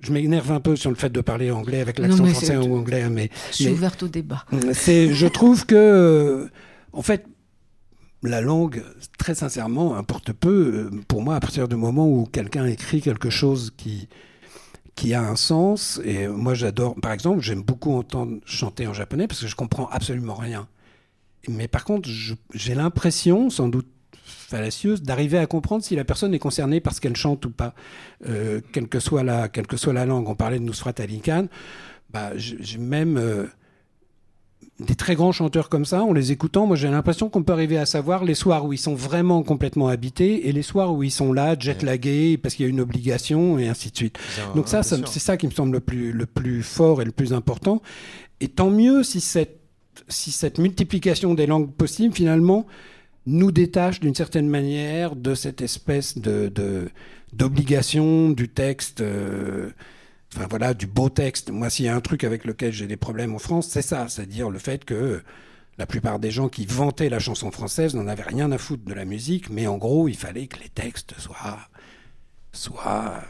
Je 0.00 0.12
m'énerve 0.12 0.52
un 0.52 0.60
peu 0.60 0.76
sur 0.76 0.90
le 0.90 0.96
fait 0.96 1.08
de 1.10 1.22
parler 1.22 1.50
anglais 1.50 1.80
avec 1.80 1.98
l'accent 1.98 2.26
français 2.26 2.58
ou 2.58 2.76
anglais, 2.76 3.08
mais 3.08 3.30
Je 3.52 3.54
suis 3.54 3.64
Mais- 3.66 3.70
ouverte 3.72 4.02
au 4.02 4.08
débat. 4.08 4.44
c'est, 4.74 5.14
je 5.14 5.26
trouve 5.26 5.64
que, 5.64 6.50
en 6.92 7.00
fait, 7.00 7.24
la 8.26 8.40
langue, 8.40 8.82
très 9.18 9.34
sincèrement, 9.34 9.96
importe 9.96 10.32
peu. 10.32 10.88
euh, 10.92 11.00
Pour 11.08 11.22
moi, 11.22 11.36
à 11.36 11.40
partir 11.40 11.68
du 11.68 11.76
moment 11.76 12.08
où 12.08 12.26
quelqu'un 12.26 12.66
écrit 12.66 13.00
quelque 13.00 13.30
chose 13.30 13.72
qui 13.76 14.08
qui 14.94 15.12
a 15.12 15.22
un 15.22 15.36
sens, 15.36 16.00
et 16.04 16.26
moi 16.26 16.54
j'adore, 16.54 16.94
par 17.02 17.12
exemple, 17.12 17.42
j'aime 17.42 17.62
beaucoup 17.62 17.92
entendre 17.92 18.38
chanter 18.46 18.86
en 18.86 18.94
japonais 18.94 19.28
parce 19.28 19.42
que 19.42 19.46
je 19.46 19.54
comprends 19.54 19.88
absolument 19.90 20.34
rien. 20.34 20.68
Mais 21.48 21.68
par 21.68 21.84
contre, 21.84 22.08
j'ai 22.54 22.74
l'impression, 22.74 23.50
sans 23.50 23.68
doute 23.68 23.86
fallacieuse, 24.24 25.02
d'arriver 25.02 25.36
à 25.36 25.46
comprendre 25.46 25.84
si 25.84 25.96
la 25.96 26.04
personne 26.04 26.32
est 26.32 26.38
concernée 26.38 26.80
par 26.80 26.94
ce 26.94 27.02
qu'elle 27.02 27.14
chante 27.14 27.44
ou 27.44 27.50
pas, 27.50 27.74
euh, 28.26 28.62
quelle, 28.72 28.88
que 28.88 28.98
soit 28.98 29.22
la, 29.22 29.48
quelle 29.48 29.66
que 29.66 29.76
soit 29.76 29.92
la 29.92 30.06
langue. 30.06 30.28
On 30.28 30.34
parlait 30.34 30.58
de 30.58 30.64
Nusrat 30.64 30.94
Ali 30.98 31.20
Khan, 31.20 31.46
bah, 32.10 32.30
j'ai 32.36 32.78
même 32.78 33.18
euh, 33.18 33.46
des 34.78 34.94
très 34.94 35.14
grands 35.14 35.32
chanteurs 35.32 35.68
comme 35.70 35.86
ça, 35.86 36.02
en 36.02 36.12
les 36.12 36.32
écoutant, 36.32 36.66
moi 36.66 36.76
j'ai 36.76 36.88
l'impression 36.90 37.30
qu'on 37.30 37.42
peut 37.42 37.52
arriver 37.54 37.78
à 37.78 37.86
savoir 37.86 38.24
les 38.24 38.34
soirs 38.34 38.66
où 38.66 38.72
ils 38.74 38.78
sont 38.78 38.94
vraiment 38.94 39.42
complètement 39.42 39.88
habités 39.88 40.48
et 40.48 40.52
les 40.52 40.60
soirs 40.62 40.92
où 40.94 41.02
ils 41.02 41.10
sont 41.10 41.32
là, 41.32 41.56
jet-lagués, 41.58 42.36
parce 42.36 42.54
qu'il 42.54 42.64
y 42.64 42.66
a 42.66 42.70
une 42.70 42.80
obligation, 42.80 43.58
et 43.58 43.68
ainsi 43.68 43.90
de 43.90 43.96
suite. 43.96 44.18
Donc 44.54 44.68
ça, 44.68 44.82
ça- 44.82 44.96
c'est 45.10 45.18
ça 45.20 45.36
qui 45.38 45.46
me 45.46 45.52
semble 45.52 45.72
le 45.72 45.80
plus, 45.80 46.12
le 46.12 46.26
plus 46.26 46.62
fort 46.62 47.00
et 47.00 47.06
le 47.06 47.12
plus 47.12 47.32
important. 47.32 47.80
Et 48.40 48.48
tant 48.48 48.68
mieux 48.70 49.02
si 49.02 49.20
cette, 49.20 49.60
si 50.08 50.30
cette 50.30 50.58
multiplication 50.58 51.32
des 51.32 51.46
langues 51.46 51.72
possibles, 51.72 52.14
finalement, 52.14 52.66
nous 53.24 53.50
détache 53.52 53.98
d'une 53.98 54.14
certaine 54.14 54.46
manière 54.48 55.16
de 55.16 55.34
cette 55.34 55.62
espèce 55.62 56.18
de- 56.18 56.52
d'obligation 57.32 58.30
du 58.30 58.48
texte, 58.48 59.00
euh, 59.00 59.70
enfin 60.34 60.46
voilà, 60.48 60.74
du 60.74 60.86
beau 60.86 61.08
texte. 61.08 61.50
Moi, 61.50 61.70
s'il 61.70 61.86
y 61.86 61.88
a 61.88 61.96
un 61.96 62.00
truc 62.00 62.24
avec 62.24 62.44
lequel 62.44 62.72
j'ai 62.72 62.86
des 62.86 62.96
problèmes 62.96 63.34
en 63.34 63.38
France, 63.38 63.68
c'est 63.68 63.82
ça, 63.82 64.08
c'est-à-dire 64.08 64.50
le 64.50 64.58
fait 64.58 64.84
que 64.84 65.22
la 65.78 65.86
plupart 65.86 66.18
des 66.18 66.30
gens 66.30 66.48
qui 66.48 66.66
vantaient 66.66 67.08
la 67.08 67.18
chanson 67.18 67.50
française 67.50 67.94
n'en 67.94 68.06
avaient 68.06 68.22
rien 68.22 68.50
à 68.50 68.58
foutre 68.58 68.84
de 68.84 68.94
la 68.94 69.04
musique, 69.04 69.50
mais 69.50 69.66
en 69.66 69.76
gros, 69.76 70.08
il 70.08 70.16
fallait 70.16 70.46
que 70.46 70.58
les 70.62 70.70
textes 70.70 71.14
soient, 71.18 71.58
soient 72.52 73.22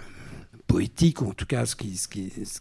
poétiques, 0.67 1.23
ou 1.23 1.31
en 1.31 1.35
tout 1.35 1.47
cas 1.47 1.67
ce 1.67 1.75
qui, 1.75 1.97
ce 1.97 2.09
qui, 2.09 2.33
ce 2.37 2.61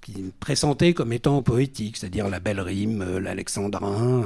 qui- 0.00 0.32
pressentait 0.38 0.92
comme 0.92 1.12
étant 1.12 1.42
poétique, 1.42 1.96
c'est-à-dire 1.96 2.28
la 2.28 2.38
belle 2.38 2.60
rime, 2.60 3.02
euh, 3.02 3.20
l'alexandrin, 3.20 4.22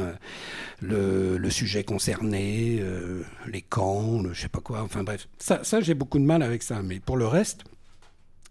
euh, 0.83 1.39
le, 1.39 1.51
sujet 1.51 1.85
concerné, 1.85 2.79
euh, 2.81 3.23
les 3.47 3.63
camps, 3.63 4.21
le 4.23 4.33
je 4.33 4.43
sais 4.43 4.49
pas 4.49 4.61
quoi, 4.61 4.83
enfin 4.83 5.05
bref. 5.05 5.29
Ça 5.39 5.81
j'ai 5.81 5.95
beaucoup 5.95 6.19
de 6.19 6.25
mal 6.25 6.43
avec 6.43 6.63
ça, 6.63 6.83
mais 6.83 7.01
pour 7.01 7.17
le 7.17 7.27
reste, 7.27 7.65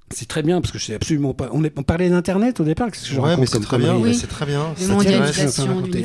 c'est 0.09 0.27
très 0.27 0.41
bien 0.41 0.61
parce 0.61 0.71
que 0.71 0.79
je 0.79 0.85
sais 0.85 0.93
absolument 0.95 1.33
pas. 1.33 1.49
On, 1.51 1.63
est- 1.63 1.77
on 1.77 1.83
parlait 1.83 2.09
d'internet 2.09 2.59
au 2.59 2.63
départ, 2.63 2.89
qu'est-ce 2.91 3.03
que 3.09 3.13
je 3.13 3.15
Ouais, 3.19 3.29
raconte 3.31 3.39
mais 3.41 3.45
c'est 3.45 3.59
très 3.59 3.77
bien. 3.77 3.95
Oui. 3.97 4.15
C'est 4.15 4.27
très 4.27 4.45
bien. 4.45 4.73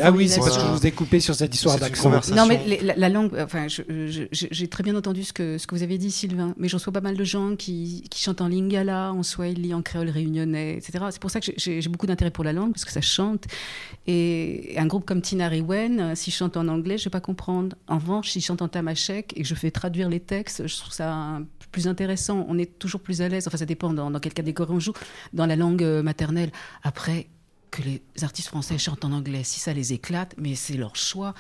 Ah 0.03 0.11
oui, 0.11 0.29
c'est 0.29 0.41
parce 0.41 0.57
que 0.59 0.65
je 0.65 0.69
vous 0.71 0.87
ai 0.87 0.91
coupé 0.91 1.21
sur 1.21 1.35
cette 1.35 1.55
histoire 1.55 1.79
d'accent. 1.79 2.03
conversation. 2.05 2.37
Non, 2.37 2.47
mais 2.49 2.61
les- 2.67 2.81
la, 2.81 2.97
la 2.97 3.09
langue, 3.09 3.31
enfin, 3.39 3.67
j'ai 3.69 4.69
très 4.69 4.83
bien 4.83 4.97
entendu 4.97 5.23
ce 5.25 5.33
que, 5.33 5.57
ce 5.59 5.67
que 5.67 5.75
vous 5.75 5.83
avez 5.83 5.99
dit, 5.99 6.11
Sylvain, 6.11 6.55
mais 6.57 6.69
je 6.69 6.77
reçois 6.77 6.93
pas 6.93 7.01
mal 7.01 7.17
de 7.17 7.25
gens 7.25 7.55
qui, 7.57 8.05
qui 8.11 8.21
chantent 8.23 8.41
en 8.41 8.49
lingala, 8.49 9.13
en 9.13 9.23
swahili, 9.23 9.73
en 9.75 9.83
créole 9.83 10.09
réunionnais, 10.11 10.79
etc. 10.79 11.05
C'est 11.11 11.21
pour 11.21 11.31
ça 11.31 11.41
que 11.41 11.53
j'ai- 11.57 11.81
beaucoup 11.89 12.07
d'intérêt 12.07 12.31
pour 12.31 12.45
la 12.45 12.53
langue, 12.53 12.73
parce 12.73 12.85
que 12.85 12.93
ça 12.93 13.01
chante. 13.01 13.45
Et 14.07 14.75
un 14.79 14.87
groupe 14.87 15.05
comme 15.05 15.21
Tina 15.21 15.49
Rewen, 15.49 16.01
euh, 16.01 16.15
s'il 16.15 16.33
chante 16.33 16.57
en 16.57 16.67
anglais, 16.69 16.99
je 16.99 17.05
vais 17.05 17.11
pas 17.11 17.21
comprendre. 17.21 17.77
En 17.87 17.99
revanche, 17.99 18.31
s'il 18.31 18.43
chante 18.43 18.63
en 18.63 18.69
tamashek 18.69 19.33
et 19.37 19.43
que 19.43 19.49
je 19.49 19.55
fais 19.55 19.71
traduire 19.71 20.09
les 20.09 20.21
textes, 20.21 20.67
je 20.67 20.77
trouve 20.77 20.93
ça 20.93 21.39
plus 21.71 21.87
intéressant. 21.87 22.45
On 22.49 22.59
est 22.59 22.79
toujours 22.79 23.01
plus 23.01 23.23
à 23.23 23.29
l'aise, 23.29 23.47
enfin, 23.47 23.57
ça 23.59 23.65
dépend 23.67 23.92
dans, 23.93 24.11
dans 24.11 24.19
quelle 24.21 24.35
catégorie 24.35 24.73
on 24.75 24.81
joue, 24.81 24.93
dans 25.33 25.47
la 25.47 25.57
langue 25.57 25.83
euh, 25.83 26.03
maternelle. 26.03 26.51
Après, 26.83 27.27
que 27.71 27.81
les 27.83 28.03
artistes 28.23 28.49
français 28.49 28.77
chantent 28.77 29.05
en 29.07 29.13
anglais, 29.13 29.41
si 29.45 29.59
ça 29.59 29.73
les 29.73 29.95
éclate, 29.95 30.35
mais 30.39 30.55
c'est 30.55 30.75
leur 30.77 30.95
choix. 30.95 31.33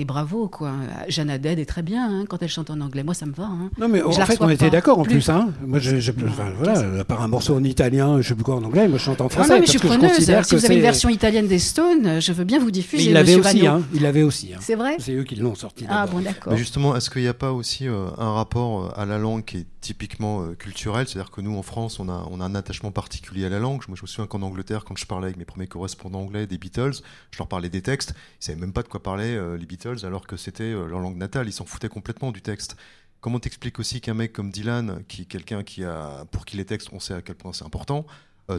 Et 0.00 0.04
bravo, 0.04 0.46
quoi. 0.48 0.74
Jeanne 1.08 1.28
Haddad 1.30 1.58
est 1.58 1.64
très 1.64 1.82
bien 1.82 2.08
hein, 2.20 2.24
quand 2.28 2.40
elle 2.42 2.48
chante 2.50 2.70
en 2.70 2.80
anglais. 2.82 3.02
Moi, 3.02 3.14
ça 3.14 3.26
me 3.26 3.32
va. 3.32 3.44
hein. 3.44 3.70
Non, 3.80 3.88
mais 3.88 3.98
Je 3.98 4.04
en 4.04 4.26
fait, 4.26 4.36
on 4.40 4.48
était 4.50 4.70
d'accord 4.70 4.98
en 5.00 5.02
Plus. 5.02 5.14
plus. 5.14 5.28
Hein. 5.30 5.48
Moi, 5.66 5.78
je, 5.80 5.98
je- 5.98 6.12
enfin, 6.28 6.52
voilà, 6.56 7.00
à 7.00 7.04
part 7.04 7.20
un 7.22 7.26
morceau 7.26 7.56
en 7.56 7.64
italien, 7.64 8.20
je 8.20 8.28
sais 8.28 8.34
plus 8.36 8.44
quoi 8.44 8.56
en 8.56 8.62
anglais, 8.62 8.86
moi 8.86 8.98
je 8.98 9.02
chante 9.04 9.20
en 9.22 9.26
Ah 9.26 9.28
français. 9.30 9.48
non, 9.48 9.54
mais 9.56 9.60
parce 9.62 9.72
je 9.72 9.78
suis 9.78 9.80
que 9.80 9.86
preneuse. 9.88 10.12
Si 10.18 10.26
que 10.26 10.56
vous 10.56 10.64
avez 10.66 10.74
une 10.76 10.82
version 10.82 11.08
italienne 11.08 11.48
des 11.48 11.58
Stones, 11.58 12.20
je 12.20 12.32
veux 12.32 12.44
bien 12.44 12.58
vous 12.60 12.66
Mais 12.66 12.70
diffuser. 12.72 13.04
il 13.06 13.12
l'avait 13.14 13.34
aussi, 13.34 13.66
hein. 13.66 13.82
Il 13.94 14.02
l'avait 14.02 14.22
aussi. 14.22 14.52
hein. 14.54 14.58
C'est 14.60 14.76
vrai 14.76 14.94
C'est 15.00 15.14
eux 15.14 15.24
qui 15.24 15.34
l'ont 15.36 15.54
sorti. 15.56 15.84
Ah 15.88 16.06
bon, 16.06 16.20
d'accord. 16.20 16.52
Mais 16.52 16.58
justement, 16.58 16.94
est-ce 16.94 17.10
qu'il 17.10 17.22
n'y 17.22 17.28
a 17.28 17.34
pas 17.34 17.50
aussi 17.52 17.88
euh, 17.88 18.06
un 18.18 18.32
rapport 18.34 18.84
euh, 18.84 19.00
à 19.00 19.04
la 19.06 19.18
langue 19.18 19.44
qui 19.44 19.56
est 19.56 19.66
typiquement 19.80 20.42
euh, 20.42 20.54
culturel 20.54 21.08
C'est-à-dire 21.08 21.30
que 21.30 21.40
nous, 21.40 21.56
en 21.56 21.62
France, 21.62 22.00
on 22.00 22.08
a, 22.08 22.12
un 22.12 22.54
attachement 22.54 22.92
particulier 22.92 23.46
à 23.46 23.48
la 23.48 23.58
langue. 23.58 23.82
Moi, 23.88 23.96
je 23.96 24.02
me 24.02 24.06
souviens 24.06 24.26
qu'en 24.26 24.42
Angleterre, 24.42 24.84
quand 24.84 24.96
je 24.96 25.06
parlais 25.06 25.26
avec 25.26 25.36
mes 25.36 25.44
premiers 25.44 25.66
correspondants 25.66 26.20
anglais 26.20 26.46
des 26.46 26.58
Beatles, 26.58 27.02
je 27.30 27.38
leur 27.38 27.48
parlais 27.48 27.68
des 27.68 27.82
textes. 27.82 28.14
Ils 28.40 28.44
savaient 28.44 28.60
même 28.60 28.72
pas 28.72 28.82
de 28.82 28.88
quoi 28.88 29.02
parlaient 29.02 29.36
euh, 29.36 29.56
les 29.56 29.66
Beatles, 29.66 30.04
alors 30.04 30.26
que 30.26 30.36
c'était 30.36 30.64
euh, 30.64 30.86
leur 30.86 31.00
langue 31.00 31.16
natale. 31.16 31.48
Ils 31.48 31.52
s'en 31.52 31.64
foutaient 31.64 31.88
complètement 31.88 32.32
du 32.32 32.42
texte. 32.42 32.76
Comment 33.20 33.40
t'expliques 33.40 33.78
aussi 33.78 34.00
qu'un 34.00 34.14
mec 34.14 34.32
comme 34.32 34.50
Dylan, 34.50 35.02
qui 35.08 35.26
quelqu'un 35.26 35.64
qui 35.64 35.84
a, 35.84 36.24
pour 36.30 36.44
qui 36.44 36.56
les 36.56 36.64
textes, 36.64 36.90
on 36.92 37.00
sait 37.00 37.14
à 37.14 37.22
quel 37.22 37.34
point 37.34 37.52
c'est 37.52 37.64
important, 37.64 38.06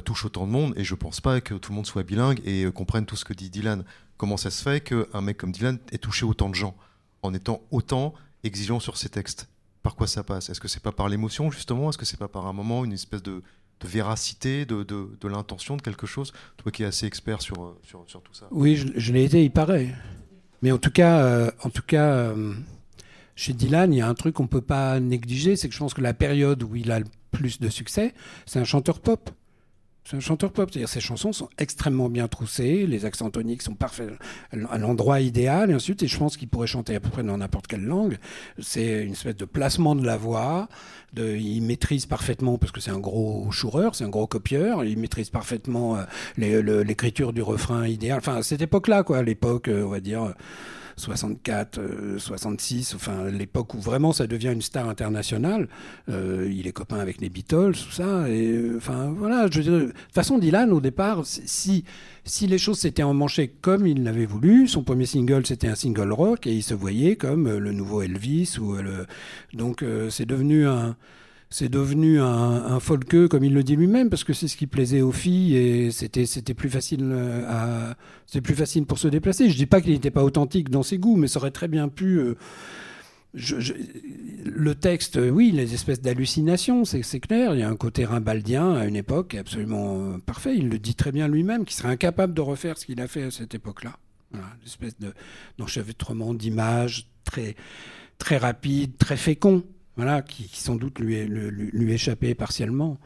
touche 0.04 0.26
autant 0.26 0.46
de 0.46 0.52
monde, 0.52 0.74
et 0.76 0.84
je 0.84 0.96
pense 0.96 1.22
pas 1.22 1.40
que 1.40 1.54
tout 1.54 1.72
le 1.72 1.78
monde 1.78 1.86
soit 1.86 2.04
bilingue 2.04 2.42
et 2.46 2.70
comprenne 2.74 3.06
tout 3.06 3.16
ce 3.16 3.24
que 3.24 3.32
dit 3.32 3.50
Dylan. 3.50 3.86
Comment 4.18 4.36
ça 4.36 4.52
se 4.52 4.62
fait 4.62 4.82
qu'un 4.82 5.22
mec 5.22 5.38
comme 5.38 5.54
Dylan 5.54 5.80
ait 5.94 5.98
touché 5.98 6.26
autant 6.26 6.50
de 6.50 6.56
gens 6.56 6.76
en 7.22 7.34
étant 7.34 7.62
autant 7.72 8.14
exigeant 8.44 8.82
sur 8.82 8.98
ses 8.98 9.08
textes? 9.08 9.48
Par 9.84 9.96
quoi 9.96 10.08
ça 10.08 10.24
passe? 10.24 10.50
Est-ce 10.50 10.60
que 10.60 10.68
c'est 10.68 10.84
pas 10.84 10.92
par 10.92 11.10
l'émotion 11.10 11.52
justement? 11.52 11.90
Est-ce 11.90 11.98
que 11.98 12.06
c'est 12.06 12.20
pas 12.20 12.28
par 12.28 12.48
un 12.48 12.54
moment 12.54 12.84
une 12.84 12.94
espèce 12.94 13.24
de, 13.24 13.42
véracité, 13.84 14.66
de, 14.66 14.84
de, 14.84 15.28
l'intention 15.28 15.78
de 15.78 15.82
quelque 15.82 16.06
chose? 16.06 16.34
Toi 16.58 16.72
qui 16.72 16.84
es 16.84 16.86
assez 16.86 17.06
expert 17.06 17.42
sur, 17.42 17.64
euh, 17.64 17.80
sur, 17.84 18.22
tout 18.22 18.34
ça. 18.34 18.48
Oui, 18.52 18.76
je, 18.76 19.14
l'ai 19.14 19.24
été, 19.24 19.44
il 19.44 19.52
paraît. 19.52 19.96
Mais 20.62 20.72
en 20.72 20.78
tout 20.78 20.92
cas, 20.92 21.20
euh, 21.20 21.52
en 21.64 21.70
tout 21.70 21.82
cas 21.82 22.12
euh, 22.12 22.54
chez 23.36 23.54
Dylan, 23.54 23.94
il 23.94 23.98
y 23.98 24.02
a 24.02 24.08
un 24.08 24.16
truc 24.16 24.36
qu'on 24.36 24.48
peut 24.48 24.62
pas 24.62 25.00
négliger, 25.00 25.56
c'est 25.56 25.70
que 25.70 25.74
je 25.74 25.80
pense 25.80 25.94
que 25.94 26.02
la 26.02 26.14
période 26.14 26.62
où 26.64 26.76
il 26.76 26.92
a 26.92 27.00
le 27.00 27.06
plus 27.32 27.60
de 27.60 27.70
succès, 27.70 28.14
c'est 28.46 28.60
un 28.60 28.66
chanteur 28.66 29.00
pop. 29.00 29.30
C'est 30.06 30.16
un 30.18 30.22
chanteur 30.22 30.52
pop, 30.52 30.70
c'est-à-dire 30.72 30.89
ses 30.89 31.02
chansons 31.02 31.34
sont 31.34 31.50
extrêmement 31.60 32.10
bien 32.10 32.28
troussées, 32.28 32.88
les 32.88 33.06
accents 33.06 33.30
toniques 33.30 33.62
sont 33.62 33.76
parfaits 33.76 34.10
à 34.52 34.78
l'endroit 34.78 35.20
idéal, 35.20 35.70
et 35.70 35.76
ensuite, 35.76 36.02
et 36.02 36.08
je 36.08 36.18
pense 36.18 36.36
qu'il 36.36 36.47
pourrait 36.47 36.68
chanter 36.68 36.95
à 36.95 37.00
peu 37.00 37.10
près 37.10 37.22
dans 37.22 37.38
n'importe 37.38 37.68
quelle 37.68 37.84
langue. 37.84 38.18
C'est 38.58 39.04
une 39.04 39.12
espèce 39.12 39.36
de 39.36 39.45
placement 39.45 39.95
de 39.95 40.04
la 40.04 40.18
voix, 40.18 40.68
de, 41.14 41.36
il 41.36 41.62
maîtrise 41.62 42.08
parfaitement, 42.08 42.58
parce 42.58 42.72
que 42.72 42.80
c'est 42.80 42.91
un 42.91 43.00
gros 43.00 43.52
choureur, 43.52 43.93
c'est 43.93 44.04
un 44.04 44.10
gros 44.10 44.26
copieur, 44.26 44.84
il 44.84 44.97
maîtrise 44.97 45.30
parfaitement 45.30 45.97
euh, 45.97 46.84
l'écriture 46.84 47.32
du 47.32 47.43
refrain 47.43 47.86
idéal. 47.86 48.18
Enfin, 48.18 48.38
à 48.38 48.43
cette 48.43 48.62
époque-là, 48.62 49.04
quoi, 49.04 49.22
l'époque, 49.22 49.68
euh, 49.68 49.84
on 49.84 49.89
va 49.89 50.00
dire, 50.00 50.34
64, 51.00 51.80
euh, 51.80 52.20
66, 52.20 52.93
enfin 52.95 53.30
l'époque 53.30 53.74
où 53.74 53.80
vraiment 53.80 54.12
ça 54.12 54.28
devient 54.28 54.52
une 54.54 54.62
star 54.62 54.88
internationale. 54.88 55.68
Euh, 56.10 56.50
il 56.52 56.68
est 56.68 56.72
copain 56.72 57.00
avec 57.00 57.22
les 57.22 57.30
Beatles, 57.30 57.74
tout 57.74 57.91
ça. 57.91 58.30
Et 58.30 58.52
euh, 58.52 58.78
enfin 58.78 59.14
voilà, 59.18 59.47
de 59.47 59.62
toute 59.62 59.93
façon, 60.14 60.38
Dylan 60.38 60.72
au 60.72 60.82
départ, 60.82 61.24
si 61.26 61.84
si 62.30 62.45
les 62.45 62.60
choses 62.60 62.80
s'étaient 62.80 63.04
emmanchées 63.04 63.47
comme 63.47 63.88
il 63.88 64.04
l'avait 64.04 64.26
voulu, 64.26 64.68
son 64.68 64.84
premier 64.84 65.06
single 65.06 65.45
c'était 65.45 65.68
un 65.68 65.76
single 65.76 66.12
rock 66.12 66.45
et 66.45 66.54
il 66.54 66.62
se 66.62 66.74
voyait 66.74 67.16
comme 67.16 67.47
euh, 67.47 67.60
le 67.60 67.72
nouveau 67.72 68.02
Elvis 68.04 68.58
ou 68.60 68.76
euh, 68.76 68.82
le 68.82 69.06
donc 69.58 69.82
euh, 69.82 70.10
c'est 70.10 70.28
devenu 70.28 70.68
un 70.68 70.95
c'est 71.50 71.70
devenu 71.70 72.20
un, 72.20 72.26
un 72.28 72.80
comme 73.28 73.43
il 73.43 73.54
le 73.54 73.64
dit 73.64 73.76
lui-même, 73.76 74.10
parce 74.10 74.24
que 74.24 74.34
c'est 74.34 74.47
ce 74.47 74.56
qui 74.56 74.68
plaisait 74.68 75.02
aux 75.02 75.12
filles 75.12 75.56
et 75.56 75.91
c'était 75.91 76.26
c'était 76.26 76.54
plus 76.54 76.70
facile 76.70 77.10
euh, 77.12 77.93
plus 78.41 78.56
facile 78.56 78.86
pour 78.86 79.00
se 79.00 79.08
déplacer. 79.08 79.50
Je 79.50 79.58
dis 79.58 79.66
pas 79.66 79.82
qu'il 79.82 79.93
n'était 79.93 80.12
pas 80.12 80.24
authentique 80.24 80.70
dans 80.70 80.84
ses 80.84 80.97
goûts, 81.00 81.16
mais 81.16 81.28
ça 81.28 81.39
aurait 81.39 81.52
très 81.52 81.68
bien 81.68 81.88
pu. 81.89 82.18
euh, 82.20 82.36
le 83.34 84.74
texte, 84.76 85.18
euh, 85.18 85.30
oui, 85.30 85.52
les 85.52 85.74
espèces 85.74 86.02
d'hallucinations, 86.02 86.84
c'est 86.86 87.20
clair. 87.20 87.54
Il 87.54 87.60
y 87.60 87.64
a 87.64 87.70
un 87.70 87.76
côté 87.76 88.06
rimbaldien 88.06 88.74
à 88.74 88.86
une 88.86 88.95
époque 88.95 89.36
absolument 89.36 90.20
parfait. 90.26 90.56
Il 90.58 90.70
le 90.70 90.80
dit 90.80 90.95
très 90.95 91.12
bien 91.12 91.28
lui-même, 91.28 91.66
qu'il 91.66 91.76
serait 91.76 91.89
incapable 91.89 92.34
de 92.34 92.41
refaire 92.41 92.78
ce 92.78 92.86
qu'il 92.86 93.00
a 93.02 93.08
fait 93.08 93.24
à 93.24 93.32
cette 93.32 93.54
époque-là. 93.54 93.97
Voilà, 94.32 94.47
une 94.62 94.68
espèce 94.68 94.97
de- 95.00 95.14
d'enchevêtrement 95.58 96.34
d'images 96.34 97.08
très 97.24 97.56
très 98.18 98.38
rapide, 98.38 98.97
très 98.97 99.16
fécond, 99.18 99.64
voilà, 100.00 100.22
qui, 100.22 100.50
sans 100.54 100.76
doute 100.76 101.00
lui, 101.00 101.26
lui, 101.26 101.93
échappait 101.93 102.36
partiellement. 102.36 102.97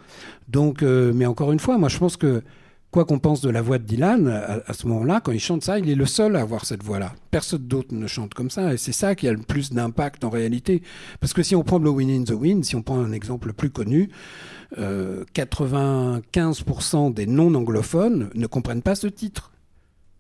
Donc, 0.48 0.84
euh, 0.84 1.12
mais 1.14 1.26
encore 1.26 1.52
une 1.52 1.60
fois, 1.60 1.78
moi 1.78 1.90
je 1.90 1.98
pense 1.98 2.18
que 2.18 2.44
quoi 2.92 3.06
qu'on 3.06 3.18
pense 3.18 3.42
de 3.42 3.50
la 3.50 3.64
voix 3.64 3.80
de 3.80 3.84
Dylan, 3.86 4.28
à, 4.28 4.72
ce 4.74 4.86
moment-là, 4.88 5.20
quand 5.20 5.32
il 5.32 5.40
chante 5.40 5.64
ça, 5.64 5.80
il 5.80 5.90
est 5.90 5.96
le 5.96 6.06
seul 6.06 6.36
à 6.36 6.42
avoir 6.42 6.64
cette 6.66 6.84
voix-là. 6.84 7.14
Personne 7.32 7.66
d'autre 7.68 7.96
ne 7.96 8.06
chante 8.06 8.36
comme 8.36 8.52
ça, 8.52 8.72
et 8.72 8.78
c'est 8.78 8.92
ça 8.92 9.16
qui 9.16 9.28
a 9.28 9.32
le 9.32 9.40
plus 9.40 9.72
d'impact 9.72 10.24
en 10.24 10.30
réalité. 10.30 10.84
Parce 11.20 11.34
que 11.34 11.42
si 11.42 11.56
on 11.56 11.64
prend 11.64 11.80
Blowing 11.80 12.22
in 12.22 12.24
the 12.24 12.38
Wind, 12.38 12.64
si 12.64 12.76
on 12.76 12.84
prend 12.84 13.00
un 13.00 13.12
exemple 13.12 13.52
plus 13.54 13.72
connu, 13.72 14.10
euh, 14.78 15.24
95% 15.34 17.14
des 17.14 17.26
non-anglophones 17.26 18.30
ne 18.36 18.48
comprennent 18.48 18.82
pas 18.84 18.96
ce 18.96 19.08
titre. 19.08 19.52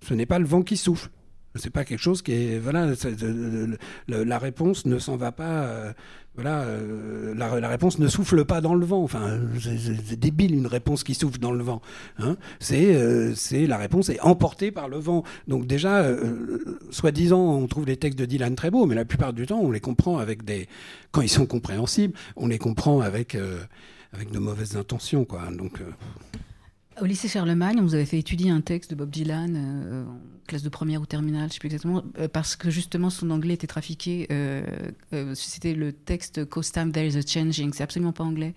Ce 0.01 0.13
n'est 0.13 0.25
pas 0.25 0.39
le 0.39 0.45
vent 0.45 0.63
qui 0.63 0.77
souffle. 0.77 1.09
C'est 1.55 1.69
pas 1.69 1.85
quelque 1.85 1.99
chose 1.99 2.23
qui 2.23 2.31
est 2.31 2.57
voilà. 2.59 2.87
le- 2.87 3.77
la 4.23 4.39
réponse 4.39 4.85
ne 4.87 4.97
s'en 4.97 5.15
va 5.17 5.31
pas. 5.31 5.63
euh, 5.65 5.93
voilà, 6.35 6.61
euh, 6.61 7.35
la, 7.35 7.67
réponse 7.67 7.99
ne 7.99 8.07
souffle 8.07 8.43
pas 8.43 8.59
dans 8.59 8.73
le 8.73 8.85
vent. 8.85 9.03
Enfin, 9.03 9.39
c'est- 9.59 10.15
débile 10.15 10.55
une 10.55 10.65
réponse 10.65 11.03
qui 11.03 11.13
souffle 11.13 11.37
dans 11.37 11.51
le 11.51 11.63
vent. 11.63 11.81
Hein. 12.17 12.37
C'est 12.59 12.95
euh, 12.95 13.35
c'est 13.35 13.67
la 13.67 13.77
réponse 13.77 14.09
est 14.09 14.19
emportée 14.21 14.71
par 14.71 14.87
le 14.87 14.97
vent. 14.97 15.23
Donc 15.47 15.67
déjà, 15.67 16.01
euh, 16.01 16.79
soi-disant, 16.89 17.39
on 17.39 17.67
trouve 17.67 17.85
les 17.85 17.97
textes 17.97 18.17
de 18.17 18.25
Dylan 18.25 18.55
très 18.55 18.71
beaux, 18.71 18.85
mais 18.87 18.95
la 18.95 19.05
plupart 19.05 19.33
du 19.33 19.45
temps, 19.45 19.59
on 19.59 19.71
les 19.71 19.79
comprend 19.79 20.17
avec 20.17 20.43
des 20.43 20.67
quand 21.11 21.21
ils 21.21 21.29
sont 21.29 21.45
compréhensibles, 21.45 22.17
on 22.35 22.47
les 22.47 22.57
comprend 22.57 23.01
avec 23.01 23.37
avec 24.13 24.31
de 24.31 24.39
mauvaises 24.39 24.75
intentions, 24.75 25.25
quoi. 25.25 25.41
Donc 25.51 25.81
Au 27.01 27.05
lycée 27.05 27.27
Charlemagne, 27.27 27.77
on 27.79 27.83
vous 27.83 27.95
avait 27.95 28.05
fait 28.05 28.19
étudier 28.19 28.51
un 28.51 28.61
texte 28.61 28.91
de 28.91 28.95
Bob 28.95 29.09
Dylan 29.09 29.55
euh, 29.55 30.05
en 30.05 30.19
classe 30.47 30.61
de 30.61 30.69
première 30.69 31.01
ou 31.01 31.05
terminale, 31.07 31.43
je 31.43 31.45
ne 31.45 31.51
sais 31.53 31.59
plus 31.59 31.67
exactement, 31.67 32.03
euh, 32.19 32.27
parce 32.27 32.55
que 32.55 32.69
justement 32.69 33.09
son 33.09 33.31
anglais 33.31 33.55
était 33.55 33.67
trafiqué. 33.67 34.27
euh, 34.31 34.63
C'était 35.33 35.73
le 35.73 35.91
texte 35.91 36.45
Cause 36.45 36.71
Time 36.71 36.91
There 36.91 37.07
is 37.07 37.17
a 37.17 37.21
Changing. 37.25 37.73
C'est 37.73 37.83
absolument 37.83 38.11
pas 38.13 38.23
anglais. 38.23 38.53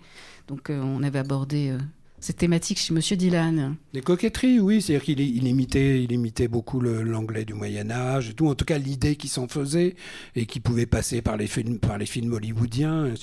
Donc 0.47 0.69
on 0.69 1.01
avait 1.03 1.19
abordé 1.19 1.75
cette 2.19 2.37
thématique 2.37 2.79
chez 2.79 2.93
Monsieur 2.93 3.15
Dylan. 3.15 3.75
Des 3.93 4.01
coquetteries, 4.01 4.59
oui, 4.59 4.81
c'est-à-dire 4.81 5.05
qu'il 5.05 5.19
il 5.19 5.47
imitait, 5.47 6.03
il 6.03 6.11
imitait 6.11 6.47
beaucoup 6.47 6.81
l'anglais 6.81 7.45
du 7.45 7.53
Moyen 7.53 7.91
Âge 7.91 8.31
et 8.31 8.33
tout. 8.33 8.47
En 8.47 8.55
tout 8.55 8.65
cas, 8.65 8.79
l'idée 8.79 9.15
qui 9.15 9.27
s'en 9.27 9.47
faisait 9.47 9.95
et 10.35 10.47
qui 10.47 10.59
pouvait 10.59 10.87
passer 10.87 11.21
par 11.21 11.37
les 11.37 11.45
films, 11.45 11.77
par 11.77 11.97
les 11.97 12.07
films 12.07 12.33
hollywoodiens. 12.33 13.13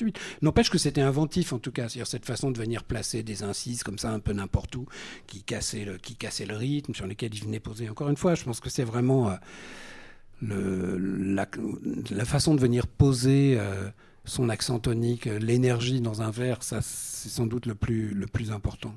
N'empêche 0.43 0.71
que 0.71 0.79
c'était 0.79 1.01
inventif 1.01 1.53
en 1.53 1.59
tout 1.59 1.73
cas, 1.73 1.89
c'est-à-dire 1.89 2.07
cette 2.07 2.25
façon 2.25 2.53
de 2.53 2.59
venir 2.59 2.85
placer 2.85 3.25
des 3.25 3.43
incises 3.43 3.83
comme 3.83 3.99
ça 3.99 4.11
un 4.11 4.21
peu 4.21 4.33
n'importe 4.33 4.77
où, 4.77 4.87
qui 5.27 5.43
cassait 5.43 5.85
le, 5.85 6.57
rythme, 6.57 6.95
sur 6.95 7.07
lesquels 7.07 7.35
il 7.35 7.43
venait 7.43 7.61
poser. 7.61 7.89
Encore 7.91 8.09
une 8.09 8.17
fois, 8.17 8.37
je 8.37 8.45
pense 8.45 8.61
que 8.61 8.71
c'est 8.71 8.85
vraiment 8.85 9.33
euh, 10.49 11.27
la 12.11 12.25
façon 12.25 12.55
de 12.55 12.61
venir 12.61 12.87
poser. 12.87 13.57
euh, 13.59 13.91
son 14.25 14.49
accent 14.49 14.79
tonique, 14.79 15.27
euh, 15.27 15.39
l'énergie 15.39 16.01
dans 16.01 16.23
un 16.23 16.31
vers, 16.31 16.63
ça 16.63 16.81
c'est 16.83 17.29
sans 17.29 17.47
doute 17.47 17.67
le 17.67 17.75
plus, 17.75 18.15
le 18.15 18.27
plus 18.27 18.51
important. 18.53 18.95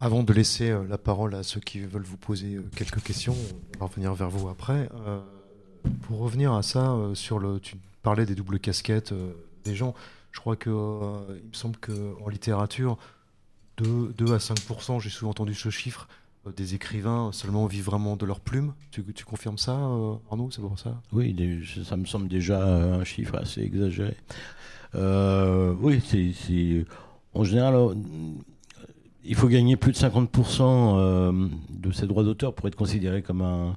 Avant 0.00 0.22
de 0.22 0.32
laisser 0.32 0.70
euh, 0.70 0.84
la 0.88 0.98
parole 0.98 1.34
à 1.34 1.42
ceux 1.42 1.60
qui 1.60 1.80
veulent 1.80 2.02
vous 2.02 2.16
poser 2.16 2.54
euh, 2.54 2.64
quelques 2.74 3.02
questions, 3.02 3.36
on 3.76 3.78
va 3.78 3.86
revenir 3.86 4.14
vers 4.14 4.30
vous 4.30 4.48
après. 4.48 4.88
Pour 6.02 6.18
revenir 6.18 6.52
à 6.52 6.62
ça, 6.62 6.94
sur 7.14 7.38
le, 7.38 7.58
tu 7.58 7.76
parlais 8.02 8.26
des 8.26 8.34
doubles 8.34 8.58
casquettes 8.58 9.14
des 9.64 9.74
gens. 9.74 9.94
Je 10.32 10.40
crois 10.40 10.56
que 10.56 10.70
euh, 10.70 11.38
il 11.42 11.48
me 11.48 11.54
semble 11.54 11.76
que 11.76 12.14
en 12.22 12.28
littérature, 12.28 12.98
2, 13.78 14.14
2 14.16 14.34
à 14.34 14.40
5 14.40 14.58
j'ai 15.00 15.10
souvent 15.10 15.30
entendu 15.30 15.54
ce 15.54 15.70
chiffre, 15.70 16.08
des 16.56 16.74
écrivains 16.74 17.30
seulement 17.32 17.66
vivent 17.66 17.84
vraiment 17.84 18.16
de 18.16 18.24
leur 18.26 18.40
plume. 18.40 18.72
Tu, 18.90 19.02
confirmes 19.24 19.58
ça, 19.58 19.76
euh, 19.76 20.14
Arnaud 20.30 20.50
C'est 20.50 20.60
pour 20.60 20.78
ça? 20.78 21.00
Oui, 21.12 21.36
ça 21.84 21.96
me 21.96 22.06
semble 22.06 22.28
déjà 22.28 22.64
un 22.64 23.04
chiffre 23.04 23.36
assez 23.36 23.60
exagéré. 23.60 24.16
Euh, 24.94 25.74
oui, 25.80 26.00
c'est, 26.04 26.84
en 27.34 27.44
général, 27.44 27.74
euh, 27.74 27.94
il 29.24 29.34
faut 29.34 29.48
gagner 29.48 29.76
plus 29.76 29.92
de 29.92 29.96
50% 29.96 30.62
euh, 30.62 31.48
de 31.70 31.92
ses 31.92 32.06
droits 32.06 32.24
d'auteur 32.24 32.54
pour 32.54 32.66
être 32.68 32.76
considéré 32.76 33.22
comme 33.22 33.42
un, 33.42 33.76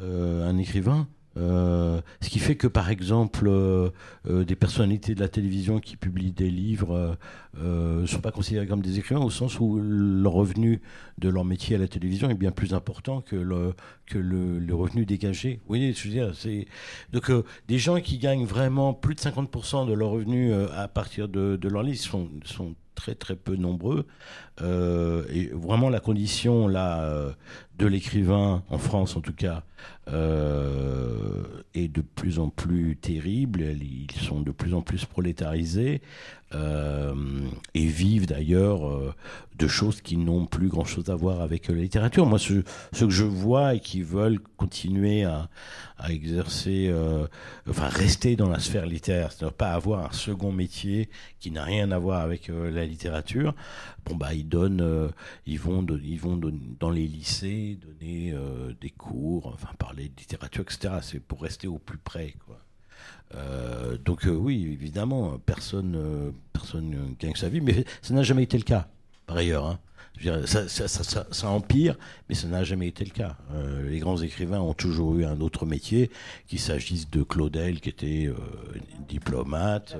euh, 0.00 0.48
un 0.48 0.56
écrivain. 0.58 1.06
Euh, 1.36 2.00
ce 2.20 2.28
qui 2.28 2.38
fait 2.38 2.56
que, 2.56 2.66
par 2.66 2.90
exemple, 2.90 3.48
euh, 3.48 3.90
euh, 4.28 4.44
des 4.44 4.54
personnalités 4.54 5.14
de 5.14 5.20
la 5.20 5.28
télévision 5.28 5.80
qui 5.80 5.96
publient 5.96 6.32
des 6.32 6.50
livres 6.50 7.16
ne 7.56 8.06
sont 8.06 8.20
pas 8.20 8.32
considérés 8.32 8.66
comme 8.66 8.82
des 8.82 8.98
écrivains 8.98 9.20
au 9.20 9.30
sens 9.30 9.60
où 9.60 9.78
le 9.80 10.28
revenu 10.28 10.82
de 11.18 11.28
leur 11.28 11.44
métier 11.44 11.76
à 11.76 11.78
la 11.78 11.86
télévision 11.86 12.28
est 12.28 12.34
bien 12.34 12.50
plus 12.50 12.74
important 12.74 13.20
que 13.20 13.36
le, 13.36 14.74
revenu 14.74 15.06
dégagé. 15.06 15.60
Vous 15.62 15.68
voyez, 15.68 15.92
je 15.92 16.04
veux 16.04 16.10
dire, 16.10 16.32
c'est 16.34 16.66
donc 17.12 17.30
des 17.68 17.78
gens 17.78 18.00
qui 18.00 18.18
gagnent 18.18 18.44
vraiment 18.44 18.92
plus 18.92 19.14
de 19.14 19.20
50% 19.20 19.86
de 19.86 19.92
leur 19.92 20.10
revenu 20.10 20.52
à 20.52 20.88
partir 20.88 21.28
de, 21.28 21.56
de 21.56 21.68
leur 21.68 21.84
sont, 21.94 22.28
sont 22.44 22.74
très 22.94 23.14
très 23.14 23.36
peu 23.36 23.56
nombreux. 23.56 24.06
Euh, 24.62 25.24
et 25.30 25.46
vraiment 25.52 25.88
la 25.88 26.00
condition 26.00 26.68
là 26.68 27.02
euh, 27.02 27.32
de 27.78 27.86
l'écrivain 27.86 28.62
en 28.70 28.78
France 28.78 29.16
en 29.16 29.20
tout 29.20 29.32
cas 29.32 29.64
euh, 30.08 31.42
est 31.74 31.88
de 31.88 32.00
plus 32.00 32.38
en 32.38 32.48
plus 32.48 32.96
terrible. 32.96 33.62
Ils 33.62 34.20
sont 34.20 34.40
de 34.40 34.50
plus 34.50 34.74
en 34.74 34.82
plus 34.82 35.04
prolétarisés 35.04 36.02
et 37.74 37.86
vivent 37.86 38.26
d'ailleurs 38.26 38.88
euh, 38.88 39.12
de 39.58 39.66
choses 39.66 40.00
qui 40.00 40.16
n'ont 40.16 40.46
plus 40.46 40.68
grand 40.68 40.84
chose 40.84 41.08
à 41.10 41.14
voir 41.16 41.40
avec 41.40 41.68
la 41.68 41.74
littérature. 41.74 42.24
Moi, 42.26 42.38
ce, 42.38 42.62
ceux 42.92 43.06
que 43.06 43.12
je 43.12 43.24
vois 43.24 43.74
et 43.74 43.80
qui 43.80 44.02
veulent 44.02 44.38
continuer 44.56 45.24
à, 45.24 45.48
à 45.98 46.12
exercer, 46.12 46.88
euh, 46.88 47.26
enfin 47.68 47.88
rester 47.88 48.36
dans 48.36 48.48
la 48.48 48.60
sphère 48.60 48.86
littéraire, 48.86 49.32
c'est-à-dire 49.32 49.54
pas 49.56 49.72
avoir 49.72 50.06
un 50.06 50.12
second 50.12 50.52
métier 50.52 51.08
qui 51.40 51.50
n'a 51.50 51.64
rien 51.64 51.90
à 51.90 51.98
voir 51.98 52.20
avec 52.20 52.48
euh, 52.50 52.70
la 52.70 52.84
littérature. 52.84 53.54
Bon 54.04 54.14
bah 54.16 54.34
ils 54.34 54.48
donnent, 54.48 54.80
euh, 54.82 55.08
ils 55.46 55.58
vont, 55.58 55.82
de- 55.82 56.00
ils 56.04 56.20
vont 56.20 56.38
dans 56.80 56.90
les 56.90 57.06
lycées 57.08 57.78
donner 57.82 58.32
euh, 58.32 58.72
des 58.80 58.90
cours, 58.90 59.46
enfin 59.54 59.70
parler 59.78 60.04
de 60.08 60.16
littérature, 60.20 60.62
etc. 60.62 60.94
C'est 61.02 61.20
pour 61.20 61.42
rester 61.42 61.66
au 61.66 61.78
plus 61.78 61.98
près, 61.98 62.34
quoi. 62.46 62.63
Euh, 63.34 63.96
donc 64.04 64.26
euh, 64.26 64.30
oui, 64.30 64.68
évidemment, 64.72 65.38
personne, 65.44 65.94
euh, 65.96 66.30
personne 66.52 67.14
gagne 67.18 67.34
sa 67.34 67.48
vie, 67.48 67.60
mais 67.60 67.84
ça 68.02 68.14
n'a 68.14 68.22
jamais 68.22 68.44
été 68.44 68.56
le 68.58 68.64
cas, 68.64 68.86
par 69.26 69.36
ailleurs. 69.38 69.66
hein. 69.66 69.78
Ça, 70.46 70.68
ça, 70.68 70.86
ça, 70.86 71.26
ça- 71.28 71.48
empire, 71.50 71.98
mais 72.28 72.36
ça 72.36 72.46
n'a 72.46 72.62
jamais 72.62 72.86
été 72.86 73.04
le 73.04 73.10
cas. 73.10 73.36
Euh, 73.52 73.90
les 73.90 73.98
grands 73.98 74.16
écrivains 74.22 74.60
ont 74.60 74.72
toujours 74.72 75.16
eu 75.16 75.24
un 75.24 75.40
autre 75.40 75.66
métier, 75.66 76.08
qu'il 76.46 76.60
s'agisse 76.60 77.10
de 77.10 77.24
Claudel, 77.24 77.80
qui 77.80 77.88
était 77.88 78.30
diplomate. 79.08 79.96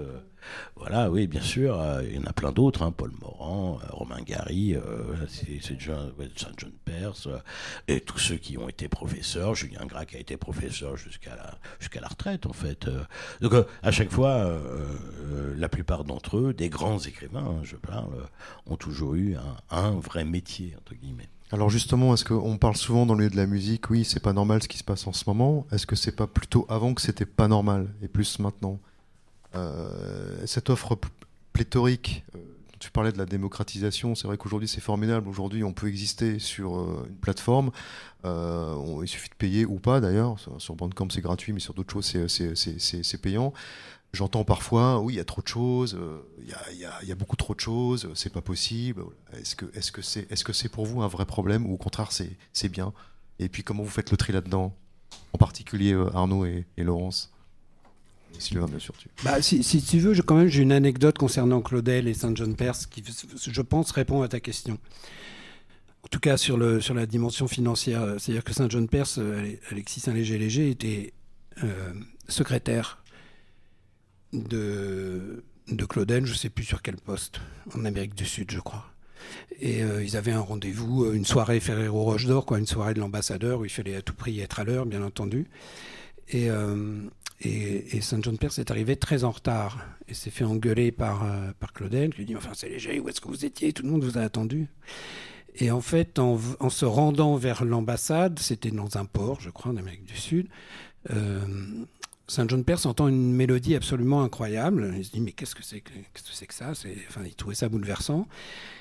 Voilà, 0.77 1.11
oui, 1.11 1.27
bien 1.27 1.41
sûr. 1.41 1.81
euh, 1.81 2.03
il 2.05 2.17
y 2.17 2.19
en 2.19 2.25
a 2.25 2.33
plein 2.33 2.53
d'autres, 2.53 2.83
hein, 2.83 2.93
Paul 2.93 3.13
Morand, 3.21 3.79
euh, 3.83 3.87
Romain 3.91 4.21
Gary, 4.23 4.75
euh, 4.75 4.81
c'est 5.29 5.81
John, 5.81 6.13
John 6.57 6.73
Perse, 6.85 7.29
et 7.89 8.01
tous 8.01 8.19
ceux 8.19 8.37
qui 8.37 8.59
ont 8.59 8.69
été 8.69 8.89
professeurs. 8.89 9.55
Julien 9.55 9.87
Gracq 9.87 10.15
a 10.15 10.19
été 10.19 10.37
professeur 10.37 10.97
jusqu'à 10.97 11.37
la, 11.37 11.59
la 12.01 12.09
retraite, 12.09 12.47
en 12.47 12.53
fait. 12.53 12.89
donc, 13.41 13.53
à 13.83 13.91
chaque 13.91 14.11
fois, 14.11 14.61
la 15.57 15.69
plupart 15.69 16.05
d'entre 16.05 16.39
eux, 16.39 16.55
des 16.55 16.69
grands 16.69 16.99
écrivains, 16.99 17.45
hein, 17.45 17.61
je 17.63 17.77
parle, 17.77 18.13
ont 18.67 18.77
toujours 18.77 19.15
eu 19.15 19.37
un, 19.37 19.77
un 19.77 19.91
vrai 19.93 20.25
métier, 20.25 20.75
entre 20.79 20.95
guillemets. 20.95 21.29
Alors 21.53 21.71
justement, 21.71 22.15
est-ce 22.15 22.25
qu'on 22.25 22.59
parle 22.59 22.77
souvent 22.77 23.07
dans 23.07 23.15
le 23.15 23.19
milieu 23.21 23.31
de 23.31 23.37
la 23.37 23.47
musique, 23.47 23.89
oui, 23.91 24.05
c'est 24.05 24.19
pas 24.19 24.33
normal 24.33 24.63
ce 24.63 24.67
qui 24.69 24.79
se 24.79 24.83
passe 24.83 25.07
en 25.07 25.13
ce 25.13 25.25
moment. 25.27 25.67
Est-ce 25.71 25.87
que 25.87 25.95
c'est 25.95 26.17
pas 26.17 26.27
plutôt 26.27 26.67
avant 26.69 26.95
que 26.95 27.03
c'était 27.03 27.27
pas 27.27 27.47
normal 27.49 27.95
et 28.03 28.09
plus 28.09 28.39
maintenant? 28.41 28.81
Cette 30.47 30.71
offre 30.71 30.99
pléthorique, 31.53 32.25
euh, 32.35 32.39
tu 32.81 32.91
parlais 32.91 33.13
de 33.13 33.19
la 33.19 33.25
démocratisation, 33.27 34.15
c'est 34.15 34.27
vrai 34.27 34.37
qu'aujourd'hui 34.37 34.69
c'est 34.69 34.81
formidable. 34.81 35.29
Aujourd'hui, 35.29 35.65
on 35.65 35.73
peut 35.73 35.89
exister 35.89 36.39
sur 36.39 36.77
euh, 36.79 37.07
une 37.09 37.17
plateforme. 37.17 37.71
Euh, 38.25 38.77
il 39.03 39.09
suffit 39.09 39.31
de 39.31 39.35
payer 39.35 39.65
ou 39.65 39.79
pas 39.79 40.01
d'ailleurs. 40.01 40.37
Sur, 40.59 40.75
Bandcamp, 40.75 41.09
c'est 41.11 41.21
gratuit, 41.23 41.53
mais 41.53 41.61
sur 41.61 41.73
d'autres 41.75 41.93
choses, 41.93 42.07
c'est- 42.07 42.29
c'est- 42.29 42.55
c'est 42.57 42.79
c'est- 42.81 43.03
c'est 43.03 43.19
payant. 43.19 43.53
J'entends 44.13 44.45
parfois, 44.45 45.01
oui, 45.01 45.15
il 45.15 45.17
y 45.17 45.21
a 45.21 45.25
trop 45.25 45.43
de 45.43 45.49
choses, 45.49 45.97
euh, 45.99 46.21
il 46.41 46.49
y, 46.77 46.85
y 46.85 47.09
y 47.09 47.13
a 47.13 47.15
beaucoup 47.17 47.37
trop 47.37 47.55
de 47.55 47.61
choses, 47.61 48.05
euh, 48.05 48.13
c'est 48.15 48.33
pas 48.33 48.43
possible. 48.43 49.03
Est-ce 49.33 49.57
que 49.57 49.67
est-ce 49.75 49.91
que 49.93 50.03
c'est 50.03 50.31
est-ce 50.31 50.45
que 50.45 50.53
c'est 50.53 50.69
pour 50.69 50.87
vous 50.87 51.03
un 51.03 51.09
vrai 51.09 51.27
problème 51.27 51.67
ou 51.67 51.75
au 51.75 51.79
contraire 51.79 52.13
c'est 52.13 52.31
c'est 52.53 52.69
bien? 52.69 52.93
Et 53.41 53.49
puis 53.49 53.63
comment 53.65 53.83
vous 53.83 53.91
faites 53.91 54.11
le 54.11 54.17
tri 54.17 54.33
là-dedans? 54.33 54.75
En 55.33 55.39
particulier 55.39 55.93
euh, 55.95 56.11
Arnaud 56.15 56.45
et 56.47 56.65
Laurence. 56.79 57.34
Bah, 59.25 59.41
si, 59.43 59.61
tu 59.83 59.99
veux, 59.99 60.15
quand 60.23 60.37
même, 60.37 60.49
j'ai 60.49 60.63
une 60.63 60.73
anecdote 60.73 61.19
concernant 61.19 61.61
Claudel 61.61 62.09
et 62.09 62.15
Saint 62.15 62.35
John 62.35 62.55
Perse 62.57 62.87
qui, 62.87 63.03
je 63.05 63.63
pense, 63.63 63.91
répond 63.93 64.23
à 64.23 64.29
ta 64.29 64.41
question. 64.41 64.79
En 66.05 66.09
tout 66.09 66.21
cas, 66.21 66.37
sur, 66.37 66.59
la 66.59 67.07
dimension 67.07 67.49
financière. 67.49 68.17
C'est-à-dire 68.19 68.45
que 68.45 68.53
Saint 68.53 68.69
John 68.69 68.89
Perse, 68.89 69.19
euh, 69.19 69.39
Ale- 69.39 69.59
Alexis 69.71 70.01
Saint-Léger-Léger, 70.01 70.71
était 70.71 71.13
euh, 71.63 71.93
secrétaire 72.29 73.03
de, 74.33 75.45
de 75.69 75.85
Claudel, 75.85 76.27
je 76.27 76.33
ne 76.33 76.37
sais 76.37 76.51
plus 76.51 76.65
sur 76.65 76.83
quel 76.83 76.97
poste, 76.97 77.41
en 77.75 77.85
Amérique 77.85 78.15
du 78.15 78.27
Sud, 78.27 78.51
je 78.51 78.61
crois. 78.61 78.85
Et 79.61 79.83
euh, 79.83 80.05
ils 80.05 80.17
avaient 80.17 80.33
un 80.33 80.41
rendez-vous, 80.41 81.11
une 81.13 81.25
soirée 81.25 81.61
Ferrero 81.61 82.03
Roche 82.03 82.27
d'Or, 82.27 82.45
quoi, 82.45 82.59
une 82.59 82.67
soirée 82.67 82.93
de 82.93 83.01
l'ambassadeur 83.01 83.61
où 83.61 83.65
il 83.65 83.71
fallait 83.71 83.97
à 83.97 84.03
tout 84.03 84.15
prix 84.15 84.41
être 84.41 84.61
à 84.61 84.65
l'heure, 84.65 84.85
bien 84.85 85.03
entendu. 85.03 85.47
Et, 86.29 86.51
euh, 86.51 87.03
et, 87.41 87.97
et 87.97 88.01
Saint 88.01 88.21
John 88.23 88.39
Perse 88.39 88.59
est 88.59 88.71
arrivé 88.71 88.97
très 88.97 89.25
en 89.25 89.31
retard 89.31 89.79
et 90.09 90.15
s'est 90.15 90.31
fait 90.31 90.45
engueuler 90.45 90.91
par, 90.93 91.25
euh, 91.25 91.51
par 91.61 91.73
Claudel 91.73 92.11
qui 92.13 92.19
lui 92.19 92.25
dit 92.27 92.37
Enfin, 92.37 92.53
c'est 92.55 92.69
léger, 92.69 93.01
où 93.01 93.09
est-ce 93.09 93.21
que 93.21 93.29
vous 93.29 93.45
étiez? 93.45 93.73
Tout 93.73 93.83
le 93.83 93.91
monde 93.91 94.05
vous 94.05 94.19
a 94.19 94.23
attendu. 94.23 94.69
Et 95.57 95.71
en 95.71 95.81
fait, 95.81 96.19
en, 96.19 96.39
en 96.61 96.71
se 96.71 96.85
rendant 96.85 97.37
vers 97.37 97.65
l'ambassade, 97.65 98.39
c'était 98.41 98.71
dans 98.73 98.97
un 98.97 99.05
port, 99.05 99.41
je 99.41 99.51
crois, 99.51 99.71
en 99.71 99.77
Amérique 99.77 100.05
du 100.05 100.17
Sud, 100.17 100.49
euh, 101.11 101.41
Saint 102.27 102.49
John 102.49 102.65
Perse 102.65 102.87
entend 102.87 103.07
une 103.07 103.33
mélodie 103.35 103.75
absolument 103.77 104.23
incroyable. 104.23 104.95
Il 104.97 105.05
se 105.05 105.11
dit 105.13 105.21
Mais 105.21 105.33
qu'est-ce 105.33 105.55
que 105.55 105.63
c'est 105.63 105.81
que, 105.81 105.91
qu'est-ce 105.93 106.41
que, 106.41 106.47
que 106.47 106.55
ça? 106.55 106.71
Enfin, 106.71 107.21
Il 107.27 107.35
trouvait 107.35 107.55
ça 107.55 107.69
bouleversant. 107.69 108.27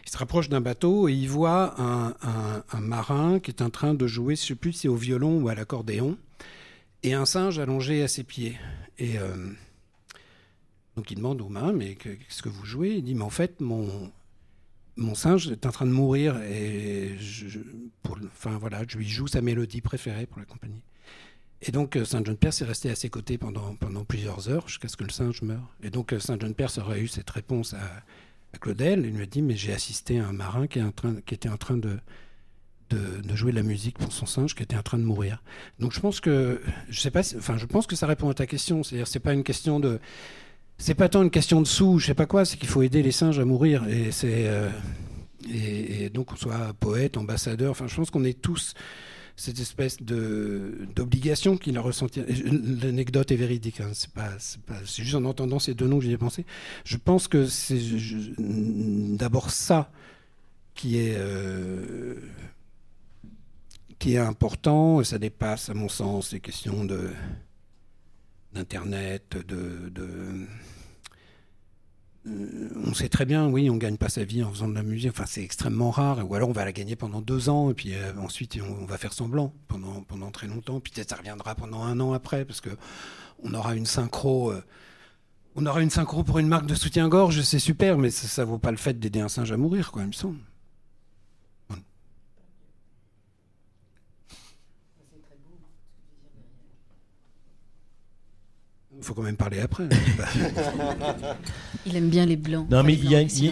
Il 0.06 0.12
se 0.12 0.18
rapproche 0.18 0.48
d'un 0.50 0.62
bateau 0.62 1.10
et 1.10 1.14
il 1.14 1.28
voit 1.28 1.80
un, 1.80 2.10
un- 2.22 2.64
un 2.72 2.80
marin 2.80 3.40
qui 3.40 3.52
est 3.52 3.62
en 3.62 3.70
train 3.70 3.94
de 3.94 4.08
jouer, 4.08 4.36
je 4.38 4.42
ne 4.44 4.48
sais 4.48 4.56
plus 4.56 4.72
si 4.74 4.88
au 4.88 4.96
violon 4.96 5.42
ou 5.42 5.50
à 5.50 5.56
l'accordéon 5.56 6.18
et 7.04 7.14
un 7.14 7.26
singe 7.26 7.60
allongé 7.60 8.02
à 8.04 8.08
ses 8.08 8.24
pieds. 8.24 8.58
Et 8.98 9.20
euh, 9.20 9.52
donc 10.96 11.12
il 11.12 11.16
demande 11.16 11.42
aux 11.42 11.50
mains, 11.50 11.74
mais 11.74 11.96
que- 11.96 12.10
qu'est-ce 12.10 12.42
que 12.42 12.50
vous 12.50 12.66
jouez? 12.66 12.96
Il 12.96 13.04
dit, 13.04 13.16
mais 13.16 13.24
en 13.24 13.30
fait, 13.30 13.62
mon, 13.62 14.12
mon 14.96 15.16
singe 15.16 15.50
est 15.50 15.66
en 15.66 15.72
train 15.72 15.86
de 15.86 15.92
mourir 15.92 16.42
et 16.44 17.18
je, 17.20 17.60
pour, 18.02 18.18
enfin, 18.26 18.58
voilà, 18.58 18.84
je 18.88 18.98
lui 18.98 19.08
joue 19.08 19.28
sa 19.28 19.42
mélodie 19.42 19.82
préférée 19.82 20.26
pour 20.26 20.40
la 20.40 20.46
compagnie. 20.46 20.82
Et 21.66 21.72
donc 21.72 21.96
euh, 21.96 22.04
Saint 22.04 22.22
John 22.24 22.36
Perse 22.36 22.62
est 22.62 22.66
resté 22.66 22.90
à 22.90 22.96
ses 22.96 23.10
côtés 23.10 23.38
pendant, 23.38 23.76
pendant 23.76 24.04
plusieurs 24.04 24.50
heures 24.50 24.68
jusqu'à 24.68 24.90
ce 24.90 24.98
que 24.98 25.06
le 25.06 25.12
singe 25.12 25.42
meure. 25.42 25.74
Et 25.82 25.90
donc 25.90 26.14
euh, 26.14 26.20
Saint 26.20 26.38
John 26.40 26.54
Perse 26.54 26.78
aurait 26.78 27.00
eu 27.00 27.08
cette 27.08 27.30
réponse 27.30 27.74
à, 27.74 28.04
Claudel. 28.60 29.06
Il 29.06 29.16
lui 29.16 29.24
a 29.24 29.26
dit, 29.26 29.42
mais 29.42 29.56
j'ai 29.56 29.74
assisté 29.74 30.20
à 30.20 30.28
un 30.28 30.34
marin 30.34 30.68
qui, 30.68 30.80
qui 31.26 31.34
était 31.34 31.50
en 31.50 31.58
train 31.58 31.78
de, 31.78 31.98
de, 32.94 33.36
jouer 33.36 33.52
de 33.52 33.58
la 33.58 33.64
musique 33.64 33.98
pour 33.98 34.12
son 34.12 34.26
singe 34.26 34.56
qui 34.56 34.64
était 34.64 34.76
en 34.76 34.84
train 34.84 34.98
de 34.98 35.04
mourir. 35.04 35.42
Donc 35.80 35.94
je 35.94 36.00
pense 36.00 36.20
que 36.20 36.62
je 36.90 37.00
sais 37.00 37.12
pas, 37.12 37.22
enfin 37.38 37.58
je 37.58 37.66
pense 37.66 37.88
que 37.88 37.96
ça 37.96 38.08
répond 38.08 38.30
à 38.30 38.34
ta 38.34 38.46
question. 38.46 38.84
C'est-à-dire 38.84 39.08
c'est 39.08 39.20
pas 39.20 39.34
une 39.34 39.44
question 39.44 39.80
de, 39.80 40.00
c'est 40.78 40.96
pas 40.96 41.10
tant 41.10 41.24
une 41.24 41.32
question 41.32 41.62
de 41.62 41.68
sous, 41.68 42.00
je 42.00 42.08
sais 42.08 42.14
pas 42.14 42.26
quoi, 42.26 42.46
c'est 42.46 42.58
qu'il 42.58 42.70
faut 42.70 42.82
aider 42.82 43.04
les 43.04 43.12
singes 43.12 43.40
à 43.40 43.46
mourir 43.46 43.88
et 43.88 44.12
c'est 44.12 44.48
euh, 44.48 44.70
et, 45.52 46.10
donc 46.10 46.28
qu'on 46.28 46.36
soit 46.36 46.74
poète, 46.80 47.18
ambassadeur. 47.18 47.72
Enfin 47.72 47.88
je 47.88 47.96
pense 47.96 48.10
qu'on 48.10 48.24
est 48.24 48.40
tous 48.40 48.74
cette 49.36 49.60
espèce 49.60 50.02
de 50.02 50.88
d'obligation 50.96 51.58
qu'il 51.58 51.78
a 51.78 51.82
ressenti. 51.82 52.22
L'anecdote 52.82 53.32
est 53.32 53.36
véridique, 53.36 53.82
hein, 53.82 53.90
c'est 53.94 54.12
pas, 54.12 54.30
c'est 54.40 55.04
juste 55.04 55.16
en 55.16 55.26
entendant 55.26 55.60
ces 55.60 55.74
deux 55.74 55.88
noms 55.88 55.98
que 56.00 56.06
j'y 56.06 56.12
ai 56.12 56.18
pensé. 56.18 56.46
Je 56.86 56.98
pense 56.98 57.28
que 57.28 57.48
c'est 57.48 57.80
d'abord 58.38 59.50
ça 59.50 59.92
qui 60.76 60.98
est 60.98 61.16
euh, 61.18 62.16
qui 64.04 64.16
est 64.16 64.18
important, 64.18 65.02
ça 65.06 65.18
dépasse, 65.18 65.70
à 65.70 65.74
mon 65.74 65.88
sens, 65.88 66.34
les 66.34 66.42
questions 66.42 66.84
de 66.84 67.10
d'internet, 68.52 69.38
de, 69.48 69.90
de 69.90 70.46
euh, 72.28 72.70
on 72.86 72.94
sait 72.94 73.08
très 73.08 73.24
bien, 73.24 73.48
oui, 73.48 73.70
on 73.70 73.78
gagne 73.78 73.96
pas 73.96 74.10
sa 74.10 74.26
vie 74.26 74.44
en 74.44 74.52
faisant 74.52 74.68
de 74.68 74.76
la 74.76 74.84
musique. 74.84 75.12
Enfin, 75.12 75.24
c'est 75.26 75.42
extrêmement 75.42 75.90
rare. 75.90 76.30
Ou 76.30 76.36
alors, 76.36 76.50
on 76.50 76.52
va 76.52 76.66
la 76.66 76.74
gagner 76.74 76.98
pendant 76.98 77.22
deux 77.22 77.48
ans, 77.48 77.72
et 77.72 77.74
puis 77.74 77.96
euh, 77.96 78.12
ensuite, 78.20 78.60
on, 78.62 78.84
on 78.84 78.86
va 78.86 78.98
faire 78.98 79.14
semblant 79.14 79.54
pendant 79.70 80.02
pendant 80.04 80.32
très 80.32 80.48
longtemps. 80.48 80.82
Puis 80.82 80.92
peut-être 80.92 81.12
ça 81.12 81.16
reviendra 81.16 81.56
pendant 81.56 81.84
un 81.84 81.98
an 82.02 82.12
après, 82.12 82.44
parce 82.44 82.60
que 82.60 82.72
on 83.42 83.54
aura 83.54 83.74
une 83.74 83.86
synchro. 83.86 84.52
euh, 84.52 84.62
on 85.56 85.66
aura 85.66 85.82
une 85.82 85.90
synchro 85.90 86.24
pour 86.26 86.40
une 86.40 86.50
marque 86.50 86.66
de 86.66 86.76
soutien-gorge, 86.76 87.42
c'est 87.44 87.60
super, 87.60 87.98
mais 87.98 88.10
ça, 88.10 88.28
ça 88.28 88.44
vaut 88.44 88.60
pas 88.60 88.72
le 88.72 88.78
fait 88.78 89.00
d'aider 89.00 89.22
un 89.22 89.30
singe 89.30 89.54
à 89.54 89.58
mourir, 89.58 89.92
quoi, 89.94 90.02
il 90.02 90.10
me 90.10 90.12
semble. 90.12 90.40
Faut 99.04 99.14
quand 99.14 99.22
même 99.22 99.36
parler 99.38 99.60
après. 99.60 99.84
hein. 99.84 99.90
Il 101.86 101.96
aime 101.96 102.10
bien 102.10 102.26
les 102.26 102.36
blancs. 102.38 102.68
Non, 102.70 102.84
mais 102.84 102.94
il 102.94 103.10
y 103.10 103.16
a- 103.16 103.22
il 103.22 103.52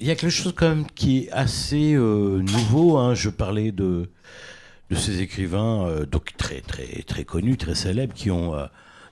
Il 0.00 0.06
y 0.06 0.10
a 0.10 0.14
quelque 0.16 0.30
chose 0.30 0.52
quand 0.56 0.68
même 0.68 0.86
qui 0.94 1.18
est 1.24 1.30
assez 1.30 1.94
euh, 1.94 2.40
nouveau. 2.42 2.96
hein. 2.98 3.14
Je 3.14 3.30
parlais 3.30 3.72
de, 3.72 4.10
de 4.90 4.94
ces 4.96 5.20
écrivains 5.20 5.86
euh, 5.86 6.04
donc 6.06 6.36
très 6.36 6.60
très 6.60 7.02
très 7.06 7.24
connus, 7.24 7.56
très 7.56 7.74
célèbres, 7.74 8.12
qui 8.14 8.30
ont 8.30 8.54
euh, 8.54 8.66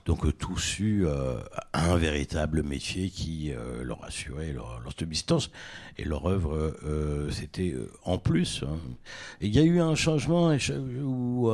donc 0.05 0.25
euh, 0.25 0.31
tous 0.31 0.79
eu 0.79 1.05
un 1.73 1.95
véritable 1.97 2.63
métier 2.63 3.09
qui 3.09 3.51
euh, 3.51 3.83
leur 3.83 4.03
assurait 4.03 4.51
leur, 4.51 4.79
leur 4.81 4.93
subsistance 4.97 5.49
et 5.97 6.03
leur 6.03 6.25
œuvre 6.27 6.75
euh, 6.83 7.29
c'était 7.31 7.73
en 8.03 8.17
plus. 8.17 8.63
hein. 8.67 8.77
Il 9.41 9.55
y 9.55 9.59
a 9.59 9.63
eu 9.63 9.79
un 9.79 9.95
changement 9.95 10.55
où 11.01 11.49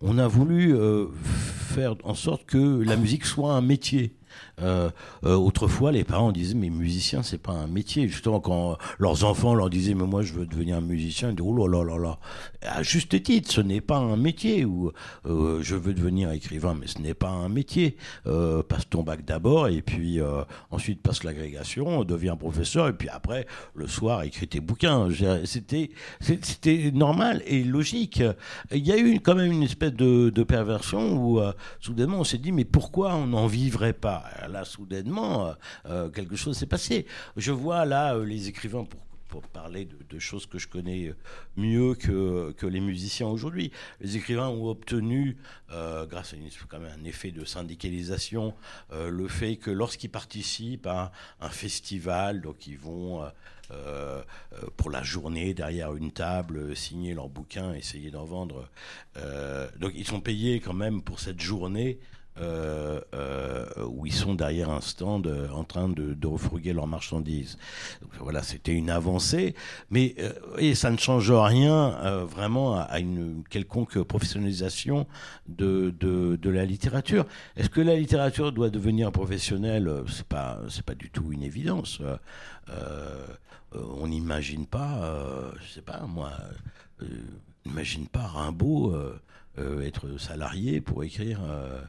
on 0.00 0.18
a 0.18 0.28
voulu 0.28 0.74
faire 1.22 1.94
en 2.04 2.14
sorte 2.14 2.44
que 2.46 2.82
la 2.82 2.96
musique 2.96 3.24
soit 3.24 3.52
un 3.54 3.60
métier. 3.62 4.14
Euh, 4.62 4.88
euh, 5.24 5.34
autrefois, 5.34 5.92
les 5.92 6.04
parents 6.04 6.32
disaient 6.32 6.54
mais 6.54 6.70
musicien 6.70 7.22
c'est 7.22 7.38
pas 7.38 7.52
un 7.52 7.66
métier. 7.66 8.08
Justement, 8.08 8.40
quand 8.40 8.78
leurs 8.98 9.24
enfants 9.24 9.54
leur 9.54 9.68
disaient 9.68 9.94
mais 9.94 10.06
moi 10.06 10.22
je 10.22 10.32
veux 10.32 10.46
devenir 10.46 10.80
musicien, 10.80 11.30
ils 11.30 11.36
disaient 11.36 11.48
oh 11.48 11.54
là 11.54 11.68
là 11.68 11.84
là 11.84 11.98
là. 11.98 12.18
À 12.62 12.82
juste 12.82 13.22
titre, 13.22 13.52
ce 13.52 13.60
n'est 13.60 13.82
pas 13.82 13.98
un 13.98 14.16
métier. 14.16 14.64
Ou 14.64 14.92
euh, 15.26 15.60
je 15.62 15.76
veux 15.76 15.92
devenir 15.92 16.30
écrivain, 16.30 16.74
mais 16.78 16.86
ce 16.86 17.00
n'est 17.00 17.12
pas 17.12 17.28
un 17.28 17.50
métier. 17.50 17.96
Euh, 18.26 18.62
passe 18.62 18.88
ton 18.88 19.02
bac 19.02 19.24
d'abord 19.26 19.68
et 19.68 19.82
puis 19.82 20.20
ensuite 20.70 21.02
passe 21.02 21.22
l'agrégation, 21.22 22.04
deviens 22.04 22.36
professeur 22.36 22.88
et 22.88 22.92
puis 22.92 23.08
après 23.08 23.46
le 23.74 23.86
soir 23.86 24.22
écris 24.22 24.48
tes 24.48 24.60
bouquins. 24.60 25.08
C'était 25.44 26.90
normal 26.92 27.42
et 27.46 27.62
logique. 27.62 28.22
Il 28.72 28.86
y 28.86 28.92
a 28.92 28.98
eu 28.98 29.20
quand 29.20 29.34
même 29.34 29.52
une 29.52 29.62
espèce 29.62 29.92
de, 29.92 30.30
perversion 30.46 31.16
où 31.16 31.40
soudainement 31.80 32.20
on 32.20 32.24
s'est 32.24 32.38
dit 32.38 32.52
mais 32.52 32.64
pourquoi 32.64 33.14
on 33.14 33.26
n'en 33.26 33.46
vivrait 33.46 33.92
pas? 33.92 34.24
Là 34.48 34.64
soudainement 34.64 35.46
euh, 35.46 35.52
euh, 35.86 36.08
quelque 36.10 36.36
chose 36.36 36.56
s'est 36.56 36.66
passé. 36.66 37.06
Je 37.36 37.52
vois 37.52 37.84
là 37.84 38.14
euh, 38.14 38.24
les 38.24 38.48
écrivains 38.48 38.84
pour 39.28 39.42
parler 39.48 39.86
de, 40.08 40.18
choses 40.18 40.46
que 40.46 40.58
je 40.58 40.66
connais 40.66 41.12
mieux 41.56 41.94
que, 41.94 42.52
que 42.52 42.64
les 42.66 42.80
musiciens 42.80 43.26
aujourd'hui. 43.26 43.70
Les 44.00 44.16
écrivains 44.16 44.48
ont 44.48 44.70
obtenu, 44.70 45.36
grâce 45.68 46.32
à 46.32 46.76
un 46.76 47.04
effet 47.04 47.32
de 47.32 47.44
syndicalisation, 47.44 48.54
le 48.94 49.28
fait 49.28 49.56
que 49.56 49.70
lorsqu'ils 49.70 50.08
participent 50.08 50.86
à 50.86 51.12
un, 51.42 51.50
festival, 51.50 52.40
donc 52.40 52.66
ils 52.66 52.78
vont 52.78 53.30
pour 54.78 54.88
la 54.88 55.02
journée 55.02 55.52
derrière 55.52 55.94
une 55.94 56.12
table, 56.12 56.74
signer 56.74 57.12
leur 57.12 57.28
bouquin, 57.28 57.74
essayer 57.74 58.10
d'en 58.10 58.24
vendre. 58.24 58.70
Donc 59.78 59.92
ils 59.94 60.06
sont 60.06 60.20
payés 60.22 60.60
quand 60.60 60.72
même 60.72 61.02
pour 61.02 61.20
cette 61.20 61.40
journée. 61.42 61.98
Euh, 62.38 63.00
euh, 63.14 63.64
où 63.88 64.04
ils 64.04 64.12
sont 64.12 64.34
derrière 64.34 64.68
un 64.68 64.82
stand 64.82 65.26
euh, 65.26 65.48
en 65.52 65.64
train 65.64 65.88
de, 65.88 66.12
de 66.12 66.70
leurs 66.70 66.86
marchandises. 66.86 67.56
Voilà, 68.20 68.42
c'était 68.42 68.72
une 68.72 68.90
avancée, 68.90 69.54
mais 69.88 70.14
ça 70.74 70.90
ne 70.90 70.98
change 70.98 71.30
rien 71.32 72.24
vraiment 72.24 72.78
à, 72.78 72.98
une 72.98 73.42
quelconque 73.48 74.02
professionnalisation 74.02 75.06
de, 75.48 76.38
la 76.44 76.66
littérature. 76.66 77.24
Est-ce 77.56 77.70
que 77.70 77.80
la 77.80 77.96
littérature 77.96 78.52
doit 78.52 78.68
devenir 78.68 79.12
professionnelle? 79.12 79.90
C'est 80.08 80.26
pas 80.26 80.60
c'est 80.68 80.84
pas 80.84 80.94
du 80.94 81.10
tout 81.10 81.32
une 81.32 81.42
évidence. 81.42 82.02
On 83.72 84.06
n'imagine 84.08 84.66
pas, 84.66 85.10
je 85.60 85.72
sais 85.72 85.82
pas 85.82 86.00
moi, 86.06 86.32
n'imagine 87.64 88.08
pas 88.08 88.26
Rimbaud 88.26 88.94
euh, 89.58 89.86
être 89.86 90.18
salarié 90.18 90.80
pour 90.80 91.02
écrire 91.04 91.40
euh, 91.42 91.80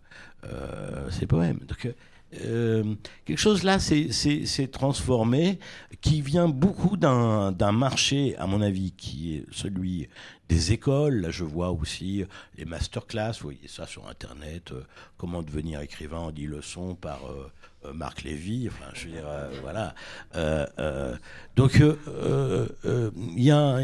euh, 0.45 1.09
ses 1.11 1.27
poèmes. 1.27 1.59
Donc, 1.67 1.93
quelque 3.25 3.39
chose 3.39 3.63
là 3.63 3.79
s'est 3.79 4.69
transformé, 4.71 5.59
qui 6.01 6.21
vient 6.21 6.47
beaucoup 6.47 6.97
d'un 6.97 7.71
marché, 7.71 8.35
à 8.37 8.47
mon 8.47 8.61
avis, 8.61 8.91
qui 8.91 9.35
est 9.35 9.45
celui 9.51 10.09
des 10.49 10.73
écoles. 10.73 11.21
Là, 11.21 11.29
je 11.31 11.43
vois 11.43 11.71
aussi 11.71 12.25
les 12.57 12.65
masterclass, 12.65 13.33
vous 13.39 13.49
voyez 13.51 13.67
ça 13.67 13.87
sur 13.87 14.07
Internet, 14.07 14.73
comment 15.17 15.41
devenir 15.41 15.79
écrivain 15.81 16.19
en 16.19 16.31
10 16.31 16.47
leçons 16.47 16.95
par 16.95 17.21
Marc 17.93 18.23
Lévy. 18.23 18.67
Enfin, 18.67 18.91
je 18.93 19.05
veux 19.05 19.13
dire, 19.13 19.27
euh, 19.27 19.49
voilà. 19.61 19.95
Euh, 20.35 20.65
euh, 20.79 21.15
donc, 21.55 21.79
euh, 21.81 21.97
euh, 22.07 22.67
euh, 22.85 23.11
il 23.35 23.43
y, 23.43 23.51
a, 23.51 23.79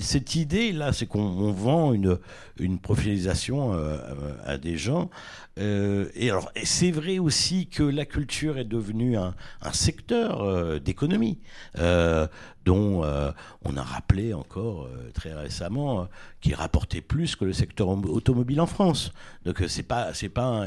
cette 0.00 0.34
idée 0.34 0.72
là, 0.72 0.92
c'est 0.92 1.06
qu'on 1.06 1.20
on 1.20 1.52
vend 1.52 1.92
une, 1.92 2.18
une 2.58 2.78
profilisation 2.78 3.74
euh, 3.74 3.98
à 4.44 4.58
des 4.58 4.76
gens. 4.76 5.10
Euh, 5.58 6.08
et 6.14 6.30
alors, 6.30 6.50
c'est 6.62 6.90
vrai 6.90 7.18
aussi 7.18 7.66
que 7.66 7.82
la 7.82 8.06
culture 8.06 8.58
est 8.58 8.64
devenue 8.64 9.16
un, 9.16 9.34
secteur 9.72 10.42
euh, 10.42 10.78
d'économie, 10.78 11.38
euh, 11.78 12.26
dont 12.64 13.02
euh, 13.04 13.32
on 13.64 13.76
a 13.76 13.82
rappelé 13.82 14.34
encore 14.34 14.84
euh, 14.86 15.10
très 15.12 15.34
récemment 15.34 16.02
euh, 16.02 16.04
qui 16.40 16.54
rapportait 16.54 17.00
plus 17.00 17.34
que 17.34 17.44
le 17.44 17.52
secteur 17.52 17.88
au- 17.88 18.00
automobile 18.04 18.60
en 18.60 18.66
France. 18.66 19.12
Donc, 19.44 19.60
euh, 19.62 19.68
c'est 19.68 19.82
pas, 19.82 20.14
c'est 20.14 20.28
pas, 20.28 20.66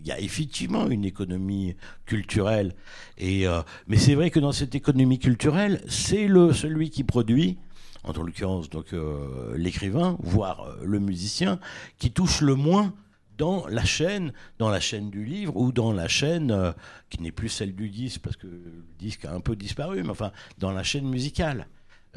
il 0.00 0.06
y 0.06 0.12
a 0.12 0.20
effectivement 0.20 0.88
une 0.88 1.04
économie 1.04 1.76
culturelle. 2.06 2.74
Et, 3.16 3.46
euh, 3.46 3.62
mais 3.86 3.96
c'est 3.96 4.14
vrai 4.14 4.30
que 4.30 4.40
dans 4.40 4.52
cette 4.52 4.74
économie 4.74 5.18
culturelle, 5.18 5.82
c'est 5.88 6.26
le 6.26 6.52
celui 6.52 6.90
qui 6.90 7.04
produit 7.04 7.58
en 8.04 8.12
l'occurrence 8.12 8.70
donc 8.70 8.92
euh, 8.92 9.56
l'écrivain, 9.56 10.16
voire 10.20 10.62
euh, 10.62 10.84
le 10.84 10.98
musicien, 10.98 11.58
qui 11.98 12.10
touche 12.10 12.40
le 12.40 12.54
moins 12.54 12.94
dans 13.36 13.66
la 13.68 13.84
chaîne, 13.84 14.32
dans 14.58 14.70
la 14.70 14.80
chaîne 14.80 15.10
du 15.10 15.24
livre 15.24 15.56
ou 15.56 15.72
dans 15.72 15.92
la 15.92 16.08
chaîne 16.08 16.74
qui 17.08 17.22
n'est 17.22 17.30
plus 17.30 17.48
celle 17.48 17.74
du 17.74 17.88
disque 17.88 18.20
parce 18.20 18.36
que 18.36 18.48
le 18.48 18.84
disque 18.98 19.24
a 19.26 19.32
un 19.32 19.40
peu 19.40 19.54
disparu, 19.54 20.02
mais 20.02 20.10
enfin 20.10 20.32
dans 20.58 20.72
la 20.72 20.82
chaîne 20.82 21.08
musicale. 21.08 21.68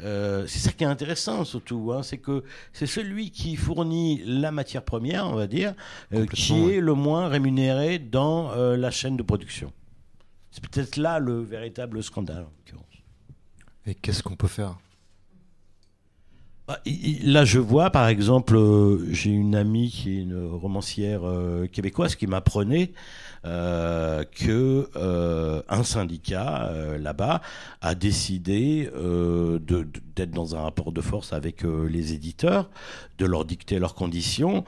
Euh, 0.02 0.46
c'est 0.46 0.58
ça 0.58 0.72
qui 0.72 0.84
est 0.84 0.86
intéressant 0.86 1.44
surtout, 1.44 1.92
hein, 1.92 2.02
c'est 2.02 2.18
que 2.18 2.44
c'est 2.72 2.86
celui 2.86 3.30
qui 3.30 3.56
fournit 3.56 4.22
la 4.24 4.50
matière 4.50 4.84
première, 4.84 5.26
on 5.26 5.34
va 5.34 5.46
dire, 5.46 5.74
euh, 6.12 6.26
qui 6.26 6.52
ouais. 6.52 6.74
est 6.74 6.80
le 6.80 6.94
moins 6.94 7.28
rémunéré 7.28 7.98
dans 7.98 8.50
euh, 8.52 8.76
la 8.76 8.90
chaîne 8.90 9.16
de 9.16 9.22
production. 9.22 9.72
C'est 10.50 10.66
peut-être 10.66 10.96
là 10.96 11.18
le 11.18 11.40
véritable 11.40 12.02
scandale. 12.02 12.46
En. 12.74 12.82
Et 13.86 13.94
qu'est-ce 13.94 14.22
qu'on 14.22 14.36
peut 14.36 14.48
faire? 14.48 14.76
Là, 17.24 17.44
je 17.44 17.58
vois, 17.58 17.90
par 17.90 18.08
exemple, 18.08 18.56
euh, 18.56 19.12
j'ai 19.12 19.30
une 19.30 19.54
amie 19.54 19.90
qui 19.90 20.18
est 20.18 20.22
une 20.22 20.46
romancière 20.46 21.22
euh, 21.24 21.66
québécoise 21.66 22.14
qui 22.14 22.26
m'apprenait 22.26 22.92
euh, 23.44 24.24
que 24.24 24.88
euh, 24.96 25.62
un 25.68 25.82
syndicat 25.82 26.70
là-bas 26.98 27.40
a 27.80 27.94
décidé 27.94 28.90
d'être 30.14 30.30
dans 30.30 30.56
un 30.56 30.62
rapport 30.62 30.92
de 30.92 31.00
force 31.00 31.32
avec 31.32 31.62
les 31.62 32.12
éditeurs, 32.14 32.70
de 33.18 33.26
leur 33.26 33.44
dicter 33.44 33.78
leurs 33.78 33.94
conditions. 33.94 34.64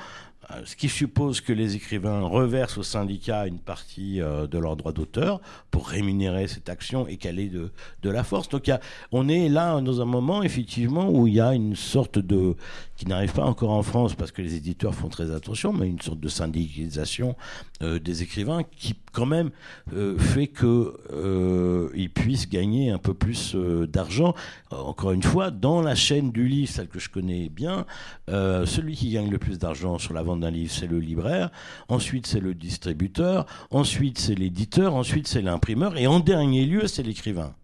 Euh, 0.51 0.63
Ce 0.65 0.77
qui 0.77 0.89
suppose 0.89 1.41
que 1.41 1.53
les 1.53 1.77
écrivains 1.77 2.21
reversent 2.23 2.79
au 2.79 2.83
syndicat 2.83 3.47
une 3.47 3.59
partie 3.59 4.21
euh, 4.21 4.47
de 4.47 4.59
leurs 4.59 4.77
droits 4.77 4.93
d'auteur 4.93 5.41
pour 5.71 5.89
rémunérer 5.89 6.47
cette 6.49 6.69
action 6.69 7.07
et 7.07 7.17
qu'elle 7.17 7.39
ait 7.39 7.51
de, 7.51 7.71
la 8.11 8.25
force. 8.25 8.49
Donc 8.49 8.71
on 9.13 9.29
est 9.29 9.49
là 9.49 9.81
dans 9.81 10.01
un 10.01 10.05
moment 10.05 10.43
effectivement 10.43 11.11
où 11.11 11.27
il 11.27 11.35
y 11.35 11.41
a 11.41 11.55
une 11.55 11.75
sorte 11.75 12.19
de 12.19 12.57
qui 12.97 13.07
n'arrive 13.07 13.33
pas 13.33 13.45
encore 13.45 13.71
en 13.71 13.83
France 13.83 14.15
parce 14.15 14.31
que 14.31 14.43
les 14.43 14.55
éditeurs 14.55 14.95
font 14.95 15.09
très 15.09 15.31
attention, 15.31 15.73
mais 15.73 15.89
une 15.89 16.01
sorte 16.01 16.21
de 16.21 16.29
syndicalisation 16.29 17.37
euh, 17.83 17.99
des 17.99 18.23
écrivains 18.23 18.63
qui 18.63 18.95
quand 19.13 19.27
même 19.27 19.51
euh, 19.93 20.19
fait 20.19 20.49
que 20.49 20.97
euh, 21.13 21.89
ils 21.95 22.11
puissent 22.11 22.49
gagner 22.49 22.91
un 22.91 22.99
peu 22.99 23.15
plus 23.15 23.55
d'argent. 23.55 24.35
Encore 24.71 25.13
une 25.13 25.23
fois, 25.23 25.51
dans 25.51 25.83
la 25.83 25.95
chaîne 25.95 26.33
du 26.33 26.47
livre, 26.47 26.71
celle 26.71 26.89
que 26.89 26.99
je 26.99 27.09
connais 27.09 27.49
bien, 27.49 27.87
celui 28.29 28.97
qui 28.97 29.11
gagne 29.11 29.31
le 29.31 29.39
plus 29.39 29.59
d'argent 29.59 29.99
sur 29.99 30.15
la 30.15 30.23
vente 30.23 30.41
d'un 30.41 30.51
livre, 30.51 30.73
c'est 30.73 30.87
le 30.87 30.99
libraire. 30.99 31.51
Ensuite, 31.89 32.27
c'est 32.27 32.41
le 32.41 32.55
distributeur. 32.55 33.47
Ensuite, 33.71 34.19
c'est 34.19 34.35
l'éditeur. 34.35 34.95
Ensuite, 34.95 35.29
c'est 35.29 35.43
l'imprimeur. 35.43 35.97
Et 35.97 36.07
en 36.07 36.21
dernier 36.21 36.67
lieu, 36.67 36.87
c'est 36.87 37.03
l'écrivain, 37.03 37.55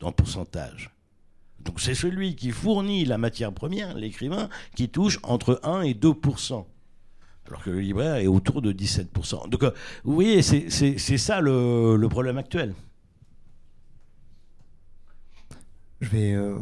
dans 0.00 0.08
le 0.08 0.14
pourcentage. 0.14 0.90
Donc 1.60 1.80
c'est 1.80 1.94
celui 1.94 2.36
qui 2.36 2.50
fournit 2.50 3.04
la 3.04 3.18
matière 3.18 3.52
première, 3.52 3.94
l'écrivain, 3.94 4.48
qui 4.76 4.88
touche 4.88 5.18
entre 5.22 5.60
1 5.62 5.82
et 5.82 5.94
2% 5.94 6.64
alors 7.48 7.62
que 7.62 7.70
le 7.70 7.80
libraire 7.80 8.16
est 8.16 8.26
autour 8.26 8.62
de 8.62 8.72
17% 8.72 9.48
Donc 9.48 9.62
euh, 9.62 9.70
vous 10.04 10.14
voyez, 10.14 10.42
c'est 10.42 11.18
ça 11.18 11.40
le, 11.40 12.06
problème 12.08 12.38
actuel. 12.38 12.74
Je 16.00 16.08
vais 16.08 16.32
euh, 16.32 16.56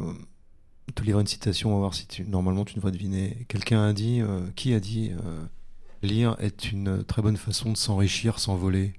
te 0.94 1.02
lire 1.02 1.20
une 1.20 1.26
citation, 1.26 1.70
on 1.70 1.74
va 1.74 1.80
voir 1.80 1.94
si 1.94 2.06
tu, 2.06 2.24
normalement 2.24 2.64
tu 2.64 2.74
devrais 2.74 2.92
deviner. 2.92 3.44
Quelqu'un 3.48 3.84
a 3.84 3.92
dit, 3.92 4.20
euh, 4.20 4.46
qui 4.56 4.72
a 4.74 4.80
dit, 4.80 5.12
lire 6.02 6.36
est 6.38 6.72
une 6.72 7.04
très 7.04 7.22
bonne 7.22 7.36
façon 7.36 7.72
de 7.72 7.76
s'enrichir 7.76 8.38
sans 8.38 8.56
voler. 8.56 8.94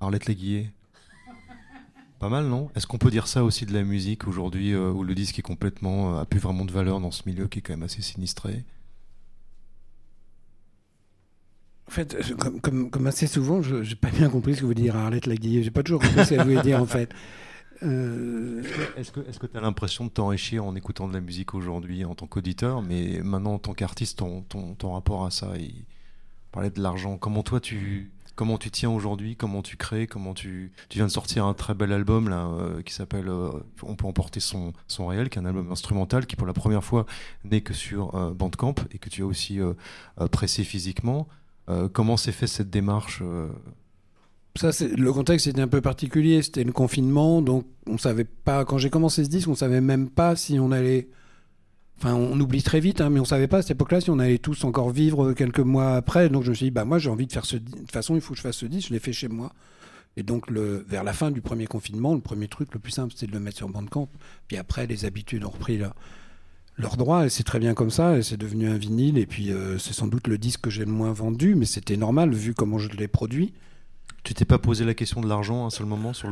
Arlette 0.00 0.26
Léguillet. 0.26 0.72
Pas 2.22 2.28
mal, 2.28 2.46
non? 2.46 2.70
Est-ce 2.76 2.86
qu'on 2.86 2.98
peut 2.98 3.10
dire 3.10 3.26
ça 3.26 3.42
aussi 3.42 3.66
de 3.66 3.72
la 3.72 3.82
musique 3.82 4.28
aujourd'hui, 4.28 4.74
euh, 4.74 4.92
où 4.92 5.02
le 5.02 5.12
disque 5.12 5.40
est 5.40 5.42
complètement, 5.42 6.14
euh, 6.18 6.20
a 6.20 6.24
plus 6.24 6.38
vraiment 6.38 6.64
de 6.64 6.70
valeur 6.70 7.00
dans 7.00 7.10
ce 7.10 7.24
milieu 7.26 7.48
qui 7.48 7.58
est 7.58 7.62
quand 7.62 7.72
même 7.72 7.82
assez 7.82 8.00
sinistré? 8.00 8.62
En 11.88 11.90
fait, 11.90 12.16
je- 12.22 12.34
comme, 12.34 12.60
comme, 12.60 12.90
comme 12.90 13.08
assez 13.08 13.26
souvent, 13.26 13.60
je 13.60 13.74
n'ai 13.74 13.94
pas 13.96 14.10
bien 14.10 14.30
compris 14.30 14.54
ce 14.54 14.60
que 14.60 14.66
vous 14.66 14.72
dire 14.72 14.94
Arlette 14.94 15.26
Laguillet. 15.26 15.64
J'ai 15.64 15.72
pas 15.72 15.82
toujours 15.82 16.00
compris 16.00 16.24
ce 16.24 16.28
qu'elle 16.28 16.42
voulait 16.44 16.62
dire 16.62 16.80
en 16.80 16.86
fait. 16.86 17.10
Euh, 17.82 18.62
Est-ce 18.96 19.10
que 19.10 19.18
est-ce 19.28 19.40
que 19.40 19.48
tu 19.48 19.56
as 19.56 19.60
l'impression 19.60 20.04
de 20.04 20.10
t'enrichir 20.10 20.64
en 20.64 20.76
écoutant 20.76 21.08
de 21.08 21.14
la 21.14 21.20
musique 21.20 21.54
aujourd'hui 21.54 22.04
en 22.04 22.14
tant 22.14 22.28
qu'auditeur, 22.28 22.82
mais 22.82 23.20
maintenant 23.24 23.54
en 23.54 23.58
tant 23.58 23.74
qu'artiste, 23.74 24.18
ton, 24.20 24.42
ton, 24.42 24.74
ton 24.76 24.92
rapport 24.92 25.26
à 25.26 25.32
ça, 25.32 25.54
il 25.58 25.74
parlait 26.52 26.70
de 26.70 26.80
l'argent. 26.80 27.18
Comment 27.18 27.42
toi 27.42 27.58
tu 27.58 28.12
comment 28.34 28.58
tu 28.58 28.70
tiens 28.70 28.90
aujourd'hui, 28.90 29.36
comment 29.36 29.62
tu 29.62 29.76
crées, 29.76 30.06
comment 30.06 30.34
tu 30.34 30.72
tu 30.88 30.98
viens 30.98 31.06
de 31.06 31.12
sortir 31.12 31.44
un 31.44 31.54
très 31.54 31.74
bel 31.74 31.92
album 31.92 32.28
là 32.28 32.46
euh, 32.46 32.82
qui 32.82 32.92
s'appelle 32.92 33.28
euh, 33.28 33.50
On 33.82 33.96
peut 33.96 34.06
emporter 34.06 34.40
son 34.40 34.72
son 34.88 35.06
réel, 35.06 35.28
qui 35.28 35.38
est 35.38 35.42
un 35.42 35.46
album 35.46 35.70
instrumental 35.70 36.26
qui 36.26 36.36
pour 36.36 36.46
la 36.46 36.52
première 36.52 36.84
fois 36.84 37.06
n'est 37.44 37.60
que 37.60 37.74
sur 37.74 38.14
euh, 38.14 38.32
Bandcamp 38.32 38.74
et 38.92 38.98
que 38.98 39.08
tu 39.08 39.22
as 39.22 39.26
aussi 39.26 39.58
pressé 40.30 40.64
physiquement. 40.64 41.28
Comment 41.92 42.16
s'est 42.16 42.32
fait 42.32 42.46
cette 42.46 42.70
démarche 42.70 43.22
ça, 44.56 44.70
le 44.84 45.12
contexte 45.12 45.46
était 45.46 45.62
un 45.62 45.68
peu 45.68 45.80
particulier. 45.80 46.42
C'était 46.42 46.64
le 46.64 46.72
confinement, 46.72 47.40
donc 47.40 47.64
on 47.86 47.96
savait 47.96 48.24
pas. 48.24 48.64
Quand 48.66 48.76
j'ai 48.76 48.90
commencé 48.90 49.24
ce 49.24 49.30
disque, 49.30 49.48
on 49.48 49.54
savait 49.54 49.80
même 49.80 50.10
pas 50.10 50.36
si 50.36 50.58
on 50.58 50.72
allait. 50.72 51.08
Enfin, 52.02 52.14
on 52.14 52.40
oublie 52.40 52.64
très 52.64 52.80
vite, 52.80 53.00
hein, 53.00 53.10
mais 53.10 53.20
on 53.20 53.24
savait 53.24 53.46
pas 53.46 53.58
à 53.58 53.62
cette 53.62 53.76
époque-là 53.76 54.00
si 54.00 54.10
on 54.10 54.18
allait 54.18 54.38
tous 54.38 54.64
encore 54.64 54.90
vivre 54.90 55.34
quelques 55.34 55.60
mois 55.60 55.94
après. 55.94 56.28
Donc 56.28 56.42
je 56.42 56.50
me 56.50 56.54
suis 56.56 56.66
dit, 56.66 56.70
bah 56.72 56.84
moi 56.84 56.98
j'ai 56.98 57.08
envie 57.08 57.28
de 57.28 57.32
faire 57.32 57.44
ce. 57.44 57.54
De 57.54 57.70
toute 57.70 57.92
façon, 57.92 58.16
il 58.16 58.20
faut 58.20 58.32
que 58.32 58.38
je 58.38 58.42
fasse 58.42 58.56
ce 58.56 58.66
disque. 58.66 58.88
Je 58.88 58.94
l'ai 58.94 58.98
fait 58.98 59.12
chez 59.12 59.28
moi. 59.28 59.52
Et 60.16 60.24
donc 60.24 60.50
vers 60.50 61.04
la 61.04 61.12
fin 61.12 61.30
du 61.30 61.40
premier 61.40 61.66
confinement, 61.66 62.12
le 62.14 62.20
premier 62.20 62.48
truc 62.48 62.74
le 62.74 62.80
plus 62.80 62.90
simple, 62.90 63.12
c'était 63.14 63.28
de 63.28 63.32
le 63.32 63.38
mettre 63.38 63.58
sur 63.58 63.68
Bandcamp. 63.68 64.08
Puis 64.48 64.56
après, 64.56 64.88
les 64.88 65.04
habitudes 65.04 65.44
ont 65.44 65.50
repris 65.50 65.78
leur, 65.78 65.94
leur 66.76 66.96
droit. 66.96 67.26
Et 67.26 67.28
c'est 67.28 67.44
très 67.44 67.60
bien 67.60 67.72
comme 67.72 67.90
ça. 67.90 68.18
Et 68.18 68.22
c'est 68.22 68.36
devenu 68.36 68.68
un 68.68 68.78
vinyle. 68.78 69.16
Et 69.16 69.26
puis 69.26 69.52
euh, 69.52 69.78
c'est 69.78 69.92
sans 69.92 70.08
doute 70.08 70.26
le 70.26 70.38
disque 70.38 70.62
que 70.62 70.70
j'ai 70.70 70.84
le 70.84 70.90
moins 70.90 71.12
vendu, 71.12 71.54
mais 71.54 71.66
c'était 71.66 71.96
normal 71.96 72.34
vu 72.34 72.52
comment 72.52 72.78
je 72.78 72.88
l'ai 72.88 73.06
produit. 73.06 73.52
Tu 74.24 74.34
t'es 74.34 74.44
pas 74.44 74.58
posé 74.58 74.84
la 74.84 74.94
question 74.94 75.20
de 75.20 75.28
l'argent 75.28 75.66
un 75.66 75.70
seul 75.70 75.86
moment 75.86 76.12
sur 76.12 76.30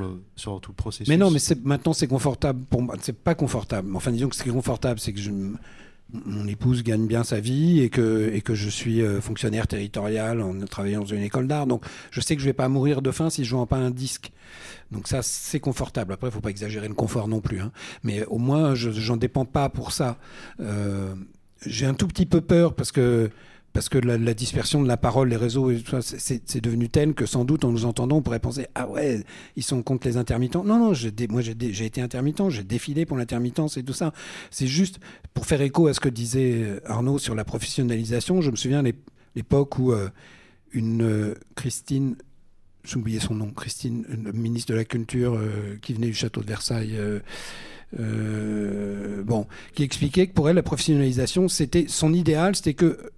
tout 0.60 0.70
le 0.70 0.76
processus 0.76 1.08
Mais 1.08 1.16
non, 1.16 1.30
mais 1.30 1.40
maintenant 1.64 1.92
c'est 1.92 2.06
confortable 2.06 2.64
pour 2.70 2.82
moi. 2.82 2.94
C'est 3.00 3.16
pas 3.16 3.34
confortable. 3.34 3.94
Enfin, 3.96 4.12
disons 4.12 4.28
que 4.28 4.36
ce 4.36 4.44
qui 4.44 4.48
est 4.48 4.52
confortable, 4.52 5.00
c'est 5.00 5.12
que 5.12 5.18
je, 5.18 5.32
mon 6.12 6.46
épouse 6.46 6.82
gagne 6.82 7.06
bien 7.06 7.24
sa 7.24 7.40
vie 7.40 7.80
et 7.80 7.90
que, 7.90 8.40
je 8.48 8.68
suis 8.68 9.02
euh, 9.02 9.20
fonctionnaire 9.20 9.66
territorial 9.66 10.40
en 10.40 10.58
travaillant 10.66 11.00
dans 11.00 11.06
une 11.06 11.22
école 11.22 11.46
d'art. 11.46 11.66
Donc, 11.66 11.84
je 12.10 12.20
sais 12.20 12.36
que 12.36 12.40
je 12.42 12.46
vais 12.46 12.52
pas 12.52 12.68
mourir 12.68 13.02
de 13.02 13.10
faim 13.10 13.28
si 13.28 13.44
je 13.44 13.54
vends 13.54 13.66
pas 13.66 13.76
un 13.78 13.90
disque. 13.90 14.32
Donc 14.90 15.06
ça, 15.08 15.22
c'est 15.22 15.60
confortable. 15.60 16.12
Après, 16.12 16.28
il 16.28 16.32
faut 16.32 16.40
pas 16.40 16.50
exagérer 16.50 16.88
le 16.88 16.94
confort 16.94 17.28
non 17.28 17.40
plus. 17.40 17.60
hein. 17.60 17.70
Mais 18.02 18.24
au 18.26 18.38
moins, 18.38 18.74
je 18.74 18.90
j'en 18.90 19.16
dépends 19.16 19.44
pas 19.44 19.68
pour 19.68 19.92
ça. 19.92 20.18
Euh, 20.60 21.14
J'ai 21.66 21.86
un 21.86 21.94
tout 21.94 22.08
petit 22.08 22.26
peu 22.26 22.40
peur 22.40 22.74
parce 22.74 22.90
que 22.92 23.30
parce 23.72 23.88
que 23.88 23.98
la, 23.98 24.34
dispersion 24.34 24.82
de 24.82 24.88
la 24.88 24.96
parole, 24.96 25.28
les 25.28 25.36
réseaux, 25.36 25.70
c'est- 26.00 26.60
devenu 26.60 26.88
tel 26.88 27.14
que 27.14 27.24
sans 27.26 27.44
doute 27.44 27.64
en 27.64 27.70
nous 27.70 27.84
entendant, 27.84 28.16
on 28.16 28.22
pourrait 28.22 28.40
penser 28.40 28.66
ah 28.74 28.88
ouais, 28.88 29.22
ils 29.56 29.62
sont 29.62 29.82
contre 29.82 30.08
les 30.08 30.16
intermittents. 30.16 30.64
Non 30.64 30.78
non, 30.78 30.92
moi 31.30 31.42
j'ai 31.42 31.84
été 31.86 32.00
intermittent, 32.00 32.50
j'ai 32.50 32.64
défilé 32.64 33.06
pour 33.06 33.16
l'intermittence 33.16 33.76
et 33.76 33.82
tout 33.84 33.92
ça. 33.92 34.12
C'est 34.50 34.66
juste 34.66 34.98
pour 35.34 35.46
faire 35.46 35.60
écho 35.62 35.86
à 35.86 35.94
ce 35.94 36.00
que 36.00 36.08
disait 36.08 36.80
Arnaud 36.84 37.18
sur 37.18 37.34
la 37.34 37.44
professionnalisation. 37.44 38.40
Je 38.40 38.50
me 38.50 38.56
souviens 38.56 38.82
l'ép- 38.82 39.08
l'époque 39.36 39.78
où 39.78 39.92
euh, 39.92 40.08
une 40.72 41.02
euh, 41.02 41.34
Christine 41.54 42.16
j'ai 42.82 42.96
oublié 42.96 43.20
son 43.20 43.34
nom, 43.34 43.50
Christine, 43.50 44.06
ministre 44.32 44.72
de 44.72 44.76
la 44.76 44.86
Culture 44.86 45.34
euh, 45.34 45.76
qui 45.82 45.92
venait 45.92 46.06
du 46.06 46.14
château 46.14 46.40
de 46.40 46.46
Versailles, 46.46 46.94
euh, 46.96 47.20
euh, 47.98 49.22
bon, 49.22 49.46
qui 49.74 49.82
expliquait 49.82 50.26
que 50.26 50.32
pour 50.32 50.48
elle, 50.48 50.56
la 50.56 50.62
professionnalisation, 50.62 51.48
c'était 51.48 51.86
son 51.88 52.12
idéal, 52.12 52.56
c'était 52.56 52.74
que 52.74 53.10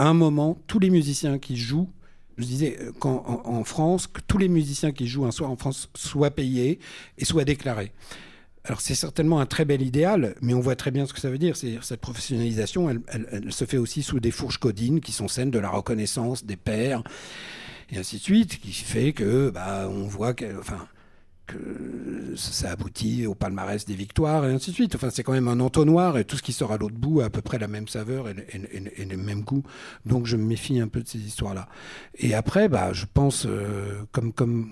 à 0.00 0.04
un 0.06 0.14
moment, 0.14 0.56
tous 0.66 0.78
les 0.78 0.88
musiciens 0.88 1.38
qui 1.38 1.58
jouent, 1.58 1.90
je 2.38 2.46
disais 2.46 2.78
euh, 2.80 2.90
qu'en 2.98 3.42
en, 3.44 3.64
France, 3.64 4.06
que 4.06 4.22
tous 4.26 4.38
les 4.38 4.48
musiciens 4.48 4.92
qui 4.92 5.06
jouent 5.06 5.26
un 5.26 5.30
soir 5.30 5.50
en 5.50 5.56
France 5.56 5.90
soient 5.94 6.30
payés 6.30 6.78
et 7.18 7.26
soient 7.26 7.44
déclarés. 7.44 7.92
Alors 8.64 8.80
c'est 8.80 8.94
certainement 8.94 9.40
un 9.40 9.46
très 9.46 9.66
bel 9.66 9.82
idéal, 9.82 10.36
mais 10.40 10.54
on 10.54 10.60
voit 10.60 10.74
très 10.74 10.90
bien 10.90 11.04
ce 11.04 11.12
que 11.12 11.20
ça 11.20 11.28
veut 11.28 11.36
dire. 11.36 11.54
C'est 11.54 11.78
cette 11.82 12.00
professionnalisation, 12.00 12.88
elle, 12.88 13.52
se 13.52 13.66
fait 13.66 13.76
aussi 13.76 14.02
sous 14.02 14.20
des 14.20 14.30
fourches 14.30 14.56
codines 14.56 15.02
qui 15.02 15.12
sont 15.12 15.28
celles 15.28 15.50
de 15.50 15.58
la 15.58 15.68
reconnaissance 15.68 16.46
des 16.46 16.56
pairs 16.56 17.02
et 17.90 17.98
ainsi 17.98 18.16
de 18.16 18.22
suite, 18.22 18.58
qui 18.58 18.72
fait 18.72 19.12
que 19.12 19.50
bah 19.50 19.86
on 19.90 20.06
voit 20.06 20.32
que, 20.32 20.58
enfin, 20.58 20.88
ça 22.36 22.70
aboutit 22.70 23.26
au 23.26 23.34
palmarès 23.34 23.84
des 23.84 23.94
victoires 23.94 24.46
et 24.46 24.52
ainsi 24.52 24.70
de 24.70 24.74
suite. 24.74 24.94
Enfin, 24.94 25.10
c'est 25.10 25.22
quand 25.22 25.32
même 25.32 25.48
un 25.48 25.60
entonnoir 25.60 26.18
et 26.18 26.24
tout 26.24 26.36
ce 26.36 26.42
qui 26.42 26.52
sort 26.52 26.72
à 26.72 26.78
l'autre 26.78 26.94
bout 26.96 27.20
a 27.20 27.26
à 27.26 27.30
peu 27.30 27.42
près 27.42 27.58
la 27.58 27.68
même 27.68 27.88
saveur 27.88 28.28
et, 28.28 28.34
et 28.52 28.76
et 28.76 29.02
et 29.02 29.04
le 29.04 29.16
même 29.16 29.42
goût. 29.42 29.62
Donc 30.06 30.26
je 30.26 30.36
me 30.36 30.44
méfie 30.44 30.80
un 30.80 30.88
peu 30.88 31.00
de 31.00 31.08
ces 31.08 31.18
histoires-là. 31.18 31.68
Et 32.16 32.34
après, 32.34 32.68
bah, 32.68 32.92
je 32.92 33.06
pense, 33.12 33.46
euh, 33.46 34.02
comme, 34.12 34.32
comme, 34.32 34.70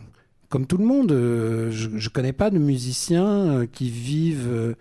comme 0.49 0.67
tout 0.67 0.79
le 0.79 0.85
monde, 0.85 1.13
euh, 1.13 1.71
je 1.71 1.89
ne 1.89 2.09
connais 2.09 2.33
pas 2.33 2.51
de 2.51 2.59
musiciens 2.59 3.27
euh, 3.27 3.67
qui 3.67 3.91
vivent. 3.91 4.77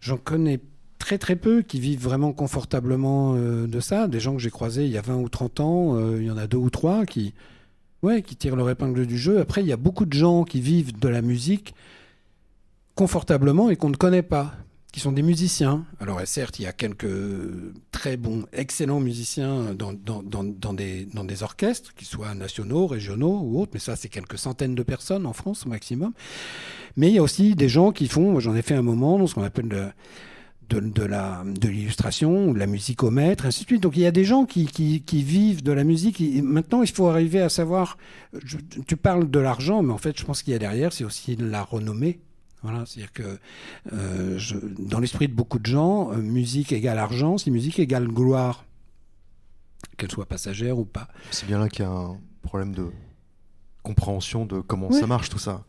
J'en 0.00 0.16
connais 0.16 0.60
très 0.98 1.18
très 1.18 1.36
peu 1.36 1.62
qui 1.62 1.80
vivent 1.80 2.02
vraiment 2.02 2.32
confortablement 2.32 3.34
de 3.34 3.80
ça. 3.80 4.08
Des 4.08 4.20
gens 4.20 4.34
que 4.34 4.40
j'ai 4.40 4.50
croisés 4.50 4.84
il 4.84 4.90
y 4.92 4.98
a 4.98 5.02
20 5.02 5.16
ou 5.16 5.28
30 5.28 5.60
ans, 5.60 6.16
il 6.16 6.24
y 6.24 6.30
en 6.30 6.36
a 6.36 6.46
deux 6.46 6.58
ou 6.58 6.70
trois 6.70 7.06
qui, 7.06 7.34
ouais, 8.02 8.22
qui 8.22 8.36
tirent 8.36 8.56
leur 8.56 8.68
épingle 8.70 9.06
du 9.06 9.18
jeu. 9.18 9.40
Après, 9.40 9.62
il 9.62 9.66
y 9.66 9.72
a 9.72 9.76
beaucoup 9.76 10.04
de 10.04 10.12
gens 10.12 10.44
qui 10.44 10.60
vivent 10.60 10.98
de 10.98 11.08
la 11.08 11.22
musique 11.22 11.74
confortablement 12.94 13.70
et 13.70 13.76
qu'on 13.76 13.88
ne 13.88 13.96
connaît 13.96 14.22
pas, 14.22 14.52
qui 14.92 15.00
sont 15.00 15.12
des 15.12 15.22
musiciens. 15.22 15.86
Alors 16.00 16.20
certes, 16.26 16.58
il 16.58 16.62
y 16.62 16.66
a 16.66 16.72
quelques 16.72 17.06
très 17.90 18.18
bons, 18.18 18.44
excellents 18.52 19.00
musiciens 19.00 19.72
dans, 19.74 19.94
dans, 19.94 20.22
dans, 20.22 20.44
dans 20.44 20.74
des, 20.74 21.42
orchestres, 21.42 21.94
qu'ils 21.94 22.06
soient 22.06 22.34
nationaux, 22.34 22.86
régionaux 22.86 23.40
ou 23.42 23.60
autres, 23.60 23.70
mais 23.74 23.80
ça 23.80 23.96
c'est 23.96 24.08
quelques 24.08 24.38
centaines 24.38 24.74
de 24.74 24.82
personnes 24.82 25.24
en 25.24 25.32
France 25.32 25.64
au 25.64 25.70
maximum. 25.70 26.12
Mais 26.96 27.08
il 27.08 27.14
y 27.14 27.18
a 27.18 27.22
aussi 27.22 27.54
des 27.54 27.70
gens 27.70 27.92
qui 27.92 28.06
font, 28.08 28.38
j'en 28.40 28.54
ai 28.54 28.62
fait 28.62 28.74
un 28.74 28.82
moment, 28.82 29.26
ce 29.26 29.34
qu'on 29.34 29.44
appelle 29.44 29.68
de, 29.68 29.86
de, 30.68 30.80
de 30.80 31.02
la 31.02 31.44
de 31.44 31.68
l'illustration, 31.68 32.48
ou 32.48 32.54
de 32.54 32.58
la 32.58 32.66
musique 32.66 33.02
au 33.02 33.10
maître, 33.10 33.46
ainsi 33.46 33.62
de 33.64 33.68
suite. 33.68 33.82
Donc 33.82 33.96
il 33.96 34.00
y 34.02 34.06
a 34.06 34.10
des 34.12 34.24
gens 34.24 34.44
qui, 34.46 34.66
qui, 34.66 35.02
qui 35.02 35.22
vivent 35.22 35.62
de 35.62 35.72
la 35.72 35.84
musique. 35.84 36.20
Et 36.20 36.40
maintenant, 36.42 36.82
il 36.82 36.90
faut 36.90 37.08
arriver 37.08 37.40
à 37.40 37.48
savoir. 37.48 37.98
je- 38.44 38.56
tu 38.86 38.96
parles 38.96 39.30
de 39.30 39.38
l'argent, 39.38 39.82
mais 39.82 39.92
en 39.92 39.98
fait, 39.98 40.18
je 40.18 40.24
pense 40.24 40.42
qu'il 40.42 40.52
y 40.52 40.56
a 40.56 40.58
derrière, 40.58 40.92
c'est 40.92 41.04
aussi 41.04 41.36
la 41.36 41.62
renommée. 41.62 42.20
Voilà, 42.62 42.84
c'est-à-dire 42.86 43.12
que 43.12 43.38
euh, 43.92 44.38
je- 44.38 44.56
dans 44.78 45.00
l'esprit 45.00 45.26
de 45.28 45.34
beaucoup 45.34 45.58
de 45.58 45.66
gens, 45.66 46.12
euh, 46.12 46.16
musique 46.18 46.72
égale 46.72 46.98
argent, 46.98 47.36
si 47.36 47.50
musique 47.50 47.78
égale 47.78 48.06
gloire, 48.06 48.64
qu'elle 49.96 50.10
soit 50.12 50.26
passagère 50.26 50.78
ou 50.78 50.84
pas. 50.84 51.08
C'est 51.32 51.46
bien 51.46 51.58
là 51.58 51.68
qu'il 51.68 51.84
y 51.84 51.88
a 51.88 51.90
un 51.90 52.18
problème 52.42 52.72
de 52.72 52.86
compréhension 53.82 54.46
de 54.46 54.60
comment 54.60 54.90
ça 54.92 55.06
marche 55.06 55.28
tout 55.28 55.38
ça. 55.40 55.64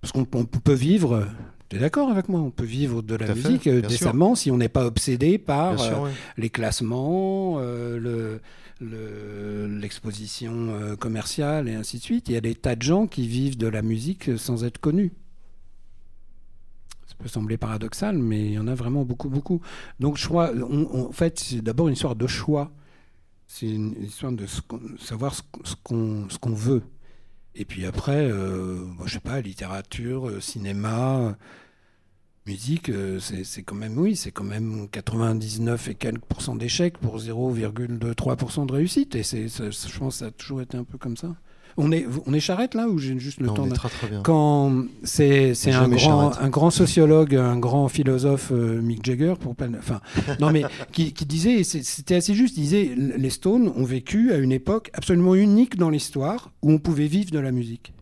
Parce 0.00 0.10
qu'on 0.12 0.26
on 0.34 0.44
peut 0.44 0.72
vivre. 0.72 1.28
Tu 1.72 1.76
es 1.78 1.80
d'accord 1.80 2.10
avec 2.10 2.28
moi? 2.28 2.38
On 2.40 2.50
peut 2.50 2.64
vivre 2.66 3.00
de 3.00 3.14
la 3.14 3.24
Tout 3.24 3.32
à 3.32 3.34
fait, 3.34 3.48
musique 3.48 3.66
euh, 3.66 3.80
sûr. 3.80 3.88
décemment 3.88 4.34
si 4.34 4.50
on 4.50 4.58
n'est 4.58 4.68
pas 4.68 4.84
obsédé 4.84 5.38
par 5.38 5.80
sûr, 5.80 6.00
euh, 6.00 6.04
ouais. 6.04 6.10
les 6.36 6.50
classements, 6.50 7.56
euh, 7.60 7.98
le- 7.98 8.40
le- 8.78 9.78
l'exposition 9.78 10.96
commerciale 11.00 11.70
et 11.70 11.74
ainsi 11.74 11.96
de 11.96 12.02
suite. 12.02 12.28
Il 12.28 12.34
y 12.34 12.36
a 12.36 12.42
des 12.42 12.54
tas 12.54 12.76
de 12.76 12.82
gens 12.82 13.06
qui 13.06 13.26
vivent 13.26 13.56
de 13.56 13.68
la 13.68 13.80
musique 13.80 14.36
sans 14.36 14.64
être 14.64 14.76
connus. 14.78 15.12
Ça 17.06 17.14
peut 17.18 17.28
sembler 17.28 17.56
paradoxal, 17.56 18.18
mais 18.18 18.44
il 18.44 18.52
y 18.52 18.58
en 18.58 18.68
a 18.68 18.74
vraiment 18.74 19.04
beaucoup, 19.06 19.30
beaucoup. 19.30 19.62
Donc, 19.98 20.18
crois, 20.18 20.50
on- 20.54 20.88
on- 20.92 21.08
en 21.08 21.12
fait, 21.12 21.38
c'est 21.40 21.62
d'abord 21.62 21.88
une 21.88 21.94
histoire 21.94 22.16
de 22.16 22.26
choix. 22.26 22.70
C'est 23.46 23.70
une 23.70 23.94
histoire 24.02 24.32
de 24.32 24.44
ce 24.46 24.60
savoir 24.98 25.34
qu'on 25.82 26.26
ce 26.28 26.38
qu'on 26.38 26.52
veut. 26.54 26.82
Et 27.54 27.64
puis 27.64 27.84
après, 27.86 28.30
euh, 28.30 28.76
moi, 28.76 29.06
je 29.06 29.14
sais 29.14 29.20
pas, 29.20 29.40
littérature, 29.40 30.28
euh, 30.28 30.40
cinéma, 30.40 31.36
musique, 32.46 32.88
euh, 32.88 33.20
c'est 33.20 33.62
quand 33.62 33.74
même, 33.74 33.98
oui, 33.98 34.16
c'est 34.16 34.32
quand 34.32 34.44
même 34.44 34.88
99 34.88 35.88
et 35.88 35.94
quelques 35.94 36.24
pourcents 36.24 36.56
d'échecs 36.56 36.98
pour 36.98 37.18
0,23% 37.18 38.66
de 38.66 38.72
réussite. 38.72 39.14
Et 39.14 39.22
je 39.22 39.98
pense 39.98 40.14
que 40.14 40.18
ça 40.20 40.26
a 40.26 40.30
toujours 40.30 40.62
été 40.62 40.76
un 40.76 40.84
peu 40.84 40.98
comme 40.98 41.16
ça. 41.16 41.34
On 41.76 41.90
est, 41.92 42.06
on 42.26 42.34
est 42.34 42.40
charrette 42.40 42.74
là 42.74 42.88
ou 42.88 42.98
j'ai 42.98 43.18
juste 43.18 43.40
le 43.40 43.46
Non, 43.46 43.54
temps 43.54 43.62
on 43.62 43.66
est 43.66 43.70
de- 43.70 43.74
très 43.74 43.88
très 43.88 44.08
bien. 44.08 44.20
quand 44.22 44.84
c'est 45.04 45.54
c'est 45.54 45.72
un 45.72 45.88
grand, 45.88 46.36
un 46.38 46.48
grand 46.50 46.70
sociologue, 46.70 47.34
un 47.34 47.58
grand 47.58 47.88
philosophe, 47.88 48.50
euh, 48.52 48.80
Mick 48.80 49.04
Jagger, 49.04 49.34
pour 49.40 49.56
pas, 49.56 49.66
enfin, 49.78 50.00
non 50.40 50.50
mais 50.52 50.62
qui, 50.92 51.12
qui 51.12 51.24
disait, 51.26 51.62
c'était 51.64 52.16
assez 52.16 52.34
juste, 52.34 52.56
il 52.58 52.62
disait, 52.62 52.94
les 52.96 53.30
Stones 53.30 53.72
ont 53.74 53.84
vécu 53.84 54.32
à 54.32 54.36
une 54.36 54.52
époque 54.52 54.90
absolument 54.92 55.34
unique 55.34 55.76
dans 55.76 55.90
l'histoire 55.90 56.50
où 56.62 56.70
on 56.72 56.78
pouvait 56.78 57.06
vivre 57.06 57.30
de 57.30 57.38
la 57.38 57.52
musique. 57.52 57.92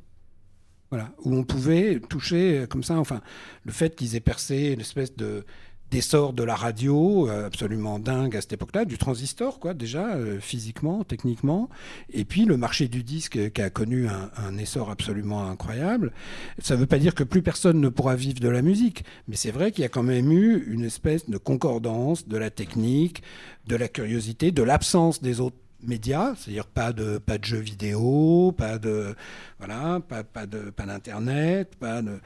Voilà, 0.91 1.11
où 1.25 1.37
on 1.37 1.45
pouvait 1.45 2.01
toucher 2.01 2.59
euh, 2.59 2.67
comme 2.67 2.83
ça, 2.83 2.99
enfin, 2.99 3.21
le 3.65 3.71
fait 3.71 3.95
qu'ils 3.95 4.17
aient 4.17 4.21
percé 4.21 4.73
une 4.75 4.81
espèce 4.81 5.15
de 5.17 5.45
d'essor 5.91 6.33
de 6.33 6.43
la 6.43 6.55
radio 6.55 7.29
euh, 7.29 7.47
absolument 7.47 7.99
dingue 7.99 8.37
à 8.37 8.41
cette 8.41 8.53
époque-là, 8.53 8.85
du 8.85 8.99
transistor, 8.99 9.59
quoi, 9.59 9.75
déjà, 9.75 10.15
euh, 10.15 10.39
physiquement, 10.41 11.05
techniquement, 11.05 11.69
et 12.13 12.25
puis 12.25 12.45
le 12.45 12.57
marché 12.57 12.89
du 12.89 13.03
disque 13.03 13.37
euh, 13.37 13.49
qui 13.49 13.63
a 13.63 13.71
connu 13.71 14.07
un, 14.09 14.31
un 14.37 14.57
essor 14.57 14.91
absolument 14.91 15.49
incroyable. 15.49 16.13
Ça 16.59 16.75
ne 16.75 16.81
veut 16.81 16.87
pas 16.87 16.99
dire 16.99 17.15
que 17.15 17.25
plus 17.25 17.43
personne 17.43 17.81
ne 17.81 17.89
pourra 17.89 18.17
vivre 18.17 18.41
de 18.41 18.49
la 18.49 18.63
musique, 18.63 19.05
mais 19.29 19.37
c'est 19.37 19.51
vrai 19.51 19.73
qu'il 19.73 19.83
y 19.83 19.87
a 19.87 19.89
quand 19.89 20.03
même 20.03 20.31
eu 20.31 20.65
une 20.73 20.85
espèce 20.85 21.29
de 21.29 21.39
concordance 21.39 22.29
de 22.29 22.37
la 22.37 22.51
technique, 22.51 23.23
de 23.67 23.77
la 23.77 23.89
curiosité, 23.89 24.53
de 24.53 24.63
l'absence 24.63 25.21
des 25.23 25.41
autres 25.41 25.57
médias, 25.83 26.35
c'est-à-dire 26.37 26.67
pas 26.67 26.93
de 26.93 27.19
pas 27.19 27.39
de 27.39 27.45
jeux 27.45 27.59
vidéo, 27.59 28.53
pas 28.57 28.79
de 28.79 29.15
voilà, 29.59 30.01
pas 30.01 30.25
pas 30.25 30.47
de 30.47 30.71
pas 30.71 30.87
d'internet, 30.87 31.77
pas 31.77 32.03
de 32.03 32.21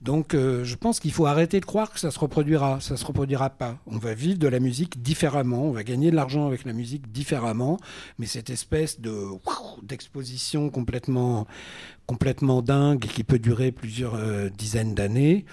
donc 0.00 0.34
euh, 0.34 0.64
je 0.64 0.76
pense 0.76 1.00
qu'il 1.00 1.12
faut 1.12 1.26
arrêter 1.26 1.60
de 1.60 1.64
croire 1.64 1.92
que 1.92 1.98
ça 1.98 2.10
se 2.10 2.18
reproduira, 2.18 2.80
ça 2.80 2.96
se 2.96 3.04
reproduira 3.04 3.50
pas. 3.50 3.78
On 3.86 3.98
va 3.98 4.14
vivre 4.14 4.38
de 4.38 4.48
la 4.48 4.60
musique 4.60 5.02
différemment, 5.02 5.64
on 5.64 5.72
va 5.72 5.84
gagner 5.84 6.10
de 6.10 6.16
l'argent 6.16 6.46
avec 6.46 6.64
la 6.64 6.72
musique 6.72 7.10
différemment, 7.10 7.78
mais 8.18 8.26
cette 8.26 8.50
espèce 8.50 9.00
de 9.00 9.16
d'exposition 9.82 10.70
complètement 10.70 11.46
complètement 12.06 12.62
dingue 12.62 13.00
qui 13.00 13.24
peut 13.24 13.38
durer 13.38 13.72
plusieurs 13.72 14.14
euh, 14.14 14.48
dizaines 14.48 14.94
d'années, 14.94 15.44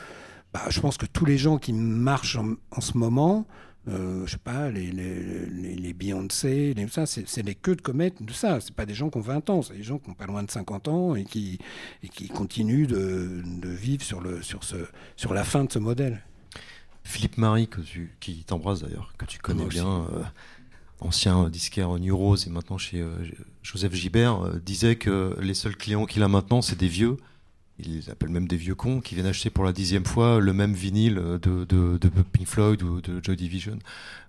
bah, 0.53 0.64
je 0.69 0.80
pense 0.80 0.98
que 0.98 1.06
tous 1.06 1.26
les 1.26 1.38
gens 1.38 1.57
qui 1.57 1.73
marchent 1.73 2.38
en, 2.38 2.53
en 2.72 2.82
ce 2.82 2.98
moment, 2.98 3.45
euh, 3.88 4.26
je 4.26 4.32
sais 4.32 4.38
pas, 4.38 4.70
les, 4.70 4.91
les, 4.91 5.45
les, 5.45 5.76
les 5.76 5.94
Beyoncé, 5.94 6.74
les, 6.74 6.88
ça, 6.88 7.06
c'est 7.06 7.44
les 7.44 7.56
queues 7.56 7.76
de 7.76 7.82
comète 7.82 8.24
de 8.24 8.34
ça. 8.34 8.60
C'est 8.60 8.74
pas 8.74 8.86
des 8.86 8.94
gens 8.94 9.10
qui 9.10 9.18
ont 9.18 9.22
20 9.22 9.49
ans, 9.49 9.62
c'est 9.62 9.76
des 9.76 9.84
gens 9.84 9.99
qui 9.99 10.10
ont 10.10 10.14
pas 10.14 10.26
loin 10.26 10.44
de 10.44 10.52
50 10.52 10.88
ans 10.88 11.16
et 11.16 11.24
qui, 11.24 11.60
et 12.03 12.10
qui 12.10 12.28
continuent 12.28 12.88
de, 12.88 13.41
de 13.45 13.70
vivre 13.70 14.03
sur, 14.03 14.22
le, 14.22 14.41
sur, 14.41 14.64
ce, 14.64 14.78
sur 15.16 15.34
la 15.34 15.44
fin 15.44 15.64
de 15.64 15.72
ce 15.72 15.80
modèle. 15.80 16.24
Philippe 17.03 17.38
Marie, 17.38 17.68
que 17.68 17.82
tu, 17.82 18.16
qui 18.20 18.44
t'embrasse 18.44 18.82
d'ailleurs, 18.82 19.14
que 19.18 19.26
tu 19.26 19.38
connais 19.38 19.66
bien, 19.66 20.07
euh, 20.12 20.24
ancien 20.99 21.49
disquaire 21.49 21.90
New 21.99 22.18
Rose 22.18 22.48
et 22.48 22.49
maintenant 22.49 22.78
chez 22.78 22.99
euh, 22.99 23.12
Joseph 23.62 23.94
Gibert, 23.94 24.44
euh, 24.44 24.60
disait 24.66 24.95
que 24.95 25.38
les 25.40 25.53
seuls 25.53 25.78
clients 25.78 26.06
qu'il 26.06 26.24
a 26.24 26.28
maintenant, 26.28 26.62
c'est 26.62 26.78
des 26.78 26.88
vieux. 26.88 27.18
Il 27.80 27.93
les 27.95 28.10
appelle 28.10 28.30
même 28.30 28.47
des 28.47 28.56
vieux 28.57 28.76
cons 28.76 29.02
qui 29.02 29.15
viennent 29.15 29.27
acheter 29.27 29.49
pour 29.49 29.65
la 29.65 29.73
dixième 29.73 30.06
fois 30.06 30.39
le 30.39 30.53
même 30.53 30.73
vinyle 30.73 31.15
de, 31.15 31.38
de, 31.65 31.97
de 31.97 32.10
Pink 32.31 32.47
Floyd 32.47 32.81
ou 32.84 33.02
de 33.02 33.22
Joy 33.23 33.35
Division. 33.35 33.77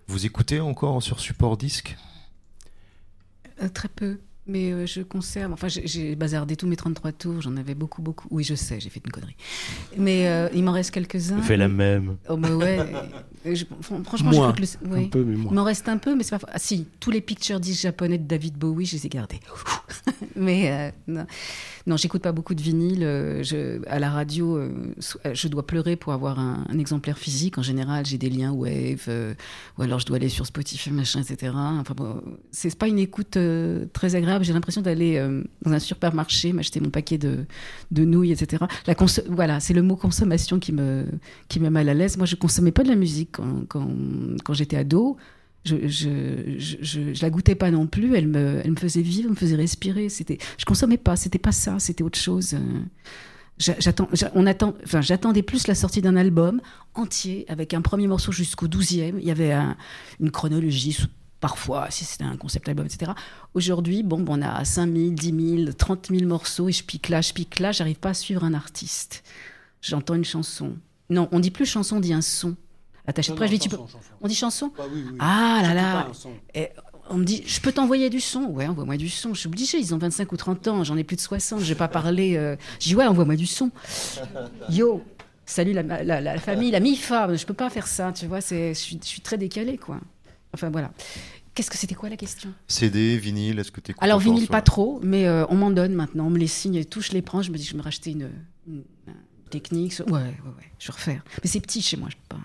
Vous 0.08 0.26
écoutez 0.26 0.60
encore 0.60 1.00
sur 1.02 1.20
support 1.20 1.56
disque? 1.56 1.96
Euh, 3.62 3.68
très 3.68 3.88
peu. 3.88 4.18
Mais 4.48 4.70
euh, 4.72 4.86
je 4.86 5.00
conserve. 5.02 5.52
Enfin, 5.52 5.66
j'ai- 5.68 6.14
bazardé 6.14 6.54
tous 6.56 6.66
mes 6.68 6.76
33 6.76 7.10
tours. 7.12 7.40
J'en 7.42 7.56
avais 7.56 7.74
beaucoup, 7.74 8.00
beaucoup. 8.02 8.28
Oui, 8.30 8.44
je 8.44 8.54
sais, 8.54 8.78
j'ai 8.78 8.90
fait 8.90 9.00
une 9.04 9.10
connerie. 9.10 9.36
Mais 9.96 10.28
euh, 10.28 10.48
il 10.54 10.62
m'en 10.62 10.70
reste 10.72 10.92
quelques-uns. 10.92 11.40
Fait 11.42 11.56
la 11.56 11.66
même. 11.68 12.16
Oh, 12.28 12.36
mais 12.36 12.52
ouais. 12.52 12.78
Euh, 13.46 13.54
je- 13.54 13.64
franchement, 14.04 14.30
Moins. 14.32 14.54
j'écoute 14.56 14.78
le. 14.82 14.90
oui. 14.96 15.04
Un 15.04 15.08
peu, 15.08 15.24
mais 15.24 15.34
Il 15.34 15.52
m'en 15.54 15.64
reste 15.64 15.88
un 15.88 15.98
peu, 15.98 16.14
mais 16.14 16.22
c'est 16.24 16.38
pas. 16.38 16.46
Ah 16.52 16.58
si, 16.58 16.86
tous 17.00 17.10
les 17.10 17.20
picture 17.20 17.60
discs 17.60 17.82
japonais 17.82 18.18
de 18.18 18.24
David 18.24 18.54
Bowie, 18.56 18.86
je 18.86 18.96
les 18.96 19.06
ai 19.06 19.08
gardés. 19.08 19.40
mais 20.36 20.70
euh, 20.70 20.90
non, 21.06 21.26
non 21.86 21.96
j'écoute 21.96 22.22
pas 22.22 22.32
beaucoup 22.32 22.54
de 22.54 22.62
vinyle. 22.62 23.02
euh, 23.02 23.42
Je, 23.42 23.80
à 23.88 23.98
la 23.98 24.10
radio, 24.10 24.56
euh, 24.56 24.70
je 25.32 25.48
dois 25.48 25.66
pleurer 25.66 25.96
pour 25.96 26.12
avoir 26.12 26.38
un, 26.38 26.64
un 26.68 26.78
exemplaire 26.78 27.18
physique. 27.18 27.58
En 27.58 27.62
général, 27.62 28.04
j'ai 28.06 28.18
des 28.18 28.30
liens 28.30 28.52
Wave, 28.52 29.04
euh, 29.08 29.34
ou 29.78 29.82
alors 29.82 29.98
je 30.00 30.06
dois 30.06 30.16
aller 30.16 30.28
sur 30.28 30.46
Spotify, 30.46 30.90
machin, 30.90 31.20
etc. 31.20 31.52
Enfin, 31.54 31.94
bon, 31.96 32.20
c'est 32.50 32.76
pas 32.76 32.88
une 32.88 32.98
écoute 32.98 33.36
euh, 33.36 33.86
très 33.92 34.14
agréable. 34.14 34.44
J'ai 34.44 34.52
l'impression 34.52 34.82
d'aller 34.82 35.22
dans 35.62 35.72
un 35.72 35.78
supermarché, 35.78 36.52
m'acheter 36.52 36.80
mon 36.80 36.90
paquet 36.90 37.18
de, 37.18 37.44
de 37.90 38.04
nouilles, 38.04 38.32
etc. 38.32 38.64
La 38.86 38.94
voilà, 39.28 39.60
c'est 39.60 39.74
le 39.74 39.82
mot 39.82 39.96
consommation 39.96 40.58
qui 40.58 40.72
me, 40.72 41.04
qui 41.48 41.58
me 41.60 41.64
met 41.64 41.70
mal 41.70 41.88
à 41.88 41.94
l'aise. 41.94 42.16
Moi, 42.16 42.26
je 42.26 42.34
consommais 42.36 42.72
pas 42.72 42.82
de 42.82 42.88
la 42.88 42.96
musique 42.96 43.35
quand, 43.36 44.54
j'étais 44.54 44.76
ado. 44.76 45.16
Je, 45.64 45.88
je, 45.88 47.20
la 47.22 47.30
goûtais 47.30 47.54
pas 47.56 47.70
non 47.70 47.86
plus. 47.86 48.14
Elle 48.14 48.28
me, 48.28 48.76
faisait 48.78 49.02
vivre, 49.02 49.30
me 49.30 49.34
faisait 49.34 49.56
respirer. 49.56 50.08
C'était, 50.08 50.38
je 50.58 50.64
consommais 50.64 50.98
pas. 50.98 51.16
C'était 51.16 51.38
pas 51.38 51.52
ça. 51.52 51.78
C'était 51.78 52.04
autre 52.04 52.18
chose. 52.18 52.56
Attend, 53.86 54.74
enfin, 54.84 55.00
j'attendais 55.00 55.42
plus 55.42 55.66
la 55.66 55.74
sortie 55.74 56.02
d'un 56.02 56.16
album 56.16 56.60
entier 56.94 57.46
avec 57.48 57.72
un 57.74 57.80
premier 57.80 58.06
morceau 58.06 58.30
jusqu'au 58.30 58.68
douzième. 58.68 59.18
Il 59.18 59.26
y 59.26 59.30
avait 59.30 59.52
un- 59.52 59.76
une 60.20 60.30
chronologie 60.30 60.96
Parfois, 61.40 61.88
si 61.90 62.04
c'était 62.04 62.24
un 62.24 62.36
concept 62.36 62.68
album, 62.68 62.86
etc. 62.86 63.12
Aujourd'hui, 63.52 64.02
bon, 64.02 64.24
on 64.26 64.40
a 64.40 64.64
5 64.64 64.90
000, 64.92 65.10
10 65.10 65.56
000, 65.64 65.72
30 65.72 66.08
000 66.10 66.26
morceaux 66.26 66.68
et 66.68 66.72
je 66.72 66.82
pique 66.82 67.10
là, 67.10 67.20
je 67.20 67.32
pique 67.34 67.58
là, 67.58 67.72
j'arrive 67.72 67.96
pas 67.96 68.10
à 68.10 68.14
suivre 68.14 68.42
un 68.42 68.54
artiste. 68.54 69.22
J'entends 69.82 70.14
une 70.14 70.24
chanson. 70.24 70.76
Non, 71.10 71.28
on 71.32 71.38
dit 71.40 71.50
plus 71.50 71.66
chanson, 71.66 71.96
on 71.96 72.00
dit 72.00 72.14
un 72.14 72.22
son. 72.22 72.56
Attaché 73.06 73.30
de 73.32 73.36
près, 73.36 73.46
je 73.46 73.52
dis, 73.52 73.58
tu 73.58 73.68
peux- 73.68 73.78
On 74.20 74.28
dit 74.28 74.34
chanson 74.34 74.72
Bah 74.76 74.84
oui, 74.92 75.02
oui. 75.10 75.16
Ah 75.20 75.60
là 75.62 75.74
là. 75.74 76.06
Et 76.54 76.68
on 77.08 77.16
me 77.18 77.24
dit, 77.24 77.42
je 77.46 77.60
peux 77.60 77.70
t'envoyer 77.72 78.10
du 78.10 78.20
son 78.20 78.46
Ouais, 78.46 78.66
envoie-moi 78.66 78.96
du 78.96 79.08
son. 79.08 79.32
Je 79.34 79.40
suis 79.40 79.46
obligée, 79.46 79.78
ils 79.78 79.94
ont 79.94 79.98
25 79.98 80.32
ou 80.32 80.36
30 80.36 80.66
ans, 80.68 80.82
j'en 80.84 80.96
ai 80.96 81.04
plus 81.04 81.16
de 81.16 81.20
60, 81.20 81.60
je 81.60 81.64
vais 81.66 81.74
pas 81.76 81.88
parler. 81.88 82.36
euh, 82.36 82.56
Je 82.80 82.88
dis, 82.88 82.94
ouais, 82.96 83.06
envoie-moi 83.06 83.36
du 83.36 83.46
son. 83.46 83.70
Yo, 84.70 85.04
salut 85.44 85.72
la, 85.72 85.82
la- 85.82 86.20
la 86.20 86.38
famille, 86.38 86.70
la 86.70 86.80
mi-femme, 86.80 87.36
je 87.36 87.46
peux 87.46 87.54
pas 87.54 87.70
faire 87.70 87.86
ça, 87.86 88.12
tu 88.12 88.26
vois, 88.26 88.40
c'est- 88.40 88.74
je 88.74 88.78
suis, 88.80 88.98
je 89.00 89.06
suis 89.06 89.20
très 89.20 89.38
décalée, 89.38 89.78
quoi. 89.78 90.00
Enfin 90.52 90.70
voilà. 90.70 90.90
Qu'est-ce 91.54 91.70
que 91.70 91.78
c'était 91.78 91.94
quoi 91.94 92.08
la 92.10 92.16
question? 92.18 92.50
CD, 92.66 93.16
vinyle, 93.16 93.58
est-ce 93.58 93.70
que 93.72 93.80
tu 93.80 93.94
Alors 94.00 94.18
vinyle 94.18 94.46
pas 94.48 94.60
trop, 94.62 95.00
mais 95.02 95.26
euh, 95.26 95.46
on 95.48 95.54
m'en 95.54 95.70
donne 95.70 95.94
maintenant, 95.94 96.26
on 96.26 96.30
me 96.30 96.38
les 96.38 96.48
signe 96.48 96.74
et 96.74 96.84
tout, 96.84 97.00
je 97.00 97.12
les 97.12 97.22
prends, 97.22 97.40
je 97.40 97.50
me 97.50 97.56
dis, 97.56 97.64
je 97.64 97.72
vais 97.72 97.78
me 97.78 97.82
racheter 97.82 98.10
une, 98.10 98.30
une- 98.68 98.82
une 99.06 99.14
technique. 99.48 99.94
Ouais, 100.00 100.12
ouais, 100.12 100.18
ouais, 100.20 100.70
je 100.78 100.88
vais 100.88 100.92
refaire. 100.92 101.22
Mais 101.42 101.48
c'est 101.48 101.60
petit 101.60 101.80
chez 101.80 101.96
moi, 101.96 102.08
je 102.10 102.16
peux 102.16 102.36
pas. 102.36 102.42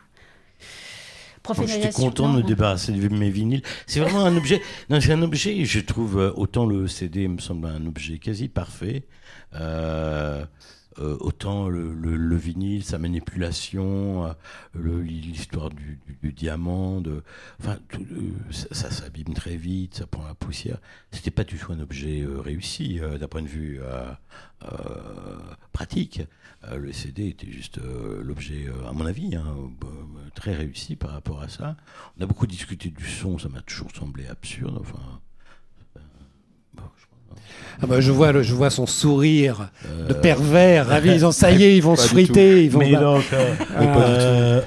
Bon, 1.43 1.53
J'étais 1.53 1.63
Professionnalisation, 1.63 2.03
content 2.09 2.33
de 2.33 2.37
me 2.37 2.43
débarrasser 2.43 2.91
de 2.91 3.07
mes 3.09 3.29
vinyles. 3.29 3.63
C'est 3.87 3.99
vraiment 3.99 4.25
un 4.25 4.35
objet. 4.37 4.61
Non, 4.89 5.01
c'est 5.01 5.13
un 5.13 5.21
objet. 5.21 5.65
Je 5.65 5.79
trouve 5.79 6.19
euh, 6.19 6.31
autant 6.35 6.65
le 6.65 6.87
CD 6.87 7.27
me 7.27 7.39
semble 7.39 7.67
un 7.67 7.85
objet 7.85 8.19
quasi 8.19 8.47
parfait. 8.47 9.03
Euh, 9.55 10.45
euh, 10.99 11.17
autant 11.19 11.69
le, 11.69 11.93
le- 11.93 12.17
le 12.17 12.35
vinyle, 12.35 12.83
sa 12.83 12.97
manipulation, 12.97 14.25
euh, 14.75 15.01
l'histoire 15.01 15.69
du, 15.69 15.99
diamant, 16.33 17.01
enfin, 17.59 17.77
euh, 17.95 18.31
ça, 18.51 18.89
s'abîme 18.91 19.33
très 19.33 19.55
vite, 19.55 19.95
ça 19.95 20.05
prend 20.07 20.25
la 20.25 20.33
poussière. 20.35 20.79
C'était 21.11 21.31
pas 21.31 21.43
du 21.43 21.57
tout 21.57 21.71
un 21.71 21.79
objet 21.79 22.25
réussi 22.27 22.99
d'un 23.19 23.27
point 23.27 23.41
de 23.41 23.47
vue 23.47 23.79
pratique. 25.71 26.21
Le 26.71 26.91
CD 26.93 27.27
était 27.29 27.49
juste 27.51 27.79
l'objet, 28.23 28.67
à 28.87 28.91
mon 28.93 29.05
avis, 29.05 29.35
hein, 29.35 29.55
très 30.35 30.53
réussi 30.55 30.95
par 30.95 31.11
rapport 31.11 31.41
à 31.41 31.47
ça. 31.47 31.75
On 32.17 32.23
a 32.23 32.25
beaucoup 32.25 32.47
discuté 32.47 32.89
du 32.89 33.05
son, 33.09 33.37
ça 33.39 33.49
m'a 33.49 33.61
toujours 33.61 33.91
semblé 33.91 34.27
absurde. 34.27 34.77
Enfin, 34.79 35.21
euh, 35.97 35.99
bon, 36.73 36.83
je 36.99 37.05
crois, 37.05 37.17
Ah 37.81 37.87
bah, 37.87 37.99
je, 38.01 38.11
vois, 38.11 38.31
le- 38.31 38.43
je 38.43 38.53
vois 38.53 38.69
son 38.69 38.85
sourire 38.85 39.69
de 40.07 40.13
Euh, 40.13 40.21
pervers, 40.21 40.87
ravi. 40.87 41.11
Ils 41.11 41.25
ont, 41.25 41.31
ça 41.31 41.51
y 41.51 41.63
est, 41.63 41.75
ils 41.77 41.81
vont 41.83 41.95
Pas 41.95 42.01
se 42.03 42.07
friter. 42.09 42.65
Ils 42.65 42.71
vont 42.71 42.79
Mais 42.79 42.91
donc, 42.91 43.23
euh, 43.79 44.61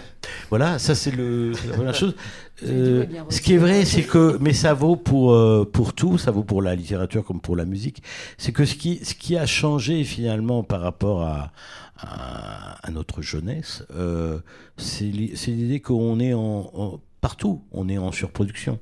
voilà, 0.51 0.78
ça 0.78 0.95
c'est 0.95 1.11
le, 1.11 1.53
c'est 1.55 1.69
la 1.69 1.74
première 1.74 1.95
chose. 1.95 2.15
Euh, 2.62 3.05
ce 3.31 3.41
qui 3.41 3.55
est 3.55 3.59
vrai, 3.59 3.85
c'est 3.85 4.05
que, 4.05 4.39
mais 4.41 4.53
ça 4.53 4.74
vaut 4.74 4.95
pour 4.95 5.32
euh, 5.35 5.69
pour 5.70 5.93
tout, 5.93 6.19
ça 6.19 6.31
vaut 6.31 6.45
pour 6.45 6.62
la 6.62 6.77
littérature 6.77 7.24
comme 7.24 7.41
pour 7.41 7.57
la 7.57 7.65
musique. 7.65 8.01
C'est 8.39 8.53
que 8.53 8.65
ce 8.65 8.77
qui 8.77 9.01
ce 9.05 9.15
qui 9.15 9.36
a 9.36 9.45
changé 9.45 10.05
finalement 10.05 10.62
par 10.62 10.81
rapport 10.81 11.23
à 11.23 11.51
à, 11.99 12.77
à 12.86 12.91
notre 12.93 13.23
jeunesse, 13.23 13.82
euh, 13.97 14.39
c'est 14.77 15.05
l'i- 15.05 15.32
c'est 15.35 15.51
l'idée 15.51 15.81
qu'on 15.81 16.20
est 16.20 16.32
en, 16.32 16.70
en- 16.74 17.01
partout, 17.20 17.61
on 17.73 17.89
est 17.89 17.99
en 17.99 18.12
surproduction. 18.12 18.78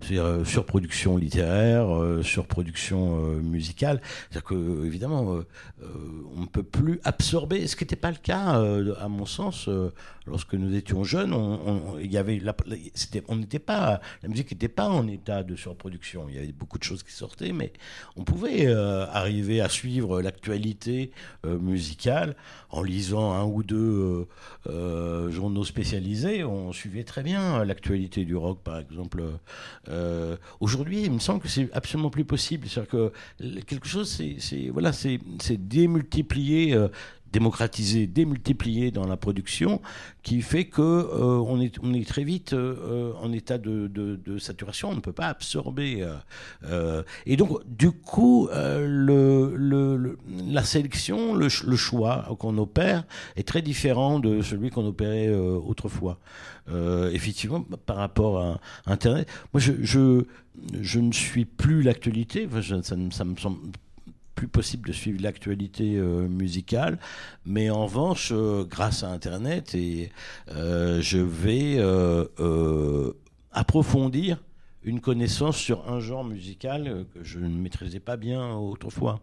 C'est-à-dire 0.00 0.24
euh, 0.24 0.44
surproduction 0.44 1.16
littéraire, 1.16 1.94
euh, 1.94 2.22
surproduction 2.22 3.18
euh, 3.24 3.40
musicale. 3.40 4.00
C'est-à-dire 4.30 4.44
que 4.44 4.84
évidemment, 4.86 5.40
on 6.36 6.40
ne 6.40 6.46
peut 6.46 6.62
plus 6.62 7.00
absorber, 7.04 7.66
ce 7.66 7.76
qui 7.76 7.84
n'était 7.84 7.96
pas 7.96 8.10
le 8.10 8.16
cas, 8.16 8.60
à 9.00 9.08
mon 9.08 9.26
sens, 9.26 9.68
lorsque 10.26 10.54
nous 10.54 10.74
étions 10.74 11.04
jeunes. 11.04 11.32
On, 11.32 11.98
y 11.98 12.16
avait 12.16 12.38
la- 12.38 12.56
on 13.28 13.36
n'était 13.36 13.58
pas, 13.58 14.00
la 14.22 14.28
musique 14.28 14.50
n'était 14.52 14.68
pas 14.68 14.88
en 14.88 15.06
état 15.08 15.42
de 15.42 15.56
surproduction. 15.56 16.26
Il 16.28 16.34
y 16.34 16.38
avait 16.38 16.52
beaucoup 16.52 16.78
de 16.78 16.84
choses 16.84 17.02
qui 17.02 17.12
sortaient, 17.12 17.52
mais 17.52 17.72
on 18.16 18.24
pouvait 18.24 18.66
arriver 18.72 19.60
à 19.60 19.68
suivre 19.68 20.20
l'actualité 20.22 21.10
musicale 21.44 22.36
en 22.76 22.82
lisant 22.82 23.32
un 23.32 23.44
ou 23.44 23.62
deux 23.62 23.76
euh, 23.76 24.28
euh, 24.68 25.30
journaux 25.30 25.64
spécialisés. 25.64 26.44
On 26.44 26.72
suivait 26.72 27.04
très 27.04 27.22
bien 27.22 27.64
l'actualité 27.64 28.24
du 28.24 28.36
rock, 28.36 28.62
par 28.62 28.78
exemple. 28.78 29.22
Euh, 29.88 30.36
Aujourd'hui, 30.60 31.02
il 31.04 31.12
me 31.12 31.18
semble 31.18 31.40
que 31.40 31.48
c'est 31.48 31.70
absolument 31.72 32.10
plus 32.10 32.24
possible. 32.24 32.68
C'est-à-dire 32.68 32.90
que 32.90 33.12
quelque 33.60 33.88
chose, 33.88 34.08
c'est 34.38 34.68
voilà, 34.68 34.92
c'est 34.92 35.18
démultiplié. 35.50 36.76
Démocratisé, 37.40 38.06
démultiplié 38.06 38.90
dans 38.90 39.06
la 39.06 39.18
production, 39.18 39.82
qui 40.22 40.40
fait 40.40 40.64
que 40.64 40.80
euh, 40.80 41.38
on, 41.52 41.60
est, 41.60 41.74
on 41.82 41.92
est 41.92 42.08
très 42.08 42.24
vite 42.24 42.54
euh, 42.54 43.12
en 43.20 43.30
état 43.32 43.58
de, 43.58 43.88
de- 43.88 44.38
saturation, 44.38 44.88
on 44.90 44.94
ne 44.94 45.00
peut 45.00 45.12
pas 45.22 45.26
absorber. 45.26 46.06
euh, 46.64 47.02
et 47.26 47.36
donc, 47.36 47.50
du 47.66 47.90
coup, 47.90 48.48
le, 48.54 49.52
le- 49.54 50.18
la 50.48 50.64
sélection, 50.64 51.34
le, 51.34 51.48
ch- 51.50 51.64
le 51.64 51.76
choix 51.76 52.14
qu'on 52.38 52.56
opère 52.56 53.04
est 53.36 53.46
très 53.46 53.60
différent 53.62 54.18
de 54.18 54.40
celui 54.40 54.70
qu'on 54.70 54.86
opérait 54.86 55.28
autrefois. 55.34 56.18
Effectivement, 57.12 57.62
par 57.84 57.96
rapport 57.96 58.34
à 58.40 58.60
Internet, 58.86 59.28
moi, 59.52 59.60
je, 59.60 59.72
je, 59.82 60.24
je 60.80 61.00
ne 61.00 61.12
suis 61.12 61.44
plus 61.44 61.82
l'actualité. 61.82 62.48
Ça, 62.62 62.82
ça 62.82 62.96
me 62.96 63.10
semble 63.36 63.58
plus 64.36 64.46
possible 64.46 64.86
de 64.86 64.92
suivre 64.92 65.20
l'actualité 65.20 65.96
euh, 65.96 66.28
musicale, 66.28 66.98
mais 67.44 67.70
en 67.70 67.86
revanche, 67.86 68.30
euh, 68.32 68.64
grâce 68.64 69.02
à 69.02 69.08
Internet, 69.08 69.74
et 69.74 70.12
euh, 70.52 71.00
je 71.00 71.18
vais 71.18 71.80
approfondir 73.50 74.44
une 74.84 75.00
connaissance 75.00 75.56
sur 75.56 75.90
un 75.90 75.98
genre 75.98 76.22
musical 76.22 77.06
que 77.12 77.24
je 77.24 77.40
ne 77.40 77.48
maîtrisais 77.48 77.98
pas 77.98 78.16
bien 78.16 78.54
autrefois. 78.54 79.20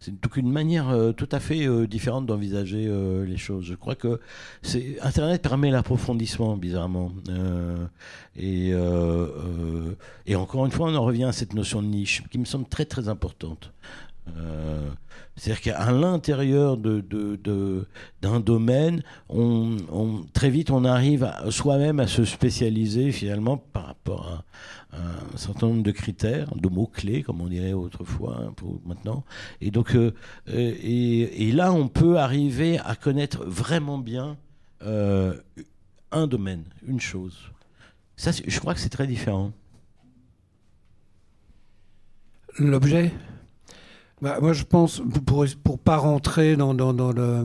C'est 0.00 0.18
donc 0.18 0.38
une 0.38 0.50
manière 0.50 0.88
euh, 0.88 1.12
tout 1.12 1.28
à 1.30 1.40
fait 1.40 1.66
euh, 1.66 1.86
différente 1.86 2.24
d'envisager 2.24 2.86
euh, 2.88 3.26
les 3.26 3.36
choses. 3.36 3.66
Je 3.66 3.74
crois 3.74 3.94
que 3.94 4.18
c'est 4.62 4.98
Internet 5.02 5.42
permet 5.42 5.70
l'approfondissement 5.70 6.56
bizarrement. 6.56 7.12
Et 8.36 8.74
encore 10.34 10.64
une 10.64 10.72
fois, 10.72 10.88
on 10.88 10.94
en 10.94 11.04
revient 11.04 11.24
à 11.24 11.32
cette 11.32 11.52
notion 11.52 11.82
de 11.82 11.88
niche 11.88 12.22
qui 12.30 12.38
me 12.38 12.46
semble 12.46 12.66
très 12.66 12.86
très 12.86 13.08
importante. 13.08 13.72
C'est-à-dire 15.40 15.62
qu'à 15.62 15.90
l'intérieur 15.90 16.76
d'un 16.76 18.40
domaine, 18.40 19.02
très 20.34 20.50
vite 20.50 20.70
on 20.70 20.84
arrive 20.84 21.32
soi-même 21.48 21.98
à 21.98 22.06
se 22.06 22.26
spécialiser 22.26 23.10
finalement 23.10 23.56
par 23.56 23.86
rapport 23.86 24.44
à, 24.92 24.98
un 24.98 25.36
certain 25.38 25.68
nombre 25.68 25.82
de 25.82 25.92
critères, 25.92 26.54
de 26.56 26.68
mots-clés, 26.68 27.22
comme 27.22 27.40
on 27.40 27.46
dirait 27.46 27.72
autrefois, 27.72 28.38
hein, 28.38 28.54
maintenant. 28.84 29.24
Et 29.62 29.70
donc, 29.70 29.94
euh, 29.94 30.12
et, 30.46 31.52
là, 31.52 31.72
on 31.72 31.88
peut 31.88 32.18
arriver 32.18 32.78
à 32.80 32.94
connaître 32.94 33.46
vraiment 33.46 33.96
bien 33.96 34.36
euh, 34.82 35.40
un 36.10 36.26
domaine, 36.26 36.64
une 36.86 37.00
chose. 37.00 37.50
Je 38.18 38.60
crois 38.60 38.74
que 38.74 38.80
c'est 38.80 38.90
très 38.90 39.06
différent. 39.06 39.52
L'objet? 42.58 43.10
Bah, 44.22 44.38
Moi, 44.40 44.52
je 44.52 44.64
pense, 44.64 45.02
pour 45.26 45.46
pour 45.64 45.78
pas 45.78 45.96
rentrer 45.96 46.56
dans, 46.56 46.74
dans, 46.74 47.12
le- 47.12 47.44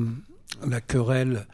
la 0.67 0.81
querelle 0.81 1.47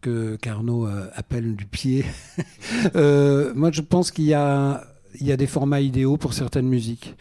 que 0.00 0.36
Carnot 0.36 0.86
euh, 0.86 1.08
appelle 1.14 1.56
du 1.56 1.66
pied, 1.66 2.04
euh, 2.96 3.52
moi, 3.54 3.70
je 3.72 3.80
pense 3.80 4.10
qu'il 4.10 4.24
y 4.26 4.34
a, 4.34 4.84
il 5.20 5.26
y 5.26 5.32
a 5.32 5.36
des 5.36 5.46
formats 5.46 5.80
idéaux 5.80 6.16
pour 6.16 6.34
certaines 6.34 6.68
musiques. 6.68 7.14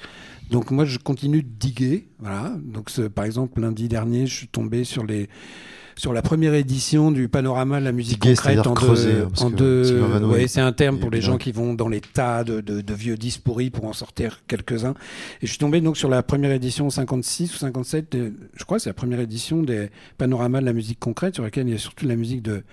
Donc 0.52 0.72
moi, 0.72 0.86
je 0.86 0.98
continue 0.98 1.44
de 1.44 1.50
diguer. 1.50 2.08
Voilà. 2.20 2.54
Donc, 2.64 2.92
par 3.10 3.26
exemple, 3.26 3.60
lundi 3.62 3.88
dernier, 3.88 4.28
je 4.28 4.36
suis 4.36 4.48
tombé 4.48 4.84
sur 4.84 5.06
les 5.06 5.30
sur 5.98 6.14
la 6.14 6.22
première 6.22 6.54
édition 6.54 7.12
du 7.12 7.28
panorama 7.28 7.80
de 7.80 7.86
la 7.86 7.92
musique 7.92 8.20
concrète 8.20 8.68
en 8.68 8.74
creuser, 8.76 9.14
deux, 9.14 9.24
hein, 9.24 9.30
en 9.42 9.50
deux- 9.50 10.00
Vano 10.02 10.30
ouais, 10.32 10.44
est- 10.44 10.48
c'est 10.48 10.62
un 10.62 10.72
terme 10.72 11.00
pour 11.00 11.10
les 11.10 11.22
gens 11.22 11.38
qui 11.40 11.52
vont 11.52 11.74
dans 11.74 11.88
les 11.90 12.02
tas 12.02 12.44
de, 12.44 12.62
de- 12.62 12.82
de 12.82 12.94
vieux 12.94 13.18
disques 13.18 13.42
pourris 13.42 13.72
pour 13.72 13.86
en 13.86 13.94
sortir 13.94 14.42
quelques-uns. 14.48 14.94
Et 15.42 15.48
je 15.48 15.48
suis 15.48 15.58
tombé 15.58 15.82
donc 15.82 15.98
sur 15.98 16.08
la 16.10 16.22
première 16.24 16.52
édition 16.52 16.90
56 16.90 17.54
ou 17.56 17.58
57, 17.58 18.12
de- 18.16 18.34
je 18.56 18.64
crois 18.64 18.78
que 18.78 18.84
c'est 18.84 18.90
la 18.90 18.94
première 18.94 19.20
édition 19.20 19.64
des 19.64 19.90
panoramas 20.20 20.62
de 20.62 20.66
la 20.66 20.74
musique 20.74 21.00
concrète, 21.00 21.34
sur 21.34 21.44
laquelle 21.44 21.68
il 21.68 21.72
y 21.72 21.76
a 21.76 21.80
surtout 21.80 22.06
de 22.06 22.10
la 22.10 22.16
musique 22.16 22.44
de, 22.44 22.64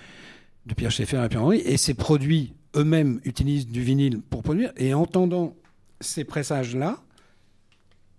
de 0.67 0.75
Pierre 0.75 0.91
Schaeffer 0.91 1.23
et 1.25 1.29
Pierre 1.29 1.43
Henry. 1.45 1.63
Et 1.65 1.77
ces 1.79 1.95
produits 1.95 2.53
eux-mêmes 2.77 3.21
utilisent 3.25 3.67
du 3.69 3.81
vinyle 3.83 4.21
pour 4.21 4.43
produire. 4.43 4.71
Et 4.77 4.93
en 4.93 5.01
entendant 5.01 5.55
ces 6.01 6.25
pressages-là, 6.25 6.99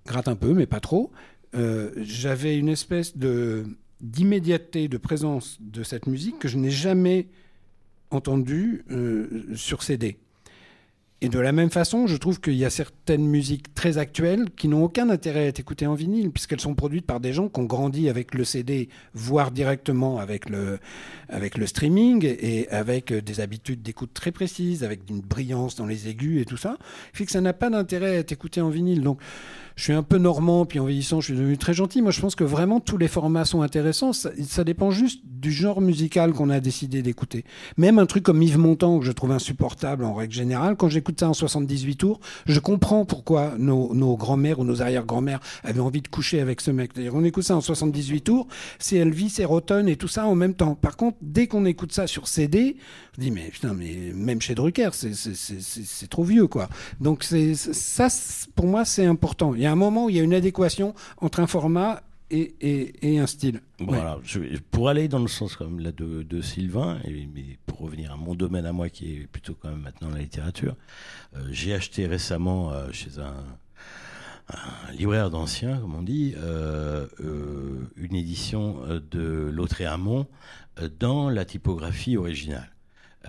gratte 0.07 0.27
un 0.27 0.35
peu, 0.35 0.53
mais 0.53 0.65
pas 0.65 0.79
trop, 0.79 1.11
euh, 1.55 1.91
j'avais 2.01 2.57
une 2.57 2.69
espèce 2.69 3.17
de 3.17 3.65
d'immédiateté, 4.01 4.87
de 4.87 4.97
présence 4.97 5.57
de 5.59 5.83
cette 5.83 6.07
musique 6.07 6.39
que 6.39 6.47
je 6.47 6.57
n'ai 6.57 6.71
jamais 6.71 7.27
entendue 8.11 8.83
euh, 8.91 9.45
sur 9.55 9.83
CD. 9.83 10.17
Et 11.21 11.29
de 11.29 11.39
la 11.39 11.53
même 11.53 11.71
façon, 11.71 12.07
je 12.07 12.17
trouve 12.17 12.41
qu'il 12.41 12.55
y 12.55 12.65
a 12.65 12.69
certaines 12.69 13.25
musiques 13.25 13.73
très 13.73 13.97
actuelles 13.97 14.47
qui 14.57 14.67
n'ont 14.67 14.83
aucun 14.83 15.09
intérêt 15.09 15.39
à 15.39 15.47
être 15.47 15.59
écoutées 15.59 15.87
en 15.87 15.93
vinyle, 15.93 16.29
puisqu'elles 16.29 16.59
sont 16.59 16.75
produites 16.75 17.05
par 17.05 17.21
des 17.21 17.31
gens 17.31 17.47
qui 17.47 17.59
ont 17.61 17.63
grandi 17.63 18.09
avec 18.09 18.35
le 18.35 18.43
CD, 18.43 18.89
voire 19.13 19.51
directement 19.51 20.19
avec 20.19 20.49
le, 20.49 20.77
avec 21.29 21.57
le 21.57 21.67
streaming, 21.67 22.25
et 22.25 22.67
avec 22.69 23.11
euh, 23.11 23.21
des 23.21 23.39
habitudes 23.39 23.81
d'écoute 23.81 24.11
très 24.13 24.31
précises, 24.31 24.83
avec 24.83 25.09
une 25.09 25.21
brillance 25.21 25.75
dans 25.75 25.85
les 25.85 26.09
aigus 26.09 26.41
et 26.41 26.45
tout 26.45 26.57
ça, 26.57 26.77
fait 27.13 27.25
que 27.25 27.31
ça 27.31 27.41
n'a 27.41 27.53
pas 27.53 27.69
d'intérêt 27.69 28.17
à 28.17 28.19
être 28.19 28.33
écouté 28.33 28.59
en 28.59 28.69
vinyle. 28.69 29.01
Donc, 29.01 29.19
je 29.75 29.83
suis 29.83 29.93
un 29.93 30.03
peu 30.03 30.17
normand, 30.17 30.65
puis 30.65 30.79
en 30.79 30.85
vieillissant, 30.85 31.19
je 31.19 31.25
suis 31.25 31.33
devenu 31.35 31.57
très 31.57 31.73
gentil. 31.73 32.01
Moi, 32.01 32.11
je 32.11 32.21
pense 32.21 32.35
que 32.35 32.43
vraiment 32.43 32.79
tous 32.79 32.97
les 32.97 33.07
formats 33.07 33.43
sont 33.45 33.61
intéressants. 33.61 34.13
Ça, 34.13 34.63
dépend 34.63 34.89
juste 34.91 35.21
du 35.25 35.51
genre 35.51 35.81
musical 35.81 36.31
qu'on 36.33 36.49
a 36.49 36.59
décidé 36.59 37.01
d'écouter. 37.01 37.43
Même 37.77 37.99
un 37.99 38.05
truc 38.05 38.23
comme 38.23 38.41
Yves 38.41 38.57
Montand, 38.57 38.99
que 38.99 39.05
je 39.05 39.11
trouve 39.11 39.31
insupportable 39.31 40.05
en 40.05 40.13
règle 40.13 40.33
générale, 40.33 40.75
quand 40.77 40.87
j'écoute 40.89 41.19
ça 41.19 41.29
en 41.29 41.33
78 41.33 41.95
tours, 41.97 42.19
je 42.45 42.59
comprends 42.59 43.05
pourquoi 43.05 43.53
nos, 43.57 43.93
nos 43.93 44.15
grands-mères 44.15 44.59
ou 44.59 44.63
nos 44.63 44.81
arrière-grands-mères 44.81 45.39
avaient 45.63 45.81
envie 45.81 46.01
de 46.01 46.07
coucher 46.07 46.39
avec 46.39 46.61
ce 46.61 46.71
mec. 46.71 46.91
On 47.13 47.23
écoute 47.23 47.43
ça 47.43 47.55
en 47.55 47.61
78 47.61 48.21
tours, 48.21 48.47
c'est 48.79 48.95
Elvis, 48.95 49.29
c'est 49.29 49.45
Rotten 49.45 49.87
et 49.89 49.97
tout 49.97 50.07
ça 50.07 50.25
en 50.25 50.35
même 50.35 50.53
temps. 50.53 50.75
Par 50.75 50.95
contre, 50.95 51.17
dès 51.21 51.47
qu'on 51.47 51.65
écoute 51.65 51.91
ça 51.91 52.07
sur 52.07 52.27
CD, 52.27 52.77
je 53.17 53.21
dis, 53.21 53.31
mais 53.31 53.49
putain, 53.49 53.73
mais 53.73 54.11
même 54.13 54.41
chez 54.41 54.55
Drucker, 54.55 54.89
c'est- 54.93 56.07
trop 56.09 56.23
vieux, 56.23 56.47
quoi. 56.47 56.69
Donc, 57.01 57.23
ça, 57.23 58.07
pour 58.55 58.67
moi, 58.67 58.85
c'est 58.85 59.05
important. 59.05 59.53
Il 59.55 59.64
y 59.65 59.67
a 59.67 59.71
un 59.71 59.75
moment 59.75 60.05
où 60.05 60.09
il 60.09 60.15
y 60.15 60.19
a 60.19 60.23
une 60.23 60.33
adéquation 60.33 60.93
entre 61.17 61.39
un 61.41 61.47
format 61.47 62.01
et, 62.31 62.55
et, 62.61 63.13
et 63.13 63.19
un 63.19 63.27
style. 63.27 63.61
Je- 64.23 64.57
pour 64.71 64.89
aller 64.89 65.07
dans 65.07 65.19
le 65.19 65.27
sens 65.27 65.55
comme 65.55 65.79
là 65.79 65.91
de, 65.91 66.23
de 66.23 66.41
Sylvain, 66.41 66.99
et, 67.05 67.27
mais 67.33 67.57
pour 67.67 67.79
revenir 67.79 68.11
à 68.11 68.15
mon 68.17 68.33
domaine 68.33 68.65
à 68.65 68.71
moi 68.73 68.89
qui 68.89 69.13
est 69.17 69.27
plutôt 69.27 69.53
quand 69.59 69.69
même 69.69 69.81
maintenant 69.81 70.09
la 70.09 70.19
littérature, 70.21 70.75
euh, 71.35 71.39
j'ai 71.51 71.73
acheté 71.75 72.07
récemment 72.07 72.71
euh, 72.71 72.91
chez 72.91 73.19
un, 73.19 73.35
un 74.49 74.91
libraire 74.93 75.29
d'anciens, 75.29 75.77
comme 75.77 75.95
on 75.95 76.01
dit, 76.03 76.33
euh, 76.37 77.07
une 77.95 78.15
édition 78.15 78.77
de 79.11 79.49
Lautréamont 79.51 80.27
euh, 80.79 80.89
dans 80.99 81.29
la 81.29 81.45
typographie 81.45 82.17
originale. 82.17 82.69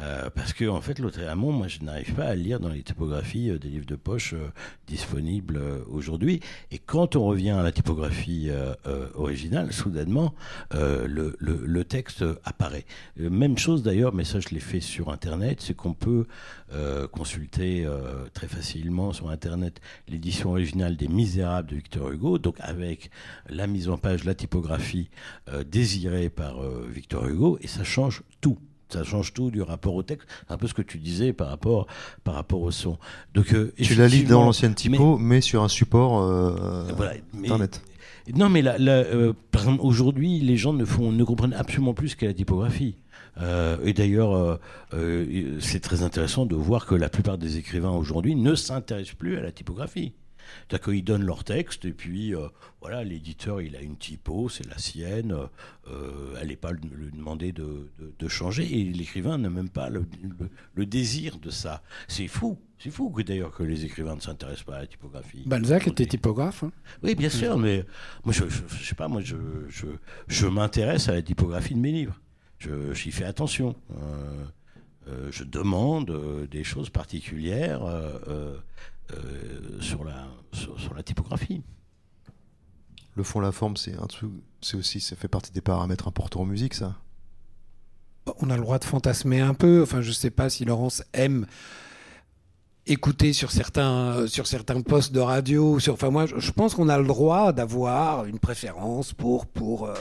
Euh, 0.01 0.29
parce 0.35 0.53
que 0.53 0.67
en 0.69 0.81
fait, 0.81 0.99
Lautréamont, 0.99 1.53
moi, 1.53 1.69
je 1.69 1.81
n'arrive 1.81 2.15
pas 2.15 2.25
à 2.25 2.35
lire 2.35 2.61
dans 2.61 2.69
les 2.69 2.83
typographies 2.83 3.51
euh, 3.51 3.59
des 3.59 3.69
livres 3.69 3.87
de 3.87 3.97
poche 3.97 4.35
euh, 4.35 4.49
disponibles 4.87 5.61
aujourd'hui. 5.89 6.41
Et 6.71 6.79
quand 6.79 7.17
on 7.17 7.25
revient 7.25 7.51
à 7.51 7.63
la 7.63 7.73
typographie 7.73 8.51
originale, 9.15 9.73
soudainement, 9.73 10.35
le, 10.73 11.37
le, 11.39 11.85
texte 11.85 12.25
apparaît. 12.45 12.85
Même 13.17 13.59
chose 13.59 13.83
d'ailleurs, 13.83 14.15
mais 14.15 14.25
ça 14.25 14.41
je 14.41 14.49
l'ai 14.51 14.61
fait 14.61 14.81
sur 14.81 15.11
Internet, 15.11 15.61
c'est 15.61 15.75
qu'on 15.75 15.95
peut 15.95 16.27
consulter 17.13 17.87
très 18.33 18.49
facilement 18.49 19.13
sur 19.13 19.31
Internet 19.31 19.81
l'édition 20.09 20.51
originale 20.51 20.97
des 20.97 21.09
Misérables 21.09 21.71
de 21.71 21.77
Victor 21.77 22.11
Hugo, 22.11 22.39
donc 22.39 22.57
avec 22.61 23.11
la 23.49 23.67
mise 23.67 23.89
en 23.89 23.99
page, 23.99 24.25
la 24.25 24.35
typographie 24.35 25.11
désirée 25.67 26.31
par 26.31 26.61
Victor 26.89 27.27
Hugo, 27.27 27.59
et 27.61 27.67
ça 27.67 27.85
change 27.85 28.23
tout. 28.41 28.59
Ça 28.89 29.03
change 29.05 29.33
tout 29.33 29.51
du 29.51 29.63
rapport 29.63 29.95
au 29.95 30.03
texte. 30.03 30.29
Un 30.49 30.57
peu 30.57 30.67
ce 30.69 30.75
que 30.75 30.83
tu 30.83 30.99
disais 30.99 31.33
par 31.33 31.49
rapport, 31.49 31.87
par 32.25 32.35
rapport 32.35 32.61
au 32.63 32.71
son. 32.71 32.99
Donc, 33.35 33.53
euh, 33.53 33.73
Tu 33.81 33.95
la 33.95 34.07
lis 34.09 34.25
dans 34.25 34.45
l'ancienne 34.45 34.75
typo, 34.75 35.19
mais, 35.19 35.41
sur 35.41 35.63
un 35.63 35.69
support 35.69 36.21
euh, 36.23 36.85
voilà, 36.97 37.15
mais- 37.35 37.49
internet. 37.49 37.83
non, 38.35 38.49
mais 38.49 38.63
euh, 38.65 39.33
par 39.51 39.63
exemple, 39.63 39.81
aujourd'hui, 39.83 40.39
les 40.41 40.57
gens 40.57 40.73
ne, 40.73 40.85
font, 40.85 41.11
ne 41.13 41.25
comprennent 41.25 41.55
absolument 41.55 41.95
plus 41.95 42.11
ce 42.11 42.17
qu'est 42.17 42.27
la 42.27 42.35
typographie. 42.35 42.97
Euh, 43.39 43.77
et 43.85 43.93
d'ailleurs, 43.93 44.35
euh, 44.35 44.57
euh, 44.95 45.59
c'est 45.61 45.81
très 45.81 46.03
intéressant 46.03 46.47
de 46.47 46.55
voir 46.55 46.87
que 46.87 46.95
la 46.95 47.09
plupart 47.09 47.39
des 47.39 47.59
écrivains 47.59 47.91
aujourd'hui 47.91 48.35
ne 48.35 48.55
s'intéressent 48.55 49.15
plus 49.15 49.37
à 49.37 49.43
la 49.43 49.53
typographie. 49.53 50.15
C'est-à-dire 50.69 50.85
qu'ils 50.93 51.05
donnent 51.05 51.25
leur 51.25 51.45
texte 51.45 51.85
et 51.85 51.93
puis 51.93 52.35
euh, 52.35 52.49
voilà, 52.81 53.05
l'éditeur 53.05 53.61
il 53.61 53.75
a 53.77 53.81
une 53.81 53.97
typo, 53.97 54.49
c'est 54.49 54.67
la 54.67 54.79
sienne, 54.79 55.37
euh, 55.89 56.35
elle 56.41 56.49
n'est 56.49 56.57
pas 56.57 56.73
lui 56.73 57.11
demander 57.13 57.53
de, 57.53 57.89
de- 57.99 58.13
de 58.19 58.29
changer 58.29 58.81
et 58.81 58.85
l'écrivain 58.85 59.39
n'a 59.39 59.51
même 59.51 59.69
pas 59.71 59.89
le, 59.91 60.05
le- 60.23 60.49
le 60.75 60.87
désir 60.87 61.39
de 61.39 61.51
ça. 61.51 61.83
C'est 62.09 62.29
fou, 62.29 62.59
c'est 62.79 62.91
fou 62.91 63.11
que 63.11 63.23
d'ailleurs 63.23 63.53
que 63.53 63.63
les 63.63 63.85
écrivains 63.85 64.17
ne 64.17 64.21
s'intéressent 64.21 64.65
pas 64.65 64.77
à 64.77 64.81
la 64.81 64.87
typographie. 64.87 65.43
Balzac 65.47 65.87
était 65.89 66.07
typographe. 66.07 66.63
hein. 66.65 66.73
Oui, 67.03 67.15
bien 67.15 67.31
sûr, 67.31 67.59
mais 67.59 67.85
moi, 68.25 68.33
je, 68.33 68.49
je, 68.49 68.63
je 68.69 68.85
sais 68.85 68.95
pas, 68.95 69.09
moi, 69.09 69.21
je, 69.23 69.37
je, 69.69 69.87
je 70.29 70.47
m'intéresse 70.47 71.09
à 71.09 71.13
la 71.13 71.23
typographie 71.23 71.75
de 71.75 71.81
mes 71.81 71.93
livres. 71.93 72.21
Je, 72.59 72.93
j'y 72.95 73.11
fais 73.13 73.25
attention. 73.25 73.75
Euh, 73.93 74.45
euh, 75.09 75.29
je 75.31 75.45
demande 75.45 76.11
euh, 76.11 76.47
des 76.47 76.65
choses 76.65 76.91
particulières 76.91 77.85
euh, 77.85 78.57
euh, 79.13 79.17
euh, 79.17 79.81
sur, 79.81 80.05
la, 80.05 80.27
sur, 80.53 80.79
sur 80.81 80.95
la 80.95 81.03
typographie. 81.03 81.63
Le 83.15 83.23
fond, 83.23 83.41
la 83.41 83.53
forme, 83.53 83.77
c'est 83.77 83.95
un 83.95 84.07
truc, 84.07 84.31
c'est 84.61 84.77
aussi, 84.77 85.01
ça 85.01 85.17
fait 85.17 85.29
partie 85.29 85.53
des 85.53 85.63
paramètres 85.63 86.07
importants 86.07 86.43
en 86.43 86.45
musique, 86.45 86.75
ça. 86.75 86.97
On 88.41 88.51
a 88.51 88.57
le 88.57 88.63
droit 88.63 88.79
de 88.79 88.85
fantasmer 88.85 89.41
un 89.41 89.55
peu. 89.55 89.83
Enfin, 89.83 90.03
je 90.03 90.13
sais 90.13 90.31
pas 90.31 90.51
si 90.51 90.65
Laurence 90.65 91.03
aime 91.13 91.47
écouter 92.87 93.33
sur 93.33 93.53
certains, 93.53 94.27
sur 94.27 94.47
certains 94.47 94.81
postes 94.83 95.13
de 95.13 95.21
radio. 95.21 95.79
Sur, 95.79 95.95
enfin, 95.95 96.11
moi, 96.11 96.27
je, 96.27 96.39
je 96.39 96.53
pense 96.53 96.75
qu'on 96.75 96.89
a 96.89 96.99
le 96.99 97.07
droit 97.07 97.53
d'avoir 97.53 98.25
une 98.27 98.39
préférence 98.39 99.13
pour, 99.13 99.47
pour, 99.47 99.87
euh, 99.87 99.95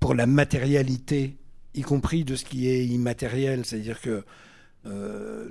pour 0.00 0.14
la 0.14 0.26
matérialité, 0.26 1.36
y 1.74 1.82
compris 1.82 2.24
de 2.24 2.36
ce 2.36 2.44
qui 2.44 2.68
est 2.68 2.84
immatériel. 2.86 3.64
C'est-à-dire 3.64 4.00
que 4.00 4.24
euh, 4.86 5.48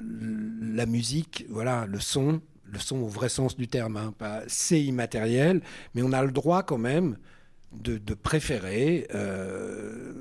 la 0.61 0.85
musique, 0.85 1.45
voilà, 1.49 1.85
le 1.85 1.99
son, 1.99 2.41
le 2.73 2.79
son 2.79 2.97
au 2.97 3.07
vrai 3.07 3.29
sens 3.29 3.55
du 3.55 3.67
terme, 3.67 3.97
hein, 3.97 4.13
c'est 4.47 4.81
immatériel, 4.81 5.61
mais 5.93 6.01
on 6.01 6.11
a 6.11 6.23
le 6.23 6.31
droit 6.31 6.63
quand 6.63 6.77
même 6.77 7.17
de, 7.71 7.97
de 7.97 8.13
préférer. 8.13 9.07
euh, 9.13 10.13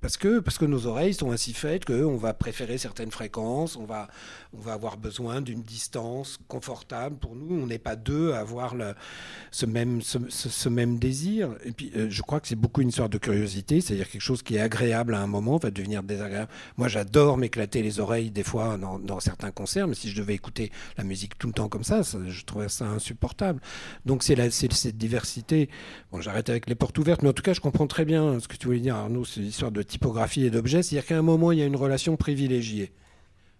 parce 0.00 0.18
que, 0.18 0.38
parce 0.38 0.58
que 0.58 0.66
nos 0.66 0.86
oreilles 0.86 1.14
sont 1.14 1.30
ainsi 1.30 1.54
faites 1.54 1.86
qu'on 1.86 2.16
va 2.16 2.34
préférer 2.34 2.76
certaines 2.76 3.10
fréquences, 3.10 3.74
on 3.76 3.86
va, 3.86 4.08
on 4.56 4.60
va 4.60 4.72
avoir 4.72 4.96
besoin 4.96 5.40
d'une 5.40 5.62
distance 5.62 6.38
confortable 6.48 7.16
pour 7.16 7.34
nous. 7.34 7.62
On 7.62 7.66
n'est 7.66 7.78
pas 7.78 7.96
deux 7.96 8.32
à 8.32 8.40
avoir 8.40 8.74
le- 8.74 8.94
ce, 9.50 9.66
même, 9.66 10.98
désir. 10.98 11.50
Et 11.64 11.72
puis, 11.72 11.90
euh, 11.96 12.08
je 12.10 12.22
crois 12.22 12.40
que 12.40 12.48
c'est 12.48 12.56
beaucoup 12.56 12.80
une 12.80 12.88
histoire 12.88 13.08
de 13.08 13.18
curiosité, 13.18 13.80
c'est-à-dire 13.80 14.08
quelque 14.08 14.20
chose 14.20 14.42
qui 14.42 14.56
est 14.56 14.60
agréable 14.60 15.14
à 15.14 15.20
un 15.20 15.26
moment 15.26 15.56
va 15.56 15.70
devenir 15.70 16.02
désagréable. 16.02 16.50
Moi, 16.76 16.88
j'adore 16.88 17.36
m'éclater 17.36 17.82
les 17.82 18.00
oreilles 18.00 18.30
des 18.30 18.42
fois 18.42 18.78
dans, 18.78 19.20
certains 19.20 19.50
concerts, 19.50 19.88
mais 19.88 19.94
si 19.94 20.10
je 20.10 20.20
devais 20.20 20.34
écouter 20.34 20.70
la 20.98 21.04
musique 21.04 21.38
tout 21.38 21.46
le 21.46 21.52
temps 21.52 21.68
comme 21.68 21.84
ça, 21.84 22.02
je 22.02 22.44
trouverais 22.44 22.68
ça 22.68 22.86
insupportable. 22.86 23.60
Donc, 24.04 24.22
c'est 24.22 24.34
cette 24.50 24.98
diversité. 24.98 25.68
Bon, 26.12 26.20
j'arrête 26.20 26.50
avec 26.50 26.68
les 26.68 26.74
portes 26.74 26.98
ouvertes, 26.98 27.22
mais 27.22 27.28
en 27.28 27.32
tout 27.32 27.42
cas, 27.42 27.54
je 27.54 27.60
comprends 27.60 27.86
très 27.86 28.04
bien 28.04 28.40
ce 28.40 28.48
que 28.48 28.56
tu 28.56 28.66
voulais 28.66 28.80
dire, 28.80 28.96
Arnaud, 28.96 29.24
c'est 29.24 29.40
l'histoire 29.40 29.72
de 29.72 29.82
typographie 29.82 30.44
et 30.44 30.50
d'objets. 30.50 30.82
C'est-à-dire 30.82 31.06
qu'à 31.06 31.18
un 31.18 31.22
moment, 31.22 31.52
il 31.52 31.58
y 31.58 31.62
a 31.62 31.66
une 31.66 31.76
relation 31.76 32.16
privilégiée. 32.16 32.92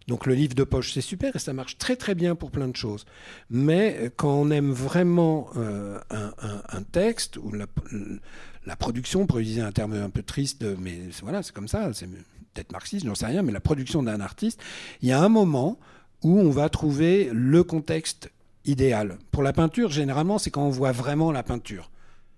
Donc 0.07 0.27
le 0.27 0.35
livre 0.35 0.55
de 0.55 0.65
poche, 0.65 0.93
c'est 0.93 1.01
super 1.01 1.35
et 1.35 1.39
ça 1.39 1.53
marche 1.53 1.79
très 1.79 1.97
très 1.97 2.15
bien 2.15 2.35
pour 2.35 2.51
plein 2.51 2.69
de 2.69 2.77
choses. 2.77 3.07
Mais 3.51 3.97
euh, 4.01 4.11
quand 4.15 4.35
on 4.35 4.51
aime 4.51 4.71
vraiment 4.71 5.49
euh, 5.57 5.99
un, 6.11 6.83
texte 6.83 7.39
ou 7.39 7.53
la, 7.53 8.77
production, 8.77 9.27
pour 9.27 9.39
utiliser 9.39 9.63
un 9.63 9.73
terme 9.73 9.95
un 9.95 10.11
peu 10.11 10.23
triste, 10.23 10.65
mais 10.79 10.99
voilà, 11.23 11.43
c'est 11.43 11.55
comme 11.55 11.69
ça, 11.69 11.93
c'est 11.95 12.07
peut-être 12.07 12.73
marxiste, 12.73 13.07
j'en 13.07 13.15
sais 13.15 13.27
rien, 13.27 13.43
mais 13.43 13.53
la 13.53 13.61
production 13.61 14.03
d'un 14.03 14.21
artiste, 14.21 14.61
il 15.01 15.09
y 15.09 15.13
a 15.13 15.21
un 15.21 15.29
moment 15.29 15.79
où 16.23 16.39
on 16.39 16.51
va 16.51 16.69
trouver 16.69 17.31
le 17.33 17.65
contexte 17.65 18.31
idéal. 18.65 19.19
Pour 19.31 19.43
la 19.43 19.53
peinture, 19.53 19.91
généralement, 19.91 20.39
c'est 20.39 20.51
quand 20.51 20.65
on 20.65 20.71
voit 20.71 20.93
vraiment 20.93 21.33
la 21.33 21.43
peinture. 21.43 21.91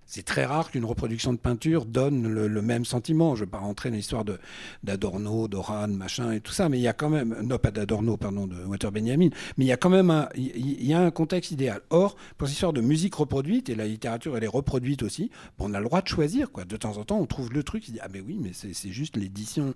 C'est 0.07 0.25
très 0.25 0.45
rare 0.45 0.71
qu'une 0.71 0.85
reproduction 0.85 1.33
de 1.33 1.39
peinture 1.39 1.85
donne 1.85 2.29
le, 2.29 2.63
même 2.63 2.85
sentiment. 2.85 3.35
Je 3.35 3.41
ne 3.41 3.47
vais 3.47 3.51
pas 3.51 3.59
rentrer 3.59 3.91
dans 3.91 3.97
l'histoire 3.97 4.25
d'Adorno, 4.85 5.49
d'Oran, 5.49 5.89
machin 5.89 6.33
et 6.33 6.41
tout 6.41 6.53
ça, 6.53 6.69
mais 6.69 6.79
il 6.79 6.83
y 6.83 6.89
a 6.89 6.93
quand 6.93 7.11
même, 7.11 7.37
non 7.43 7.59
pas 7.59 7.73
d'Adorno, 7.73 8.17
pardon, 8.17 8.47
de 8.47 8.57
Walter 8.65 8.91
Benjamin, 8.93 9.31
mais 9.57 9.65
il 9.65 9.69
y 9.69 9.73
a 9.73 9.77
quand 9.77 9.91
même 9.91 10.11
un, 10.11 10.29
il 10.37 10.87
y 10.87 10.95
a 10.95 11.01
un 11.01 11.11
contexte 11.11 11.51
idéal. 11.51 11.81
Or, 11.91 12.17
pour 12.39 12.47
cette 12.47 12.55
histoire 12.55 12.73
de 12.73 12.81
musique 12.81 13.17
reproduite, 13.17 13.69
et 13.69 13.75
la 13.75 13.87
littérature 13.87 14.37
elle 14.37 14.45
est 14.45 14.49
reproduite 14.49 15.03
aussi, 15.03 15.31
on 15.59 15.75
a 15.75 15.81
le 15.81 15.85
droit 15.87 16.03
de 16.03 16.09
choisir, 16.09 16.53
quoi. 16.53 16.65
De 16.65 16.77
temps 16.77 16.99
en 16.99 17.05
temps, 17.05 17.19
on 17.19 17.27
trouve 17.27 17.53
le 17.53 17.65
truc, 17.65 17.89
il 17.89 17.93
dit, 17.93 18.01
ah 18.01 18.09
ben 18.09 18.23
oui, 18.25 18.39
mais 18.41 18.53
c'est 18.53 18.91
juste 18.91 19.17
l'édition, 19.17 19.75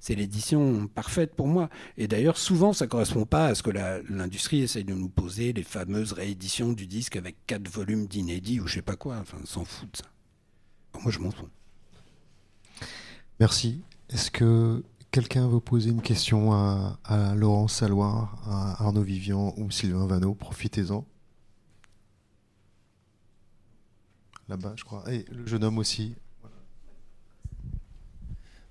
c'est 0.00 0.14
l'édition 0.14 0.88
parfaite 0.94 1.34
pour 1.34 1.48
moi. 1.48 1.68
Et 1.98 2.08
d'ailleurs, 2.08 2.38
souvent, 2.38 2.72
ça 2.72 2.86
correspond 2.86 3.26
pas 3.26 3.48
à 3.48 3.54
ce 3.54 3.62
que 3.62 3.70
l'industrie 4.08 4.62
essaye 4.62 4.84
de 4.84 4.94
nous 4.94 5.10
poser, 5.10 5.52
les 5.52 5.62
fameuses 5.62 6.12
rééditions 6.12 6.72
du 6.72 6.86
disque 6.86 7.16
avec 7.16 7.36
quatre 7.46 7.68
volumes 7.68 8.06
d'inédits 8.06 8.60
ou 8.60 8.66
je 8.66 8.74
sais 8.74 8.82
pas 8.82 8.96
quoi. 8.96 9.18
Enfin, 9.20 9.38
s'en 9.44 9.65
fout 9.66 9.90
de 9.92 9.96
ça. 9.96 10.04
Bon, 10.92 11.00
moi, 11.02 11.12
je 11.12 11.18
m'en 11.18 11.30
fous. 11.30 11.48
Merci. 13.40 13.82
Est-ce 14.08 14.30
que 14.30 14.84
quelqu'un 15.10 15.48
veut 15.48 15.60
poser 15.60 15.90
une 15.90 16.02
question 16.02 16.52
à, 16.52 16.98
à 17.04 17.34
Laurent 17.34 17.68
Saloir, 17.68 18.38
à 18.46 18.82
Arnaud 18.84 19.02
Vivian 19.02 19.54
ou 19.56 19.70
Sylvain 19.70 20.06
Vanneau? 20.06 20.34
Profitez-en. 20.34 21.04
Là-bas, 24.48 24.74
je 24.76 24.84
crois. 24.84 25.12
Et 25.12 25.24
le 25.30 25.46
jeune 25.46 25.64
homme 25.64 25.78
aussi. 25.78 26.14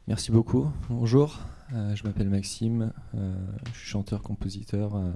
Merci 0.07 0.31
beaucoup. 0.31 0.71
Bonjour. 0.89 1.39
Euh, 1.73 1.95
je 1.95 2.03
m'appelle 2.03 2.29
Maxime, 2.29 2.93
euh, 3.15 3.35
je 3.73 3.79
suis 3.79 3.89
chanteur, 3.89 4.21
compositeur, 4.21 4.95
euh, 4.95 5.11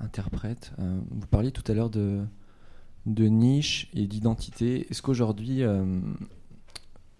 interprète. 0.00 0.72
Euh, 0.78 1.00
vous 1.10 1.26
parliez 1.26 1.52
tout 1.52 1.70
à 1.70 1.74
l'heure 1.74 1.90
de, 1.90 2.24
de 3.06 3.26
niche 3.26 3.88
et 3.94 4.06
d'identité. 4.06 4.86
Est-ce 4.90 5.02
qu'aujourd'hui, 5.02 5.62
euh, 5.62 6.00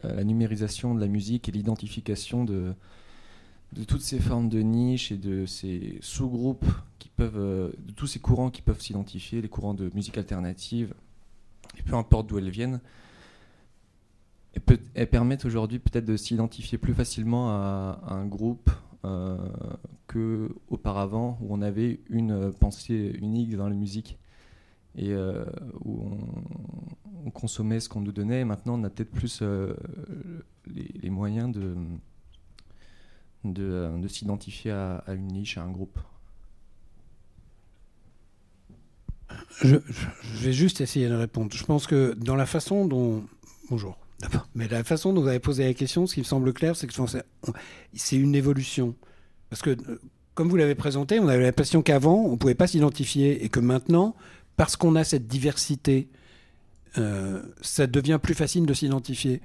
euh, 0.05 0.15
la 0.15 0.25
numérisation 0.25 0.95
de 0.95 1.01
la 1.01 1.09
musique 1.09 1.49
et 1.49 1.53
l'identification 1.53 2.45
de, 2.45 2.75
toutes 3.87 4.01
ces 4.01 4.19
formes 4.19 4.49
de 4.49 4.61
niche 4.61 5.13
et 5.13 5.17
de 5.17 5.45
ces 5.45 5.99
sous-groupes 6.01 6.65
qui 6.99 7.11
peuvent, 7.11 7.37
euh, 7.37 7.73
de 7.87 7.93
tous 7.93 8.07
ces 8.07 8.19
courants 8.19 8.51
qui 8.51 8.63
peuvent 8.63 8.81
s'identifier, 8.81 9.43
les 9.43 9.49
courants 9.49 9.75
de 9.75 9.91
musique 9.95 10.17
alternative, 10.17 10.95
peu 11.85 11.95
importe 11.95 12.29
d'où 12.29 12.39
elles 12.39 12.51
viennent, 12.51 12.81
elles, 14.95 15.11
permettent 15.11 15.45
aujourd'hui 15.45 15.79
peut-être 15.79 16.07
de 16.07 16.17
s'identifier 16.17 16.79
plus 16.79 16.95
facilement 16.95 17.51
à, 17.51 18.01
un 18.09 18.25
groupe 18.25 18.71
euh, 19.05 19.37
que 20.07 20.49
auparavant 20.69 21.39
où 21.43 21.55
on 21.55 21.63
avait 21.63 22.01
une 22.09 22.53
pensée 22.53 23.13
unique 23.21 23.57
dans 23.57 23.69
la 23.69 23.75
musique? 23.75 24.19
Et 24.97 25.13
euh, 25.13 25.45
où 25.85 26.03
on, 26.03 26.19
on 27.27 27.31
consommait 27.31 27.81
ce 27.81 27.89
qu'on 27.89 28.01
nous 28.01 28.13
donnait. 28.13 28.41
Et 28.41 28.45
maintenant, 28.45 28.79
on 28.79 28.85
a 28.85 28.91
peut-être 28.91 29.11
plus 29.11 29.41
euh, 29.43 29.75
les, 30.67 31.11
moyens 31.11 31.53
de, 31.53 31.75
de, 33.45 33.99
de 33.99 34.09
s'identifier 34.09 34.73
à, 34.73 35.05
une 35.09 35.29
niche, 35.29 35.59
à 35.59 35.63
un 35.63 35.71
groupe. 35.71 35.99
Je, 39.63 39.77
vais 40.41 40.53
juste 40.53 40.81
essayer 40.81 41.09
de 41.09 41.15
répondre. 41.15 41.53
Je 41.53 41.65
pense 41.65 41.87
que 41.87 42.15
dans 42.15 42.37
la 42.37 42.47
façon 42.47 42.87
dont. 42.87 43.25
Bonjour, 43.71 43.97
d'abord. 44.21 44.49
Mais 44.55 44.67
la 44.67 44.83
façon 44.83 45.13
dont 45.13 45.23
vous 45.23 45.29
avez 45.29 45.39
posé 45.39 45.65
la 45.65 45.75
question, 45.75 46.07
ce 46.07 46.15
qui 46.15 46.21
me 46.21 46.25
semble 46.25 46.53
clair, 46.53 46.75
c'est 46.75 46.87
que 46.87 46.93
que 46.93 47.53
c'est 47.95 48.17
une 48.17 48.35
évolution. 48.35 48.97
Parce 49.51 49.63
que, 49.63 49.71
euh, 49.71 50.01
comme 50.35 50.49
vous 50.49 50.57
l'avez 50.57 50.75
présenté, 50.75 51.21
on 51.21 51.29
avait 51.29 51.45
l'impression 51.45 51.83
qu'avant, 51.83 52.25
on 52.25 52.33
ne 52.33 52.37
pouvait 52.37 52.55
pas 52.55 52.67
s'identifier 52.67 53.45
et 53.45 53.49
que 53.49 53.61
maintenant, 53.61 54.17
parce 54.61 54.77
qu'on 54.77 54.95
a 54.95 55.05
cette 55.05 55.27
diversité, 55.27 56.11
euh, 56.99 57.41
ça 57.63 57.87
devient 57.87 58.19
plus 58.23 58.35
facile 58.35 58.67
de 58.67 58.75
s'identifier. 58.75 59.41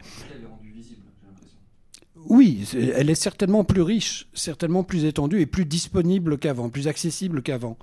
Oui, 2.25 2.67
elle 2.73 3.09
est 3.09 3.15
certainement 3.15 3.63
plus 3.63 3.81
riche, 3.81 4.27
certainement 4.33 4.83
plus 4.83 5.05
étendue 5.05 5.39
et 5.39 5.45
plus 5.45 5.63
disponible 5.63 6.37
qu'avant, 6.37 6.69
plus 6.69 6.89
accessible 6.89 7.43
qu'avant. 7.43 7.77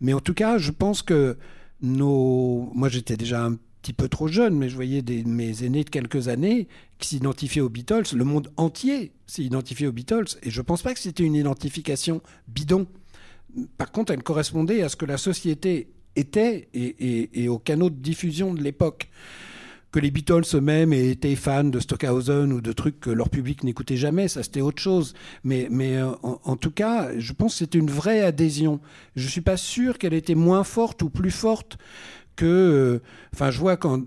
Mais 0.00 0.14
en 0.14 0.20
tout 0.20 0.32
cas, 0.32 0.56
je 0.56 0.70
pense 0.70 1.02
que 1.02 1.36
nos. 1.82 2.70
Moi, 2.74 2.88
j'étais 2.88 3.18
déjà 3.18 3.44
un 3.44 3.56
petit 3.82 3.92
peu 3.92 4.08
trop 4.08 4.28
jeune, 4.28 4.56
mais 4.56 4.70
je 4.70 4.74
voyais 4.74 5.02
des, 5.02 5.24
mes 5.24 5.64
aînés 5.64 5.84
de 5.84 5.90
quelques 5.90 6.28
années 6.28 6.68
qui 6.98 7.08
s'identifiaient 7.08 7.60
aux 7.60 7.68
Beatles. 7.68 8.16
Le 8.16 8.24
monde 8.24 8.50
entier 8.56 9.12
s'est 9.26 9.42
identifié 9.42 9.86
aux 9.88 9.92
Beatles. 9.92 10.38
Et 10.42 10.48
je 10.48 10.58
ne 10.58 10.64
pense 10.64 10.80
pas 10.80 10.94
que 10.94 11.00
c'était 11.00 11.24
une 11.24 11.34
identification 11.34 12.22
bidon. 12.46 12.86
Par 13.76 13.92
contre, 13.92 14.10
elle 14.10 14.22
correspondait 14.22 14.82
à 14.82 14.88
ce 14.88 14.96
que 14.96 15.04
la 15.04 15.18
société 15.18 15.88
était 16.16 16.68
et, 16.74 16.84
et- 16.84 17.44
et 17.44 17.48
aux 17.48 17.58
canaux 17.58 17.90
de 17.90 17.96
diffusion 17.96 18.54
de 18.54 18.62
l'époque. 18.62 19.08
Que 19.90 20.00
les 20.00 20.10
Beatles 20.10 20.42
eux-mêmes 20.54 20.92
étaient 20.92 21.34
fans 21.34 21.64
de 21.64 21.80
Stockhausen 21.80 22.52
ou 22.52 22.60
de 22.60 22.72
trucs 22.72 23.00
que 23.00 23.08
leur 23.08 23.30
public 23.30 23.64
n'écoutait 23.64 23.96
jamais, 23.96 24.28
ça 24.28 24.42
c'était 24.42 24.60
autre 24.60 24.82
chose. 24.82 25.14
Mais, 25.44 25.66
euh, 25.96 26.10
en, 26.22 26.56
tout 26.56 26.70
cas, 26.70 27.08
je 27.18 27.32
pense 27.32 27.54
que 27.54 27.58
c'était 27.60 27.78
une 27.78 27.90
vraie 27.90 28.20
adhésion. 28.20 28.80
Je 29.16 29.24
ne 29.24 29.30
suis 29.30 29.40
pas 29.40 29.56
sûr 29.56 29.96
qu'elle 29.96 30.12
était 30.12 30.34
moins 30.34 30.62
forte 30.62 31.00
ou 31.02 31.08
plus 31.08 31.30
forte 31.30 31.78
que. 32.36 32.44
euh, 32.44 32.98
Enfin, 33.32 33.50
je 33.50 33.58
vois 33.58 33.78
quand. 33.78 34.02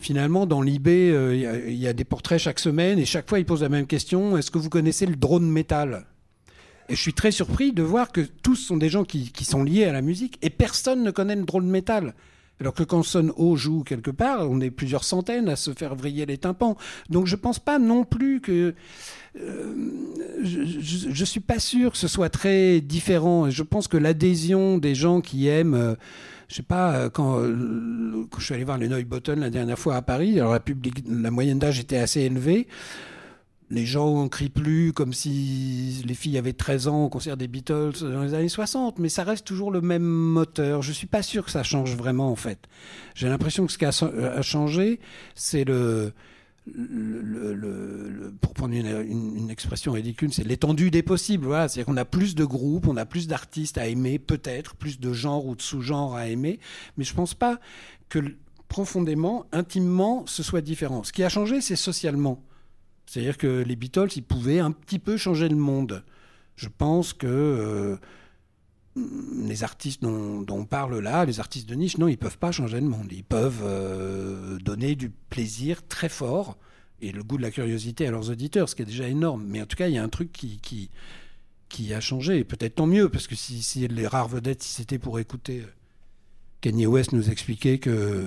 Finalement, 0.00 0.44
dans 0.46 0.60
l'IB, 0.60 0.88
euh, 0.88 1.64
il 1.68 1.72
y 1.74 1.78
y, 1.78 1.86
a 1.86 1.92
des 1.92 2.04
portraits 2.04 2.38
chaque 2.40 2.58
semaine 2.58 2.98
et 2.98 3.04
chaque 3.06 3.28
fois, 3.28 3.38
ils 3.38 3.46
posent 3.46 3.62
la 3.62 3.68
même 3.68 3.86
question 3.86 4.36
est-ce 4.36 4.50
que 4.50 4.58
vous 4.58 4.68
connaissez 4.68 5.06
le 5.06 5.16
drone 5.16 5.48
métal? 5.50 6.04
Je 6.88 6.96
suis 6.96 7.14
très 7.14 7.30
surpris 7.30 7.72
de 7.72 7.82
voir 7.82 8.12
que 8.12 8.20
tous 8.20 8.56
sont 8.56 8.76
des 8.76 8.88
gens 8.88 9.04
qui, 9.04 9.32
sont 9.44 9.62
liés 9.62 9.84
à 9.84 9.92
la 9.92 10.02
musique 10.02 10.38
et 10.42 10.50
personne 10.50 11.02
ne 11.02 11.10
connaît 11.10 11.36
le 11.36 11.44
drone 11.44 11.68
métal. 11.68 12.14
Alors 12.60 12.72
que 12.72 12.84
quand 12.84 13.02
Son 13.02 13.32
Ho 13.36 13.56
joue 13.56 13.82
quelque 13.82 14.12
part, 14.12 14.48
on 14.48 14.60
est 14.60 14.70
plusieurs 14.70 15.02
centaines 15.02 15.48
à 15.48 15.56
se 15.56 15.72
faire 15.72 15.96
vriller 15.96 16.24
les 16.24 16.38
tympans. 16.38 16.76
Donc 17.10 17.26
je 17.26 17.34
pense 17.34 17.58
pas 17.58 17.80
non 17.80 18.04
plus 18.04 18.40
que 18.40 18.74
euh, 19.36 19.74
je, 20.42 20.62
je 21.10 21.24
suis 21.24 21.40
pas 21.40 21.58
sûr 21.58 21.92
que 21.92 21.98
ce 21.98 22.06
soit 22.06 22.28
très 22.28 22.80
différent. 22.80 23.50
Je 23.50 23.62
pense 23.64 23.88
que 23.88 23.96
l'adhésion 23.96 24.78
des 24.78 24.94
gens 24.94 25.20
qui 25.20 25.48
aiment, 25.48 25.74
euh, 25.74 25.94
je 26.48 26.56
sais 26.56 26.62
pas, 26.62 26.94
euh, 26.94 27.10
quand, 27.10 27.40
euh, 27.40 28.26
quand 28.30 28.38
je 28.38 28.44
suis 28.44 28.54
allé 28.54 28.64
voir 28.64 28.78
les 28.78 28.88
Neubotten 28.88 29.40
la 29.40 29.50
dernière 29.50 29.78
fois 29.78 29.96
à 29.96 30.02
Paris, 30.02 30.38
alors 30.38 30.52
la, 30.52 30.60
public, 30.60 31.04
la 31.08 31.32
moyenne 31.32 31.58
d'âge 31.58 31.80
était 31.80 31.96
assez 31.96 32.20
élevée. 32.20 32.68
Les 33.70 33.86
gens 33.86 34.24
ne 34.24 34.28
crient 34.28 34.50
plus 34.50 34.92
comme 34.92 35.12
si 35.12 36.02
les 36.06 36.14
filles 36.14 36.38
avaient 36.38 36.52
13 36.52 36.88
ans 36.88 37.04
au 37.04 37.08
concert 37.08 37.36
des 37.36 37.48
Beatles 37.48 37.92
dans 38.00 38.22
les 38.22 38.34
années 38.34 38.48
60, 38.48 38.98
mais 38.98 39.08
ça 39.08 39.24
reste 39.24 39.46
toujours 39.46 39.70
le 39.70 39.80
même 39.80 40.02
moteur. 40.02 40.82
Je 40.82 40.92
suis 40.92 41.06
pas 41.06 41.22
sûr 41.22 41.44
que 41.44 41.50
ça 41.50 41.62
change 41.62 41.96
vraiment 41.96 42.30
en 42.30 42.36
fait. 42.36 42.58
J'ai 43.14 43.28
l'impression 43.28 43.66
que 43.66 43.72
ce 43.72 43.78
qui 43.78 43.86
a, 43.86 43.88
a 43.88 44.42
changé, 44.42 45.00
c'est 45.34 45.64
le, 45.64 46.12
pour 48.40 48.54
prendre 48.54 48.74
une, 48.74 49.50
expression 49.50 49.92
ridicule, 49.92 50.32
c'est 50.32 50.44
l'étendue 50.44 50.90
des 50.90 51.02
possibles. 51.02 51.48
C'est-à-dire 51.48 51.84
qu'on 51.86 51.96
a 51.96 52.04
plus 52.04 52.34
de 52.34 52.44
groupes, 52.44 52.88
on 52.88 52.96
a 52.96 53.04
plus 53.04 53.28
d'artistes 53.28 53.76
à 53.76 53.86
aimer, 53.86 54.18
peut-être 54.18 54.74
plus 54.74 54.98
de 54.98 55.12
genres 55.12 55.46
ou 55.46 55.54
de 55.54 55.62
sous-genres 55.62 56.14
à 56.14 56.28
aimer, 56.28 56.58
mais 56.96 57.04
je 57.04 57.14
pense 57.14 57.34
pas 57.34 57.60
que 58.08 58.20
profondément, 58.68 59.46
intimement, 59.52 60.24
ce 60.26 60.42
soit 60.42 60.62
différent. 60.62 61.04
Ce 61.04 61.12
qui 61.12 61.22
a 61.22 61.28
changé, 61.28 61.60
c'est 61.60 61.76
socialement. 61.76 62.42
C'est-à-dire 63.06 63.36
que 63.36 63.62
les 63.62 63.76
Beatles, 63.76 64.08
ils 64.16 64.22
pouvaient 64.22 64.60
un 64.60 64.72
petit 64.72 64.98
peu 64.98 65.16
changer 65.16 65.48
le 65.48 65.56
monde. 65.56 66.02
Je 66.56 66.68
pense 66.68 67.12
que 67.12 67.26
euh, 67.26 67.96
les 68.96 69.64
artistes 69.64 70.02
dont, 70.02 70.46
on 70.48 70.64
parle 70.64 70.98
là, 70.98 71.24
les 71.24 71.40
artistes 71.40 71.68
de 71.68 71.74
niche, 71.74 71.98
non, 71.98 72.08
ils 72.08 72.18
peuvent 72.18 72.38
pas 72.38 72.52
changer 72.52 72.80
le 72.80 72.88
monde. 72.88 73.08
Ils 73.12 73.24
peuvent 73.24 73.62
euh, 73.62 74.58
donner 74.58 74.94
du 74.94 75.10
plaisir 75.10 75.86
très 75.86 76.08
fort 76.08 76.56
et 77.00 77.12
le 77.12 77.22
goût 77.22 77.36
de 77.36 77.42
la 77.42 77.50
curiosité 77.50 78.06
à 78.06 78.10
leurs 78.10 78.30
auditeurs, 78.30 78.68
ce 78.68 78.74
qui 78.74 78.82
est 78.82 78.86
déjà 78.86 79.08
énorme. 79.08 79.44
Mais 79.46 79.60
en 79.60 79.66
tout 79.66 79.76
cas, 79.76 79.88
il 79.88 79.94
y 79.94 79.98
a 79.98 80.02
un 80.02 80.08
truc 80.08 80.32
qui 80.32 80.90
a 81.92 82.00
changé. 82.00 82.38
Et 82.38 82.44
peut-être 82.44 82.76
tant 82.76 82.86
mieux, 82.86 83.08
parce 83.08 83.26
que 83.26 83.34
si, 83.34 83.62
si 83.62 83.86
les 83.86 84.06
rares 84.06 84.28
vedettes, 84.28 84.62
si 84.62 84.72
c'était 84.74 84.98
pour 84.98 85.18
écouter 85.18 85.60
euh, 85.60 85.72
Kanye 86.60 86.86
West 86.86 87.12
nous 87.12 87.30
expliquer 87.30 87.78
que 87.78 88.26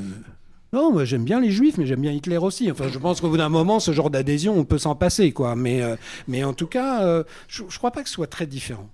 non, 0.74 0.92
moi 0.92 1.06
j'aime 1.06 1.24
bien 1.24 1.40
les 1.40 1.52
juifs, 1.52 1.78
mais 1.78 1.86
j'aime 1.86 2.02
bien 2.02 2.12
Hitler 2.12 2.38
aussi. 2.38 2.70
Enfin, 2.72 2.90
je 2.90 3.00
pense 3.00 3.22
qu'au 3.22 3.30
bout 3.30 3.38
d'un 3.38 3.50
moment, 3.50 3.80
ce 3.80 3.92
genre 3.94 4.10
d'adhésion, 4.10 4.58
on 4.58 4.66
peut 4.66 4.78
s'en 4.78 4.96
passer, 4.96 5.32
quoi. 5.32 5.56
Mais, 5.56 5.82
euh, 5.82 5.96
mais 6.28 6.44
en 6.44 6.54
tout 6.54 6.68
cas, 6.68 7.04
euh, 7.04 7.24
je 7.48 7.64
ne 7.64 7.70
crois 7.70 7.92
pas 7.92 8.04
que 8.04 8.10
ce 8.10 8.16
soit 8.16 8.28
très 8.28 8.48
différent. 8.48 8.90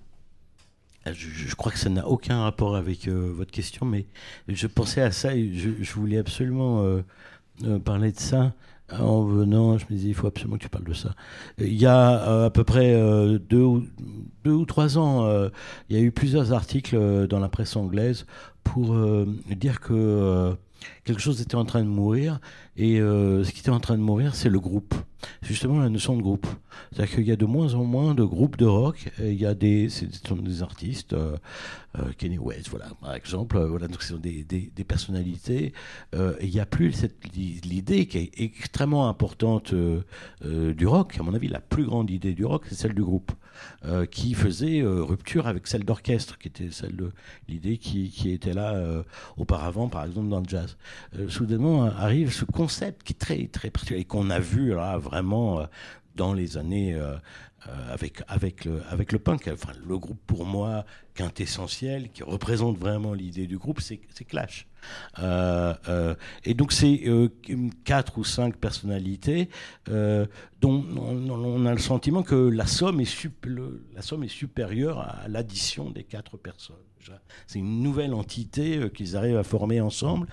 Je, 1.06 1.28
je 1.28 1.54
crois 1.54 1.70
que 1.70 1.78
ça 1.78 1.90
n'a 1.90 2.06
aucun 2.08 2.42
rapport 2.42 2.76
avec 2.76 3.08
euh, 3.08 3.30
votre 3.34 3.50
question, 3.50 3.84
mais 3.84 4.06
je 4.48 4.66
pensais 4.66 5.02
à 5.02 5.10
ça 5.10 5.34
et 5.34 5.52
je, 5.52 5.70
je 5.78 5.92
voulais 5.94 6.16
absolument 6.16 6.82
parler 7.84 8.12
de 8.12 8.20
ça 8.20 8.54
en 8.90 9.24
venant. 9.24 9.76
Je 9.76 9.84
me 9.90 9.96
disais, 9.96 10.08
il 10.08 10.14
faut 10.14 10.28
absolument 10.28 10.56
que 10.56 10.62
tu 10.62 10.68
parles 10.68 10.84
de 10.84 10.94
ça. 10.94 11.14
Il 11.58 11.74
y 11.74 11.86
a 11.86 12.44
à 12.44 12.50
peu 12.50 12.64
près 12.64 12.94
deux 13.50 13.60
ou, 13.60 13.84
deux, 14.44 14.52
ou, 14.52 14.64
trois 14.64 14.96
ans, 14.96 15.28
il 15.90 15.96
y 15.96 15.98
a 15.98 16.02
eu 16.02 16.10
plusieurs 16.10 16.54
articles 16.54 17.26
dans 17.26 17.40
la 17.40 17.50
presse 17.50 17.76
anglaise 17.76 18.24
pour 18.62 18.96
dire 19.50 19.80
que 19.80 20.56
quelque 21.04 21.20
chose 21.20 21.40
était 21.40 21.54
en 21.54 21.64
train 21.64 21.82
de 21.82 21.88
mourir 21.88 22.40
et 22.76 23.00
euh, 23.00 23.44
ce 23.44 23.52
qui 23.52 23.60
était 23.60 23.70
en 23.70 23.80
train 23.80 23.96
de 23.96 24.02
mourir 24.02 24.34
c'est 24.34 24.48
le 24.48 24.60
groupe. 24.60 24.94
Justement 25.42 25.80
la 25.80 25.88
notion 25.88 26.16
de 26.16 26.22
groupe. 26.22 26.46
C'est-à-dire 26.92 27.14
qu'il 27.14 27.24
y 27.24 27.32
a 27.32 27.36
de 27.36 27.46
moins 27.46 27.74
en 27.74 27.84
moins 27.84 28.14
de 28.14 28.24
groupes 28.24 28.58
de 28.58 28.66
rock 28.66 29.10
et 29.22 29.32
il 29.32 29.40
y 29.40 29.46
a 29.46 29.54
des 29.54 29.88
ce 29.88 30.04
sont 30.26 30.36
des 30.36 30.62
artistes 30.62 31.14
euh, 31.14 31.36
euh, 31.98 32.12
Kenny 32.18 32.38
West 32.38 32.68
voilà 32.68 32.88
par 33.00 33.14
exemple 33.14 33.58
voilà 33.58 33.88
donc 33.88 34.02
ce 34.02 34.14
sont 34.14 34.18
des, 34.18 34.44
des, 34.44 34.84
personnalités 34.84 35.72
et 36.12 36.46
il 36.46 36.50
n'y 36.50 36.60
a 36.60 36.66
plus 36.66 37.06
l'idée 37.64 38.06
qui 38.06 38.18
est 38.18 38.30
extrêmement 38.36 39.08
importante 39.08 39.74
du 40.42 40.86
rock. 40.86 41.16
À 41.18 41.22
mon 41.22 41.34
avis 41.34 41.48
la 41.48 41.60
plus 41.60 41.84
grande 41.84 42.10
idée 42.10 42.34
du 42.34 42.44
rock 42.44 42.64
c'est 42.68 42.74
celle 42.74 42.94
du 42.94 43.02
groupe 43.02 43.32
euh, 43.84 44.06
qui 44.06 44.34
faisait 44.34 44.82
rupture 44.82 45.46
avec 45.46 45.66
celle 45.66 45.84
d'orchestre 45.84 46.38
qui 46.38 46.48
était 46.48 46.70
celle 46.70 46.96
de 46.96 47.12
l'idée 47.48 47.78
qui, 47.78 48.30
était 48.30 48.52
là 48.52 48.74
euh, 48.74 49.02
auparavant 49.36 49.88
par 49.88 50.04
exemple 50.04 50.28
dans 50.28 50.40
le 50.40 50.48
jazz. 50.48 50.76
Euh, 51.18 51.28
soudainement 51.28 51.84
arrive 51.84 52.32
ce 52.32 52.44
concept 52.44 53.02
qui 53.02 53.12
est 53.12 53.18
très 53.18 53.46
très 53.46 53.70
particulier 53.70 54.00
et 54.00 54.04
qu'on 54.04 54.30
a 54.30 54.38
vu 54.38 54.74
là 54.74 54.98
vraiment 54.98 55.60
euh, 55.60 55.66
dans 56.14 56.32
les 56.32 56.56
années 56.56 56.94
euh, 56.94 57.16
avec 57.90 58.22
avec 58.28 58.64
le 58.64 58.82
avec 58.90 59.12
le 59.12 59.18
punk 59.18 59.48
enfin 59.52 59.72
le 59.86 59.98
groupe 59.98 60.20
pour 60.26 60.44
moi 60.44 60.84
quintessentiel 61.14 62.10
qui 62.10 62.22
représente 62.22 62.78
vraiment 62.78 63.14
l'idée 63.14 63.46
du 63.46 63.58
groupe 63.58 63.80
c'est 63.80 64.00
Clash 64.24 64.66
euh, 65.18 66.14
et 66.44 66.54
donc 66.54 66.72
c'est 66.72 67.02
quatre 67.84 68.18
ou 68.18 68.24
cinq 68.24 68.56
personnalités 68.56 69.48
dont 69.86 70.84
on, 70.96 71.66
a 71.66 71.72
le 71.72 71.78
sentiment 71.78 72.22
que 72.22 72.34
la 72.34 72.66
somme 72.66 73.00
est 73.00 73.04
sup, 73.04 73.46
la 73.94 74.02
somme 74.02 74.24
est 74.24 74.28
supérieure 74.28 74.98
à 75.00 75.28
l'addition 75.28 75.90
des 75.90 76.04
quatre 76.04 76.36
personnes. 76.36 76.76
C'est 77.46 77.58
une 77.58 77.82
nouvelle 77.82 78.14
entité 78.14 78.78
euh, 78.78 78.88
qu'ils 78.88 79.16
arrivent 79.16 79.36
à 79.36 79.42
former 79.44 79.80
ensemble. 79.80 80.26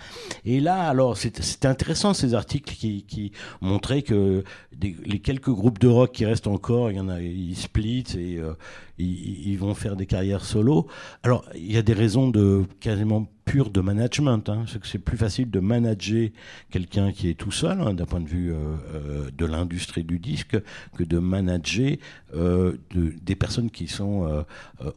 Et 0.46 0.60
là, 0.60 0.90
alors, 0.90 1.18
c'est- 1.18 1.66
intéressant 1.66 2.14
ces 2.14 2.34
articles 2.34 2.74
qui, 2.76 3.32
montraient 3.62 4.02
que 4.02 4.44
les 4.82 5.20
quelques 5.20 5.50
groupes 5.52 5.80
de 5.80 5.88
rock 5.88 6.12
qui 6.12 6.26
restent 6.26 6.48
encore, 6.48 6.92
il 6.92 6.98
y 6.98 7.00
en 7.00 7.10
a, 7.10 7.22
ils 7.22 7.56
split 7.56 8.06
et 8.18 8.38
euh, 8.38 8.54
ils, 9.02 9.58
vont 9.58 9.74
faire 9.74 9.96
des 9.96 10.06
carrières 10.06 10.44
solo. 10.46 10.88
Alors, 11.24 11.46
il 11.56 11.72
y 11.72 11.78
a 11.78 11.82
des 11.82 11.94
raisons 11.94 12.30
de 12.30 12.64
quasiment 12.80 13.28
pures 13.46 13.70
de 13.70 13.82
management. 13.82 14.48
Hein. 14.50 14.66
C'est 14.84 15.00
plus 15.00 15.18
facile 15.18 15.50
de 15.50 15.60
manager 15.60 16.30
quelqu'un 16.70 17.12
qui 17.12 17.30
est 17.30 17.34
tout 17.34 17.52
seul, 17.52 17.82
hein, 17.82 17.94
d'un 17.94 18.06
point 18.06 18.22
de 18.22 18.28
vue 18.28 18.54
euh, 18.54 18.58
euh, 18.94 19.30
de 19.36 19.46
l'industrie 19.46 20.04
du 20.04 20.20
disque, 20.20 20.58
que 20.96 21.04
de 21.04 21.18
manager 21.20 21.98
euh, 22.36 22.78
de- 22.92 23.14
des 23.22 23.36
personnes 23.36 23.70
qui 23.70 23.88
sont 23.88 24.46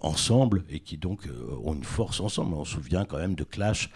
ensemble 0.01 0.65
et 0.71 0.81
qui 0.81 0.97
donc 0.97 1.29
ont 1.65 1.75
une 1.75 1.85
force 1.85 2.21
ensemble. 2.21 2.55
On 2.55 2.65
se 2.65 2.75
souvient 2.75 3.05
quand 3.05 3.19
même 3.19 3.35
de 3.35 3.45
Clash 3.45 3.91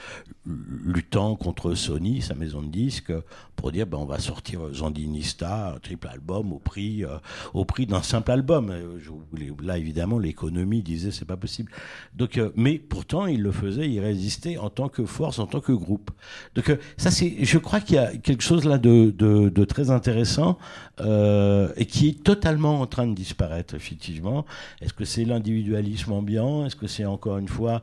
luttant 0.44 1.36
contre 1.36 1.74
Sony, 1.74 2.22
sa 2.22 2.34
maison 2.34 2.62
de 2.62 2.68
disques, 2.68 3.12
pour 3.56 3.72
dire 3.72 3.86
ben, 3.86 3.98
on 3.98 4.04
va 4.04 4.18
sortir 4.18 4.60
Zandinista, 4.72 5.74
un 5.74 5.78
triple 5.78 6.08
album 6.08 6.52
au 6.52 6.58
prix, 6.58 7.04
au 7.54 7.64
prix 7.64 7.86
d'un 7.86 8.02
simple 8.02 8.30
album. 8.30 8.72
Là, 9.62 9.78
évidemment, 9.78 9.97
l'économie 10.18 10.82
disait 10.82 11.10
c'est 11.10 11.24
pas 11.24 11.36
possible. 11.36 11.70
Donc, 12.14 12.38
euh, 12.38 12.50
mais 12.56 12.78
pourtant, 12.78 13.26
il 13.26 13.42
le 13.42 13.52
faisait, 13.52 13.88
il 13.88 14.00
résistait 14.00 14.56
en 14.56 14.70
tant 14.70 14.88
que 14.88 15.04
force, 15.04 15.38
en 15.38 15.46
tant 15.46 15.60
que 15.60 15.72
groupe. 15.72 16.10
Donc, 16.54 16.70
euh, 16.70 16.76
ça, 16.96 17.10
c'est, 17.10 17.44
je 17.44 17.58
crois 17.58 17.80
qu'il 17.80 17.96
y 17.96 17.98
a 17.98 18.16
quelque 18.16 18.42
chose 18.42 18.64
là 18.64 18.78
de, 18.78 19.64
très 19.64 19.90
intéressant 19.90 20.58
euh, 21.00 21.68
et 21.76 21.86
qui 21.86 22.08
est 22.08 22.22
totalement 22.22 22.80
en 22.80 22.86
train 22.86 23.06
de 23.06 23.14
disparaître, 23.14 23.74
effectivement. 23.74 24.44
Est-ce 24.80 24.92
que 24.92 25.04
c'est 25.04 25.24
l'individualisme 25.24 26.12
ambiant? 26.12 26.66
Est-ce 26.66 26.76
que 26.76 26.86
c'est 26.86 27.04
encore 27.04 27.38
une 27.38 27.48
fois 27.48 27.82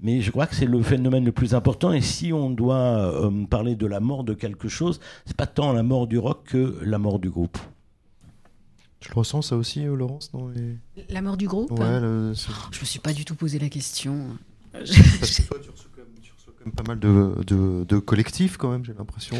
Mais 0.00 0.20
je 0.20 0.30
crois 0.30 0.46
que 0.46 0.54
c'est 0.54 0.66
le 0.66 0.82
phénomène 0.82 1.24
le 1.24 1.32
plus 1.32 1.54
important. 1.54 1.92
Et 1.92 2.00
si 2.00 2.32
on 2.32 2.50
doit 2.50 3.12
parler 3.50 3.74
de 3.74 3.86
la 3.86 4.00
mort 4.00 4.24
de 4.24 4.34
quelque 4.34 4.68
chose, 4.68 5.00
c'est 5.26 5.36
pas 5.36 5.46
tant 5.46 5.72
la 5.72 5.82
mort 5.82 6.06
du 6.06 6.18
rock 6.18 6.44
que 6.44 6.78
la 6.82 6.98
mort 6.98 7.18
du 7.18 7.30
groupe. 7.30 7.58
Je 9.02 9.08
le 9.08 9.14
ressens 9.14 9.42
ça 9.42 9.56
aussi, 9.56 9.84
euh, 9.84 9.94
Laurence 9.94 10.30
dans 10.32 10.48
les... 10.48 10.76
La 11.10 11.20
mort 11.22 11.36
du 11.36 11.46
groupe 11.48 11.70
Ouais, 11.72 12.00
le- 12.00 12.32
c'est- 12.34 12.50
Je 12.70 12.80
me 12.80 12.84
suis 12.84 12.98
pas 13.00 13.12
du 13.12 13.24
tout 13.24 13.34
posé 13.34 13.58
la 13.58 13.68
question. 13.68 14.26
parce 14.72 14.90
que 14.90 15.42
toi, 15.48 15.58
tu 15.62 15.70
reçois 15.70 15.90
quand 15.94 16.02
même, 16.02 16.08
tu 16.22 16.32
reçois 16.32 16.52
quand 16.58 16.64
même 16.66 16.74
pas 16.74 16.84
mal 16.84 16.98
de, 17.00 17.34
de, 17.44 17.84
de 17.84 17.98
collectifs 17.98 18.56
quand 18.56 18.70
même, 18.70 18.84
j'ai 18.84 18.94
l'impression. 18.94 19.36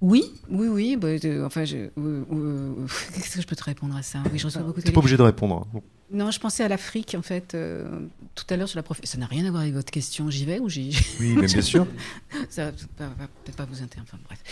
Oui, 0.00 0.24
oui, 0.48 0.68
oui. 0.68 0.96
bah, 0.96 1.08
enfin, 1.44 1.64
je- 1.64 1.76
euh, 1.76 1.90
euh, 1.98 2.74
qu'est-ce 3.14 3.36
que 3.36 3.42
je 3.42 3.46
peux 3.46 3.56
te 3.56 3.64
répondre 3.64 3.96
à 3.96 4.02
ça 4.02 4.22
Oui, 4.32 4.38
je 4.38 4.46
reçois 4.46 4.62
beaucoup 4.62 4.80
de 4.80 4.86
T'es 4.86 4.92
pas 4.92 5.00
obligé 5.00 5.16
de 5.16 5.22
répondre. 5.22 5.56
hein. 5.66 5.68
Bon. 5.72 5.82
Non, 6.14 6.30
je 6.30 6.38
pensais 6.38 6.62
à 6.62 6.68
l'Afrique, 6.68 7.14
en 7.18 7.22
fait, 7.22 7.54
euh, 7.54 8.06
tout 8.34 8.44
à 8.50 8.56
l'heure 8.58 8.68
sur 8.68 8.76
la 8.78 8.82
prof. 8.82 9.00
Ça 9.02 9.16
n'a 9.16 9.24
rien 9.24 9.46
à 9.46 9.50
voir 9.50 9.62
avec 9.62 9.72
votre 9.72 9.90
question. 9.90 10.28
J'y 10.28 10.44
vais 10.44 10.58
ou 10.58 10.68
j'y. 10.68 10.94
Oui, 11.18 11.32
mais 11.36 11.46
bien 11.46 11.60
sûr. 11.62 11.86
Ça 12.50 12.66
va 12.66 12.70
va- 12.98 13.06
va 13.14 13.26
peut-être 13.44 13.56
pas 13.56 13.64
vous 13.64 13.82
intéresser. 13.82 14.02
Enfin, 14.12 14.18
bref. 14.26 14.42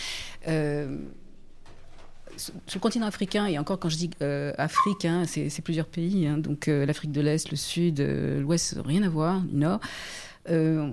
Sur 2.41 2.53
le 2.75 2.79
continent 2.79 3.05
africain, 3.05 3.45
et 3.45 3.59
encore 3.59 3.77
quand 3.79 3.89
je 3.89 3.97
dis 3.97 4.09
euh, 4.21 4.53
Afrique, 4.57 5.05
hein, 5.05 5.23
c'est 5.25 5.61
plusieurs 5.61 5.85
pays, 5.85 6.25
hein, 6.25 6.37
donc 6.37 6.67
euh, 6.67 6.85
l'Afrique 6.85 7.11
de 7.11 7.21
l'Est, 7.21 7.51
le 7.51 7.57
Sud, 7.57 7.99
euh, 7.99 8.41
l'Ouest, 8.41 8.77
rien 8.83 9.03
à 9.03 9.09
voir, 9.09 9.41
le 9.51 9.59
Nord. 9.59 9.79
Euh, 10.49 10.89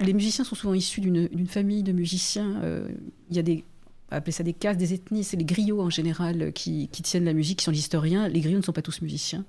les 0.00 0.12
musiciens 0.12 0.44
sont 0.44 0.54
souvent 0.54 0.74
issus 0.74 1.00
d'une 1.00 1.46
famille 1.46 1.82
de 1.82 1.92
musiciens. 1.92 2.60
Il 3.30 3.36
y 3.36 3.38
a 3.38 3.42
des 3.42 3.64
appeler 4.10 4.32
ça 4.32 4.42
des 4.42 4.52
castes, 4.52 4.80
des 4.80 4.92
ethnies, 4.92 5.22
c'est 5.22 5.36
les 5.36 5.44
griots 5.44 5.80
en 5.80 5.90
général 5.90 6.52
qui, 6.52 6.88
qui 6.88 7.02
tiennent 7.02 7.24
la 7.24 7.32
musique, 7.32 7.60
qui 7.60 7.64
sont 7.64 7.70
les 7.70 7.78
historiens. 7.78 8.26
Les 8.28 8.40
griots 8.40 8.58
ne 8.58 8.64
sont 8.64 8.72
pas 8.72 8.82
tous 8.82 9.00
musiciens, 9.02 9.44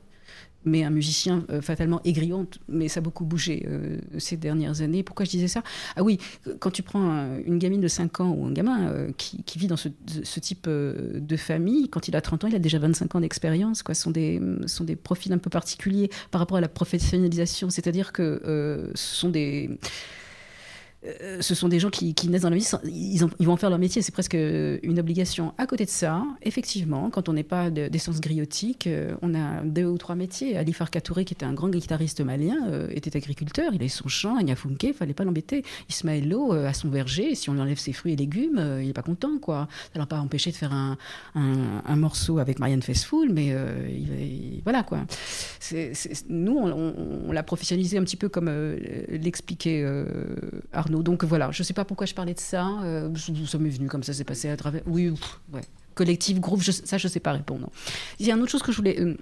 mais 0.66 0.84
un 0.84 0.90
musicien 0.90 1.44
euh, 1.50 1.62
fatalement 1.62 2.02
est 2.04 2.12
griot, 2.14 2.46
mais 2.68 2.88
ça 2.88 3.00
a 3.00 3.02
beaucoup 3.02 3.26
bougé 3.26 3.66
euh, 3.68 3.98
ces 4.20 4.38
dernières 4.38 4.82
années. 4.82 5.04
Pourquoi 5.04 5.26
je 5.26 5.32
disais 5.32 5.48
ça? 5.48 5.64
Ah 5.96 6.04
oui, 6.04 6.20
quand 6.60 6.72
tu 6.72 6.84
prends 6.84 7.02
un- 7.02 7.40
une 7.40 7.58
gamine 7.58 7.82
de 7.82 7.88
5 7.88 8.20
ans 8.20 8.30
ou 8.32 8.46
un 8.46 8.52
gamin 8.52 8.88
euh, 8.90 9.12
qui, 9.18 9.58
vit 9.58 9.68
dans 9.68 9.78
ce, 9.78 9.90
type 10.40 10.68
de 10.68 11.38
famille, 11.38 11.90
quand 11.90 12.08
il 12.08 12.16
a 12.16 12.22
30 12.22 12.44
ans, 12.44 12.48
il 12.48 12.56
a 12.56 12.60
déjà 12.60 12.80
25 12.80 13.16
ans 13.16 13.22
d'expérience. 13.22 13.84
Ce 13.88 13.94
sont 13.94 14.12
des, 14.12 14.42
sont 14.68 14.84
des 14.84 14.96
profils 14.96 15.34
un 15.34 15.38
peu 15.38 15.50
particuliers 15.50 16.10
par 16.32 16.40
rapport 16.40 16.58
à 16.58 16.62
la 16.62 16.70
professionnalisation. 16.70 17.70
C'est-à-dire 17.70 18.12
que 18.12 18.92
ce 18.96 19.16
sont 19.16 19.30
des... 19.30 19.70
euh, 21.06 21.42
ce 21.42 21.56
sont 21.56 21.68
des 21.68 21.80
gens 21.80 21.90
qui, 21.90 22.14
naissent 22.30 22.44
dans 22.44 22.50
la 22.50 22.56
vie, 22.58 22.68
ils, 22.86 23.24
en- 23.24 23.30
ils 23.40 23.46
vont 23.48 23.56
faire 23.58 23.70
leur 23.70 23.80
métier, 23.80 24.02
c'est 24.02 24.12
presque 24.12 24.36
une 24.36 25.00
obligation. 25.00 25.54
À 25.58 25.66
côté 25.66 25.86
de 25.86 25.90
ça, 25.90 26.24
effectivement, 26.44 27.10
quand 27.10 27.28
on 27.30 27.34
n'est 27.34 27.44
pas 27.44 27.70
de- 27.70 27.88
d'essence 27.88 28.22
griotique, 28.22 28.86
euh, 28.88 29.16
on 29.22 29.34
a 29.34 29.62
deux 29.64 29.86
ou 29.86 29.98
trois 29.98 30.16
métiers. 30.16 30.58
Ali 30.58 30.74
Farka 30.74 31.02
Touré, 31.02 31.26
qui 31.26 31.34
était 31.34 31.46
un 31.46 31.54
grand 31.54 31.70
guitariste 31.70 32.22
malien, 32.22 32.68
euh, 32.70 32.88
était 32.92 33.16
agriculteur, 33.18 33.72
il 33.74 33.78
avait 33.82 33.88
son 33.88 34.08
champ, 34.08 34.36
à 34.38 34.44
Niafunke, 34.44 34.84
il 34.84 34.94
fallait 34.94 35.14
pas 35.14 35.24
l'embêter. 35.24 35.64
Ismaël 35.90 36.28
Lo 36.30 36.54
euh, 36.54 36.68
a 36.68 36.74
son 36.74 36.90
verger, 36.90 37.34
si 37.36 37.50
on 37.50 37.54
lui 37.54 37.62
enlève 37.62 37.80
ses 37.80 37.94
fruits 37.94 38.14
et 38.14 38.16
légumes, 38.16 38.58
euh, 38.60 38.82
il 38.82 38.88
n'est 38.88 38.94
pas 38.94 39.02
content. 39.02 39.40
quoi. 39.40 39.68
Ça 39.94 40.00
l'a 40.00 40.06
pas 40.06 40.20
empêché 40.20 40.52
de 40.52 40.56
faire 40.56 40.74
un, 40.74 40.98
morceau 41.96 42.40
avec 42.40 42.60
Marianne 42.60 42.82
Faithfull, 42.82 43.30
mais 43.32 43.50
euh, 43.52 43.88
il- 43.90 44.22
il- 44.22 44.62
voilà 44.64 44.84
quoi. 44.84 45.00
Nous, 46.30 46.52
on, 46.58 46.72
on- 47.28 47.32
l'a 47.32 47.44
professionnalisé 47.44 47.98
un 47.98 48.04
petit 48.04 48.18
peu 48.18 48.28
comme 48.30 48.48
euh, 48.50 48.78
l'expliquait 49.10 49.82
euh, 49.84 50.06
Donc 50.92 51.24
voilà, 51.24 51.50
je 51.52 51.62
ne 51.62 51.66
sais 51.66 51.74
pas 51.74 51.86
pourquoi 51.86 52.06
je 52.06 52.14
parlais 52.14 52.34
de 52.34 52.40
ça. 52.40 52.68
euh, 52.84 53.10
je- 53.16 53.46
ça 53.46 53.58
m'est 53.58 53.70
venu 53.70 53.88
comme 53.88 54.04
ça, 54.04 54.14
c'est 54.14 54.24
passé 54.24 54.50
à 54.50 54.58
travers. 54.58 54.82
Oui, 54.86 55.12
pff, 55.12 55.40
ouais. 55.54 55.62
Collectif, 55.96 56.40
groupe, 56.40 56.62
je- 56.62 56.72
ça, 56.72 56.98
je 56.98 57.08
ne 57.08 57.12
sais 57.12 57.20
pas 57.20 57.32
répondre. 57.34 57.70
Il 58.20 58.26
y 58.26 58.32
a 58.32 58.36
une 58.36 58.42
autre 58.42 58.52
chose 58.52 58.64
que 58.64 58.72
je 58.72 58.78
voulais. 58.78 59.00
euh, 59.00 59.16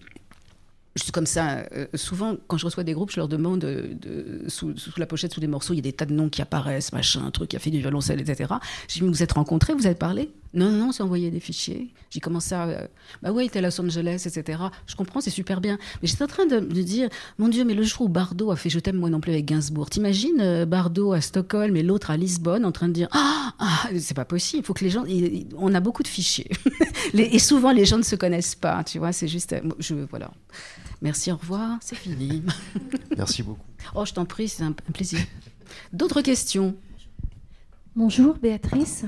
je 0.96 1.04
suis 1.04 1.12
comme 1.12 1.26
ça. 1.28 1.66
euh, 1.74 1.86
souvent, 1.94 2.36
quand 2.48 2.58
je 2.58 2.66
reçois 2.66 2.84
des 2.84 2.94
groupes, 2.94 3.12
je 3.12 3.18
leur 3.18 3.28
demande 3.28 3.64
euh, 3.64 3.94
sous, 4.48 4.74
la 4.98 5.06
pochette, 5.06 5.34
sous 5.34 5.40
les 5.40 5.48
morceaux, 5.48 5.74
il 5.74 5.78
y 5.78 5.80
a 5.80 5.84
des 5.84 5.94
tas 5.94 6.06
de 6.06 6.14
noms 6.14 6.30
qui 6.30 6.42
apparaissent, 6.42 6.92
machin, 6.94 7.24
un 7.26 7.32
truc 7.32 7.50
qui 7.50 7.56
a 7.56 7.60
fait 7.60 7.70
du 7.72 7.80
violoncelle, 7.80 8.20
etc. 8.20 8.54
J'ai 8.88 9.00
dit, 9.00 9.06
mais 9.06 9.12
vous 9.12 9.24
êtes 9.24 9.32
rencontrés, 9.34 9.74
vous 9.74 9.86
avez 9.86 9.96
parlé? 9.96 10.30
Non, 10.54 10.72
non, 10.72 10.86
non, 10.88 10.92
c'est 10.92 11.04
envoyé 11.04 11.30
des 11.30 11.40
fichiers. 11.40 11.94
J'ai 12.10 12.20
commencé 12.20 12.56
à. 12.56 12.66
euh, 12.68 12.88
bah 13.22 13.32
ouais, 13.32 13.44
il 13.44 13.48
était 13.50 13.60
à 13.60 13.62
Los 13.62 13.80
Angeles, 13.80 14.24
etc. 14.26 14.58
Je 14.88 14.96
comprends, 14.96 15.22
c'est 15.22 15.30
super 15.30 15.62
bien. 15.62 15.78
Mais 16.02 16.08
j'étais 16.08 16.24
en 16.24 16.28
train 16.28 16.48
de 16.48 16.60
me 16.60 16.82
dire, 16.82 17.08
mon 17.38 17.50
Dieu, 17.50 17.64
mais 17.66 17.76
le 17.76 17.84
jour 17.84 18.02
où 18.02 18.10
Bardot 18.10 18.50
a 18.50 18.56
fait 18.56 18.70
Je 18.72 18.80
t'aime 18.80 18.96
moi 18.98 19.12
non 19.12 19.20
plus 19.20 19.32
avec 19.32 19.46
Gainsbourg, 19.46 19.92
t'imagines 19.92 20.40
euh, 20.42 20.66
Bardot 20.66 21.14
à 21.14 21.22
Stockholm 21.22 21.76
et 21.76 21.84
l'autre 21.84 22.10
à 22.10 22.18
Lisbonne 22.18 22.66
en 22.66 22.72
train 22.72 22.88
de 22.88 22.94
dire 22.94 23.08
Ah, 23.12 23.54
ah, 23.60 23.90
c'est 24.00 24.16
pas 24.16 24.26
possible, 24.26 24.64
il 24.64 24.66
faut 24.66 24.74
que 24.74 24.84
les 24.84 24.90
gens. 24.90 25.04
on 25.58 25.74
a 25.76 25.80
beaucoup 25.80 26.02
de 26.02 26.08
fichiers. 26.08 26.50
Les- 27.14 27.26
et 27.32 27.40
souvent, 27.40 27.72
les 27.72 27.86
gens 27.86 27.98
ne 27.98 28.04
se 28.04 28.16
connaissent 28.16 28.56
pas, 28.56 28.84
tu 28.84 28.98
vois, 28.98 29.12
c'est 29.12 29.28
juste. 29.28 29.54
euh, 29.54 29.62
Je, 29.78 29.94
voilà. 30.10 30.32
Merci, 31.04 31.32
au 31.32 31.36
revoir, 31.38 31.78
c'est 31.82 31.96
fini. 31.96 32.42
Merci 33.18 33.44
beaucoup. 33.44 33.62
Oh, 33.94 34.04
je 34.04 34.14
t'en 34.14 34.26
prie, 34.26 34.48
c'est 34.50 34.64
un, 34.64 34.70
un 34.70 34.92
plaisir. 34.94 35.20
D'autres 35.94 36.22
questions? 36.22 36.76
Bonjour 37.96 38.36
Béatrice. 38.36 39.06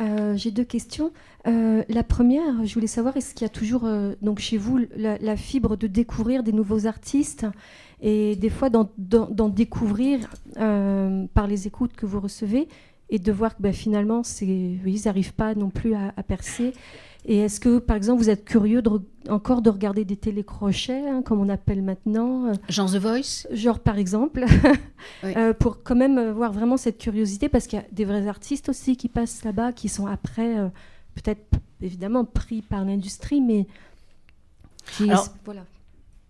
Euh, 0.00 0.36
J'ai 0.36 0.50
deux 0.50 0.64
questions. 0.64 1.12
Euh, 1.46 1.82
la 1.88 2.02
première, 2.02 2.64
je 2.64 2.74
voulais 2.74 2.86
savoir, 2.86 3.16
est-ce 3.16 3.34
qu'il 3.34 3.42
y 3.44 3.50
a 3.50 3.52
toujours 3.52 3.84
euh, 3.84 4.14
donc 4.22 4.38
chez 4.38 4.56
vous 4.56 4.78
la, 4.96 5.36
fibre 5.36 5.76
de 5.76 5.86
découvrir 5.86 6.42
des 6.42 6.52
nouveaux 6.52 6.86
artistes 6.86 7.46
et 8.00 8.36
des 8.36 8.50
fois 8.50 8.70
d'en- 8.70 9.48
découvrir 9.48 10.30
par 10.54 11.46
les 11.46 11.66
écoutes 11.66 11.92
que 11.94 12.06
vous 12.06 12.20
recevez 12.20 12.68
et 13.10 13.18
de 13.18 13.32
voir 13.32 13.56
que 13.56 13.62
ben, 13.62 13.72
finalement, 13.72 14.22
ils 14.40 15.00
n'arrivent 15.04 15.34
pas 15.34 15.54
non 15.54 15.68
plus 15.70 15.94
à 15.94 16.22
percer. 16.22 16.72
Et 17.26 17.38
est-ce 17.38 17.60
que, 17.60 17.78
par 17.78 17.96
exemple, 17.96 18.22
vous 18.22 18.30
êtes 18.30 18.44
curieux 18.46 18.80
de 18.80 18.88
re- 18.88 19.02
encore 19.28 19.60
de 19.60 19.68
regarder 19.68 20.04
des 20.06 20.16
télécrochets, 20.16 21.06
hein, 21.08 21.22
comme 21.22 21.38
on 21.40 21.48
appelle 21.50 21.82
maintenant 21.82 22.46
euh, 22.46 22.52
Genre 22.70 22.90
The 22.90 22.96
Voice? 22.96 23.46
Genre, 23.52 23.78
par 23.78 23.98
exemple, 23.98 24.44
Oui. 25.22 25.34
euh, 25.36 25.52
pour 25.52 25.82
quand 25.82 25.96
même 25.96 26.16
euh, 26.18 26.32
voir 26.32 26.52
vraiment 26.52 26.78
cette 26.78 26.96
curiosité, 26.98 27.48
parce 27.50 27.66
qu'il 27.66 27.78
y 27.78 27.82
a 27.82 27.86
des 27.92 28.06
vrais 28.06 28.26
artistes 28.26 28.70
aussi 28.70 28.96
qui 28.96 29.08
passent 29.08 29.44
là-bas, 29.44 29.72
qui 29.72 29.88
sont 29.90 30.06
après, 30.06 30.58
euh, 30.58 30.68
peut-être 31.14 31.42
évidemment 31.82 32.24
pris 32.24 32.62
par 32.62 32.84
l'industrie, 32.86 33.40
mais 33.42 33.66
qui. 34.96 35.10
Alors, 35.10 35.28
voilà. 35.44 35.64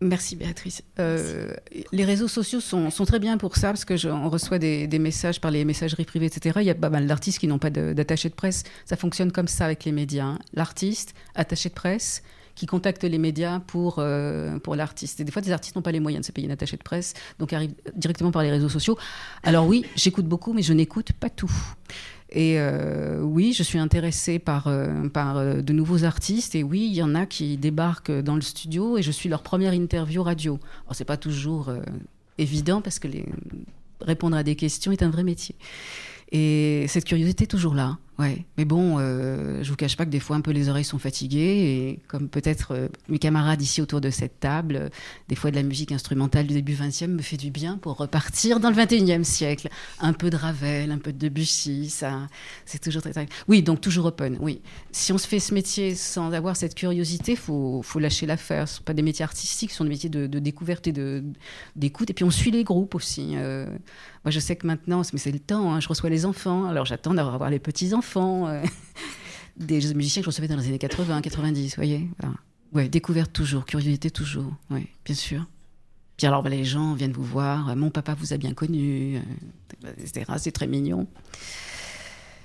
Merci 0.02 0.35
Béatrice. 0.35 0.82
Euh, 0.98 1.52
les 1.93 2.05
réseaux 2.05 2.27
sociaux 2.28 2.60
sont, 2.60 2.90
sont 2.90 3.05
très 3.05 3.18
bien 3.18 3.36
pour 3.36 3.56
ça 3.56 3.68
parce 3.68 3.85
que 3.85 3.98
je- 3.98 4.09
on 4.09 4.31
reçoit 4.31 4.59
des, 4.59 4.86
des 4.86 4.98
messages 4.98 5.40
par 5.43 5.51
les 5.51 5.64
messageries 5.66 6.06
privées, 6.06 6.27
etc. 6.27 6.59
Il 6.62 6.66
y 6.66 6.70
a 6.70 6.74
pas 6.74 6.89
mal 6.89 7.06
d'artistes 7.06 7.39
qui 7.39 7.47
n'ont 7.47 7.59
pas 7.59 7.68
d'attaché 7.70 8.31
de, 8.31 8.35
presse. 8.35 8.62
Ça 8.86 8.97
fonctionne 8.97 9.31
comme 9.31 9.48
ça 9.48 9.66
avec 9.66 9.85
les 9.85 9.93
médias. 9.93 10.24
hein. 10.24 10.39
L'artiste, 10.55 11.12
attaché 11.35 11.68
de 11.68 11.74
presse, 11.74 12.22
qui 12.55 12.64
contacte 12.66 13.05
les 13.05 13.18
médias 13.18 13.60
pour, 13.60 13.97
euh, 13.98 14.59
pour 14.59 14.74
l'artiste. 14.74 15.20
Et 15.20 15.24
des 15.24 15.32
fois, 15.32 15.43
des 15.43 15.52
artistes 15.52 15.77
n'ont 15.77 15.82
pas 15.82 15.93
les 15.93 16.01
moyens 16.01 16.22
de 16.22 16.27
se 16.27 16.32
payer 16.32 16.47
une 16.47 16.52
attachée 16.52 16.77
de 16.78 16.82
presse, 16.82 17.12
donc 17.39 17.52
arrivent 17.52 17.74
directement 17.94 18.31
par 18.31 18.43
les 18.43 18.51
réseaux 18.51 18.68
sociaux. 18.70 18.98
Alors 19.43 19.66
oui, 19.66 19.85
j'écoute 19.97 20.27
beaucoup, 20.27 20.52
mais 20.55 20.62
je 20.62 20.72
n'écoute 20.72 21.12
pas 21.12 21.28
tout. 21.31 21.52
Et 22.32 22.61
euh, 22.61 23.20
oui, 23.23 23.52
je 23.52 23.62
suis 23.62 23.78
intéressée 23.78 24.39
par, 24.39 24.69
euh, 24.69 25.09
par 25.09 25.36
euh, 25.36 25.62
de 25.62 25.73
nouveaux 25.73 26.05
artistes. 26.05 26.55
Et 26.55 26.62
oui, 26.62 26.86
il 26.86 26.94
y 26.94 27.02
en 27.02 27.15
a 27.15 27.27
qui 27.27 27.57
débarquent 27.57 28.12
dans 28.12 28.36
le 28.36 28.40
studio 28.40 28.97
et 28.97 29.02
je 29.02 29.11
suis 29.11 29.28
leur 29.28 29.43
première 29.43 29.74
interview 29.74 30.23
radio. 30.23 30.59
Alors, 30.85 30.94
c'est 30.94 31.05
pas 31.05 31.16
toujours 31.16 31.73
évident 32.39 32.81
parce 32.81 32.98
que 32.98 33.09
répondre 34.01 34.36
à 34.36 34.43
des 34.43 34.55
questions 34.55 34.93
est 34.93 35.02
un 35.02 35.11
vrai 35.11 35.24
métier. 35.24 35.55
Et 36.32 36.86
cette 36.89 37.05
curiosité 37.05 37.44
est 37.44 37.48
toujours 37.48 37.74
là. 37.74 37.98
Ouais, 38.20 38.44
mais 38.59 38.66
bon, 38.66 38.98
euh, 38.98 39.62
je 39.62 39.70
vous 39.70 39.76
cache 39.76 39.97
pas 39.97 40.05
que 40.05 40.10
des 40.10 40.20
fois 40.20 40.36
un 40.36 40.42
peu 40.42 40.51
les 40.51 40.68
oreilles 40.68 40.84
sont 40.84 40.98
fatiguées 40.98 41.38
et 41.38 42.01
comme 42.06 42.28
peut-être 42.28 42.72
euh, 42.72 42.88
mes 43.09 43.18
camarades 43.18 43.62
ici 43.62 43.80
autour 43.80 44.02
de 44.02 44.10
cette 44.10 44.40
table, 44.40 44.76
euh, 44.76 44.88
des 45.28 45.36
fois 45.36 45.51
de 45.51 45.56
la 45.56 45.62
musique 45.62 45.90
instrumentale 45.90 46.47
du 46.47 46.52
début 46.52 46.74
20e 46.74 47.06
me 47.06 47.22
fait 47.22 47.38
du 47.38 47.51
bien 47.51 47.78
pour 47.78 47.97
repartir 47.97 48.60
dans 48.60 48.68
le 48.68 48.76
21e 48.76 49.24
siècle. 49.24 49.70
Un 50.01 50.12
peu 50.12 50.28
de 50.28 50.36
Ravel, 50.36 50.90
un 50.90 50.98
peu 50.98 51.14
de 51.14 51.18
Debussy, 51.18 51.88
ça, 51.88 52.26
c'est 52.66 52.82
toujours 52.82 53.01
très. 53.01 53.26
Oui, 53.48 53.62
donc 53.62 53.80
toujours 53.80 54.05
open. 54.05 54.36
Oui, 54.38 54.60
si 54.92 55.14
on 55.14 55.18
se 55.18 55.26
fait 55.26 55.40
ce 55.40 55.55
métier 55.55 55.94
sans 55.94 56.32
avoir 56.34 56.56
cette 56.56 56.74
curiosité, 56.74 57.36
faut 57.36 57.80
faut 57.80 58.01
lâcher 58.01 58.26
l'affaire. 58.26 58.68
Ce 58.68 58.76
sont 58.76 58.82
pas 58.82 58.92
des 58.92 59.01
métiers 59.01 59.24
artistiques, 59.24 59.70
ce 59.70 59.78
sont 59.78 59.84
des 59.84 59.90
métiers 59.90 60.10
de, 60.10 60.26
de 60.26 60.38
découverte 60.40 60.86
et 60.86 60.92
de 60.92 61.24
d'écoute. 61.74 62.10
Et 62.10 62.12
puis 62.12 62.24
on 62.24 62.30
suit 62.30 62.51
les 62.51 62.64
groupes 62.64 62.94
aussi. 62.94 63.32
Euh, 63.36 63.64
moi, 64.24 64.30
je 64.30 64.38
sais 64.38 64.55
que 64.55 64.66
maintenant, 64.66 65.01
mais 65.14 65.18
c'est 65.18 65.32
le 65.32 65.38
temps, 65.38 65.72
hein, 65.72 65.80
je 65.80 65.88
reçois 65.88 66.10
les 66.10 66.26
enfants, 66.26 66.66
alors 66.66 66.84
j'attends 66.84 67.14
d'avoir 67.14 67.48
les 67.48 67.59
petits-enfants. 67.59 68.10
Euh, 68.16 68.65
des 69.57 69.95
musiciens 69.95 70.23
que 70.23 70.24
je 70.24 70.31
recevais 70.31 70.49
dans 70.49 70.57
les 70.57 70.69
années 70.69 70.78
80, 70.78 71.20
90, 71.20 71.70
vous 71.70 71.77
voyez. 71.77 72.09
Voilà. 72.19 72.35
Ouais, 72.73 72.89
découverte 72.89 73.32
toujours, 73.32 73.65
curiosité 73.65 74.11
toujours, 74.11 74.53
oui, 74.70 74.87
bien 75.05 75.15
sûr. 75.15 75.47
Puis 76.16 76.27
alors, 76.27 76.43
bah, 76.43 76.51
les 76.51 76.65
gens 76.65 76.95
viennent 76.95 77.12
vous 77.12 77.24
voir, 77.24 77.70
euh, 77.70 77.74
mon 77.74 77.91
papa 77.91 78.15
vous 78.15 78.32
a 78.32 78.37
bien 78.37 78.55
connu, 78.55 79.16
euh, 79.16 79.93
etc. 79.99 80.32
C'est 80.39 80.53
très 80.53 80.66
mignon. 80.66 81.09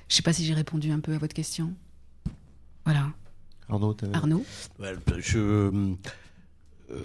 Je 0.07 0.15
sais 0.15 0.23
pas 0.23 0.33
si 0.33 0.45
j'ai 0.45 0.53
répondu 0.53 0.91
un 0.91 0.99
peu 0.99 1.13
à 1.13 1.17
votre 1.17 1.33
question. 1.33 1.73
Voilà. 2.85 3.07
Arnaud, 3.67 3.97
Arnaud 4.13 4.45
Ouais, 4.79 4.93
je, 5.17 5.71
euh, 6.91 7.01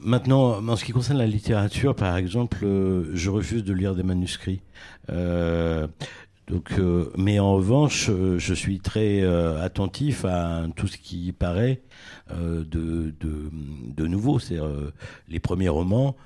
maintenant, 0.00 0.66
en 0.66 0.76
ce 0.76 0.84
qui 0.84 0.92
concerne 0.92 1.18
la 1.18 1.26
littérature, 1.26 1.94
par 1.94 2.16
exemple, 2.16 2.58
euh, 2.64 3.10
je 3.14 3.30
refuse 3.30 3.64
de 3.64 3.72
lire 3.72 3.94
des 3.94 4.02
manuscrits. 4.02 4.60
Euh, 5.10 5.86
donc, 6.48 6.72
euh, 6.78 7.10
mais 7.16 7.38
en 7.38 7.54
revanche, 7.54 8.08
euh, 8.10 8.38
je 8.38 8.52
suis 8.52 8.80
très 8.80 9.22
euh, 9.22 9.62
attentif 9.62 10.24
à 10.24 10.66
tout 10.74 10.88
ce 10.88 10.98
qui 10.98 11.32
paraît 11.32 11.82
de, 12.30 14.06
nouveau. 14.06 14.38
C'est 14.38 14.58
les 15.28 15.40
premiers 15.40 15.68
romans. 15.68 16.16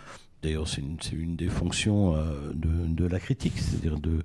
D'ailleurs, 0.42 0.68
c'est 0.68 0.82
une, 1.12 1.36
des 1.36 1.48
fonctions 1.48 2.14
de, 2.54 3.06
la 3.06 3.18
critique, 3.18 3.58
c'est-à-dire 3.58 3.98
de. 3.98 4.22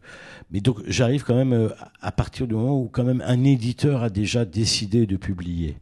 Mais 0.51 0.61
donc, 0.61 0.81
j'arrive 0.88 1.23
quand 1.23 1.35
même 1.35 1.73
à 2.01 2.11
partir 2.11 2.47
du 2.47 2.53
moment 2.53 2.80
où 2.80 2.88
quand 2.88 3.03
même 3.03 3.23
un 3.26 3.43
éditeur 3.43 4.03
a 4.03 4.09
déjà 4.09 4.45
décidé 4.45 5.05
de 5.05 5.18
publier. 5.18 5.77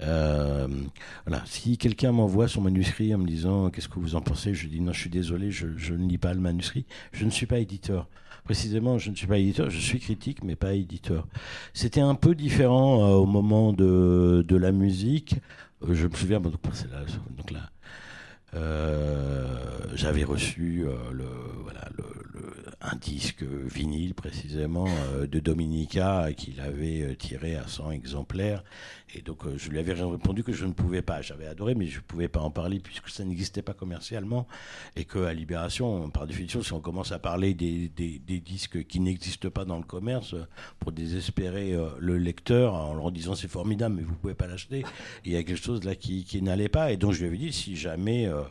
Voilà. 0.00 1.44
Si 1.44 1.76
quelqu'un 1.78 2.12
m'envoie 2.12 2.48
son 2.48 2.62
manuscrit 2.62 3.14
en 3.14 3.18
me 3.18 3.26
disant 3.26 3.70
qu'est-ce 3.70 3.88
que 3.88 3.98
vous 3.98 4.14
en 4.14 4.22
pensez, 4.22 4.54
je 4.54 4.66
dis 4.68 4.80
non, 4.80 4.92
je 4.92 5.00
suis 5.00 5.10
désolé, 5.10 5.50
je 5.50 5.94
ne 5.94 6.08
lis 6.08 6.18
pas 6.18 6.32
le 6.32 6.40
manuscrit. 6.40 6.86
Je 7.12 7.24
ne 7.24 7.30
suis 7.30 7.46
pas 7.46 7.58
éditeur. 7.58 8.08
Précisément, 8.44 8.98
je 8.98 9.10
ne 9.10 9.14
suis 9.14 9.26
pas 9.26 9.38
éditeur, 9.38 9.70
je 9.70 9.78
suis 9.78 10.00
critique, 10.00 10.42
mais 10.42 10.56
pas 10.56 10.74
éditeur. 10.74 11.28
C'était 11.74 12.00
un 12.00 12.16
peu 12.16 12.34
différent 12.34 13.04
euh, 13.04 13.14
au 13.14 13.26
moment 13.26 13.72
de, 13.72 14.44
de 14.46 14.56
la 14.56 14.72
musique. 14.72 15.36
Euh, 15.84 15.94
je 15.94 16.08
me 16.08 16.14
souviens, 16.14 16.40
bon, 16.40 16.50
donc, 16.50 16.62
là, 16.90 17.04
donc 17.36 17.50
là, 17.52 17.70
euh, 18.54 19.46
j'avais 19.94 20.24
reçu 20.24 20.84
le, 21.12 21.24
voilà, 21.62 21.88
le, 21.96 22.04
un 22.80 22.96
disque 22.96 23.44
vinyle 23.44 24.14
précisément 24.14 24.88
de 25.20 25.38
Dominica 25.38 26.32
qu'il 26.36 26.60
avait 26.60 27.14
tiré 27.14 27.54
à 27.54 27.68
100 27.68 27.92
exemplaires. 27.92 28.64
Et 29.14 29.22
donc 29.22 29.44
euh, 29.44 29.54
je 29.56 29.70
lui 29.70 29.78
avais 29.78 29.92
répondu 29.92 30.42
que 30.42 30.52
je 30.52 30.64
ne 30.64 30.72
pouvais 30.72 31.02
pas. 31.02 31.20
J'avais 31.20 31.46
adoré, 31.46 31.74
mais 31.74 31.86
je 31.86 31.98
ne 31.98 32.02
pouvais 32.02 32.28
pas 32.28 32.40
en 32.40 32.50
parler 32.50 32.80
puisque 32.80 33.08
ça 33.08 33.24
n'existait 33.24 33.62
pas 33.62 33.74
commercialement. 33.74 34.46
Et 34.96 35.04
qu'à 35.04 35.32
Libération, 35.32 36.08
par 36.10 36.26
définition, 36.26 36.62
si 36.62 36.72
on 36.72 36.80
commence 36.80 37.12
à 37.12 37.18
parler 37.18 37.54
des, 37.54 37.88
des, 37.88 38.18
disques 38.40 38.86
qui 38.86 39.00
n'existent 39.00 39.50
pas 39.50 39.64
dans 39.64 39.76
le 39.76 39.84
commerce, 39.84 40.34
pour 40.78 40.92
désespérer 40.92 41.74
euh, 41.74 41.88
le 41.98 42.16
lecteur 42.16 42.74
en 42.74 42.94
leur 42.94 43.12
disant 43.12 43.34
c'est 43.34 43.48
formidable, 43.48 43.96
mais 43.96 44.02
vous 44.02 44.14
pouvez 44.14 44.34
pas 44.34 44.46
l'acheter, 44.46 44.84
il 45.24 45.32
y 45.32 45.36
a 45.36 45.42
quelque 45.42 45.62
chose 45.62 45.84
là 45.84 45.94
qui, 45.94 46.24
qui 46.24 46.42
n'allait 46.42 46.68
pas. 46.68 46.92
Et 46.92 46.96
donc 46.96 47.12
je 47.12 47.20
lui 47.20 47.28
avais 47.28 47.36
dit 47.36 47.52
si 47.52 47.76
jamais 47.76 48.26
euh, 48.26 48.42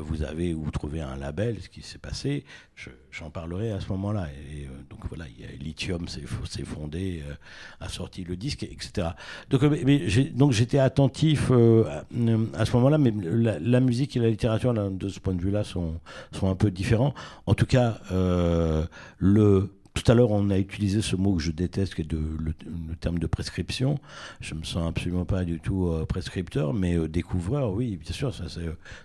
vous 0.00 0.22
avez 0.22 0.54
ou 0.54 0.70
trouvé 0.70 1.00
un 1.00 1.16
label, 1.16 1.60
ce 1.60 1.68
qui 1.68 1.82
s'est 1.82 1.98
passé, 1.98 2.44
je- 2.74 2.90
j'en 3.10 3.30
parlerai 3.30 3.70
à 3.72 3.80
ce 3.80 3.88
moment-là. 3.90 4.28
Euh, 4.28 4.66
donc 4.90 5.00
voilà, 5.08 5.24
Lithium 5.60 6.08
s'est 6.08 6.22
fondé, 6.64 7.22
euh, 7.28 7.34
a 7.80 7.88
sorti 7.88 8.24
le 8.24 8.36
disque, 8.36 8.62
etc. 8.62 9.08
Donc, 9.50 9.62
euh, 9.62 10.50
j'étais 10.50 10.78
attentif 10.78 11.48
euh, 11.50 11.84
à, 11.84 12.04
euh, 12.16 12.64
ce 12.64 12.72
moment-là, 12.76 12.98
mais 12.98 13.12
la, 13.60 13.80
musique 13.80 14.16
et 14.16 14.20
la 14.20 14.30
littérature, 14.30 14.72
de 14.74 15.08
ce 15.08 15.20
point 15.20 15.34
de 15.34 15.40
vue-là, 15.42 15.64
sont, 15.64 16.00
un 16.42 16.54
peu 16.56 16.70
différents. 16.70 17.14
En 17.46 17.54
tout 17.54 17.66
cas, 17.66 17.98
euh, 18.12 18.84
le 19.18 19.70
tout 19.94 20.10
à 20.10 20.14
l'heure, 20.14 20.32
on 20.32 20.50
a 20.50 20.58
utilisé 20.58 21.00
ce 21.02 21.14
mot 21.14 21.34
que 21.34 21.42
je 21.42 21.52
déteste, 21.52 21.94
qui 21.94 22.02
est 22.02 22.12
le, 22.12 22.52
terme 23.00 23.18
de 23.18 23.26
prescription. 23.28 23.98
Je 24.40 24.54
me 24.54 24.64
sens 24.64 24.88
absolument 24.88 25.24
pas 25.24 25.44
du 25.44 25.60
tout 25.60 25.86
euh, 25.86 26.04
prescripteur, 26.04 26.74
mais 26.74 26.96
euh, 26.96 27.08
découvreur, 27.08 27.72
oui, 27.72 27.96
bien 27.96 28.12
sûr, 28.12 28.34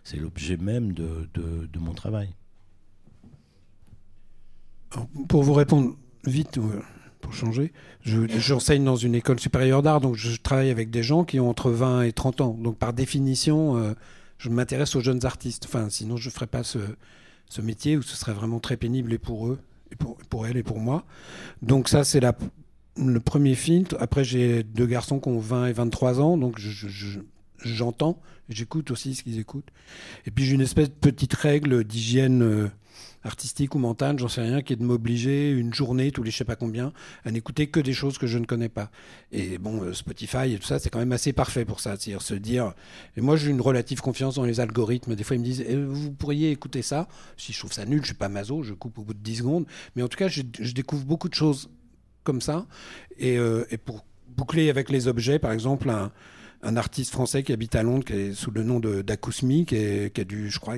c'est, 0.03 0.17
l'objet 0.17 0.57
même 0.57 0.93
de, 0.93 1.79
mon 1.79 1.93
travail. 1.93 2.29
Pour 5.27 5.43
vous 5.43 5.53
répondre 5.53 5.95
vite, 6.25 6.57
euh, 6.57 6.81
pour 7.21 7.33
changer, 7.33 7.71
je- 8.01 8.27
j'enseigne 8.39 8.83
dans 8.83 8.95
une 8.95 9.13
école 9.13 9.39
supérieure 9.39 9.83
d'art, 9.83 10.01
donc 10.01 10.15
je 10.15 10.35
travaille 10.41 10.71
avec 10.71 10.89
des 10.89 11.03
gens 11.03 11.23
qui 11.23 11.39
ont 11.39 11.49
entre 11.49 11.69
20 11.69 12.01
et 12.01 12.13
30 12.13 12.41
ans. 12.41 12.57
Donc 12.59 12.77
par 12.77 12.93
définition, 12.93 13.93
je 14.39 14.49
m'intéresse 14.49 14.95
aux 14.95 15.01
jeunes 15.01 15.25
artistes. 15.25 15.65
Enfin, 15.65 15.89
sinon 15.89 16.17
je 16.17 16.29
ne 16.29 16.33
ferais 16.33 16.47
pas 16.47 16.63
ce, 16.63 16.79
ce 17.47 17.61
métier 17.61 17.97
où 17.97 18.01
ce 18.01 18.15
serait 18.15 18.33
vraiment 18.33 18.59
très 18.59 18.77
pénible 18.77 19.13
et 19.13 19.19
pour 19.19 19.47
eux, 19.47 19.59
pour, 19.97 20.45
elles 20.47 20.57
et 20.57 20.63
pour 20.63 20.79
moi. 20.79 21.05
Donc 21.61 21.89
ça, 21.89 22.03
c'est 22.03 22.19
la, 22.19 22.35
le 22.97 23.19
premier 23.19 23.55
filtre. 23.55 23.95
Après, 23.99 24.23
j'ai 24.23 24.63
deux 24.63 24.85
garçons 24.85 25.19
qui 25.19 25.29
ont 25.29 25.39
20 25.39 25.67
et 25.67 25.73
23 25.73 26.21
ans, 26.21 26.37
donc 26.37 26.59
je- 26.59 26.69
je- 26.69 26.87
je- 26.87 27.19
j'entends, 27.63 28.19
j'écoute 28.49 28.91
aussi 28.91 29.15
ce 29.15 29.23
qu'ils 29.23 29.39
écoutent. 29.39 29.69
Et 30.25 30.31
puis 30.31 30.45
j'ai 30.45 30.53
une 30.55 30.61
espèce 30.61 30.89
de 30.89 30.95
petite 30.95 31.33
règle 31.33 31.83
d'hygiène 31.83 32.41
euh, 32.43 32.67
artistique 33.23 33.75
ou 33.75 33.79
mentale, 33.79 34.17
j'en 34.19 34.27
sais 34.27 34.41
rien, 34.41 34.61
qui 34.61 34.73
est 34.73 34.75
de 34.75 34.83
m'obliger 34.83 35.51
une 35.51 35.73
journée, 35.73 36.11
tous 36.11 36.23
les 36.23 36.31
je 36.31 36.37
sais 36.37 36.45
pas 36.45 36.55
combien, 36.55 36.93
à 37.25 37.31
n'écouter 37.31 37.67
que 37.67 37.79
des 37.79 37.93
choses 37.93 38.17
que 38.17 38.27
je 38.27 38.37
ne 38.37 38.45
connais 38.45 38.69
pas. 38.69 38.91
Et 39.31 39.57
bon, 39.57 39.83
euh, 39.83 39.93
Spotify 39.93 40.53
et 40.53 40.59
tout 40.59 40.65
ça, 40.65 40.79
c'est 40.79 40.89
quand 40.89 40.99
même 40.99 41.11
assez 41.11 41.33
parfait 41.33 41.65
pour 41.65 41.79
ça. 41.79 41.97
C'est-à-dire 41.97 42.21
se 42.21 42.33
dire. 42.33 42.73
Et 43.17 43.21
moi, 43.21 43.35
j'ai 43.35 43.49
une 43.49 43.61
relative 43.61 44.01
confiance 44.01 44.35
dans 44.35 44.45
les 44.45 44.59
algorithmes. 44.59 45.15
Des 45.15 45.23
fois, 45.23 45.35
ils 45.35 45.39
me 45.39 45.45
disent, 45.45 45.65
Eh, 45.67 45.75
vous 45.75 46.11
pourriez 46.11 46.51
écouter 46.51 46.81
ça? 46.81 47.07
Si 47.37 47.51
je 47.51 47.59
trouve 47.59 47.73
ça 47.73 47.85
nul, 47.85 48.01
je 48.01 48.07
suis 48.07 48.15
pas 48.15 48.29
maso, 48.29 48.63
je 48.63 48.73
coupe 48.73 48.97
au 48.99 49.03
bout 49.03 49.13
de 49.13 49.19
10 49.19 49.37
secondes. 49.37 49.65
Mais 49.95 50.03
en 50.03 50.07
tout 50.07 50.17
cas, 50.17 50.27
je, 50.27 50.43
je 50.59 50.73
découvre 50.73 51.05
beaucoup 51.05 51.29
de 51.29 51.35
choses 51.35 51.69
comme 52.23 52.41
ça. 52.41 52.65
Et, 53.17 53.37
euh, 53.37 53.65
et 53.71 53.77
pour 53.77 54.05
boucler 54.37 54.69
avec 54.69 54.89
les 54.89 55.07
objets, 55.07 55.39
par 55.39 55.51
exemple, 55.51 55.89
un, 55.89 56.11
un 56.61 56.75
artiste 56.77 57.11
français 57.11 57.43
qui 57.43 57.53
habite 57.53 57.75
à 57.75 57.83
Londres, 57.83 58.03
qui 58.03 58.13
est 58.13 58.33
sous 58.33 58.51
le 58.51 58.63
nom 58.63 58.79
d'Akousmi, 58.79 59.65
qui, 59.65 60.09
qui 60.13 60.21
a 60.21 60.23
dû, 60.23 60.49
je 60.49 60.59
crois, 60.59 60.75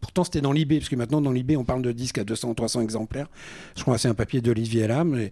pourtant 0.00 0.24
c'était 0.24 0.40
dans 0.40 0.52
l'IB, 0.52 0.78
parce 0.78 0.88
que 0.88 0.96
maintenant 0.96 1.20
dans 1.20 1.30
l'IB 1.32 1.52
on 1.56 1.64
parle 1.64 1.82
de 1.82 1.92
disques 1.92 2.18
à 2.18 2.24
200 2.24 2.54
300 2.54 2.80
exemplaires. 2.80 3.28
Je 3.76 3.82
crois 3.82 3.94
que 3.94 4.00
c'est 4.00 4.08
un 4.08 4.14
papier 4.14 4.40
d'Olivier 4.40 4.86
Lam, 4.88 5.16
et, 5.16 5.30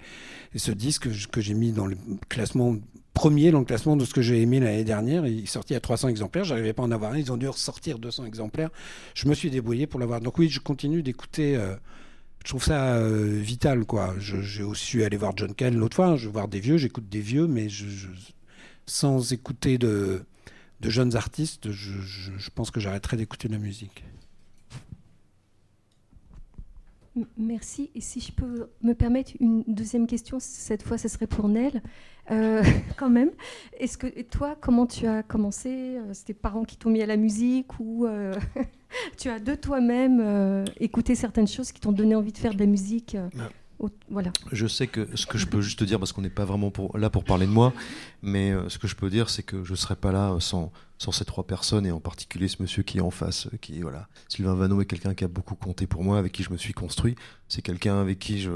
ce 0.57 0.71
disque 0.73 1.09
que 1.31 1.41
j'ai 1.41 1.55
mis 1.55 1.73
dans 1.73 1.87
le 1.87 1.97
classement 2.29 2.77
premier 3.13 3.51
dans 3.51 3.61
le 3.61 3.65
classement 3.65 3.97
de 3.97 4.05
ce 4.05 4.13
que 4.13 4.21
j'ai 4.23 4.43
aimé 4.43 4.61
l'année 4.61 4.85
dernière, 4.85 5.27
il 5.27 5.45
est 5.45 5.47
sorti 5.47 5.75
à 5.75 5.81
300 5.81 6.09
exemplaires, 6.09 6.45
j'arrivais 6.45 6.73
pas 6.75 6.83
à 6.83 6.87
en 6.87 6.91
avoir 6.93 7.13
un, 7.13 7.19
ils 7.19 7.33
ont 7.33 7.37
dû 7.39 7.49
ressortir 7.49 7.99
200 7.99 8.27
exemplaires. 8.27 8.69
Je 9.15 9.27
me 9.27 9.35
suis 9.35 9.51
débrouillé 9.51 9.87
pour 9.87 9.99
l'avoir. 9.99 10.21
Donc 10.21 10.37
oui, 10.39 10.49
je 10.51 10.61
continue 10.61 11.03
d'écouter. 11.03 11.57
euh, 11.57 11.75
je 12.45 12.51
trouve 12.51 12.63
ça 12.63 12.95
euh, 12.97 13.41
vital, 13.43 13.87
quoi. 13.87 14.15
J'ai 14.21 14.63
aussi 14.63 15.03
allé 15.03 15.17
voir 15.17 15.33
John 15.35 15.55
Cale 15.55 15.75
l'autre 15.75 15.97
fois. 15.97 16.09
hein. 16.09 16.17
Je 16.17 16.27
vais 16.27 16.33
voir 16.33 16.47
des 16.47 16.61
vieux, 16.61 16.77
j'écoute 16.77 17.09
des 17.09 17.21
vieux, 17.21 17.47
mais 17.47 17.69
je, 17.71 17.89
je- 17.89 18.09
sans 18.87 19.33
écouter 19.33 19.79
de, 19.79 20.25
de 20.81 20.91
jeunes 20.91 21.17
artistes, 21.17 21.71
je, 21.71 22.01
je- 22.01 22.33
je 22.37 22.51
pense 22.51 22.71
que 22.71 22.81
j'arrêterai 22.81 23.17
d'écouter 23.17 23.49
de 23.49 23.53
la 23.55 23.59
musique. 23.59 24.05
Merci. 27.39 27.91
Et 27.95 28.03
si 28.03 28.21
je 28.21 28.31
peux 28.31 28.69
me 28.83 28.93
permettre 28.93 29.33
une 29.41 29.65
deuxième 29.67 30.07
question, 30.07 30.37
cette 30.39 30.83
fois, 30.83 30.99
ce 30.99 31.09
serait 31.09 31.27
pour 31.27 31.49
Nel, 31.49 31.83
Euh, 32.31 32.63
quand 32.99 33.09
même. 33.09 33.31
Est-ce 33.79 33.97
que 33.97 34.09
et 34.09 34.25
toi, 34.25 34.57
comment 34.61 34.85
tu 34.87 35.07
as 35.07 35.23
commencé 35.23 35.71
Euh, 35.97 36.11
C'est 36.13 36.25
tes 36.27 36.35
parents 36.35 36.65
qui 36.65 36.77
t'ont 36.77 36.91
mis 36.91 37.01
à 37.01 37.07
la 37.07 37.17
musique 37.17 37.79
ou 37.81 38.05
euh, 38.05 38.35
tu 39.17 39.29
as 39.31 39.39
de 39.39 39.55
toi-même 39.55 40.21
euh, 40.21 40.65
écouté 40.81 41.15
certaines 41.15 41.47
choses 41.47 41.71
qui 41.73 41.81
t'ont 41.81 41.93
donné 41.93 42.15
envie 42.17 42.33
de 42.33 42.39
faire 42.39 42.53
de 42.53 42.59
la 42.59 42.67
musique 42.67 43.15
euh, 43.15 43.29
Voilà. 44.09 44.33
Je 44.53 44.67
sais 44.67 44.87
que 44.87 45.09
ce 45.15 45.27
que 45.27 45.37
je 45.37 45.47
peux 45.47 45.61
juste 45.61 45.83
dire, 45.83 45.99
parce 45.99 46.13
qu'on 46.13 46.23
n'est 46.23 46.31
pas 46.31 46.45
vraiment 46.45 46.73
là 46.95 47.11
pour 47.11 47.25
parler 47.25 47.47
de 47.47 47.51
moi, 47.51 47.75
mais 48.23 48.53
euh, 48.53 48.69
ce 48.69 48.79
que 48.79 48.89
je 48.89 48.97
peux 48.97 49.11
dire, 49.11 49.29
c'est 49.29 49.43
que 49.43 49.65
je 49.65 49.73
ne 49.73 49.77
serais 49.77 49.97
pas 49.97 50.13
là 50.13 50.33
euh, 50.33 50.41
sans, 50.41 50.73
ces 50.99 51.25
trois 51.27 51.47
personnes, 51.47 51.85
et 51.85 51.91
en 51.91 52.01
particulier 52.01 52.49
ce 52.49 52.63
monsieur 52.63 52.83
qui 52.83 52.99
est 52.99 53.03
en 53.03 53.11
face, 53.11 53.49
euh, 53.49 53.59
qui 53.61 53.83
voilà, 53.83 54.09
Sylvain 54.29 54.55
Vano 54.55 54.81
est 54.81 54.87
quelqu'un 54.87 55.15
qui 55.15 55.25
a 55.25 55.29
beaucoup 55.29 55.55
compté 55.55 55.87
pour 55.87 56.03
moi, 56.03 56.19
avec 56.19 56.33
qui 56.33 56.43
je 56.43 56.51
me 56.51 56.57
suis 56.57 56.73
construit. 56.73 57.17
C'est 57.49 57.63
quelqu'un 57.63 58.01
avec 58.01 58.19
qui 58.19 58.47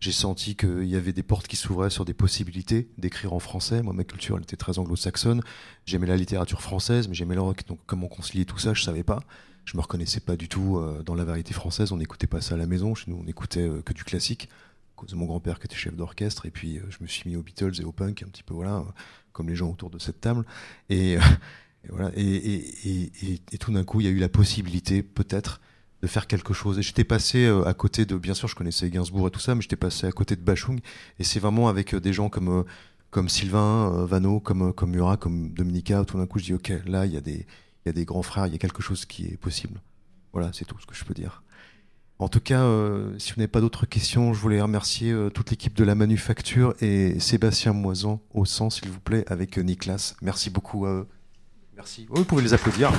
j'ai 0.00 0.12
senti 0.12 0.56
qu'il 0.56 0.86
y 0.86 0.96
avait 0.96 1.12
des 1.12 1.22
portes 1.22 1.46
qui 1.46 1.56
s'ouvraient 1.56 1.90
sur 1.90 2.04
des 2.04 2.14
possibilités 2.14 2.88
d'écrire 2.98 3.32
en 3.32 3.38
français. 3.38 3.82
Moi, 3.82 3.92
ma 3.92 4.04
culture, 4.04 4.36
était 4.38 4.56
très 4.56 4.78
anglo-saxonne. 4.78 5.42
J'aimais 5.86 6.06
la 6.06 6.16
littérature 6.16 6.60
française, 6.60 7.08
mais 7.08 7.14
j'aimais 7.14 7.36
le 7.36 7.40
rock. 7.40 7.62
Donc, 7.68 7.78
comment 7.86 8.08
concilier 8.08 8.44
tout 8.44 8.58
ça, 8.58 8.74
je 8.74 8.82
savais 8.82 9.04
pas. 9.04 9.20
Je 9.66 9.76
me 9.76 9.82
reconnaissais 9.82 10.20
pas 10.20 10.36
du 10.36 10.48
tout 10.48 10.78
euh, 10.78 11.02
dans 11.02 11.14
la 11.14 11.24
variété 11.24 11.52
française. 11.52 11.90
On 11.90 11.96
n'écoutait 11.96 12.28
pas 12.28 12.40
ça 12.40 12.54
à 12.54 12.58
la 12.58 12.66
maison. 12.66 12.94
Chez 12.94 13.10
nous, 13.10 13.20
on 13.22 13.26
écoutait 13.26 13.68
euh, 13.68 13.82
que 13.82 13.92
du 13.92 14.04
classique. 14.04 14.48
cause 14.94 15.10
de 15.10 15.16
mon 15.16 15.26
grand-père 15.26 15.58
qui 15.58 15.66
était 15.66 15.76
chef 15.76 15.94
d'orchestre, 15.94 16.46
et 16.46 16.50
puis 16.50 16.80
je 16.88 16.98
me 17.00 17.08
suis 17.08 17.28
mis 17.28 17.36
aux 17.36 17.42
Beatles 17.42 17.80
et 17.80 17.84
au 17.84 17.92
punk, 17.92 18.22
un 18.22 18.28
petit 18.28 18.44
peu, 18.44 18.54
voilà, 18.54 18.84
comme 19.32 19.48
les 19.48 19.56
gens 19.56 19.68
autour 19.68 19.90
de 19.90 19.98
cette 19.98 20.20
table. 20.20 20.46
Et, 20.88 21.14
et 21.84 21.88
voilà, 21.90 22.12
et, 22.16 22.24
et, 22.24 23.40
et 23.52 23.58
tout 23.58 23.72
d'un 23.72 23.82
coup, 23.82 24.00
il 24.00 24.04
y 24.04 24.08
a 24.08 24.12
eu 24.12 24.18
la 24.18 24.28
possibilité, 24.28 25.02
peut-être, 25.02 25.60
de 26.00 26.06
faire 26.06 26.28
quelque 26.28 26.54
chose. 26.54 26.78
Et 26.78 26.82
j'étais 26.82 27.04
passé 27.04 27.46
à 27.66 27.74
côté 27.74 28.06
de, 28.06 28.16
bien 28.16 28.34
sûr, 28.34 28.46
je 28.46 28.54
connaissais 28.54 28.88
Gainsbourg 28.88 29.26
et 29.26 29.30
tout 29.32 29.40
ça, 29.40 29.56
mais 29.56 29.62
j'étais 29.62 29.76
passé 29.76 30.06
à 30.06 30.12
côté 30.12 30.36
de 30.36 30.42
Bachung. 30.42 30.78
Et 31.18 31.24
c'est 31.24 31.40
vraiment 31.40 31.68
avec 31.68 31.94
des 31.94 32.12
gens 32.12 32.28
comme 32.28 32.64
comme 33.10 33.28
Sylvain, 33.28 34.04
Vano, 34.04 34.40
comme 34.40 34.72
comme 34.72 34.90
Murat, 34.90 35.16
comme 35.16 35.50
Dominica. 35.52 36.04
Tout 36.04 36.18
d'un 36.18 36.26
coup, 36.26 36.38
je 36.38 36.44
dis 36.44 36.54
ok, 36.54 36.72
là, 36.86 37.06
il 37.06 37.12
y 37.12 37.16
a 37.16 37.20
des 37.20 37.46
il 37.86 37.90
y 37.90 37.90
a 37.90 37.92
des 37.92 38.04
grands 38.04 38.22
frères, 38.22 38.48
il 38.48 38.52
y 38.52 38.56
a 38.56 38.58
quelque 38.58 38.82
chose 38.82 39.04
qui 39.04 39.26
est 39.26 39.36
possible. 39.36 39.80
Voilà, 40.32 40.50
c'est 40.52 40.64
tout 40.64 40.76
ce 40.80 40.86
que 40.86 40.94
je 40.94 41.04
peux 41.04 41.14
dire. 41.14 41.44
En 42.18 42.28
tout 42.28 42.40
cas, 42.40 42.62
euh, 42.62 43.16
si 43.18 43.30
vous 43.30 43.38
n'avez 43.38 43.46
pas 43.46 43.60
d'autres 43.60 43.86
questions, 43.86 44.34
je 44.34 44.40
voulais 44.40 44.60
remercier 44.60 45.12
euh, 45.12 45.30
toute 45.30 45.50
l'équipe 45.50 45.72
de 45.72 45.84
la 45.84 45.94
Manufacture 45.94 46.74
et 46.80 47.20
Sébastien 47.20 47.72
Moisan 47.72 48.20
au 48.34 48.44
sang, 48.44 48.70
s'il 48.70 48.88
vous 48.88 48.98
plaît, 48.98 49.24
avec 49.28 49.56
euh, 49.56 49.62
Nicolas. 49.62 50.14
Merci 50.20 50.50
beaucoup 50.50 50.84
à 50.84 50.90
eux. 50.90 51.06
Merci. 51.76 52.08
Oh, 52.10 52.16
vous 52.16 52.24
pouvez 52.24 52.42
les 52.42 52.54
applaudir. 52.54 52.90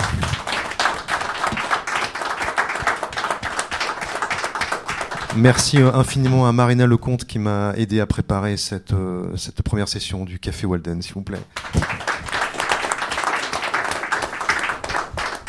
Merci 5.35 5.79
infiniment 5.79 6.47
à 6.47 6.53
Marina 6.53 6.85
Lecomte 6.85 7.25
qui 7.25 7.39
m'a 7.39 7.73
aidé 7.75 7.99
à 7.99 8.07
préparer 8.07 8.55
cette, 8.55 8.93
cette 9.35 9.61
première 9.63 9.89
session 9.89 10.23
du 10.23 10.39
Café 10.39 10.65
Walden, 10.65 11.01
s'il 11.01 11.13
vous 11.13 11.23
plaît. 11.23 11.41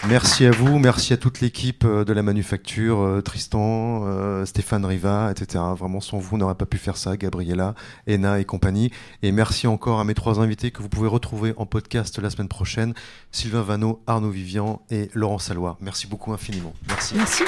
Merci 0.06 0.46
à 0.46 0.52
vous, 0.52 0.78
merci 0.78 1.12
à 1.12 1.16
toute 1.16 1.40
l'équipe 1.40 1.84
euh, 1.84 2.04
de 2.04 2.12
la 2.12 2.22
manufacture, 2.22 3.00
euh, 3.00 3.20
Tristan, 3.20 4.04
euh, 4.04 4.46
Stéphane 4.46 4.84
Riva, 4.84 5.30
etc. 5.30 5.62
Vraiment, 5.76 6.00
sans 6.00 6.18
vous, 6.18 6.36
on 6.36 6.38
n'aurait 6.38 6.54
pas 6.54 6.66
pu 6.66 6.78
faire 6.78 6.96
ça, 6.96 7.16
Gabriella, 7.16 7.74
Ena 8.06 8.38
et 8.38 8.44
compagnie. 8.44 8.92
Et 9.22 9.32
merci 9.32 9.66
encore 9.66 9.98
à 9.98 10.04
mes 10.04 10.14
trois 10.14 10.38
invités 10.40 10.70
que 10.70 10.82
vous 10.82 10.88
pouvez 10.88 11.08
retrouver 11.08 11.52
en 11.56 11.66
podcast 11.66 12.18
la 12.20 12.30
semaine 12.30 12.48
prochaine, 12.48 12.94
Sylvain 13.32 13.62
Vanneau, 13.62 14.00
Arnaud 14.06 14.30
Vivian 14.30 14.82
et 14.90 15.10
Laurent 15.14 15.38
Salois. 15.38 15.76
Merci 15.80 16.06
beaucoup 16.06 16.32
infiniment. 16.32 16.72
Merci. 16.88 17.14
Merci. 17.16 17.44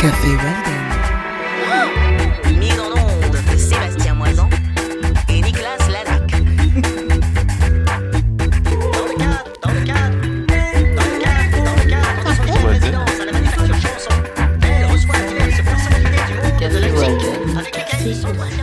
Café 0.00 0.28
Walden. 0.30 0.81
This 18.02 18.24
one. 18.24 18.61